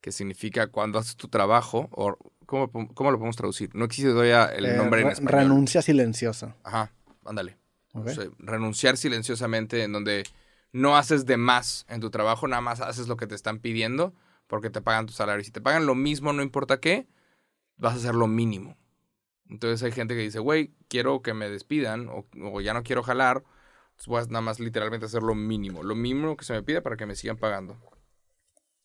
que 0.02 0.12
significa 0.12 0.68
cuando 0.68 0.98
haces 0.98 1.16
tu 1.16 1.28
trabajo, 1.28 1.88
o 1.92 2.18
¿cómo, 2.48 2.68
cómo 2.96 3.12
lo 3.12 3.18
podemos 3.20 3.36
traducir? 3.36 3.70
No 3.76 3.86
existe 3.86 4.10
todavía 4.12 4.46
el 4.46 4.66
Eh, 4.66 4.76
nombre 4.76 5.02
en 5.02 5.10
español. 5.10 5.42
Renuncia 5.44 5.84
silenciosa. 5.84 6.56
Ajá, 6.64 6.92
ándale. 7.24 7.56
Ok. 7.94 8.08
O 8.08 8.10
sea, 8.10 8.26
renunciar 8.40 8.98
silenciosamente 8.98 9.84
en 9.84 9.92
donde 9.94 10.24
no 10.72 10.98
haces 10.98 11.28
de 11.28 11.38
más 11.38 11.86
en 11.90 12.02
tu 12.02 12.10
trabajo, 12.10 12.48
nada 12.48 12.62
más 12.64 12.82
haces 12.82 13.08
lo 13.08 13.18
que 13.18 13.28
te 13.28 13.36
están 13.36 13.60
pidiendo 13.60 14.14
porque 14.48 14.72
te 14.72 14.82
pagan 14.82 15.06
tu 15.06 15.14
salario. 15.14 15.42
Y 15.42 15.46
si 15.46 15.52
te 15.52 15.62
pagan 15.62 15.86
lo 15.86 15.94
mismo, 15.94 16.34
no 16.34 16.42
importa 16.42 16.80
qué, 16.80 17.08
vas 17.78 17.94
a 17.94 17.98
hacer 17.98 18.16
lo 18.16 18.26
mínimo. 18.26 18.76
Entonces 19.50 19.84
hay 19.84 19.92
gente 19.92 20.16
que 20.16 20.22
dice, 20.22 20.40
güey, 20.40 20.74
quiero 20.88 21.22
que 21.22 21.34
me 21.34 21.50
despidan 21.50 22.10
o, 22.10 22.62
ya 22.62 22.74
no 22.74 22.84
quiero 22.84 23.04
jalar, 23.04 23.44
entonces 23.92 24.08
voy 24.08 24.22
a 24.22 24.26
nada 24.26 24.42
más 24.42 24.60
literalmente 24.60 25.06
hacer 25.06 25.24
lo 25.24 25.36
mínimo, 25.36 25.84
lo 25.84 25.96
mínimo 25.96 26.36
que 26.38 26.46
se 26.46 26.54
me 26.54 26.64
pide 26.64 26.82
para 26.82 26.98
que 26.98 27.06
me 27.06 27.16
sigan 27.16 27.38
pagando. 27.38 27.78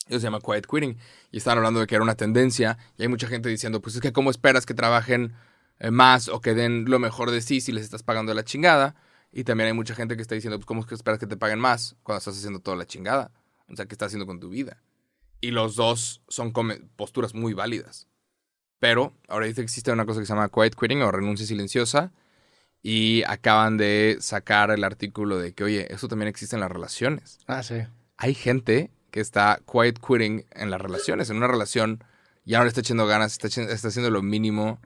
Eso 0.09 0.21
se 0.21 0.25
llama 0.25 0.41
quiet 0.41 0.67
quitting. 0.67 0.97
Y 1.31 1.39
están 1.39 1.59
hablando 1.59 1.81
de 1.81 1.87
que 1.87 1.95
era 1.95 2.03
una 2.03 2.15
tendencia. 2.15 2.79
Y 2.97 3.03
hay 3.03 3.09
mucha 3.09 3.29
gente 3.29 3.49
diciendo, 3.49 3.81
pues 3.83 3.95
es 3.95 4.01
que 4.01 4.13
cómo 4.13 4.31
esperas 4.31 4.65
que 4.65 4.73
trabajen 4.73 5.35
eh, 5.81 5.91
más 5.91 6.29
o 6.29 6.41
que 6.41 6.55
den 6.55 6.87
lo 6.87 6.99
mejor 6.99 7.31
de 7.31 7.43
sí 7.43 7.61
si 7.61 7.73
les 7.73 7.85
estás 7.85 8.03
pagando 8.03 8.33
la 8.33 8.43
chingada. 8.43 8.97
Y 9.33 9.45
también 9.45 9.69
hay 9.69 9.75
mucha 9.75 9.95
gente 9.95 10.17
que 10.17 10.23
está 10.23 10.35
diciendo, 10.35 10.59
pues 10.59 10.67
cómo 10.67 10.87
que 10.87 10.95
esperas 10.95 11.21
que 11.21 11.27
te 11.27 11.37
paguen 11.37 11.59
más 11.59 11.97
cuando 12.03 12.19
estás 12.19 12.39
haciendo 12.39 12.61
toda 12.61 12.77
la 12.77 12.87
chingada. 12.87 13.31
O 13.69 13.77
sea, 13.77 13.85
¿qué 13.85 13.95
estás 13.95 14.07
haciendo 14.07 14.27
con 14.27 14.41
tu 14.41 14.49
vida? 14.49 14.83
Y 15.41 15.51
los 15.51 15.77
dos 15.77 16.23
son 16.29 16.53
posturas 16.97 17.35
muy 17.35 17.53
válidas. 17.53 18.09
Pero 18.81 19.13
ahora 19.29 19.47
dice 19.47 19.61
que 19.61 19.65
existe 19.65 19.91
una 19.93 20.07
cosa 20.07 20.21
que 20.21 20.27
se 20.27 20.33
llama 20.33 20.49
quiet 20.49 20.75
quitting 20.75 21.03
o 21.03 21.11
renuncia 21.11 21.47
silenciosa. 21.47 22.13
Y 22.83 23.25
acaban 23.27 23.77
de 23.77 24.19
sacar 24.21 24.71
el 24.71 24.85
artículo 24.85 25.39
de 25.39 25.53
que, 25.53 25.65
oye, 25.65 25.93
eso 25.93 26.07
también 26.07 26.29
existe 26.29 26.55
en 26.55 26.61
las 26.61 26.71
relaciones 26.71 27.41
Ah, 27.49 27.65
sí. 27.65 27.75
hay 28.17 28.35
gente 28.35 28.91
que 29.11 29.19
está 29.21 29.61
quiet 29.71 29.99
quitting 29.99 30.45
en 30.53 30.71
las 30.71 30.81
relaciones. 30.81 31.29
En 31.29 31.39
una 31.39 31.49
relación 31.49 32.05
ya 32.45 32.59
no 32.59 32.65
le 32.65 32.69
está 32.69 32.81
echando 32.81 33.07
ganas, 33.07 33.33
está, 33.33 33.49
está 33.49 33.89
haciendo 33.89 34.11
lo 34.11 34.23
mínimo. 34.23 34.79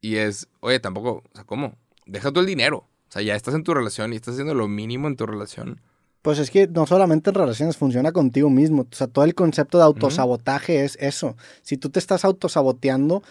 Y 0.00 0.16
es, 0.16 0.48
oye, 0.60 0.80
tampoco, 0.80 1.22
o 1.30 1.34
sea, 1.34 1.44
¿cómo? 1.44 1.78
Deja 2.04 2.30
todo 2.30 2.40
el 2.40 2.46
dinero. 2.46 2.78
O 3.08 3.12
sea, 3.14 3.22
ya 3.22 3.36
estás 3.36 3.54
en 3.54 3.62
tu 3.62 3.74
relación 3.74 4.12
y 4.12 4.16
estás 4.16 4.34
haciendo 4.34 4.54
lo 4.54 4.66
mínimo 4.66 5.06
en 5.06 5.16
tu 5.16 5.24
relación. 5.24 5.80
Pues 6.24 6.38
es 6.38 6.50
que 6.50 6.66
no 6.68 6.86
solamente 6.86 7.28
en 7.28 7.34
relaciones, 7.34 7.76
funciona 7.76 8.10
contigo 8.10 8.48
mismo. 8.48 8.86
O 8.90 8.94
sea, 8.96 9.08
todo 9.08 9.26
el 9.26 9.34
concepto 9.34 9.76
de 9.76 9.84
autosabotaje 9.84 10.82
es 10.82 10.96
eso. 10.98 11.36
Si 11.60 11.76
tú 11.76 11.90
te 11.90 11.98
estás 11.98 12.24
autosaboteando, 12.24 13.22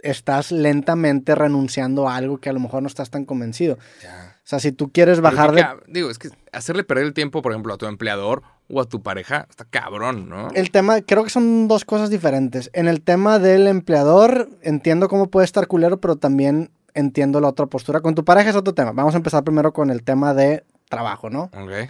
estás 0.00 0.52
lentamente 0.52 1.34
renunciando 1.34 2.06
a 2.06 2.16
algo 2.16 2.36
que 2.36 2.50
a 2.50 2.52
lo 2.52 2.60
mejor 2.60 2.82
no 2.82 2.88
estás 2.88 3.08
tan 3.08 3.24
convencido. 3.24 3.78
Ya. 4.02 4.36
O 4.36 4.46
sea, 4.46 4.58
si 4.58 4.72
tú 4.72 4.92
quieres 4.92 5.22
bajar 5.22 5.52
de... 5.52 5.64
Digo, 5.86 6.10
es 6.10 6.18
que 6.18 6.28
hacerle 6.52 6.84
perder 6.84 7.06
el 7.06 7.14
tiempo, 7.14 7.40
por 7.40 7.52
ejemplo, 7.52 7.72
a 7.72 7.78
tu 7.78 7.86
empleador 7.86 8.42
o 8.68 8.78
a 8.82 8.84
tu 8.84 9.02
pareja, 9.02 9.46
está 9.48 9.64
cabrón, 9.64 10.28
¿no? 10.28 10.50
El 10.50 10.70
tema, 10.70 11.00
creo 11.00 11.24
que 11.24 11.30
son 11.30 11.66
dos 11.66 11.86
cosas 11.86 12.10
diferentes. 12.10 12.68
En 12.74 12.88
el 12.88 13.00
tema 13.00 13.38
del 13.38 13.66
empleador, 13.68 14.50
entiendo 14.60 15.08
cómo 15.08 15.30
puede 15.30 15.46
estar 15.46 15.66
culero, 15.66 15.98
pero 15.98 16.16
también 16.16 16.72
entiendo 16.92 17.40
la 17.40 17.48
otra 17.48 17.64
postura. 17.64 18.02
Con 18.02 18.14
tu 18.14 18.22
pareja 18.22 18.50
es 18.50 18.56
otro 18.56 18.74
tema. 18.74 18.92
Vamos 18.92 19.14
a 19.14 19.16
empezar 19.16 19.44
primero 19.44 19.72
con 19.72 19.88
el 19.88 20.02
tema 20.02 20.34
de 20.34 20.62
trabajo, 20.90 21.30
¿no? 21.30 21.44
Ok. 21.44 21.88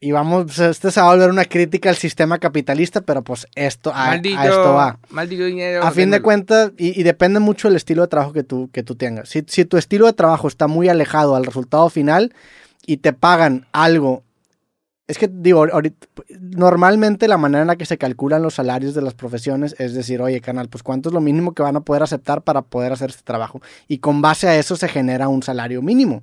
Y 0.00 0.12
vamos, 0.12 0.58
este 0.58 0.90
se 0.90 1.00
va 1.00 1.08
a 1.08 1.14
volver 1.14 1.30
una 1.30 1.46
crítica 1.46 1.88
al 1.88 1.96
sistema 1.96 2.38
capitalista, 2.38 3.00
pero 3.00 3.22
pues 3.22 3.46
esto, 3.54 3.90
a, 3.94 4.10
a 4.36 4.46
esto 4.46 4.74
va. 4.74 4.98
Maldito 5.08 5.44
dinero. 5.44 5.82
A 5.82 5.90
fin 5.90 6.10
de 6.10 6.20
cuentas, 6.22 6.72
y, 6.76 7.00
y 7.00 7.02
depende 7.02 7.40
mucho 7.40 7.68
del 7.68 7.76
estilo 7.76 8.02
de 8.02 8.08
trabajo 8.08 8.32
que 8.34 8.42
tú, 8.42 8.68
que 8.72 8.82
tú 8.82 8.94
tengas. 8.94 9.30
Si, 9.30 9.42
si 9.46 9.64
tu 9.64 9.78
estilo 9.78 10.04
de 10.06 10.12
trabajo 10.12 10.48
está 10.48 10.66
muy 10.66 10.88
alejado 10.90 11.34
al 11.34 11.44
resultado 11.46 11.88
final 11.88 12.34
y 12.84 12.98
te 12.98 13.14
pagan 13.14 13.66
algo, 13.72 14.22
es 15.08 15.16
que 15.16 15.28
digo, 15.32 15.64
ahorita- 15.72 16.06
normalmente 16.40 17.26
la 17.26 17.38
manera 17.38 17.62
en 17.62 17.68
la 17.68 17.76
que 17.76 17.86
se 17.86 17.96
calculan 17.96 18.42
los 18.42 18.54
salarios 18.54 18.94
de 18.94 19.00
las 19.02 19.14
profesiones 19.14 19.74
es 19.78 19.94
decir, 19.94 20.20
oye, 20.20 20.40
canal, 20.42 20.68
pues 20.68 20.82
cuánto 20.82 21.08
es 21.08 21.14
lo 21.14 21.20
mínimo 21.22 21.54
que 21.54 21.62
van 21.62 21.76
a 21.76 21.80
poder 21.80 22.02
aceptar 22.02 22.42
para 22.42 22.60
poder 22.62 22.92
hacer 22.92 23.10
este 23.10 23.22
trabajo. 23.22 23.62
Y 23.88 23.98
con 23.98 24.20
base 24.20 24.46
a 24.46 24.56
eso 24.58 24.76
se 24.76 24.88
genera 24.88 25.28
un 25.28 25.42
salario 25.42 25.80
mínimo. 25.80 26.22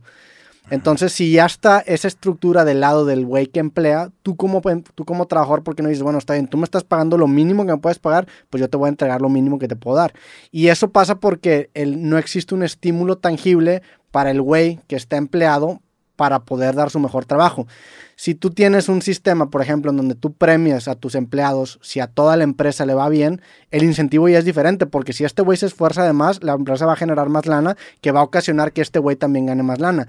Entonces, 0.69 1.11
si 1.11 1.31
ya 1.31 1.45
está 1.45 1.79
esa 1.79 2.07
estructura 2.07 2.63
del 2.63 2.79
lado 2.79 3.05
del 3.05 3.25
güey 3.25 3.47
que 3.47 3.59
emplea, 3.59 4.11
tú 4.21 4.35
como, 4.35 4.61
tú 4.95 5.05
como 5.05 5.27
trabajador, 5.27 5.63
porque 5.63 5.83
no 5.83 5.89
dices, 5.89 6.03
bueno, 6.03 6.19
está 6.19 6.33
bien, 6.33 6.47
tú 6.47 6.57
me 6.57 6.63
estás 6.63 6.83
pagando 6.83 7.17
lo 7.17 7.27
mínimo 7.27 7.65
que 7.65 7.73
me 7.73 7.77
puedes 7.77 7.99
pagar, 7.99 8.27
pues 8.49 8.61
yo 8.61 8.69
te 8.69 8.77
voy 8.77 8.87
a 8.87 8.89
entregar 8.89 9.21
lo 9.21 9.29
mínimo 9.29 9.59
que 9.59 9.67
te 9.67 9.75
puedo 9.75 9.97
dar. 9.97 10.13
Y 10.51 10.69
eso 10.69 10.89
pasa 10.89 11.15
porque 11.15 11.69
no 11.75 12.17
existe 12.17 12.55
un 12.55 12.63
estímulo 12.63 13.17
tangible 13.17 13.81
para 14.11 14.31
el 14.31 14.41
güey 14.41 14.79
que 14.87 14.95
está 14.95 15.17
empleado 15.17 15.81
para 16.15 16.43
poder 16.45 16.75
dar 16.75 16.89
su 16.89 16.99
mejor 16.99 17.25
trabajo. 17.25 17.67
Si 18.15 18.35
tú 18.35 18.51
tienes 18.51 18.87
un 18.87 19.01
sistema, 19.01 19.49
por 19.49 19.61
ejemplo, 19.61 19.91
en 19.91 19.97
donde 19.97 20.15
tú 20.15 20.33
premias 20.33 20.87
a 20.87 20.95
tus 20.95 21.15
empleados, 21.15 21.79
si 21.81 21.99
a 21.99 22.07
toda 22.07 22.37
la 22.37 22.43
empresa 22.43 22.85
le 22.85 22.93
va 22.93 23.09
bien, 23.09 23.41
el 23.71 23.83
incentivo 23.83 24.29
ya 24.29 24.37
es 24.37 24.45
diferente, 24.45 24.85
porque 24.85 25.13
si 25.13 25.23
este 25.23 25.41
güey 25.41 25.57
se 25.57 25.65
esfuerza 25.65 26.03
además, 26.03 26.43
la 26.43 26.53
empresa 26.53 26.85
va 26.85 26.93
a 26.93 26.97
generar 26.97 27.29
más 27.29 27.47
lana, 27.47 27.75
que 28.01 28.11
va 28.11 28.19
a 28.19 28.23
ocasionar 28.23 28.71
que 28.71 28.81
este 28.81 28.99
güey 28.99 29.15
también 29.15 29.47
gane 29.47 29.63
más 29.63 29.79
lana. 29.79 30.07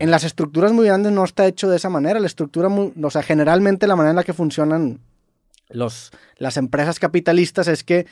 En 0.00 0.10
las 0.10 0.24
estructuras 0.24 0.72
muy 0.72 0.86
grandes 0.86 1.12
no 1.12 1.24
está 1.24 1.46
hecho 1.46 1.68
de 1.70 1.76
esa 1.76 1.88
manera. 1.90 2.18
La 2.20 2.26
estructura, 2.26 2.68
muy- 2.68 2.92
o 3.02 3.10
sea, 3.10 3.22
generalmente 3.22 3.86
la 3.86 3.96
manera 3.96 4.10
en 4.10 4.16
la 4.16 4.24
que 4.24 4.32
funcionan 4.32 4.98
las 6.38 6.56
empresas 6.56 6.98
capitalistas 6.98 7.68
es 7.68 7.84
que 7.84 8.06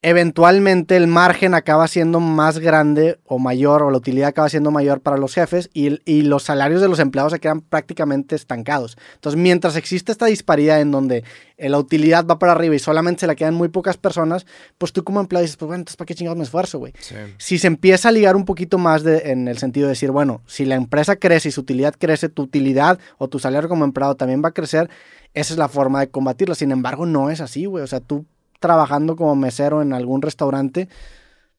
eventualmente 0.00 0.96
el 0.96 1.08
margen 1.08 1.54
acaba 1.54 1.88
siendo 1.88 2.20
más 2.20 2.60
grande 2.60 3.18
o 3.24 3.40
mayor, 3.40 3.82
o 3.82 3.90
la 3.90 3.98
utilidad 3.98 4.28
acaba 4.28 4.48
siendo 4.48 4.70
mayor 4.70 5.00
para 5.00 5.16
los 5.16 5.34
jefes 5.34 5.70
y, 5.74 5.88
los 6.22 6.44
salarios 6.44 6.80
de 6.80 6.88
los 6.88 7.00
empleados 7.00 7.32
se 7.32 7.40
quedan 7.40 7.62
prácticamente 7.62 8.36
estancados. 8.36 8.96
Entonces, 9.14 9.40
mientras 9.40 9.74
existe 9.74 10.12
esta 10.12 10.26
disparidad 10.26 10.80
en 10.80 10.92
donde 10.92 11.24
eh, 11.56 11.68
la 11.68 11.78
utilidad 11.78 12.24
va 12.26 12.38
para 12.38 12.52
arriba 12.52 12.76
y 12.76 12.78
solamente 12.78 13.20
se 13.20 13.26
la 13.26 13.34
quedan 13.34 13.54
muy 13.54 13.68
pocas 13.68 13.96
personas, 13.96 14.46
pues 14.78 14.92
tú 14.92 15.02
como 15.02 15.18
empleado 15.18 15.42
dices, 15.42 15.56
pues 15.56 15.66
bueno, 15.66 15.80
entonces 15.80 15.96
¿para 15.96 16.06
qué 16.06 16.14
chingados 16.14 16.38
me 16.38 16.44
esfuerzo, 16.44 16.78
güey? 16.78 16.92
Sí. 17.00 17.16
si 17.38 17.58
se 17.58 17.66
empieza 17.66 18.10
a 18.10 18.12
ligar 18.12 18.36
un 18.36 18.44
poquito 18.44 18.78
más 18.78 19.02
de- 19.02 19.32
en 19.32 19.48
el 19.48 19.58
sentido 19.58 19.86
de 19.88 19.92
decir, 19.92 20.12
bueno, 20.12 20.42
si 20.46 20.64
la 20.64 20.76
empresa 20.76 21.16
crece 21.16 21.48
y 21.48 21.52
su 21.52 21.62
utilidad 21.62 21.94
crece, 21.98 22.28
tu 22.28 22.42
utilidad 22.42 23.00
o 23.18 23.28
tu 23.28 23.40
salario 23.40 23.68
como 23.68 23.84
empleado 23.84 24.14
también 24.14 24.42
va 24.44 24.50
a 24.50 24.52
crecer, 24.52 24.88
esa 25.34 25.54
es 25.54 25.58
la 25.58 25.68
forma 25.68 26.00
de 26.00 26.08
combatirlo. 26.08 26.54
Sin 26.54 26.70
embargo, 26.70 27.04
no 27.04 27.30
es 27.30 27.40
así, 27.40 27.66
güey. 27.66 27.84
O 27.84 27.86
sea, 27.86 28.00
tú 28.00 28.24
trabajando 28.58 29.16
como 29.16 29.36
mesero 29.36 29.82
en 29.82 29.92
algún 29.92 30.22
restaurante, 30.22 30.88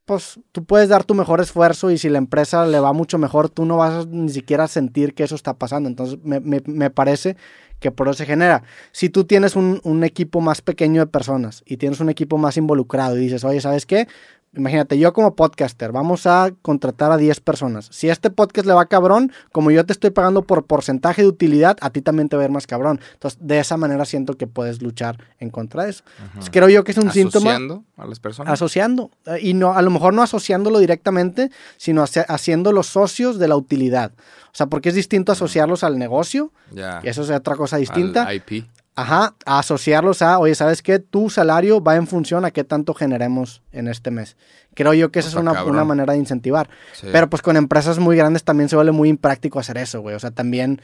pues 0.06 0.40
tú 0.52 0.66
puedes 0.66 0.90
dar 0.90 1.04
tu 1.04 1.14
mejor 1.14 1.40
esfuerzo 1.40 1.92
y 1.92 1.98
si 1.98 2.10
la 2.10 2.18
empresa 2.18 2.66
le 2.66 2.80
va 2.80 2.94
mucho 2.94 3.18
mejor, 3.18 3.50
tú 3.50 3.66
no 3.66 3.78
vas 3.78 4.06
a 4.06 4.08
ni 4.10 4.30
siquiera 4.30 4.68
sentir 4.68 5.14
que 5.14 5.24
eso 5.24 5.36
está 5.36 5.54
pasando. 5.54 5.88
Entonces, 5.88 6.18
me 6.24 6.90
parece 6.90 7.38
que 7.80 7.92
por 7.92 8.08
eso 8.08 8.16
se 8.16 8.26
genera. 8.26 8.64
Si 8.92 9.10
tú 9.10 9.24
tienes 9.24 9.56
un, 9.56 9.80
un 9.84 10.04
equipo 10.04 10.42
más 10.42 10.62
pequeño 10.62 11.02
de 11.02 11.08
personas 11.08 11.64
y 11.66 11.78
tienes 11.78 12.00
un 12.00 12.10
equipo 12.10 12.38
más 12.38 12.58
involucrado 12.58 13.18
y 13.18 13.22
dices, 13.22 13.44
oye, 13.44 13.62
¿sabes 13.62 13.86
qué? 13.86 14.08
Imagínate, 14.56 14.98
yo 14.98 15.14
como 15.14 15.36
podcaster, 15.36 15.92
vamos 15.92 16.26
a 16.26 16.50
contratar 16.64 17.12
a 17.12 17.18
10 17.18 17.40
personas. 17.40 17.88
Si 17.92 18.10
a 18.10 18.14
este 18.14 18.32
podcast 18.32 18.66
le 18.66 18.74
va 18.74 18.88
cabrón, 18.88 19.32
como 19.52 19.70
yo 19.70 19.86
te 19.86 19.94
estoy 19.94 20.10
pagando 20.10 20.42
por 20.42 20.66
porcentaje 20.66 21.22
de 21.22 21.28
utilidad, 21.28 21.78
a 21.82 21.92
ti 21.92 22.02
también 22.02 22.30
te 22.30 22.36
va 22.36 22.42
a 22.42 22.46
ir 22.46 22.52
más 22.52 22.66
cabrón. 22.66 23.00
Entonces, 23.14 23.40
de 23.42 23.60
esa 23.60 23.78
manera 23.78 24.06
siento 24.06 24.34
que 24.38 24.48
puedes 24.48 24.82
luchar 24.82 25.18
en 25.38 25.52
contra 25.52 25.84
de 25.84 25.92
eso. 25.92 26.04
Entonces, 26.26 26.50
creo 26.52 26.68
yo 26.68 26.84
que 26.84 26.94
es 26.94 26.98
un 26.98 27.12
síntoma 27.12 27.52
Asociando 27.52 27.84
a 27.96 28.06
las 28.08 28.20
personas. 28.20 28.52
asociando. 28.54 29.12
eh, 29.28 29.38
Y 29.42 29.54
no, 29.54 29.74
a 29.74 29.84
lo 29.84 29.92
mejor 29.92 30.16
no 30.16 30.24
asociándolo 30.24 30.80
directamente, 30.80 31.52
sino 31.78 32.02
hace- 32.02 32.26
haciéndolos 32.28 32.88
socios 32.88 33.38
de 33.38 33.48
la 33.48 33.56
utilidad. 33.56 34.14
O 34.52 34.56
sea, 34.56 34.66
porque 34.66 34.90
es 34.90 34.96
distinto 34.96 35.32
asociarlos 35.32 35.84
al 35.84 36.00
negocio, 36.00 36.52
ya. 36.72 37.02
y 37.04 37.08
eso 37.10 37.22
es 37.22 37.30
otra 37.30 37.56
cosa 37.56 37.78
distinta. 37.78 38.24
Al 38.24 38.36
IP. 38.38 38.66
Ajá, 38.96 39.36
a 39.46 39.60
asociarlos 39.60 40.22
a, 40.22 40.40
oye, 40.40 40.56
¿sabes 40.56 40.82
qué? 40.82 41.00
Tu 41.00 41.30
salario 41.30 41.82
va 41.82 41.96
en 41.96 42.06
función 42.06 42.44
a 42.44 42.52
qué 42.52 42.64
tanto 42.66 42.94
generemos 42.94 43.62
en 43.72 43.88
este 43.88 44.12
mes. 44.12 44.36
Creo 44.74 44.94
yo 44.94 45.12
que 45.12 45.20
esa 45.20 45.30
es 45.30 45.36
una, 45.36 45.64
una 45.64 45.86
manera 45.86 46.14
de 46.14 46.20
incentivar. 46.20 46.70
Sí. 46.94 47.08
Pero 47.12 47.30
pues 47.30 47.42
con 47.42 47.56
empresas 47.56 47.98
muy 48.00 48.18
grandes 48.18 48.44
también 48.44 48.68
se 48.68 48.76
vuelve 48.76 48.92
muy 48.92 49.08
impráctico 49.10 49.60
hacer 49.60 49.78
eso, 49.78 50.02
güey. 50.02 50.16
O 50.16 50.20
sea, 50.20 50.32
también 50.32 50.82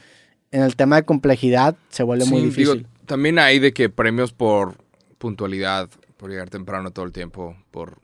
en 0.50 0.62
el 0.62 0.76
tema 0.76 0.96
de 0.96 1.04
complejidad 1.04 1.76
se 1.90 2.02
vuelve 2.02 2.24
muy 2.24 2.42
digo, 2.42 2.72
difícil. 2.74 2.86
también 3.04 3.38
hay 3.38 3.58
de 3.58 3.72
que 3.72 3.88
premios 3.90 4.32
por 4.32 4.76
puntualidad, 5.18 5.88
por 6.16 6.30
llegar 6.30 6.48
temprano 6.48 6.92
todo 6.92 7.04
el 7.04 7.12
tiempo, 7.12 7.56
por 7.70 7.98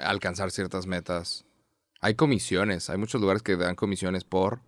alcanzar 0.00 0.50
ciertas 0.50 0.86
metas. 0.86 1.44
Hay 2.00 2.14
comisiones, 2.14 2.90
hay 2.90 2.98
muchos 2.98 3.20
lugares 3.20 3.42
que 3.42 3.56
dan 3.56 3.74
comisiones 3.74 4.24
por, 4.24 4.60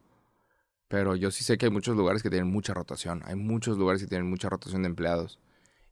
pero 0.90 1.14
yo 1.14 1.30
sí 1.30 1.44
sé 1.44 1.56
que 1.56 1.66
hay 1.66 1.70
muchos 1.72 1.96
lugares 1.96 2.20
que 2.22 2.28
tienen 2.30 2.50
mucha 2.50 2.74
rotación. 2.74 3.22
Hay 3.24 3.36
muchos 3.36 3.78
lugares 3.78 4.02
que 4.02 4.08
tienen 4.08 4.28
mucha 4.28 4.48
rotación 4.50 4.82
de 4.82 4.88
empleados. 4.88 5.38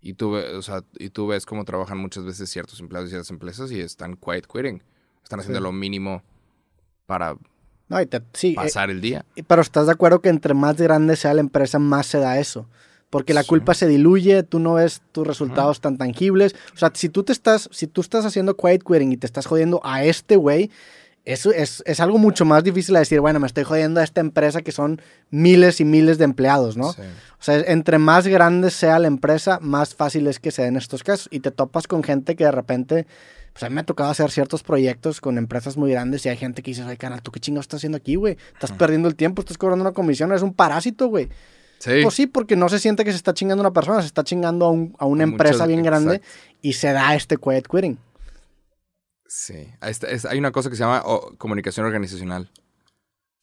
Y 0.01 0.15
tú, 0.15 0.35
o 0.35 0.63
sea, 0.63 0.83
y 0.99 1.11
tú 1.11 1.29
ves 1.29 1.47
cómo 1.47 1.65
trabajan 1.65 1.99
muchas 1.99 2.25
veces 2.25 2.51
ciertos 2.51 2.81
empleados 2.81 3.09
y 3.09 3.11
ciertas 3.11 3.31
empresas 3.31 3.71
y 3.71 3.81
están 3.81 4.17
quiet 4.17 4.47
quitting. 4.47 4.83
Están 5.23 5.39
haciendo 5.41 5.61
Sí. 5.61 5.63
lo 5.63 5.71
mínimo 5.73 6.23
para 7.07 7.37
No, 7.89 8.01
y 8.01 8.07
te- 8.07 8.23
sí, 8.35 8.49
eh, 8.51 8.55
pasar 8.57 8.91
el 8.91 9.01
día. 9.01 9.25
pero 9.47 9.63
estás 9.63 9.87
de 9.87 9.93
acuerdo 9.93 10.21
que 10.21 10.29
entre 10.31 10.53
más 10.55 10.77
grande 10.77 11.15
sea 11.17 11.33
la 11.33 11.41
empresa, 11.41 11.79
más 11.79 12.07
se 12.07 12.19
da 12.19 12.39
eso. 12.41 12.69
porque 13.11 13.33
la 13.33 13.43
culpa 13.43 13.73
se 13.73 13.87
diluye, 13.89 14.43
tú 14.43 14.59
no 14.59 14.75
ves 14.75 15.01
tus 15.13 15.27
resultados 15.27 15.81
tan 15.81 15.97
tangibles. 15.97 16.55
O 16.75 16.77
sea, 16.77 16.91
si 16.95 17.09
tú 17.09 17.23
te 17.23 17.33
estás, 17.33 17.67
si 17.73 17.87
tú 17.87 18.03
estás 18.03 18.27
haciendo 18.27 18.55
quiet 18.55 18.83
quitting 18.85 19.13
y 19.13 19.17
te 19.17 19.25
estás 19.27 19.47
jodiendo 19.47 19.81
a 19.83 20.05
este 20.05 20.37
güey, 20.37 20.71
eso 21.29 21.53
es, 21.53 21.83
es, 21.85 22.01
algo 22.01 22.17
mucho 22.17 22.47
más 22.47 22.65
difícil 22.65 22.95
de 22.95 23.01
decir, 23.01 23.21
bueno, 23.21 23.39
me 23.39 23.47
estoy 23.47 23.65
jodiendo 23.65 24.01
a 24.01 24.05
esta 24.05 24.23
empresa 24.23 24.63
que 24.63 24.73
son 24.73 25.03
miles 25.31 25.79
y 25.79 25.85
miles 25.85 26.17
de 26.17 26.25
empleados, 26.25 26.79
¿no? 26.79 26.89
O 26.89 26.95
sea, 27.39 27.59
entre 27.67 27.99
más 27.99 28.27
grande 28.27 28.71
sea 28.71 28.99
la 28.99 29.09
empresa, 29.09 29.59
más 29.61 29.95
fácil 29.95 30.27
es 30.27 30.41
que 30.41 30.51
se 30.51 30.63
den 30.63 30.79
estos 30.79 31.05
casos. 31.05 31.29
Y 31.31 31.41
te 31.41 31.51
topas 31.51 31.87
con 31.87 32.03
gente 32.03 32.35
que 32.35 32.45
de 32.45 32.51
repente, 32.51 33.07
pues 33.53 33.63
a 33.63 33.69
mí 33.69 33.75
me 33.75 33.83
ha 33.83 33.85
tocado 33.85 34.09
hacer 34.09 34.31
ciertos 34.31 34.63
proyectos 34.63 35.21
con 35.21 35.37
empresas 35.37 35.77
muy 35.77 35.91
grandes 35.91 36.25
y 36.25 36.31
hay 36.31 36.39
gente 36.39 36.63
que 36.63 36.71
dice, 36.71 36.83
ay, 36.83 36.97
canal, 36.97 37.21
¿tú 37.21 37.31
qué 37.31 37.41
chingados 37.41 37.65
estás 37.65 37.81
haciendo 37.81 37.99
aquí, 37.99 38.15
güey? 38.15 38.39
Estás 38.55 38.73
perdiendo 38.73 39.07
el 39.07 39.15
tiempo, 39.15 39.43
estás 39.43 39.59
cobrando 39.59 39.83
una 39.83 39.93
comisión, 39.93 40.31
eres 40.31 40.43
un 40.43 40.55
parásito, 40.55 41.09
güey. 41.09 41.29
Sí. 41.79 42.01
Pues 42.03 42.15
sí, 42.15 42.27
porque 42.27 42.57
no 42.57 42.71
se 42.71 42.79
siente 42.79 43.05
que 43.05 43.11
se 43.11 43.19
está 43.19 43.35
chingando 43.35 43.63
a 43.63 43.67
una 43.67 43.75
persona, 43.75 44.01
se 44.01 44.07
está 44.07 44.25
chingando 44.25 44.65
a, 44.65 44.71
un, 44.71 44.97
a 44.99 45.05
una 45.05 45.25
empresa 45.25 45.67
bien 45.67 45.83
grande 45.83 46.23
y 46.63 46.73
se 46.73 46.91
da 46.93 47.15
este 47.15 47.37
quiet 47.37 47.69
quitting. 47.69 47.99
Sí. 49.29 49.69
hay 49.81 50.39
una 50.39 50.53
cosa 50.53 50.71
que 50.71 50.77
se 50.77 50.83
llama 50.83 51.05
comunicación 51.37 51.85
organizacional, 51.87 52.51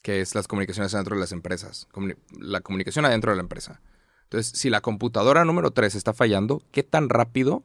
que 0.01 0.19
es 0.19 0.35
las 0.35 0.47
comunicaciones 0.47 0.93
adentro 0.93 1.15
de 1.15 1.21
las 1.21 1.31
empresas. 1.31 1.87
la 2.39 2.61
comunicación 2.61 3.05
adentro 3.05 3.31
de 3.31 3.37
la 3.37 3.43
empresa. 3.43 3.81
Entonces, 4.23 4.59
si 4.59 4.71
la 4.71 4.81
computadora 4.81 5.45
número 5.45 5.71
3 5.71 5.93
está 5.93 6.11
fallando, 6.11 6.63
¿qué 6.71 6.81
tan 6.81 7.09
rápido 7.09 7.63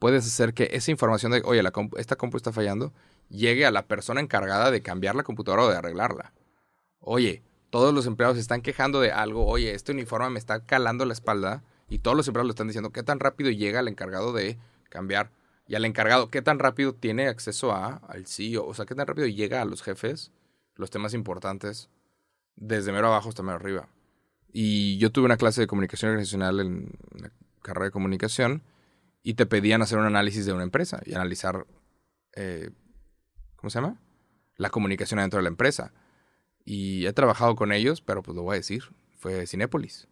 puedes 0.00 0.26
hacer 0.26 0.52
que 0.52 0.70
esa 0.72 0.90
información 0.90 1.30
de, 1.30 1.42
oye, 1.44 1.62
la 1.62 1.72
esta 1.96 2.16
compu 2.16 2.36
está 2.36 2.52
fallando, 2.52 2.92
llegue 3.28 3.64
a 3.64 3.70
la 3.70 3.86
persona 3.86 4.20
encargada 4.20 4.72
de 4.72 4.82
cambiar 4.82 5.14
la 5.14 5.22
computadora 5.22 5.62
o 5.62 5.70
de 5.70 5.76
arreglarla? 5.76 6.32
Oye, 6.98 7.44
todos 7.70 7.94
los 7.94 8.06
empleados 8.06 8.36
están 8.36 8.62
quejando 8.62 9.00
de 9.00 9.12
algo, 9.12 9.46
oye, 9.46 9.72
este 9.74 9.92
uniforme 9.92 10.30
me 10.30 10.38
está 10.40 10.60
calando 10.60 11.04
la 11.04 11.12
espalda, 11.12 11.62
y 11.88 12.00
todos 12.00 12.16
los 12.16 12.26
empleados 12.26 12.48
lo 12.48 12.52
están 12.52 12.66
diciendo, 12.66 12.90
¿qué 12.90 13.02
tan 13.02 13.20
rápido 13.20 13.50
llega 13.50 13.80
el 13.80 13.88
encargado 13.88 14.32
de 14.32 14.58
cambiar 14.88 15.30
y 15.66 15.74
al 15.74 15.84
encargado, 15.84 16.30
¿qué 16.30 16.42
tan 16.42 16.58
rápido 16.58 16.94
tiene 16.94 17.28
acceso 17.28 17.72
a, 17.72 17.96
al 18.08 18.26
CEO? 18.26 18.66
O 18.66 18.74
sea, 18.74 18.84
¿qué 18.84 18.94
tan 18.94 19.06
rápido 19.06 19.26
llega 19.26 19.62
a 19.62 19.64
los 19.64 19.82
jefes 19.82 20.32
los 20.76 20.90
temas 20.90 21.14
importantes 21.14 21.88
desde 22.56 22.92
mero 22.92 23.06
abajo 23.06 23.30
hasta 23.30 23.42
mero 23.42 23.56
arriba? 23.56 23.88
Y 24.52 24.98
yo 24.98 25.10
tuve 25.10 25.24
una 25.24 25.36
clase 25.36 25.62
de 25.62 25.66
comunicación 25.66 26.10
organizacional 26.10 26.60
en 26.60 26.92
la 27.18 27.30
carrera 27.62 27.86
de 27.86 27.90
comunicación 27.92 28.62
y 29.22 29.34
te 29.34 29.46
pedían 29.46 29.80
hacer 29.80 29.98
un 29.98 30.04
análisis 30.04 30.44
de 30.44 30.52
una 30.52 30.64
empresa 30.64 31.00
y 31.06 31.14
analizar, 31.14 31.66
eh, 32.36 32.70
¿cómo 33.56 33.70
se 33.70 33.80
llama? 33.80 33.98
La 34.56 34.68
comunicación 34.68 35.18
dentro 35.18 35.38
de 35.38 35.44
la 35.44 35.48
empresa. 35.48 35.94
Y 36.66 37.06
he 37.06 37.12
trabajado 37.14 37.56
con 37.56 37.72
ellos, 37.72 38.02
pero 38.02 38.22
pues 38.22 38.36
lo 38.36 38.42
voy 38.42 38.54
a 38.54 38.56
decir, 38.58 38.84
fue 39.16 39.46
Cinépolis. 39.46 40.08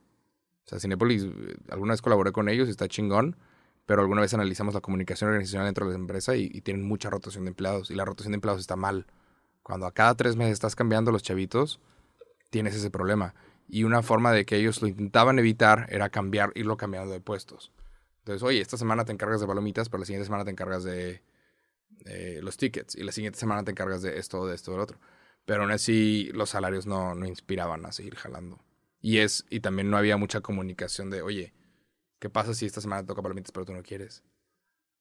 O 0.64 0.68
sea, 0.68 0.80
Cinépolis, 0.80 1.24
eh, 1.24 1.56
alguna 1.70 1.92
vez 1.92 2.00
colaboré 2.00 2.32
con 2.32 2.48
ellos, 2.48 2.68
está 2.68 2.88
chingón 2.88 3.36
pero 3.86 4.02
alguna 4.02 4.20
vez 4.20 4.32
analizamos 4.34 4.74
la 4.74 4.80
comunicación 4.80 5.28
organizacional 5.28 5.66
dentro 5.66 5.86
de 5.86 5.92
la 5.92 5.98
empresa 5.98 6.36
y, 6.36 6.60
tienen 6.60 6.86
mucha 6.86 7.10
rotación 7.10 7.44
de 7.44 7.50
empleados 7.50 7.90
y 7.90 7.94
la 7.94 8.04
rotación 8.04 8.32
de 8.32 8.36
empleados 8.36 8.60
está 8.60 8.76
mal. 8.76 9.06
Cuando 9.62 9.86
a 9.86 9.92
cada 9.92 10.14
tres 10.14 10.36
meses 10.36 10.54
estás 10.54 10.74
cambiando 10.76 11.12
los 11.12 11.22
chavitos, 11.22 11.80
tienes 12.50 12.74
ese 12.74 12.90
problema. 12.90 13.34
Y 13.68 13.84
una 13.84 14.02
forma 14.02 14.32
de 14.32 14.44
que 14.44 14.56
ellos 14.56 14.82
lo 14.82 14.88
intentaban 14.88 15.38
evitar 15.38 15.86
era 15.88 16.10
cambiar, 16.10 16.52
irlo 16.54 16.76
cambiando 16.76 17.12
de 17.12 17.20
puestos. 17.20 17.72
Entonces, 18.18 18.42
oye, 18.42 18.60
esta 18.60 18.76
semana 18.76 19.04
te 19.04 19.12
encargas 19.12 19.40
de 19.40 19.46
palomitas, 19.46 19.88
pero 19.88 20.00
la 20.00 20.06
siguiente 20.06 20.26
semana 20.26 20.44
te 20.44 20.50
encargas 20.50 20.84
de, 20.84 21.22
los 22.40 22.56
tickets 22.56 22.96
y 22.96 23.02
la 23.02 23.12
siguiente 23.12 23.38
semana 23.38 23.64
te 23.64 23.70
encargas 23.72 24.02
de 24.02 24.18
esto, 24.18 24.46
de 24.46 24.54
esto, 24.54 24.72
del 24.72 24.80
otro. 24.80 24.98
Pero 25.44 25.62
aún 25.62 25.72
así 25.72 26.30
los 26.34 26.50
salarios 26.50 26.86
no, 26.86 27.14
no 27.14 27.26
inspiraban 27.26 27.84
a 27.86 27.92
seguir 27.92 28.14
jalando. 28.14 28.60
Y, 29.00 29.18
es, 29.18 29.44
y 29.50 29.60
también 29.60 29.90
no 29.90 29.96
había 29.96 30.16
mucha 30.16 30.40
comunicación 30.40 31.10
de, 31.10 31.22
oye, 31.22 31.52
¿Qué 32.22 32.30
pasa 32.30 32.54
si 32.54 32.66
esta 32.66 32.80
semana 32.80 33.04
toca 33.04 33.20
palomitas 33.20 33.50
pero 33.50 33.66
tú 33.66 33.72
no 33.72 33.82
quieres? 33.82 34.22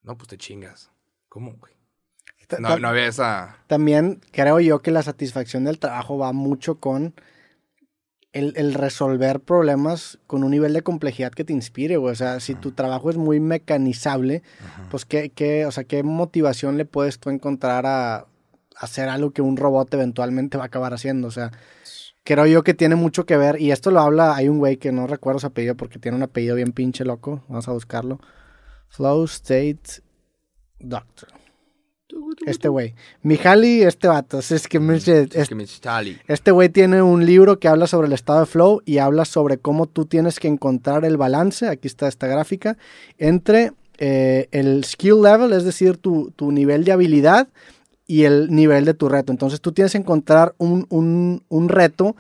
No, 0.02 0.18
pues 0.18 0.28
te 0.28 0.40
chingas. 0.40 0.90
¿Cómo, 1.30 1.54
güey? 1.54 1.72
No, 2.58 2.80
no, 2.80 2.88
había 2.88 3.06
esa... 3.06 3.60
También 3.68 4.22
creo 4.32 4.60
yo 4.60 4.82
que 4.82 4.90
la 4.90 5.04
satisfacción 5.04 5.64
del 5.64 5.78
trabajo 5.78 6.18
va 6.18 6.34
mucho 6.34 6.80
con 6.80 7.14
el, 8.34 8.74
resolver 8.74 9.40
problemas 9.40 10.18
con 10.26 10.44
un 10.44 10.50
nivel 10.50 10.74
de 10.74 10.82
complejidad 10.82 11.32
que 11.32 11.44
te 11.44 11.54
inspire, 11.54 11.98
güey. 11.98 12.12
O 12.12 12.16
sea, 12.16 12.40
si 12.40 12.56
tu 12.56 12.72
trabajo 12.72 13.12
es 13.12 13.18
muy 13.18 13.40
mecanizable, 13.40 14.42
pues 14.90 15.06
¿qué, 15.06 15.30
¿qué, 15.30 15.68
o 15.68 15.72
sea, 15.72 15.84
¿qué 15.84 16.02
motivación 16.02 16.76
le 16.76 16.86
puedes 16.86 17.20
tú 17.20 17.30
encontrar 17.30 17.86
a 17.86 18.26
hacer 18.76 19.10
algo 19.10 19.30
que 19.30 19.44
un 19.44 19.58
robot 19.58 19.94
eventualmente 19.94 20.58
va 20.58 20.64
a 20.64 20.68
acabar 20.68 20.96
haciendo? 20.96 21.28
O 21.28 21.32
sea, 21.32 21.52
creo 22.24 22.46
yo 22.46 22.64
que 22.64 22.74
tiene 22.74 22.96
mucho 22.96 23.26
que 23.26 23.38
ver, 23.38 23.60
y 23.62 23.72
esto 23.72 23.92
lo 23.92 24.00
habla, 24.00 24.36
hay 24.36 24.48
un 24.50 24.60
güey 24.60 24.78
que 24.78 24.92
no 24.92 25.08
recuerdo 25.08 25.40
su 25.40 25.48
apellido 25.48 25.76
porque 25.76 26.00
tiene 26.00 26.18
un 26.18 26.24
apellido 26.24 26.56
bien 26.56 26.72
pinche 26.72 27.06
loco, 27.06 27.44
vamos 27.48 27.68
a 27.68 27.72
buscarlo. 27.72 28.20
Flow 28.90 29.24
State 29.26 30.02
Doctor. 30.80 31.30
Este 32.46 32.68
güey. 32.68 32.94
Mihaly, 33.22 33.84
este 33.84 34.08
vato. 34.08 34.40
Es 34.40 34.68
que 34.68 34.80
me, 34.80 34.98
este 34.98 36.52
güey 36.52 36.70
tiene 36.70 37.02
un 37.02 37.26
libro 37.26 37.60
que 37.60 37.68
habla 37.68 37.88
sobre 37.88 38.08
el 38.08 38.14
estado 38.14 38.42
de 38.42 38.46
flow 38.48 38.82
y 38.86 38.98
habla 38.98 39.24
sobre 39.26 39.58
cómo 39.58 39.86
tú 39.86 40.06
tienes 40.06 40.40
que 40.40 40.50
encontrar 40.50 41.06
el 41.06 41.18
balance, 41.18 41.68
aquí 41.68 41.88
está 41.88 42.08
esta 42.08 42.28
gráfica, 42.28 42.78
entre 43.18 43.72
eh, 43.98 44.48
el 44.52 44.84
skill 44.84 45.22
level, 45.22 45.54
es 45.54 45.64
decir, 45.64 45.98
tu, 45.98 46.32
tu 46.32 46.52
nivel 46.52 46.84
de 46.84 46.92
habilidad 46.92 47.48
y 48.12 48.26
el 48.26 48.54
nivel 48.54 48.84
de 48.84 48.94
tu 48.94 49.08
reto. 49.08 49.32
Entonces 49.32 49.62
tú 49.62 49.72
tienes 49.72 49.94
que 49.94 49.98
encontrar 49.98 50.54
un, 50.58 51.70
reto 51.70 52.18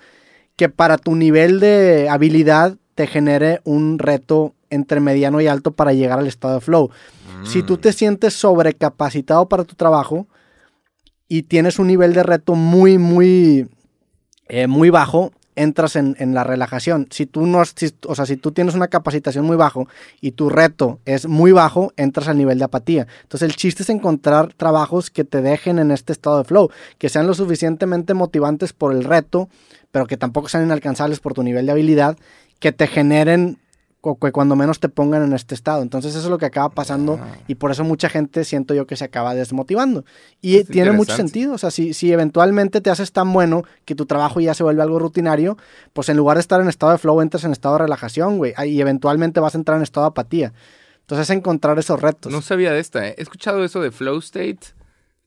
que 0.56 0.70
para 0.70 0.98
tu 0.98 1.18
nivel 1.18 1.60
de 1.60 2.08
habilidad 2.10 2.78
te 2.96 3.08
genere 3.08 3.60
un 3.66 4.00
reto 4.00 4.56
entre 4.70 5.02
mediano 5.02 5.42
y 5.42 5.48
alto 5.48 5.72
para 5.72 5.92
llegar 5.92 6.18
al 6.18 6.28
estado 6.28 6.54
de 6.54 6.62
flow. 6.62 6.92
Si 7.44 7.62
tú 7.62 7.76
te 7.76 7.90
mm. 7.90 7.94
sientes 7.94 8.34
sobrecapacitado 8.36 9.50
para 9.50 9.66
tu 9.66 9.76
trabajo 9.76 10.28
y 11.28 11.44
tienes 11.44 11.78
un 11.78 11.88
nivel 11.88 12.14
de 12.14 12.24
reto 12.24 12.56
muy, 12.56 12.98
muy, 12.98 13.68
eh, 14.48 14.68
muy 14.68 14.90
bajo, 14.92 15.34
entras 15.56 15.96
en, 15.96 16.16
la 16.34 16.44
relajación. 16.44 17.08
Si 17.12 17.26
tú 17.26 17.46
no, 17.46 17.60
o 17.60 18.16
sea, 18.16 18.26
si 18.26 18.38
tú 18.38 18.52
tienes 18.52 18.76
una 18.76 18.88
capacitación 18.88 19.46
muy 19.46 19.58
bajo 19.58 19.88
y 20.22 20.32
tu 20.32 20.50
reto 20.50 21.00
es 21.06 21.28
muy 21.28 21.52
bajo, 21.52 21.94
entras 21.98 22.28
al 22.28 22.38
nivel 22.38 22.58
de 22.60 22.66
apatía. 22.66 23.08
Entonces 23.24 23.48
el 23.50 23.56
chiste 23.56 23.84
es 23.84 23.90
encontrar 23.90 24.54
trabajos 24.54 25.10
que 25.10 25.24
te 25.24 25.42
dejen 25.42 25.80
en 25.80 25.92
este 25.92 26.14
estado 26.14 26.38
de 26.40 26.44
flow, 26.44 26.70
que 26.98 27.10
sean 27.10 27.28
lo 27.28 27.34
suficientemente 27.34 28.14
motivantes 28.14 28.74
por 28.74 28.94
el 28.94 29.04
reto, 29.04 29.50
pero 29.92 30.08
que 30.08 30.18
tampoco 30.18 30.48
sean 30.48 30.66
inalcanzables 30.66 31.20
por 31.20 31.34
tu 31.34 31.44
nivel 31.44 31.66
de 31.66 31.74
habilidad, 31.74 32.18
que 32.60 32.72
te 32.72 32.88
generen 32.88 33.58
que 34.02 34.32
cuando 34.32 34.56
menos 34.56 34.80
te 34.80 34.90
pongan 34.90 35.24
en 35.24 35.34
este 35.34 35.54
estado. 35.54 35.82
Entonces 35.82 36.16
eso 36.16 36.26
es 36.26 36.30
lo 36.30 36.38
que 36.38 36.46
acaba 36.46 36.70
pasando 36.70 37.20
ah. 37.22 37.38
y 37.48 37.56
por 37.56 37.72
eso 37.72 37.84
mucha 37.84 38.10
gente 38.10 38.44
siento 38.44 38.74
yo 38.74 38.88
que 38.88 38.96
se 38.96 39.06
acaba 39.06 39.36
desmotivando. 39.36 40.06
Y 40.42 40.64
tiene 40.64 40.92
mucho 40.92 41.16
sentido, 41.16 41.54
o 41.54 41.58
sea, 41.58 41.72
si, 41.72 41.94
si 41.94 42.12
eventualmente 42.12 42.82
te 42.82 42.90
haces 42.90 43.12
tan 43.12 43.32
bueno 43.32 43.64
que 43.86 43.94
tu 43.96 44.06
trabajo 44.06 44.40
ya 44.40 44.54
se 44.54 44.64
vuelve 44.64 44.82
algo 44.82 44.98
rutinario, 44.98 45.58
pues 45.94 46.10
en 46.10 46.18
lugar 46.18 46.38
de 46.38 46.42
estar 46.42 46.60
en 46.62 46.68
estado 46.68 46.92
de 46.92 46.98
flow, 46.98 47.22
entras 47.22 47.44
en 47.44 47.52
estado 47.52 47.76
de 47.76 47.84
relajación, 47.84 48.38
güey, 48.38 48.54
y 48.66 48.82
eventualmente 48.82 49.40
vas 49.40 49.54
a 49.54 49.60
entrar 49.60 49.78
en 49.78 49.84
estado 49.84 50.08
de 50.08 50.10
apatía. 50.10 50.54
Entonces 51.02 51.30
es 51.30 51.38
encontrar 51.38 51.78
esos 51.78 52.02
retos. 52.02 52.32
No 52.32 52.42
sabía 52.42 52.72
de 52.72 52.80
esta, 52.80 53.08
¿eh? 53.08 53.16
He 53.18 53.22
escuchado 53.22 53.64
eso 53.64 53.82
de 53.82 53.92
flow 53.92 54.18
state 54.20 54.60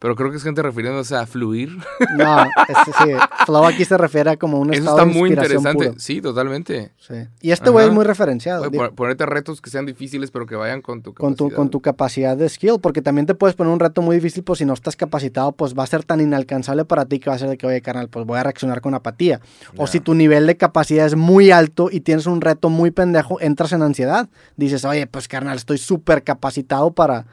pero 0.04 0.16
creo 0.16 0.30
que 0.30 0.36
es 0.36 0.42
gente 0.42 0.60
refiriéndose 0.60 1.16
a 1.16 1.24
fluir. 1.24 1.70
No, 2.18 2.44
este, 2.68 2.92
sí. 3.02 3.12
Flow 3.46 3.64
aquí 3.64 3.86
se 3.86 3.96
refiere 3.96 4.30
a 4.30 4.36
como 4.36 4.60
un 4.60 4.74
Eso 4.74 4.90
está 4.90 5.06
muy 5.06 5.30
interesante. 5.30 5.94
Sí, 5.96 6.20
totalmente. 6.20 6.92
Sí. 6.98 7.14
Y 7.40 7.52
este 7.52 7.70
güey 7.70 7.86
es 7.86 7.92
muy 7.92 8.04
referenciado. 8.04 8.70
ponerte 8.94 9.24
retos 9.24 9.62
que 9.62 9.70
sean 9.70 9.86
difíciles, 9.86 10.30
pero 10.30 10.44
que 10.44 10.56
vayan 10.56 10.82
con 10.82 11.00
tu 11.00 11.14
capacidad. 11.14 11.38
Con 11.38 11.50
tu, 11.50 11.56
con 11.56 11.70
tu 11.70 11.80
capacidad 11.80 12.36
de 12.36 12.50
skill, 12.50 12.80
porque 12.82 13.00
también 13.00 13.24
te 13.24 13.34
puedes 13.34 13.56
poner 13.56 13.72
un 13.72 13.80
reto 13.80 14.02
muy 14.02 14.16
difícil, 14.16 14.44
pues 14.44 14.58
si 14.58 14.66
no 14.66 14.74
estás 14.74 14.94
capacitado, 14.94 15.52
pues 15.52 15.74
va 15.74 15.84
a 15.84 15.86
ser 15.86 16.04
tan 16.04 16.20
inalcanzable 16.20 16.84
para 16.84 17.06
ti 17.06 17.18
que 17.18 17.30
va 17.30 17.36
a 17.36 17.38
ser 17.38 17.48
de 17.48 17.56
que, 17.56 17.66
oye, 17.66 17.80
carnal, 17.80 18.10
pues 18.10 18.26
voy 18.26 18.38
a 18.38 18.42
reaccionar 18.42 18.82
con 18.82 18.92
apatía. 18.92 19.40
O 19.78 19.86
si 19.86 20.00
tu 20.00 20.14
nivel 20.14 20.46
de 20.46 20.58
capacidad 20.58 21.06
es 21.06 21.16
muy 21.16 21.50
alto 21.50 21.88
y 21.90 22.00
tienes 22.00 22.26
un 22.26 22.42
reto 22.42 22.68
muy 22.68 22.90
pendejo, 22.90 23.40
entras 23.40 23.72
en 23.72 23.80
ansiedad. 23.80 24.28
Dices, 24.56 24.84
oye, 24.84 25.06
pues 25.06 25.28
carnal, 25.28 25.56
estoy 25.56 25.78
súper 25.78 26.22
capacitado 26.22 26.92
para, 26.92 27.26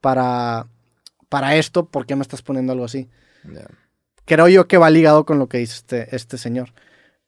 para 0.00 0.68
para 1.32 1.56
esto, 1.56 1.86
¿por 1.86 2.04
qué 2.04 2.14
me 2.14 2.20
estás 2.20 2.42
poniendo 2.42 2.74
algo 2.74 2.84
así? 2.84 3.08
Creo 4.26 4.48
yo 4.48 4.68
que 4.68 4.76
va 4.76 4.90
ligado 4.90 5.24
con 5.24 5.38
lo 5.38 5.48
que 5.48 5.56
dice 5.56 5.76
este, 5.76 6.14
este 6.14 6.36
señor. 6.36 6.74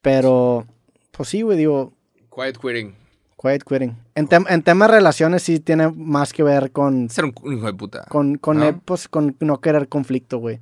Pero, 0.02 0.66
pues 1.10 1.30
sí, 1.30 1.40
güey, 1.40 1.56
digo. 1.56 1.94
Quiet 2.30 2.58
quitting. 2.58 2.94
Quiet 3.40 3.64
quitting. 3.64 3.96
En, 4.14 4.28
en 4.30 4.62
temas 4.62 4.90
de 4.90 4.96
relaciones 4.96 5.42
sí 5.42 5.58
tiene 5.58 5.90
más 5.90 6.34
que 6.34 6.42
ver 6.42 6.70
con. 6.70 7.08
Ser 7.08 7.24
un, 7.24 7.32
hijo 7.54 7.64
de 7.64 7.72
puta. 7.72 8.04
Con, 8.10 8.36
con, 8.36 8.58
¿no? 8.58 8.78
pues, 8.82 9.08
con 9.08 9.34
no 9.40 9.62
querer 9.62 9.88
conflicto, 9.88 10.36
güey. 10.36 10.60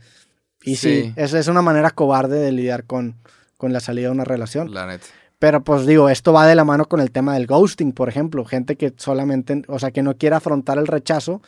Y 0.62 0.76
sí, 0.76 1.12
es, 1.16 1.34
es, 1.34 1.48
una 1.48 1.62
manera 1.62 1.90
cobarde 1.90 2.38
de 2.38 2.52
lidiar 2.52 2.84
con, 2.84 3.16
con 3.56 3.72
la 3.72 3.80
salida 3.80 4.06
de 4.06 4.12
una 4.12 4.24
relación. 4.24 4.72
La 4.72 4.86
neta. 4.86 5.06
Pero 5.40 5.64
pues 5.64 5.84
digo, 5.84 6.08
esto 6.08 6.32
va 6.32 6.46
de 6.46 6.54
la 6.54 6.62
mano 6.62 6.84
con 6.84 7.00
el 7.00 7.10
tema 7.10 7.34
del 7.34 7.48
ghosting, 7.48 7.90
por 7.90 8.08
ejemplo. 8.08 8.44
Gente 8.44 8.76
que 8.76 8.94
solamente, 8.96 9.64
o 9.66 9.80
sea, 9.80 9.90
que 9.90 10.04
no 10.04 10.16
quiere 10.16 10.36
afrontar 10.36 10.78
el 10.78 10.86
rechazo 10.86 11.42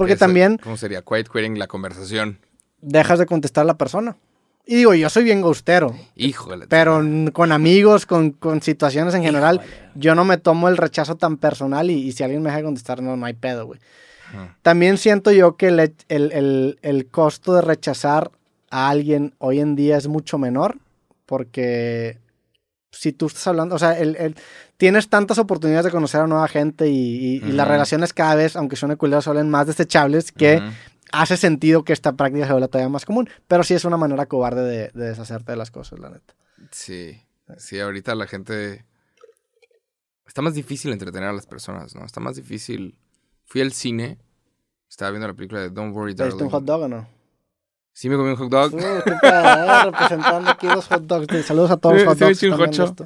porque 0.00 0.16
también... 0.16 0.58
¿Cómo 0.62 0.76
sería? 0.76 1.02
Quiet 1.02 1.28
quitting 1.28 1.58
la 1.58 1.66
conversación. 1.66 2.38
Dejas 2.80 3.18
de 3.18 3.26
contestar 3.26 3.62
a 3.62 3.66
la 3.66 3.78
persona. 3.78 4.16
Y 4.66 4.76
digo, 4.76 4.94
yo 4.94 5.08
soy 5.10 5.24
bien 5.24 5.40
gustero. 5.40 5.96
Híjole. 6.16 6.66
Pero 6.68 7.02
con 7.32 7.50
amigos, 7.52 8.06
con, 8.06 8.30
con 8.30 8.62
situaciones 8.62 9.14
en 9.14 9.22
general, 9.22 9.60
yo 9.94 10.14
no 10.14 10.24
me 10.24 10.36
tomo 10.36 10.68
el 10.68 10.76
rechazo 10.76 11.16
tan 11.16 11.38
personal 11.38 11.90
y, 11.90 11.94
y 11.94 12.12
si 12.12 12.22
alguien 12.22 12.42
me 12.42 12.50
deja 12.50 12.62
contestar, 12.62 13.02
no, 13.02 13.16
no 13.16 13.26
hay 13.26 13.34
pedo, 13.34 13.66
güey. 13.66 13.80
También 14.62 14.96
siento 14.96 15.32
yo 15.32 15.56
que 15.56 15.68
el, 15.68 15.80
el- 15.80 16.32
el- 16.32 16.78
el 16.82 17.06
costo 17.08 17.54
de 17.54 17.62
rechazar 17.62 18.30
a 18.70 18.88
alguien 18.90 19.34
hoy 19.38 19.58
en 19.58 19.74
día 19.74 19.96
es 19.96 20.06
mucho 20.06 20.38
menor 20.38 20.76
porque 21.26 22.18
si 22.90 23.12
tú 23.12 23.26
estás 23.26 23.46
hablando, 23.46 23.74
o 23.74 23.78
sea, 23.78 23.98
el, 23.98 24.16
el- 24.16 24.36
tienes 24.76 25.08
tantas 25.08 25.38
oportunidades 25.38 25.84
de 25.86 25.90
conocer 25.92 26.20
a 26.20 26.26
nueva 26.26 26.48
gente 26.48 26.88
y, 26.88 26.94
y- 26.94 27.36
y 27.48 27.52
las 27.52 27.68
relaciones 27.68 28.12
cada 28.12 28.34
vez, 28.34 28.56
aunque 28.56 28.76
suene 28.76 28.96
culero, 28.96 29.22
suelen 29.22 29.48
más 29.50 29.66
desechables 29.66 30.32
que 30.32 30.60
hace 31.12 31.36
sentido 31.36 31.84
que 31.84 31.92
esta 31.92 32.12
práctica 32.12 32.46
se 32.46 32.52
vuelva 32.52 32.68
todavía 32.68 32.88
más 32.88 33.04
común, 33.04 33.28
pero 33.48 33.62
sí 33.64 33.74
es 33.74 33.84
una 33.84 33.96
manera 33.96 34.26
cobarde 34.26 34.62
de, 34.62 34.90
de 34.94 35.08
deshacerte 35.08 35.52
de 35.52 35.56
las 35.58 35.70
cosas, 35.70 35.98
la 35.98 36.10
neta. 36.10 36.34
Sí. 36.70 37.20
Sí, 37.58 37.80
ahorita 37.80 38.14
la 38.14 38.26
gente. 38.28 38.84
Está 40.26 40.40
más 40.42 40.54
difícil 40.54 40.92
entretener 40.92 41.28
a 41.28 41.32
las 41.32 41.46
personas, 41.46 41.94
¿no? 41.96 42.04
Está 42.04 42.20
más 42.20 42.36
difícil. 42.36 42.96
Fui 43.44 43.60
al 43.60 43.72
cine. 43.72 44.18
Estaba 44.88 45.10
viendo 45.10 45.26
la 45.26 45.34
película 45.34 45.60
de 45.60 45.70
Don't 45.70 45.94
Worry, 45.94 46.14
¿Te 46.14 46.24
diste 46.24 46.44
un 46.44 46.50
Darling. 46.50 46.52
hot 46.52 46.64
dog 46.64 46.82
o 46.82 46.88
no? 46.88 47.08
Sí, 48.00 48.08
me 48.08 48.16
comí 48.16 48.30
un 48.30 48.36
hot 48.36 48.48
dog. 48.50 48.72
Uh, 48.74 48.78
qué 49.04 49.12
pedo, 49.20 49.84
representando 49.90 50.50
aquí 50.50 50.66
los 50.66 50.86
hot 50.86 51.02
dogs. 51.02 51.44
Saludos 51.46 51.70
a 51.70 51.76
todos 51.76 51.96
los 51.96 52.02
Sí, 52.02 52.08
hot 52.08 52.34
sí, 52.34 52.48
dogs. 52.48 52.76
sí. 52.98 53.04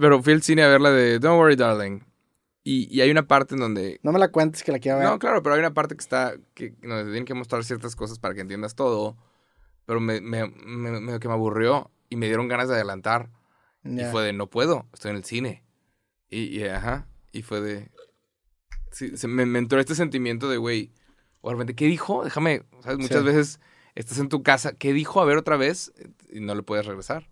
Pero 0.00 0.22
fui 0.22 0.32
al 0.32 0.40
cine 0.40 0.62
a 0.62 0.68
ver 0.68 0.80
la 0.80 0.90
de 0.90 1.18
Don't 1.18 1.38
Worry, 1.38 1.56
Darling. 1.56 2.00
Y, 2.64 2.88
y 2.90 3.02
hay 3.02 3.10
una 3.10 3.26
parte 3.26 3.54
en 3.54 3.60
donde. 3.60 4.00
No 4.02 4.12
me 4.12 4.18
la 4.18 4.28
cuentes 4.28 4.62
que 4.64 4.72
la 4.72 4.78
quiero 4.78 4.96
ver. 4.96 5.06
No, 5.08 5.18
claro, 5.18 5.42
pero 5.42 5.56
hay 5.56 5.58
una 5.60 5.74
parte 5.74 5.94
que 5.94 6.00
está. 6.00 6.32
que 6.54 6.70
donde 6.80 7.02
te 7.04 7.10
tienen 7.10 7.26
que 7.26 7.34
mostrar 7.34 7.62
ciertas 7.64 7.94
cosas 7.94 8.18
para 8.18 8.32
que 8.34 8.40
entiendas 8.40 8.74
todo. 8.74 9.18
Pero 9.84 10.00
me, 10.00 10.22
me, 10.22 10.46
me- 10.48 11.00
medio 11.00 11.20
que 11.20 11.28
me 11.28 11.34
aburrió 11.34 11.90
y 12.08 12.16
me 12.16 12.24
dieron 12.26 12.48
ganas 12.48 12.68
de 12.68 12.76
adelantar. 12.76 13.28
Ya. 13.82 14.08
Y 14.08 14.10
fue 14.10 14.22
de, 14.24 14.32
no 14.32 14.46
puedo, 14.46 14.86
estoy 14.94 15.10
en 15.10 15.16
el 15.18 15.24
cine. 15.24 15.64
Y, 16.30 16.44
y, 16.44 16.64
ajá, 16.66 17.08
y 17.32 17.42
fue 17.42 17.60
de... 17.60 17.90
Sí, 18.92 19.16
se 19.18 19.28
me, 19.28 19.44
me 19.44 19.58
entró 19.58 19.80
este 19.80 19.94
sentimiento 19.94 20.48
de, 20.48 20.56
güey, 20.56 20.92
o 21.42 21.48
de 21.50 21.54
repente, 21.56 21.74
¿qué 21.74 21.84
dijo? 21.86 22.24
Déjame, 22.24 22.62
¿sabes? 22.82 22.98
Muchas 22.98 23.18
Sí. 23.20 23.24
veces 23.24 23.60
estás 24.00 24.18
en 24.18 24.28
tu 24.28 24.42
casa, 24.42 24.72
¿qué 24.72 24.92
dijo? 24.92 25.20
A 25.20 25.24
ver 25.24 25.36
otra 25.36 25.56
vez, 25.56 25.92
y 26.32 26.40
no 26.40 26.54
le 26.54 26.62
puedes 26.62 26.86
regresar. 26.86 27.28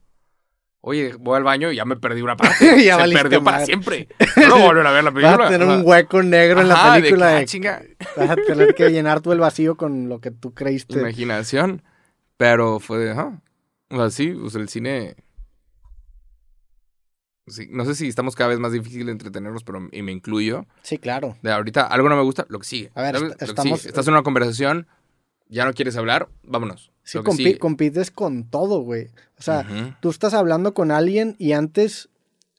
Oye, 0.81 1.15
voy 1.19 1.36
al 1.36 1.43
baño 1.43 1.73
y 1.73 1.77
ya 1.77 1.85
me 1.85 1.97
perdí 1.97 2.23
una 2.23 2.36
parte. 2.36 2.85
Ya 2.85 3.05
Se 3.05 3.12
perdió 3.12 3.43
para 3.43 3.65
siempre. 3.66 4.09
No 4.36 4.47
lo 4.49 4.59
volver 4.61 4.86
a 4.86 4.93
ver 4.93 5.05
la 5.05 5.11
película. 5.11 5.36
Vas 5.36 5.47
a 5.49 5.51
tener 5.51 5.66
un 5.69 5.82
hueco 5.85 6.23
negro 6.23 6.61
en 6.61 6.69
la 6.69 6.74
ajá, 6.74 6.95
película. 6.95 7.27
de- 7.31 7.36
ah, 7.39 7.45
chinga, 7.45 7.82
vas 8.16 8.31
a 8.31 8.36
tener 8.36 8.74
que 8.74 8.89
llenar 8.90 9.20
tú 9.20 9.32
el 9.32 9.40
vacío 9.40 9.77
con 9.77 10.09
lo 10.09 10.20
que 10.20 10.31
tú 10.31 10.55
creíste. 10.55 10.99
imaginación. 11.01 11.82
Pero 12.36 12.78
fue 12.78 12.99
de. 12.99 13.11
O 13.11 13.97
sea, 13.97 14.11
sí, 14.11 14.28
pues 14.31 14.55
el 14.55 14.69
cine... 14.69 15.16
Sí, 17.49 17.66
no 17.70 17.85
sé 17.86 17.95
si 17.95 18.07
estamos 18.07 18.35
cada 18.36 18.51
vez 18.51 18.59
más 18.59 18.73
difícil 18.73 19.07
de 19.07 19.12
entretenernos, 19.12 19.65
pero 19.65 19.89
y 19.90 20.03
me 20.03 20.12
incluyo. 20.12 20.66
Sí, 20.82 20.99
claro. 20.99 21.36
De 21.43 21.51
ahorita 21.51 21.86
algo 21.86 22.09
no 22.11 22.16
me 22.16 22.23
gusta, 22.23 22.45
lo 22.51 22.59
que 22.59 22.66
sigue. 22.66 22.90
A 22.95 23.01
ver, 23.03 23.16
est- 23.16 23.43
estamos- 23.43 23.81
sigue. 23.81 23.89
Estás 23.89 24.07
en 24.07 24.12
una 24.12 24.23
conversación, 24.23 24.86
ya 25.49 25.65
no 25.65 25.73
quieres 25.73 25.97
hablar, 25.97 26.29
vámonos. 26.43 26.91
Sí, 27.03 27.19
compi- 27.19 27.59
compites 27.59 28.11
con 28.11 28.45
todo, 28.45 28.81
güey. 28.81 29.07
O 29.39 29.43
sea, 29.43 29.66
tú 30.01 30.11
estás 30.11 30.35
hablando 30.35 30.75
con 30.75 30.91
alguien 30.91 31.37
y 31.39 31.53
antes, 31.53 32.09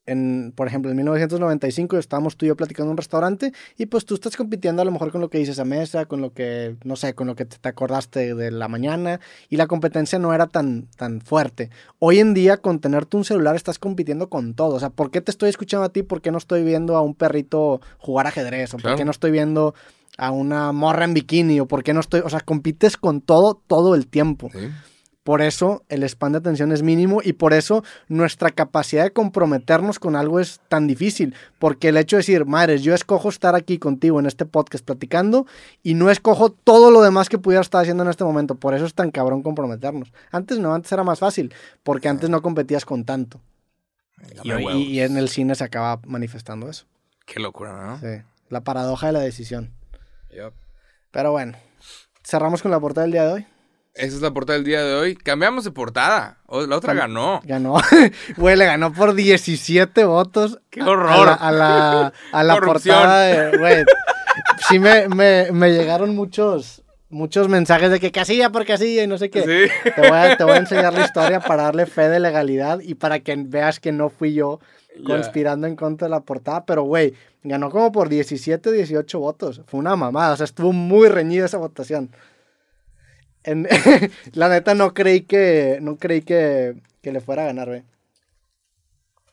en, 0.07 0.53
por 0.55 0.65
ejemplo, 0.65 0.89
en 0.89 0.97
1995 0.97 1.97
estábamos 1.99 2.35
tú 2.35 2.45
y 2.45 2.47
yo 2.47 2.55
platicando 2.57 2.87
en 2.87 2.91
un 2.93 2.97
restaurante 2.97 3.53
y 3.77 3.85
pues 3.85 4.05
tú 4.05 4.15
estás 4.15 4.35
compitiendo 4.35 4.81
a 4.81 4.85
lo 4.85 4.91
mejor 4.91 5.11
con 5.11 5.21
lo 5.21 5.29
que 5.29 5.37
dices 5.37 5.59
a 5.59 5.65
mesa, 5.65 6.05
con 6.07 6.19
lo 6.21 6.33
que, 6.33 6.77
no 6.83 6.95
sé, 6.95 7.13
con 7.13 7.27
lo 7.27 7.35
que 7.35 7.45
te, 7.45 7.57
te 7.59 7.69
acordaste 7.69 8.33
de 8.33 8.49
la 8.49 8.67
mañana 8.67 9.19
y 9.49 9.57
la 9.57 9.67
competencia 9.67 10.17
no 10.17 10.33
era 10.33 10.47
tan, 10.47 10.87
tan 10.97 11.21
fuerte. 11.21 11.69
Hoy 11.99 12.17
en 12.17 12.33
día 12.33 12.57
con 12.57 12.79
tenerte 12.79 13.17
un 13.17 13.23
celular 13.25 13.55
estás 13.55 13.77
compitiendo 13.77 14.29
con 14.29 14.55
todo. 14.55 14.73
O 14.75 14.79
sea, 14.79 14.89
¿por 14.89 15.11
qué 15.11 15.21
te 15.21 15.29
estoy 15.29 15.49
escuchando 15.49 15.85
a 15.85 15.89
ti? 15.89 16.01
¿Por 16.01 16.21
qué 16.21 16.31
no 16.31 16.39
estoy 16.39 16.63
viendo 16.63 16.95
a 16.97 17.01
un 17.01 17.13
perrito 17.13 17.79
jugar 17.99 18.25
ajedrez? 18.25 18.73
¿O 18.73 18.77
por 18.77 18.95
qué 18.95 19.05
no 19.05 19.11
estoy 19.11 19.29
viendo 19.29 19.75
a 20.19 20.31
una 20.31 20.71
morra 20.71 21.05
en 21.05 21.13
bikini? 21.13 21.59
¿O 21.59 21.67
por 21.67 21.83
qué 21.83 21.93
no 21.93 22.01
estoy...? 22.01 22.21
O 22.21 22.29
sea, 22.29 22.41
compites 22.41 22.97
con 22.97 23.21
todo 23.21 23.61
todo 23.67 23.95
el 23.95 24.07
tiempo. 24.07 24.49
Sí. 24.51 24.69
Por 25.23 25.41
eso 25.43 25.83
el 25.89 26.03
span 26.09 26.31
de 26.31 26.39
atención 26.39 26.71
es 26.71 26.81
mínimo 26.81 27.21
y 27.23 27.33
por 27.33 27.53
eso 27.53 27.83
nuestra 28.07 28.49
capacidad 28.49 29.03
de 29.03 29.13
comprometernos 29.13 29.99
con 29.99 30.15
algo 30.15 30.39
es 30.39 30.59
tan 30.69 30.87
difícil. 30.87 31.35
Porque 31.59 31.89
el 31.89 31.97
hecho 31.97 32.15
de 32.15 32.21
decir, 32.21 32.45
madres, 32.45 32.81
yo 32.81 32.95
escojo 32.95 33.29
estar 33.29 33.53
aquí 33.53 33.77
contigo 33.77 34.19
en 34.19 34.25
este 34.25 34.45
podcast 34.45 34.83
platicando 34.83 35.45
y 35.83 35.93
no 35.93 36.09
escojo 36.09 36.49
todo 36.51 36.89
lo 36.89 37.03
demás 37.03 37.29
que 37.29 37.37
pudiera 37.37 37.61
estar 37.61 37.81
haciendo 37.81 38.03
en 38.03 38.09
este 38.09 38.23
momento. 38.23 38.55
Por 38.55 38.73
eso 38.73 38.85
es 38.85 38.95
tan 38.95 39.11
cabrón 39.11 39.43
comprometernos. 39.43 40.11
Antes 40.31 40.57
no, 40.57 40.73
antes 40.73 40.91
era 40.91 41.03
más 41.03 41.19
fácil, 41.19 41.53
porque 41.83 42.09
antes 42.09 42.29
no 42.29 42.41
competías 42.41 42.85
con 42.85 43.03
tanto. 43.03 43.39
Y, 44.43 44.51
y 44.83 45.01
en 45.01 45.15
el 45.17 45.29
cine 45.29 45.53
se 45.53 45.63
acaba 45.63 45.99
manifestando 46.07 46.69
eso. 46.69 46.85
Qué 47.27 47.39
locura, 47.39 47.85
¿no? 47.85 47.99
Sí, 47.99 48.23
la 48.49 48.61
paradoja 48.61 49.07
de 49.07 49.13
la 49.13 49.19
decisión. 49.19 49.71
Yup. 50.31 50.53
Pero 51.11 51.31
bueno, 51.31 51.57
cerramos 52.23 52.61
con 52.61 52.71
la 52.71 52.79
portada 52.79 53.03
del 53.03 53.11
día 53.11 53.25
de 53.25 53.33
hoy. 53.33 53.47
Esa 53.95 54.15
es 54.15 54.21
la 54.21 54.31
portada 54.31 54.57
del 54.57 54.65
día 54.65 54.83
de 54.83 54.93
hoy. 54.93 55.15
Cambiamos 55.15 55.65
de 55.65 55.71
portada. 55.71 56.37
La 56.47 56.77
otra 56.77 56.93
ganó. 56.93 57.41
Ganó. 57.43 57.75
Güey, 58.37 58.55
le 58.55 58.65
ganó 58.65 58.93
por 58.93 59.13
17 59.13 60.05
votos. 60.05 60.59
¡Qué 60.69 60.81
horror! 60.81 61.27
A 61.39 61.51
la, 61.51 61.77
a 61.91 61.93
la, 61.93 62.13
a 62.31 62.43
la 62.43 62.61
portada 62.61 63.21
de. 63.23 63.57
Güey. 63.57 63.83
Sí, 64.69 64.79
me, 64.79 65.09
me, 65.09 65.51
me 65.51 65.71
llegaron 65.71 66.15
muchos, 66.15 66.83
muchos 67.09 67.49
mensajes 67.49 67.91
de 67.91 67.99
que 67.99 68.11
casilla 68.11 68.51
por 68.51 68.65
casilla 68.65 69.03
y 69.03 69.07
no 69.07 69.17
sé 69.17 69.29
qué. 69.29 69.41
Sí. 69.41 69.91
Te, 69.95 70.01
voy 70.07 70.17
a, 70.17 70.37
te 70.37 70.43
voy 70.43 70.53
a 70.53 70.57
enseñar 70.57 70.93
la 70.93 71.05
historia 71.05 71.39
para 71.39 71.63
darle 71.63 71.85
fe 71.85 72.07
de 72.07 72.19
legalidad 72.19 72.79
y 72.79 72.93
para 72.95 73.19
que 73.19 73.35
veas 73.37 73.79
que 73.79 73.91
no 73.91 74.09
fui 74.09 74.33
yo 74.33 74.59
conspirando 75.05 75.67
en 75.67 75.75
contra 75.75 76.07
de 76.07 76.11
la 76.11 76.21
portada. 76.21 76.65
Pero, 76.65 76.83
güey, 76.83 77.15
ganó 77.43 77.69
como 77.69 77.91
por 77.91 78.09
17, 78.09 78.71
18 78.71 79.19
votos. 79.19 79.61
Fue 79.67 79.79
una 79.79 79.95
mamada. 79.95 80.33
O 80.33 80.37
sea, 80.37 80.43
estuvo 80.45 80.71
muy 80.73 81.07
reñida 81.09 81.45
esa 81.45 81.57
votación. 81.57 82.09
En- 83.43 83.67
la 84.33 84.49
neta 84.49 84.75
no 84.75 84.93
creí 84.93 85.21
que 85.21 85.79
no 85.81 85.97
creí 85.97 86.21
que, 86.21 86.81
que 87.01 87.11
le 87.11 87.21
fuera 87.21 87.43
a 87.43 87.45
ganar, 87.47 87.67
güey. 87.69 87.83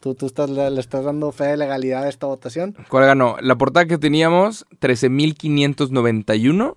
Tú, 0.00 0.14
tú 0.14 0.26
estás, 0.26 0.50
le, 0.50 0.70
le 0.70 0.80
estás 0.80 1.04
dando 1.04 1.32
fe 1.32 1.44
de 1.44 1.56
legalidad 1.56 2.04
a 2.04 2.08
esta 2.08 2.26
votación. 2.26 2.76
¿Cuál 2.88 3.06
ganó? 3.06 3.36
La 3.40 3.56
portada 3.56 3.86
que 3.86 3.98
teníamos, 3.98 4.66
13.591. 4.80 6.76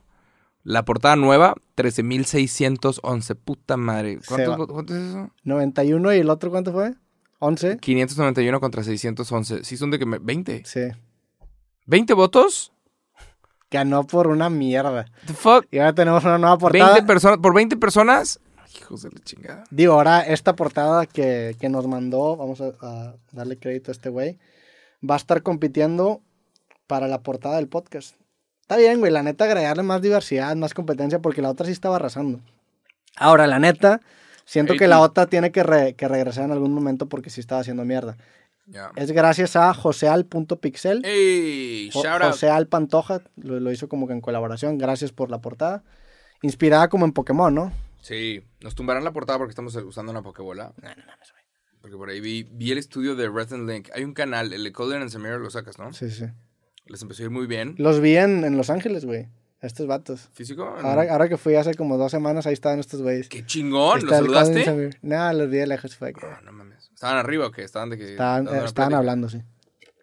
La 0.63 0.83
portada 0.85 1.15
nueva, 1.15 1.55
13.611. 1.77 3.35
Puta 3.35 3.77
madre. 3.77 4.19
¿Cuánto, 4.27 4.67
cuánto 4.67 4.95
es 4.95 5.01
eso? 5.09 5.29
91 5.43 6.13
y 6.13 6.17
el 6.19 6.29
otro 6.29 6.49
¿cuánto 6.49 6.71
fue? 6.73 6.93
11. 7.39 7.77
591 7.77 8.59
contra 8.59 8.83
611. 8.83 9.63
Sí, 9.63 9.77
son 9.77 9.91
de 9.91 9.99
que 9.99 10.05
me... 10.05 10.17
20. 10.19 10.63
Sí. 10.65 10.81
¿20 11.89 12.15
votos? 12.15 12.71
Ganó 13.71 14.03
por 14.05 14.27
una 14.27 14.49
mierda. 14.49 15.05
The 15.27 15.33
fuck? 15.33 15.65
Y 15.71 15.79
ahora 15.79 15.93
tenemos 15.93 16.23
una 16.23 16.37
nueva 16.37 16.57
portada. 16.57 16.93
20 16.93 17.07
personas, 17.07 17.37
por 17.39 17.53
20 17.53 17.77
personas. 17.77 18.39
Hijos 18.79 19.01
de 19.03 19.09
la 19.11 19.19
chingada. 19.23 19.63
Digo, 19.69 19.93
ahora 19.93 20.21
esta 20.21 20.55
portada 20.55 21.05
que, 21.05 21.55
que 21.59 21.69
nos 21.69 21.87
mandó, 21.87 22.35
vamos 22.37 22.61
a, 22.61 22.71
a 22.81 23.15
darle 23.31 23.57
crédito 23.57 23.91
a 23.91 23.93
este 23.93 24.09
güey, 24.09 24.37
va 25.07 25.15
a 25.15 25.17
estar 25.17 25.41
compitiendo 25.43 26.21
para 26.87 27.07
la 27.07 27.21
portada 27.21 27.57
del 27.57 27.67
podcast. 27.67 28.15
Está 28.61 28.77
bien, 28.77 28.99
güey, 28.99 29.11
la 29.11 29.23
neta 29.23 29.45
agregarle 29.45 29.81
más 29.83 30.01
diversidad, 30.01 30.55
más 30.55 30.73
competencia, 30.75 31.19
porque 31.19 31.41
la 31.41 31.49
otra 31.49 31.65
sí 31.65 31.71
estaba 31.71 31.95
arrasando. 31.95 32.39
Ahora, 33.15 33.47
la 33.47 33.57
neta, 33.59 34.01
siento 34.45 34.75
que 34.75 34.87
la 34.87 34.99
otra 34.99 35.25
tiene 35.25 35.51
que, 35.51 35.63
re- 35.63 35.93
que 35.95 36.07
regresar 36.07 36.45
en 36.45 36.51
algún 36.51 36.73
momento 36.73 37.07
porque 37.09 37.29
sí 37.31 37.39
estaba 37.41 37.61
haciendo 37.61 37.83
mierda. 37.85 38.17
Ya. 38.71 38.91
Es 38.95 39.11
gracias 39.11 39.55
a 39.55 39.73
joseal.pixel. 39.73 41.01
¡Ey! 41.05 41.89
Jo- 41.91 42.03
Shout 42.03 42.21
out. 42.21 42.31
José 42.31 42.49
Al 42.49 42.67
Pantoja 42.67 43.21
lo, 43.37 43.59
lo 43.59 43.71
hizo 43.71 43.89
como 43.89 44.07
que 44.07 44.13
en 44.13 44.21
colaboración. 44.21 44.77
Gracias 44.77 45.11
por 45.11 45.31
la 45.31 45.41
portada. 45.41 45.83
Inspirada 46.41 46.87
como 46.87 47.05
en 47.05 47.11
Pokémon, 47.11 47.53
¿no? 47.53 47.73
Sí, 48.01 48.41
nos 48.61 48.75
tumbarán 48.75 49.03
la 49.03 49.11
portada 49.11 49.37
porque 49.39 49.51
estamos 49.51 49.75
usando 49.75 50.11
una 50.11 50.21
Pokébola. 50.21 50.73
Porque 51.81 51.95
por 51.97 52.09
ahí 52.09 52.19
vi, 52.21 52.43
vi 52.43 52.71
el 52.71 52.77
estudio 52.77 53.15
de 53.15 53.27
Resident 53.29 53.67
Link. 53.69 53.89
Hay 53.93 54.03
un 54.03 54.13
canal, 54.13 54.53
el 54.53 54.63
de 54.63 54.71
Colin 54.71 55.01
and 55.01 55.09
Samir 55.09 55.31
lo 55.33 55.49
sacas, 55.49 55.79
¿no? 55.79 55.91
Sí, 55.93 56.09
sí. 56.09 56.25
Les 56.85 57.01
empezó 57.01 57.23
a 57.23 57.25
ir 57.25 57.29
muy 57.31 57.45
bien. 57.47 57.75
Los 57.77 57.99
vi 58.01 58.17
en, 58.17 58.43
en 58.43 58.57
Los 58.57 58.69
Ángeles, 58.69 59.05
güey. 59.05 59.27
Estos 59.61 59.87
vatos. 59.87 60.29
¿Físico? 60.33 60.63
Ahora, 60.63 61.11
ahora 61.11 61.27
que 61.27 61.37
fui 61.37 61.55
hace 61.55 61.73
como 61.73 61.97
dos 61.97 62.11
semanas, 62.11 62.47
ahí 62.47 62.53
estaban 62.53 62.79
estos 62.79 63.01
güeyes. 63.01 63.27
¡Qué 63.27 63.45
chingón! 63.45 64.01
¿Los 64.05 64.09
saludaste? 64.09 64.91
No, 65.01 65.33
los 65.33 65.49
vi 65.49 65.57
de 65.57 65.67
lejos. 65.67 65.95
Fue 65.97 66.13
Ah, 66.23 66.39
no 66.45 66.51
mames. 66.53 66.68
¿Estaban 66.99 67.17
arriba 67.17 67.47
o 67.47 67.51
qué? 67.51 67.63
Estaban 67.63 67.89
de 67.89 67.97
que... 67.97 68.11
estaban, 68.11 68.45
una 68.49 68.65
estaban 68.65 68.93
hablando, 68.93 69.29
sí. 69.29 69.41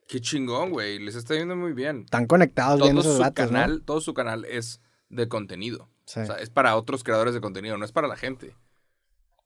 ¡Qué 0.08 0.18
chingón, 0.22 0.70
güey! 0.70 0.98
Les 0.98 1.14
está 1.14 1.34
yendo 1.34 1.54
muy 1.54 1.74
bien. 1.74 2.04
Están 2.06 2.26
conectados 2.26 2.80
viendo 2.80 3.02
Todo 3.02 3.10
esos 3.10 3.16
su 3.18 3.22
vatos, 3.22 3.46
canal, 3.48 3.70
¿no? 3.72 3.80
todo 3.82 4.00
su 4.00 4.14
canal 4.14 4.46
es 4.46 4.80
de 5.10 5.28
contenido. 5.28 5.90
Sí. 6.06 6.20
O 6.20 6.24
sea, 6.24 6.36
es 6.36 6.48
para 6.48 6.74
otros 6.74 7.04
creadores 7.04 7.34
de 7.34 7.42
contenido, 7.42 7.76
no 7.76 7.84
es 7.84 7.92
para 7.92 8.08
la 8.08 8.16
gente. 8.16 8.54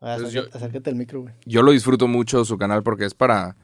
Ah, 0.00 0.14
entonces 0.14 0.28
acércate, 0.36 0.52
yo- 0.52 0.56
acércate 0.56 0.90
al 0.90 0.96
micro, 0.96 1.22
güey. 1.22 1.34
Yo 1.44 1.62
lo 1.62 1.72
disfruto 1.72 2.06
mucho 2.06 2.44
su 2.44 2.56
canal 2.56 2.84
porque 2.84 3.04
es 3.04 3.14
para... 3.14 3.56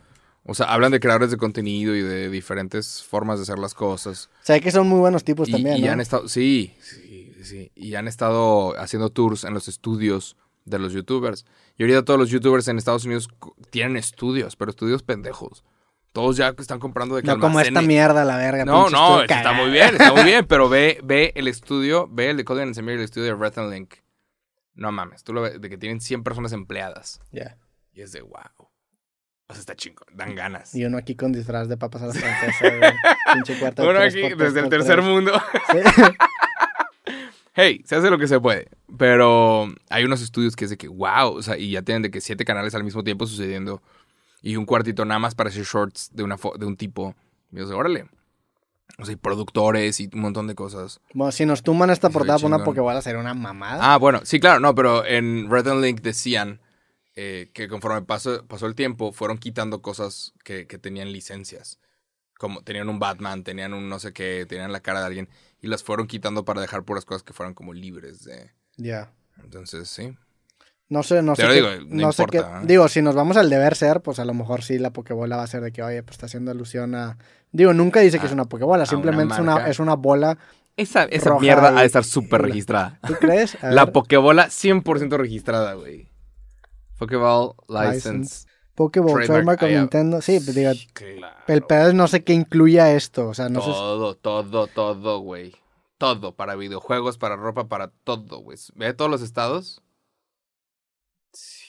O 0.43 0.55
sea, 0.55 0.67
hablan 0.67 0.91
de 0.91 0.99
creadores 0.99 1.31
de 1.31 1.37
contenido 1.37 1.95
y 1.95 2.03
de 2.03 2.29
diferentes 2.29 3.05
formas 3.05 3.39
de 3.39 3.45
hacer 3.45 3.59
las 3.61 3.75
cosas. 3.75 4.31
Sé 4.43 4.61
que 4.61 4.73
son 4.73 4.89
muy 4.89 4.99
buenos 4.99 5.23
tipos 5.23 5.49
y, 5.49 5.53
también, 5.53 5.77
y 5.79 5.83
¿no? 5.83 5.93
han 5.93 6.01
estado, 6.01 6.27
sí, 6.29 6.75
sí, 6.81 7.33
sí. 7.45 7.71
Y 7.77 7.95
han 7.95 8.09
estado 8.09 8.77
haciendo 8.81 9.11
tours 9.11 9.45
en 9.45 9.55
los 9.55 9.69
estudios 9.69 10.37
de 10.65 10.81
los 10.81 10.93
youtubers. 10.93 11.47
Y 11.77 11.83
ahorita 11.83 12.05
todos 12.05 12.19
los 12.19 12.31
youtubers 12.31 12.69
en 12.69 12.79
Estados 12.79 13.05
Unidos 13.05 13.29
tienen 13.71 13.97
estudios, 13.97 14.57
pero 14.57 14.71
estudios 14.71 15.03
pendejos. 15.03 15.65
Todos 16.13 16.39
ya 16.39 16.55
están 16.57 16.79
comprando 16.79 17.17
de 17.17 17.23
que 17.23 17.29
No 17.29 17.39
como 17.39 17.61
esta 17.61 17.83
mierda, 17.83 18.25
la 18.25 18.39
verga. 18.39 18.65
No, 18.65 18.89
no, 18.89 19.21
está 19.23 19.53
muy 19.53 19.71
bien, 19.71 19.95
está 19.95 20.15
muy 20.15 20.25
bien, 20.25 20.47
pero 20.49 20.71
ve, 20.71 20.99
ve 21.05 21.33
el 21.35 21.47
estudio, 21.47 22.09
ve 22.11 22.31
el 22.31 22.39
de 22.39 22.45
Cody 22.45 22.63
and 22.63 22.79
el 22.79 23.01
estudio 23.01 23.27
de 23.27 23.35
Red 23.35 23.59
and 23.59 23.73
Link. 23.73 23.95
No 24.73 24.93
mames, 24.93 25.25
tú 25.25 25.35
lo 25.35 25.43
ves, 25.43 25.61
de 25.61 25.69
que 25.69 25.77
tienen 25.77 26.01
100 26.01 26.23
personas 26.23 26.53
empleadas. 26.53 27.21
Ya. 27.33 27.59
Y 27.93 28.01
es 28.01 28.13
de 28.13 28.23
wow. 28.23 28.71
O 29.49 29.53
sea, 29.53 29.61
está 29.61 29.77
chingo, 29.77 30.05
dan 30.13 30.35
ganas. 30.35 30.75
Y 30.75 30.85
uno 30.85 30.99
aquí 30.99 31.15
con 31.15 31.33
disfraz 31.33 31.69
de 31.69 31.77
papas 31.77 32.03
a 32.03 32.07
la 32.07 32.15
francesa, 32.15 32.77
güey. 32.79 32.93
Pinche 33.35 33.59
cuarto 33.59 33.89
Uno 33.89 34.01
aquí, 34.01 34.23
por 34.23 34.37
desde 34.37 34.61
el 34.61 34.69
tercer 34.69 34.97
tres. 34.97 35.07
mundo. 35.07 35.33
Sí. 35.71 35.79
hey, 37.57 37.83
se 37.85 37.97
hace 37.97 38.11
lo 38.11 38.19
que 38.19 38.29
se 38.29 38.39
puede. 38.39 38.69
Pero 38.97 39.75
hay 39.89 40.05
unos 40.05 40.23
estudios 40.23 40.55
que 40.55 40.65
es 40.65 40.71
de 40.71 40.77
que, 40.77 40.89
wow, 40.89 41.35
o 41.35 41.43
sea, 41.43 41.57
y 41.57 41.73
ya 41.73 41.83
tienen 41.83 42.03
de 42.03 42.11
que 42.11 42.21
siete 42.21 42.45
canales 42.45 42.75
al 42.75 42.85
mismo 42.85 43.03
tiempo 43.03 43.27
sucediendo. 43.27 43.83
Y 44.43 44.57
un 44.57 44.67
cuartito 44.67 45.05
nada 45.05 45.19
más 45.19 45.35
para 45.35 45.49
hacer 45.49 45.65
shorts 45.65 46.11
de, 46.13 46.23
una 46.23 46.37
de 46.59 46.67
un 46.67 46.77
tipo. 46.77 47.17
Y 47.51 47.57
yo 47.57 47.67
sé, 47.67 47.75
órale. 47.75 48.07
O 48.99 49.05
sea, 49.05 49.15
y 49.15 49.17
productores 49.17 49.99
y 49.99 50.09
un 50.13 50.21
montón 50.21 50.47
de 50.47 50.55
cosas. 50.55 51.01
Bueno, 51.13 51.33
si 51.33 51.45
nos 51.45 51.63
tumban 51.63 51.91
esta 51.91 52.11
portada 52.11 52.39
por 52.39 52.47
una. 52.47 52.63
Pokébola 52.63 53.03
sería 53.03 53.19
una 53.21 53.35
mamada. 53.35 53.95
Ah, 53.95 53.97
bueno, 53.97 54.21
sí, 54.25 54.39
claro, 54.39 54.61
no, 54.61 54.75
pero 54.75 55.05
en 55.05 55.51
Red 55.51 55.69
and 55.69 55.83
Link 55.83 56.01
decían 56.03 56.61
eh, 57.17 57.51
que 57.53 57.67
conforme 57.67 58.03
pasó, 58.03 58.47
pasó 58.47 58.67
el 58.67 58.75
tiempo, 58.75 59.13
fueron 59.13 59.39
quitando 59.39 59.83
cosas 59.83 60.35
que, 60.45 60.67
que 60.67 60.79
tenían 60.79 61.13
licencias. 61.13 61.81
Como 62.39 62.63
tenían 62.63 62.89
un 62.89 62.99
Batman, 62.99 63.43
tenían 63.43 63.73
un 63.73 63.89
no 63.89 63.99
sé 63.99 64.13
qué, 64.13 64.47
tenían 64.47 64.71
la 64.71 64.81
cara 64.81 65.01
de 65.01 65.07
alguien. 65.07 65.29
Y 65.67 65.69
las 65.69 65.83
fueron 65.83 66.07
quitando 66.07 66.45
para 66.45 66.61
dejar 66.61 66.85
puras 66.85 67.05
cosas 67.05 67.25
que 67.25 67.33
fueran 67.33 67.53
como 67.53 67.73
libres 67.75 68.23
de. 68.23 68.53
Ya. 68.77 69.11
Entonces, 69.43 69.89
sí. 69.89 70.17
No 70.89 71.03
sé, 71.03 71.21
no 71.23 71.35
Te 71.35 71.43
sé. 71.43 71.49
lo 71.49 71.55
qué- 71.55 71.79
digo, 71.79 71.87
no 71.91 72.13
sé 72.13 72.23
importa, 72.23 72.53
qué- 72.61 72.63
¿eh? 72.63 72.67
Digo, 72.69 72.87
si 72.89 73.03
nos 73.03 73.17
vamos 73.17 73.37
al 73.37 73.51
deber 73.51 73.75
ser, 73.75 74.01
pues 74.01 74.21
a 74.21 74.25
lo 74.25 74.33
mejor 74.33 74.63
sí 74.63 74.79
la 74.79 74.93
Pokébola 74.93 75.37
va 75.37 75.43
a 75.43 75.47
ser 75.49 75.63
de 75.63 75.73
que, 75.73 75.83
oye, 75.83 76.05
pues 76.05 76.15
está 76.15 76.27
haciendo 76.27 76.53
alusión 76.53 76.95
a. 76.95 77.19
Digo, 77.51 77.73
nunca 77.75 77.99
dice 77.99 78.19
que 78.19 78.25
A- 78.25 78.27
es 78.29 78.33
una 78.33 78.45
Pokébola, 78.45 78.87
simplemente 78.87 79.35
una 79.41 79.53
es, 79.55 79.59
una, 79.59 79.69
es 79.71 79.79
una 79.81 79.95
bola. 79.97 80.39
Esa, 80.77 81.03
esa 81.05 81.31
Roja 81.31 81.41
mierda 81.41 81.73
y- 81.73 81.77
ha 81.79 81.81
de 81.81 81.87
estar 81.87 82.05
súper 82.05 82.43
registrada. 82.43 83.01
¿Tú 83.05 83.15
crees? 83.15 83.59
La 83.63 83.91
Pokébola 83.91 84.49
100% 84.51 85.17
registrada, 85.17 85.73
güey. 85.75 86.09
Pokéball 86.99 87.55
License. 87.69 88.13
License. 88.13 88.46
Pokéball, 88.77 89.25
trademark, 89.25 89.27
trademark 89.59 89.63
of 89.63 89.69
ahí, 89.69 89.75
ah, 89.75 89.81
Nintendo. 89.81 90.21
Sí, 90.23 90.39
pues 90.39 90.55
digo, 90.55 90.71
Claro. 90.93 91.37
el 91.49 91.63
pedo 91.63 91.93
no 91.95 92.07
sé 92.07 92.23
qué 92.23 92.33
incluya 92.35 92.93
esto. 92.93 93.27
O 93.29 93.35
sea, 93.35 93.49
no 93.49 93.61
sé. 93.61 93.67
si- 93.67 93.73
todo, 93.73 94.15
todo, 94.15 94.67
todo, 94.69 95.19
güey. 95.21 95.55
Todo. 95.99 96.35
Para 96.37 96.55
videojuegos, 96.57 97.17
para 97.19 97.37
ropa, 97.37 97.69
para 97.69 97.89
todo, 98.05 98.39
güey. 98.41 98.59
Ve 98.75 98.93
todos 98.95 99.11
los 99.11 99.23
estados. 99.23 99.83
Sí. 101.33 101.65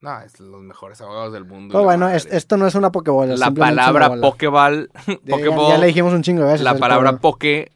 No, 0.00 0.20
es 0.22 0.40
los 0.40 0.62
mejores 0.62 1.00
abogados 1.00 1.32
del 1.32 1.44
mundo. 1.44 1.72
Pero 1.72 1.84
bueno, 1.84 2.08
es- 2.08 2.26
esto 2.26 2.56
no 2.56 2.66
es 2.66 2.74
una 2.74 2.90
Pokébola. 2.90 3.36
la 3.36 3.50
palabra. 3.50 4.10
Pokéball. 4.20 4.88
Ya- 5.06 5.14
ya, 5.24 5.36
Pokéball. 5.36 5.68
ya 5.72 5.78
le 5.78 5.86
dijimos 5.88 6.12
un 6.14 6.22
chingo 6.22 6.42
de 6.42 6.52
veces. 6.52 6.62
la 6.62 6.78
palabra. 6.78 7.18
Poké. 7.18 7.72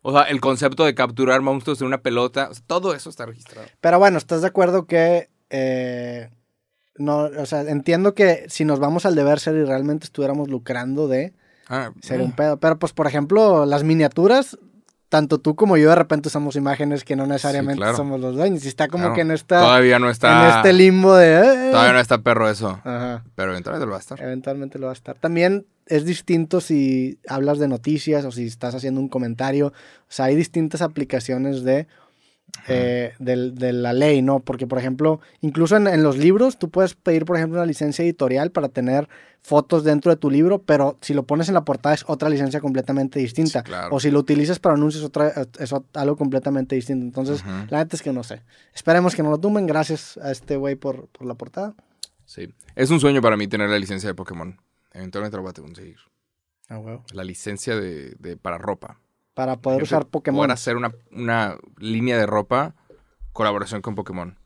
O 0.00 0.12
sea, 0.12 0.22
el 0.22 0.40
concepto 0.40 0.84
de 0.84 0.94
capturar 0.94 1.42
monstruos 1.42 1.80
en 1.80 1.88
una 1.88 2.00
pelota. 2.00 2.48
o 2.50 2.54
sea, 2.54 2.64
todo 2.66 2.94
eso 2.94 3.10
está 3.10 3.26
registrado. 3.26 3.66
Pero 3.80 3.98
bueno, 3.98 4.16
¿estás 4.16 4.40
de 4.42 4.46
acuerdo 4.46 4.86
que... 4.86 5.28
eh, 5.50 6.30
no, 6.98 7.30
o 7.38 7.46
sea, 7.46 7.62
entiendo 7.62 8.14
que 8.14 8.44
si 8.48 8.64
nos 8.64 8.78
vamos 8.80 9.06
al 9.06 9.14
deber 9.14 9.40
ser 9.40 9.54
y 9.56 9.64
realmente 9.64 10.04
estuviéramos 10.04 10.48
lucrando 10.48 11.08
de, 11.08 11.32
Ah, 11.68 11.92
sería 12.00 12.24
un 12.24 12.32
pedo. 12.32 12.58
Pero 12.58 12.78
pues, 12.78 12.92
por 12.92 13.06
ejemplo, 13.06 13.66
las 13.66 13.84
miniaturas, 13.84 14.58
tanto 15.08 15.38
tú 15.38 15.54
como 15.54 15.76
yo 15.76 15.90
de 15.90 15.96
repente 15.96 16.28
usamos 16.28 16.56
imágenes 16.56 17.04
que 17.04 17.14
no 17.14 17.26
necesariamente 17.26 17.78
claro. 17.78 17.96
somos 17.96 18.20
los 18.20 18.36
dueños. 18.36 18.64
Y 18.64 18.68
está 18.68 18.88
como 18.88 19.04
claro. 19.04 19.14
que 19.14 19.20
en 19.20 19.30
esta... 19.30 19.60
Todavía 19.60 19.98
no 19.98 20.10
está. 20.10 20.50
En 20.50 20.56
este 20.56 20.72
limbo 20.72 21.14
de... 21.14 21.36
eh, 21.36 21.70
Todavía 21.70 21.92
no 21.92 22.00
está 22.00 22.18
perro 22.18 22.48
eso. 22.48 22.80
Ajá. 22.84 23.24
Pero 23.34 23.52
eventualmente 23.52 23.86
lo 23.86 23.92
va 23.92 23.98
a 23.98 24.00
estar. 24.00 24.20
Eventualmente 24.22 24.78
lo 24.78 24.86
va 24.86 24.92
a 24.92 24.94
estar. 24.94 25.16
También 25.16 25.66
es 25.86 26.04
distinto 26.04 26.60
si 26.60 27.18
hablas 27.28 27.58
de 27.58 27.68
noticias 27.68 28.24
o 28.24 28.32
si 28.32 28.46
estás 28.46 28.74
haciendo 28.74 29.00
un 29.00 29.08
comentario. 29.08 29.68
O 29.68 29.72
sea, 30.08 30.26
hay 30.26 30.36
distintas 30.36 30.80
aplicaciones 30.80 31.64
de, 31.64 31.86
eh, 32.68 33.14
de 33.18 33.72
la 33.72 33.92
ley, 33.92 34.20
¿no? 34.22 34.40
Porque, 34.40 34.66
por 34.66 34.78
ejemplo, 34.78 35.20
incluso 35.40 35.76
en, 35.76 35.86
en 35.86 36.02
los 36.02 36.16
libros, 36.18 36.58
tú 36.58 36.68
puedes 36.70 36.94
pedir, 36.94 37.24
por 37.24 37.36
ejemplo, 37.36 37.58
una 37.58 37.66
licencia 37.66 38.04
editorial 38.04 38.50
para 38.50 38.68
tener 38.68 39.08
fotos 39.40 39.84
dentro 39.84 40.10
de 40.10 40.16
tu 40.16 40.30
libro, 40.30 40.60
pero 40.60 40.98
si 41.00 41.14
lo 41.14 41.22
pones 41.22 41.48
en 41.48 41.54
la 41.54 41.64
portada 41.64 41.94
es 41.94 42.04
otra 42.08 42.28
licencia 42.28 42.60
completamente 42.60 43.18
distinta. 43.20 43.60
Sí, 43.60 43.64
claro. 43.64 43.94
O 43.94 44.00
si 44.00 44.10
lo 44.10 44.18
utilizas 44.18 44.58
para 44.58 44.74
anuncios, 44.74 45.02
otra, 45.04 45.32
es 45.58 45.72
algo 45.94 46.16
completamente 46.16 46.74
distinto. 46.74 47.04
Entonces, 47.04 47.42
la 47.70 47.78
neta 47.78 47.96
es 47.96 48.02
que 48.02 48.12
no 48.12 48.22
sé. 48.24 48.42
Esperemos 48.74 49.14
que 49.14 49.22
no 49.22 49.30
lo 49.30 49.38
tumben. 49.38 49.66
Gracias 49.66 50.18
a 50.18 50.30
este 50.32 50.56
güey 50.56 50.74
por, 50.74 51.06
por 51.08 51.26
la 51.26 51.34
portada. 51.34 51.74
Sí. 52.26 52.52
Es 52.74 52.90
un 52.90 53.00
sueño 53.00 53.22
para 53.22 53.36
mí 53.38 53.46
tener 53.48 53.70
la 53.70 53.78
licencia 53.78 54.08
de 54.08 54.14
Pokémon. 54.14 54.60
Eventualmente 54.92 55.36
lo 55.36 55.42
voy 55.44 55.50
a 55.50 55.62
conseguir. 55.62 55.96
Ah, 56.68 56.78
huevo. 56.78 57.04
La 57.12 57.24
licencia 57.24 57.76
de, 57.76 58.16
de- 58.18 58.36
para 58.36 58.58
ropa. 58.58 59.00
Para 59.38 59.60
poder 59.60 59.84
usar 59.84 60.06
Pokémon. 60.08 60.38
Poder 60.40 60.50
hacer 60.50 60.76
una, 60.76 60.92
una 61.12 61.56
línea 61.78 62.18
de 62.18 62.26
ropa, 62.26 62.74
colaboración 63.32 63.82
con 63.82 63.94
Pokémon. 63.94 64.36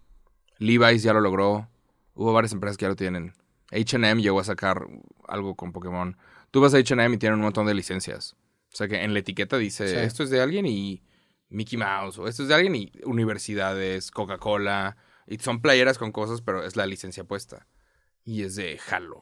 Levi's 0.58 1.02
ya 1.02 1.14
lo 1.14 1.22
logró. 1.22 1.70
Hubo 2.14 2.34
varias 2.34 2.52
empresas 2.52 2.76
que 2.76 2.84
ya 2.84 2.90
lo 2.90 2.94
tienen. 2.96 3.32
H&M 3.70 4.20
llegó 4.20 4.38
a 4.38 4.44
sacar 4.44 4.86
algo 5.26 5.54
con 5.54 5.72
Pokémon. 5.72 6.18
Tú 6.50 6.60
vas 6.60 6.74
a 6.74 6.76
H&M 6.76 7.14
y 7.14 7.18
tienen 7.18 7.38
un 7.38 7.44
montón 7.46 7.64
de 7.66 7.72
licencias. 7.72 8.36
O 8.70 8.76
sea 8.76 8.86
que 8.86 9.02
en 9.02 9.14
la 9.14 9.20
etiqueta 9.20 9.56
dice, 9.56 9.88
Sí. 9.88 9.96
esto 9.96 10.22
es 10.24 10.28
de 10.28 10.42
alguien 10.42 10.66
y 10.66 11.02
Mickey 11.48 11.78
Mouse, 11.78 12.18
o 12.18 12.28
esto 12.28 12.42
es 12.42 12.48
de 12.50 12.54
alguien 12.54 12.74
y 12.74 12.92
universidades, 13.04 14.10
Coca-Cola. 14.10 14.98
Y 15.26 15.38
son 15.38 15.62
playeras 15.62 15.96
con 15.96 16.12
cosas, 16.12 16.42
pero 16.42 16.64
es 16.64 16.76
la 16.76 16.84
licencia 16.84 17.24
puesta. 17.24 17.66
Y 18.24 18.42
es 18.42 18.56
de 18.56 18.78
Halo. 18.90 19.20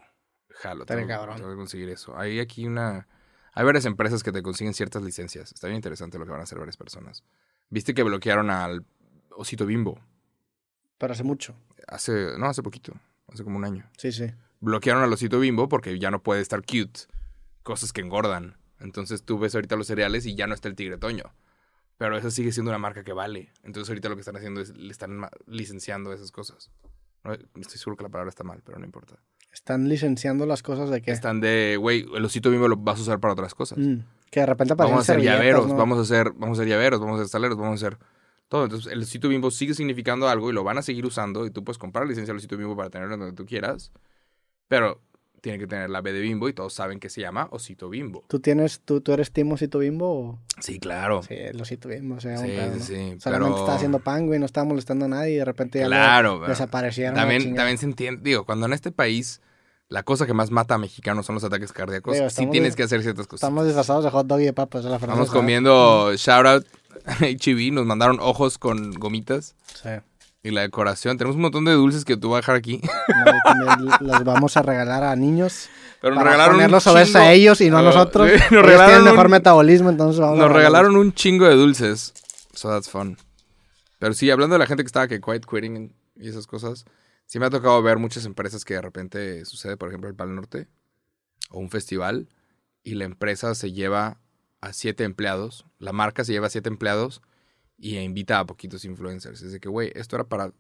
Halo. 0.65 0.83
Estaría 0.83 1.07
Tengo, 1.07 1.17
cabrón. 1.17 1.37
tengo 1.37 1.51
que 1.51 1.57
conseguir 1.57 1.89
eso. 1.91 2.19
Hay 2.19 2.41
aquí 2.41 2.67
una... 2.67 3.07
Hay 3.53 3.65
varias 3.65 3.85
empresas 3.85 4.23
que 4.23 4.33
te 4.33 4.43
consiguen 4.43 4.75
ciertas 4.75 5.03
licencias. 5.03 5.53
Está 5.53 5.67
bien 5.67 5.77
interesante 5.77 6.19
lo 6.19 6.25
que 6.25 6.31
van 6.31 6.41
a 6.41 6.45
hacer 6.45 6.59
varias 6.59 6.77
personas. 6.77 7.25
Viste 7.69 7.95
que 7.95 8.03
bloquearon 8.03 8.51
al 8.51 8.85
Osito 9.31 9.67
Bimbo. 9.67 10.01
Pero 10.99 11.13
hace 11.13 11.25
mucho. 11.25 11.55
Hace... 11.89 12.39
No, 12.39 12.47
hace 12.47 12.63
poquito. 12.63 12.93
Hace 13.29 13.45
como 13.45 13.57
un 13.57 13.65
año. 13.65 13.89
Sí, 13.97 14.13
sí. 14.13 14.27
Bloquearon 14.61 15.03
al 15.03 15.13
Osito 15.13 15.41
Bimbo 15.41 15.69
porque 15.69 15.99
ya 15.99 16.11
no 16.11 16.23
puede 16.23 16.43
estar 16.43 16.61
cute. 16.61 17.01
Cosas 17.63 17.93
que 17.93 18.01
engordan. 18.01 18.57
Entonces 18.79 19.23
tú 19.25 19.39
ves 19.39 19.55
ahorita 19.55 19.77
los 19.77 19.87
cereales 19.87 20.27
y 20.27 20.35
ya 20.35 20.47
no 20.47 20.55
está 20.55 20.69
el 20.69 20.75
tigre 20.75 20.99
toño. 20.99 21.25
Pero 21.99 22.17
esa 22.17 22.31
sigue 22.31 22.53
siendo 22.53 22.71
una 22.71 22.79
marca 22.79 23.05
que 23.05 23.13
vale. 23.13 23.53
Entonces 23.63 23.91
ahorita 23.91 24.09
lo 24.09 24.15
que 24.17 24.21
están 24.21 24.37
haciendo 24.37 24.61
es 24.61 24.75
le 24.77 24.91
están 24.91 25.29
licenciando 25.47 26.13
esas 26.13 26.33
cosas. 26.33 26.71
No, 27.25 27.33
estoy 27.35 27.79
seguro 27.79 27.97
que 27.97 28.05
la 28.05 28.09
palabra 28.09 28.31
está 28.31 28.43
mal, 28.43 28.63
pero 28.65 28.79
no 28.79 28.87
importa. 28.87 29.17
Están 29.53 29.89
licenciando 29.89 30.47
las 30.47 30.63
cosas 30.63 30.91
de 30.91 31.03
que... 31.03 31.11
Están 31.11 31.41
de, 31.41 31.77
güey, 31.79 32.07
el 32.15 32.25
osito 32.25 32.51
bimbo 32.51 32.69
lo 32.69 32.77
vas 32.77 32.99
a 32.99 33.03
usar 33.03 33.21
para 33.21 33.33
otras 33.33 33.55
cosas. 33.55 33.79
Mm, 33.79 33.99
que 34.31 34.41
de 34.41 34.47
repente 34.47 34.75
aparecen 34.75 34.95
vamos 34.95 35.09
a 35.09 35.13
hacer 35.13 35.25
llaveros, 35.25 35.67
¿no? 35.67 35.77
vamos 35.77 35.99
a 35.99 36.03
hacer, 36.03 36.33
vamos 36.33 36.59
a 36.59 36.63
hacer 36.63 36.69
llaveros, 36.69 37.01
vamos 37.01 37.19
a 37.19 37.23
hacer 37.23 37.33
taleros, 37.33 37.59
vamos 37.59 37.83
a 37.83 37.87
hacer 37.87 37.99
todo. 38.49 38.65
Entonces, 38.65 38.93
el 38.93 39.01
osito 39.01 39.29
bimbo 39.29 39.51
sigue 39.51 39.75
significando 39.75 40.29
algo 40.29 40.51
y 40.51 40.53
lo 40.53 40.63
van 40.63 40.79
a 40.79 40.83
seguir 40.83 41.05
usando 41.05 41.47
y 41.47 41.51
tú 41.51 41.65
puedes 41.65 41.79
comprar 41.79 42.05
la 42.05 42.11
licencia 42.11 42.33
del 42.33 42.39
osito 42.39 42.57
bimbo 42.57 42.77
para 42.77 42.91
tenerlo 42.91 43.17
donde 43.17 43.35
tú 43.35 43.45
quieras. 43.45 43.93
Pero 44.69 45.01
tiene 45.41 45.59
que 45.59 45.67
tener 45.67 45.91
la 45.91 46.01
B 46.01 46.13
de 46.13 46.21
bimbo 46.21 46.49
y 46.49 46.53
todos 46.53 46.73
saben 46.73 47.01
que 47.01 47.09
se 47.09 47.21
llama 47.21 47.49
osito 47.51 47.89
bimbo. 47.89 48.25
¿Tú 48.29 48.41
tienes, 48.41 48.81
tú, 48.85 49.01
tú 49.01 49.13
eres 49.13 49.31
Team 49.33 49.53
Osito 49.53 49.79
Bimbo 49.79 50.07
o...? 50.09 50.39
Sí, 50.61 50.79
claro. 50.79 51.23
Sí, 51.23 51.35
el 51.35 51.61
Osito 51.61 51.89
Bimbo, 51.89 52.17
o 52.17 52.21
sea, 52.21 52.39
un 52.39 52.45
Sí, 52.47 52.53
pedo, 52.53 52.73
sí, 52.75 52.79
¿no? 52.79 52.85
sí, 52.85 53.21
Solamente 53.21 53.53
pero- 53.55 53.59
está 53.61 53.75
haciendo 53.77 53.99
pan, 54.01 54.27
güey, 54.27 54.39
no 54.39 54.47
está 54.47 54.63
molestando 54.65 55.07
a 55.07 55.09
nadie 55.09 55.33
y 55.33 55.37
de 55.37 55.45
repente 55.45 55.79
ya 55.79 55.87
lo 55.87 55.91
Claro, 55.91 56.35
pero 56.41 56.51
desaparecieron. 56.51 57.15
También, 57.15 57.55
también 57.55 57.79
se 57.79 57.87
entiende, 57.87 58.21
digo, 58.23 58.45
cuando 58.45 58.67
en 58.67 58.73
este 58.75 58.93
país 58.93 59.41
la 59.89 60.03
cosa 60.05 60.27
que 60.27 60.35
más 60.35 60.51
mata 60.51 60.75
a 60.75 60.79
mexicanos 60.79 61.27
son 61.27 61.35
los 61.35 61.43
ataques 61.45 61.73
cardíacos, 61.73 62.15
Digo, 62.15 62.31
sí 62.31 62.47
tienes 62.49 62.77
que 62.77 62.85
hacer 62.85 63.03
ciertas 63.03 63.27
cosas. 63.27 63.43
Estamos 63.43 63.65
disfrazados 63.65 64.05
de 64.05 64.11
hot 64.11 64.27
dog 64.27 64.41
y 64.41 64.45
de 64.45 64.53
papas 64.53 64.85
la 64.85 64.99
francesa. 64.99 65.23
Estamos 65.23 65.31
comiendo 65.31 66.15
shout 66.17 66.47
out 66.47 66.67
HB, 67.21 67.73
nos 67.73 67.87
mandaron 67.87 68.19
ojos 68.21 68.59
con 68.59 68.93
gomitas 68.93 69.57
Sí. 69.83 69.89
Y 70.43 70.51
la 70.51 70.63
decoración. 70.63 71.19
Tenemos 71.19 71.37
un 71.37 71.43
montón 71.43 71.65
de 71.65 71.73
dulces 71.73 72.05
que 72.05 72.17
tú 72.17 72.31
vas 72.31 72.39
a 72.39 72.41
dejar 72.41 72.57
aquí. 72.57 72.81
No, 73.61 73.97
los 74.01 74.25
vamos 74.25 74.57
a 74.57 74.63
regalar 74.63 75.03
a 75.05 75.15
niños. 75.17 75.69
Pero 76.01 76.15
nos 76.15 76.21
para 76.23 76.31
regalaron 76.31 76.55
un 76.55 76.59
ponerlos 76.61 76.87
obesos 76.87 77.15
chingo- 77.15 77.21
a 77.27 77.33
ellos 77.33 77.61
y 77.61 77.71
no 77.71 77.79
a 77.79 77.83
nosotros. 77.83 78.31
sí, 78.31 78.37
nos 78.55 78.65
regalaron 78.65 78.95
tienen 78.95 79.05
mejor 79.13 79.27
un- 79.27 79.33
metabolismo, 79.33 79.91
entonces 79.91 80.21
vamos 80.21 80.39
a 80.39 80.43
Nos 80.43 80.53
regalaron 80.53 80.97
un 80.97 81.13
chingo 81.13 81.47
de 81.47 81.55
dulces. 81.57 82.15
So 82.55 82.69
that's 82.71 82.89
fun. 82.89 83.17
Pero 83.99 84.15
sí, 84.15 84.31
hablando 84.31 84.55
de 84.55 84.59
la 84.61 84.67
gente 84.67 84.83
que 84.83 84.87
estaba 84.87 85.09
que 85.09 85.21
quiet 85.21 85.45
quitting 85.45 85.95
y 86.17 86.29
esas 86.29 86.47
cosas, 86.47 86.85
sí 87.27 87.39
me 87.39 87.47
ha 87.47 87.51
tocado 87.51 87.83
ver 87.83 87.99
muchas 87.99 88.25
empresas 88.25 88.65
que 88.65 88.75
de 88.75 88.81
repente 88.83 89.45
sucede, 89.45 89.77
por 89.77 89.89
ejemplo, 89.89 90.09
el 90.09 90.17
Pal 90.17 90.35
Norte 90.35 90.69
o 91.51 91.59
un 91.59 91.69
festival 91.71 92.29
y 92.83 92.95
la 92.95 93.05
empresa 93.05 93.55
se 93.55 93.73
lleva 93.73 94.19
a 94.63 94.73
siete 94.73 95.05
empleados, 95.05 95.67
la 95.79 95.93
marca 95.93 96.25
se 96.25 96.33
lleva 96.33 96.47
a 96.47 96.51
siete 96.51 96.69
empleados 96.71 97.21
y 97.81 97.97
invita 97.99 98.39
a 98.39 98.47
poquitos 98.47 98.85
influencers. 98.85 99.41
Es 99.43 99.53
de 99.53 99.59
que, 99.61 99.69
güey, 99.69 99.91
esto 99.95 100.15
era 100.17 100.25
para... 100.25 100.53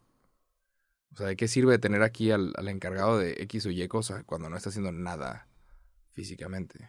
O 1.12 1.16
sea, 1.16 1.26
¿de 1.26 1.36
qué 1.36 1.46
sirve 1.48 1.78
tener 1.78 2.02
aquí 2.02 2.30
al, 2.30 2.52
al 2.56 2.68
encargado 2.68 3.18
de 3.18 3.32
X 3.42 3.66
o 3.66 3.70
Y 3.70 3.86
cosa 3.88 4.22
cuando 4.24 4.48
no 4.48 4.56
está 4.56 4.70
haciendo 4.70 4.90
nada 4.92 5.46
físicamente? 6.12 6.88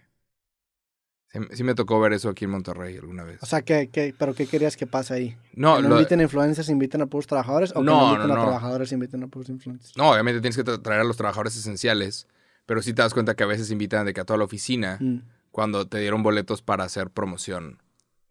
Sí, 1.30 1.40
sí 1.54 1.64
me 1.64 1.76
tocó 1.76 2.00
ver 2.00 2.12
eso 2.14 2.30
aquí 2.30 2.46
en 2.46 2.52
Monterrey 2.52 2.98
alguna 2.98 3.24
vez. 3.24 3.42
O 3.42 3.46
sea, 3.46 3.62
¿qué, 3.62 3.90
qué, 3.90 4.14
¿pero 4.18 4.34
qué 4.36 4.48
querías 4.48 4.76
que 4.76 4.86
pase 4.86 5.14
ahí? 5.14 5.38
no, 5.54 5.78
¿Que 5.78 5.84
no 5.84 5.90
lo- 5.90 5.96
inviten 5.96 6.20
a 6.20 6.24
influencers, 6.24 6.70
inviten 6.70 7.02
a 7.02 7.06
puros 7.08 7.26
trabajadores? 7.26 7.72
¿O 7.72 7.76
que 7.76 7.84
No, 7.84 8.00
no 8.00 8.08
inviten 8.10 8.28
no, 8.28 8.34
a 8.34 8.38
no. 8.38 8.44
trabajadores, 8.44 8.92
inviten 8.92 9.24
a 9.24 9.28
puros 9.28 9.50
influencers? 9.50 9.96
no, 9.98 10.12
obviamente 10.12 10.42
tienes 10.42 10.58
que 10.58 10.64
tra- 10.66 10.82
traer 10.82 11.02
a 11.02 11.04
los 11.06 11.16
trabajadores 11.18 11.56
esenciales, 11.56 12.28
pero 12.66 12.82
sí 12.82 12.94
te 12.94 13.02
das 13.02 13.14
cuenta 13.14 13.36
que 13.36 13.44
a 13.44 13.48
veces 13.48 13.72
invitan 13.72 14.06
de 14.06 14.14
que 14.14 14.20
a 14.22 14.26
toda 14.26 14.38
la 14.38 14.44
oficina 14.46 14.98
Mm. 15.00 15.20
cuando 15.52 15.88
te 15.88 16.00
dieron 16.00 16.22
boletos 16.22 16.62
para 16.62 16.84
hacer 16.84 17.10
promoción 17.10 17.81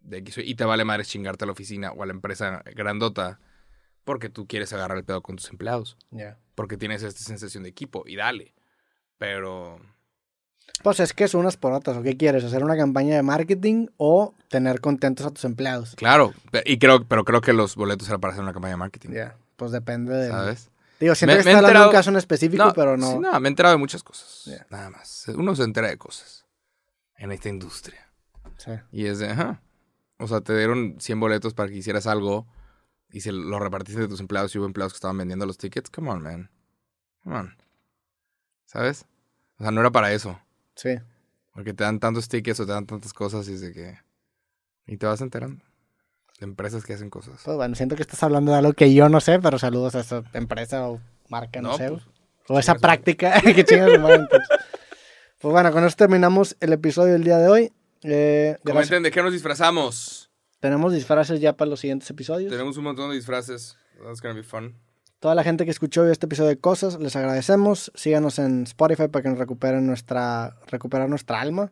de 0.01 0.17
X 0.17 0.37
Y, 0.39 0.55
te 0.55 0.65
vale 0.65 0.83
madre 0.85 1.05
chingarte 1.05 1.43
a 1.43 1.47
la 1.47 1.51
oficina 1.53 1.91
o 1.91 2.03
a 2.03 2.05
la 2.05 2.11
empresa 2.13 2.63
grandota 2.75 3.39
porque 4.03 4.29
tú 4.29 4.47
quieres 4.47 4.73
agarrar 4.73 4.97
el 4.97 5.03
pedo 5.03 5.21
con 5.21 5.35
tus 5.35 5.49
empleados, 5.49 5.97
Ya. 6.09 6.37
porque 6.55 6.75
tienes 6.77 7.03
esta 7.03 7.21
sensación 7.21 7.63
de 7.63 7.69
equipo 7.69 8.03
y 8.07 8.15
dale. 8.15 8.55
Pero 9.17 9.79
Pues 10.83 10.99
es 10.99 11.13
que 11.13 11.27
son 11.27 11.41
unas 11.41 11.57
por 11.57 11.73
otras. 11.73 11.97
¿O 11.97 12.01
qué 12.01 12.17
quieres? 12.17 12.43
¿Hacer 12.43 12.63
una 12.63 12.75
campaña 12.75 13.15
de 13.15 13.21
marketing 13.23 13.87
o 13.97 14.33
tener 14.49 14.81
contentos 14.81 15.25
a 15.25 15.31
tus 15.31 15.43
empleados? 15.45 15.95
claro, 15.95 16.33
y 16.65 16.79
creo, 16.79 17.05
pero 17.07 17.23
creo 17.23 17.41
que 17.41 17.53
los 17.53 17.75
boletos 17.75 18.07
eran 18.07 18.19
para 18.21 18.33
hacer 18.33 18.43
una 18.43 18.53
campaña 18.53 18.73
de 18.73 18.77
marketing, 18.77 19.09
Ya. 19.11 19.37
Pues 19.55 19.71
depende 19.71 20.13
de... 20.15 20.29
¿sabes? 20.29 20.71
Digo, 20.99 21.13
Me- 21.21 21.27
me 21.27 21.33
he 21.33 21.37
está 21.39 21.57
hablando 21.57 21.79
de 21.81 21.85
un 21.87 21.91
caso 21.91 22.09
en 22.09 22.15
específico, 22.17 22.73
pero 22.75 22.97
no... 22.97 23.11
sí, 23.11 23.19
no, 23.19 23.39
me 23.39 23.47
he 23.47 23.51
enterado 23.51 23.73
de 23.75 23.79
muchas 23.79 24.01
cosas. 24.03 24.49
Nada 24.71 24.89
más. 24.89 25.27
Uno 25.35 25.55
se 25.55 25.63
entera 25.63 25.87
de 25.89 25.97
cosas 25.97 26.45
en 27.17 27.31
esta 27.31 27.49
industria. 27.49 28.07
Sí. 28.57 28.71
Y 28.91 29.05
es 29.05 29.19
de, 29.19 29.29
ajá. 29.29 29.61
O 30.21 30.27
sea, 30.27 30.41
te 30.41 30.55
dieron 30.55 30.95
100 30.99 31.19
boletos 31.19 31.53
para 31.53 31.69
que 31.69 31.75
hicieras 31.77 32.05
algo 32.07 32.45
y 33.11 33.21
se 33.21 33.31
lo 33.31 33.59
repartiste 33.59 34.01
de 34.01 34.07
tus 34.07 34.19
empleados 34.19 34.53
y 34.55 34.59
hubo 34.59 34.65
empleados 34.67 34.93
que 34.93 34.97
estaban 34.97 35.17
vendiendo 35.17 35.45
los 35.45 35.57
tickets. 35.57 35.89
Come 35.89 36.09
on, 36.11 36.21
man. 36.21 36.49
Come 37.23 37.37
on. 37.37 37.57
¿Sabes? 38.65 39.05
O 39.57 39.63
sea, 39.63 39.71
no 39.71 39.81
era 39.81 39.91
para 39.91 40.13
eso. 40.13 40.39
Sí. 40.75 40.95
Porque 41.53 41.73
te 41.73 41.83
dan 41.83 41.99
tantos 41.99 42.29
tickets 42.29 42.59
o 42.59 42.65
te 42.65 42.71
dan 42.71 42.85
tantas 42.85 43.13
cosas 43.13 43.47
y 43.49 43.53
es 43.53 43.61
de 43.61 43.73
que... 43.73 43.97
Y 44.85 44.97
te 44.97 45.05
vas 45.05 45.21
enterando. 45.21 45.63
De 46.39 46.45
empresas 46.45 46.83
que 46.85 46.93
hacen 46.93 47.09
cosas. 47.09 47.41
Pues 47.43 47.57
bueno, 47.57 47.75
siento 47.75 47.95
que 47.95 48.01
estás 48.03 48.23
hablando 48.23 48.51
de 48.51 48.59
algo 48.59 48.73
que 48.73 48.93
yo 48.93 49.09
no 49.09 49.19
sé, 49.19 49.39
pero 49.39 49.59
saludos 49.59 49.95
a 49.95 49.99
esa 50.01 50.23
empresa 50.33 50.87
o 50.87 51.01
marca, 51.29 51.61
no, 51.61 51.69
No, 51.71 51.77
sé. 51.77 51.89
pues, 51.89 52.03
o 52.47 52.59
esa 52.59 52.75
práctica 52.75 53.39
que 53.55 53.63
chingas 53.65 53.89
entonces. 53.93 54.47
Pues 55.39 55.51
bueno, 55.51 55.71
con 55.71 55.83
esto 55.83 55.97
terminamos 55.97 56.55
el 56.59 56.73
episodio 56.73 57.13
del 57.13 57.23
día 57.23 57.37
de 57.37 57.47
hoy. 57.49 57.73
Eh. 58.03 58.57
Comenten 58.65 59.03
de 59.03 59.11
qué 59.11 59.21
nos 59.21 59.33
disfrazamos. 59.33 60.29
Tenemos 60.59 60.93
disfraces 60.93 61.39
ya 61.39 61.53
para 61.57 61.69
los 61.69 61.79
siguientes 61.79 62.09
episodios. 62.09 62.51
Tenemos 62.51 62.77
un 62.77 62.83
montón 62.83 63.09
de 63.09 63.15
disfraces. 63.15 63.77
That's 64.03 64.21
gonna 64.21 64.35
be 64.35 64.43
fun. 64.43 64.75
Toda 65.19 65.35
la 65.35 65.43
gente 65.43 65.65
que 65.65 65.71
escuchó 65.71 66.05
este 66.07 66.25
episodio 66.25 66.49
de 66.49 66.57
Cosas, 66.59 66.99
les 66.99 67.15
agradecemos. 67.15 67.91
Síganos 67.93 68.39
en 68.39 68.63
Spotify 68.63 69.07
para 69.07 69.21
que 69.23 69.29
nos 69.29 69.37
recuperen 69.37 69.85
nuestra, 69.85 70.55
recuperar 70.67 71.09
nuestra 71.09 71.39
alma. 71.41 71.71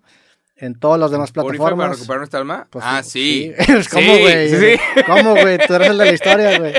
En 0.56 0.78
todas 0.78 1.00
las 1.00 1.10
demás 1.10 1.30
¿Spotify 1.30 1.58
plataformas. 1.58 1.86
para 1.86 1.94
recuperar 1.94 2.18
nuestra 2.20 2.40
alma? 2.42 2.68
Pues 2.70 2.86
ah, 2.88 3.02
sí. 3.02 3.54
¿Cómo, 3.92 4.14
Sí, 4.14 4.20
güey? 4.22 4.50
sí, 4.50 4.56
sí. 4.58 5.02
¿Cómo, 5.08 5.32
güey? 5.32 5.58
Tú 5.66 5.74
eres 5.74 5.90
el 5.90 5.98
de 5.98 6.06
la 6.06 6.14
historia, 6.14 6.60
güey. 6.60 6.74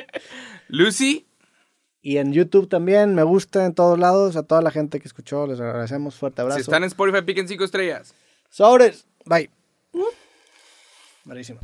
Lucy, 0.69 1.27
Y 2.03 2.19
en 2.19 2.33
YouTube 2.33 2.69
también, 2.69 3.15
me 3.15 3.23
gusta 3.25 3.65
en 3.67 3.75
todos 3.75 3.99
lados. 3.99 4.37
A 4.37 4.43
toda 4.45 4.63
la 4.63 4.71
gente 4.71 5.01
que 5.01 5.09
escuchó, 5.09 5.47
les 5.47 5.59
agradecemos. 5.61 6.15
Fuerte 6.15 6.43
abrazo. 6.43 6.59
si 6.59 6.63
están 6.63 6.83
en 6.85 6.89
Spotify, 6.89 7.23
piquen 7.23 7.49
cinco 7.49 7.65
estrellas. 7.65 8.15
Sobres. 8.49 9.07
Bye. 9.25 9.51
Buenísimo. 11.25 11.61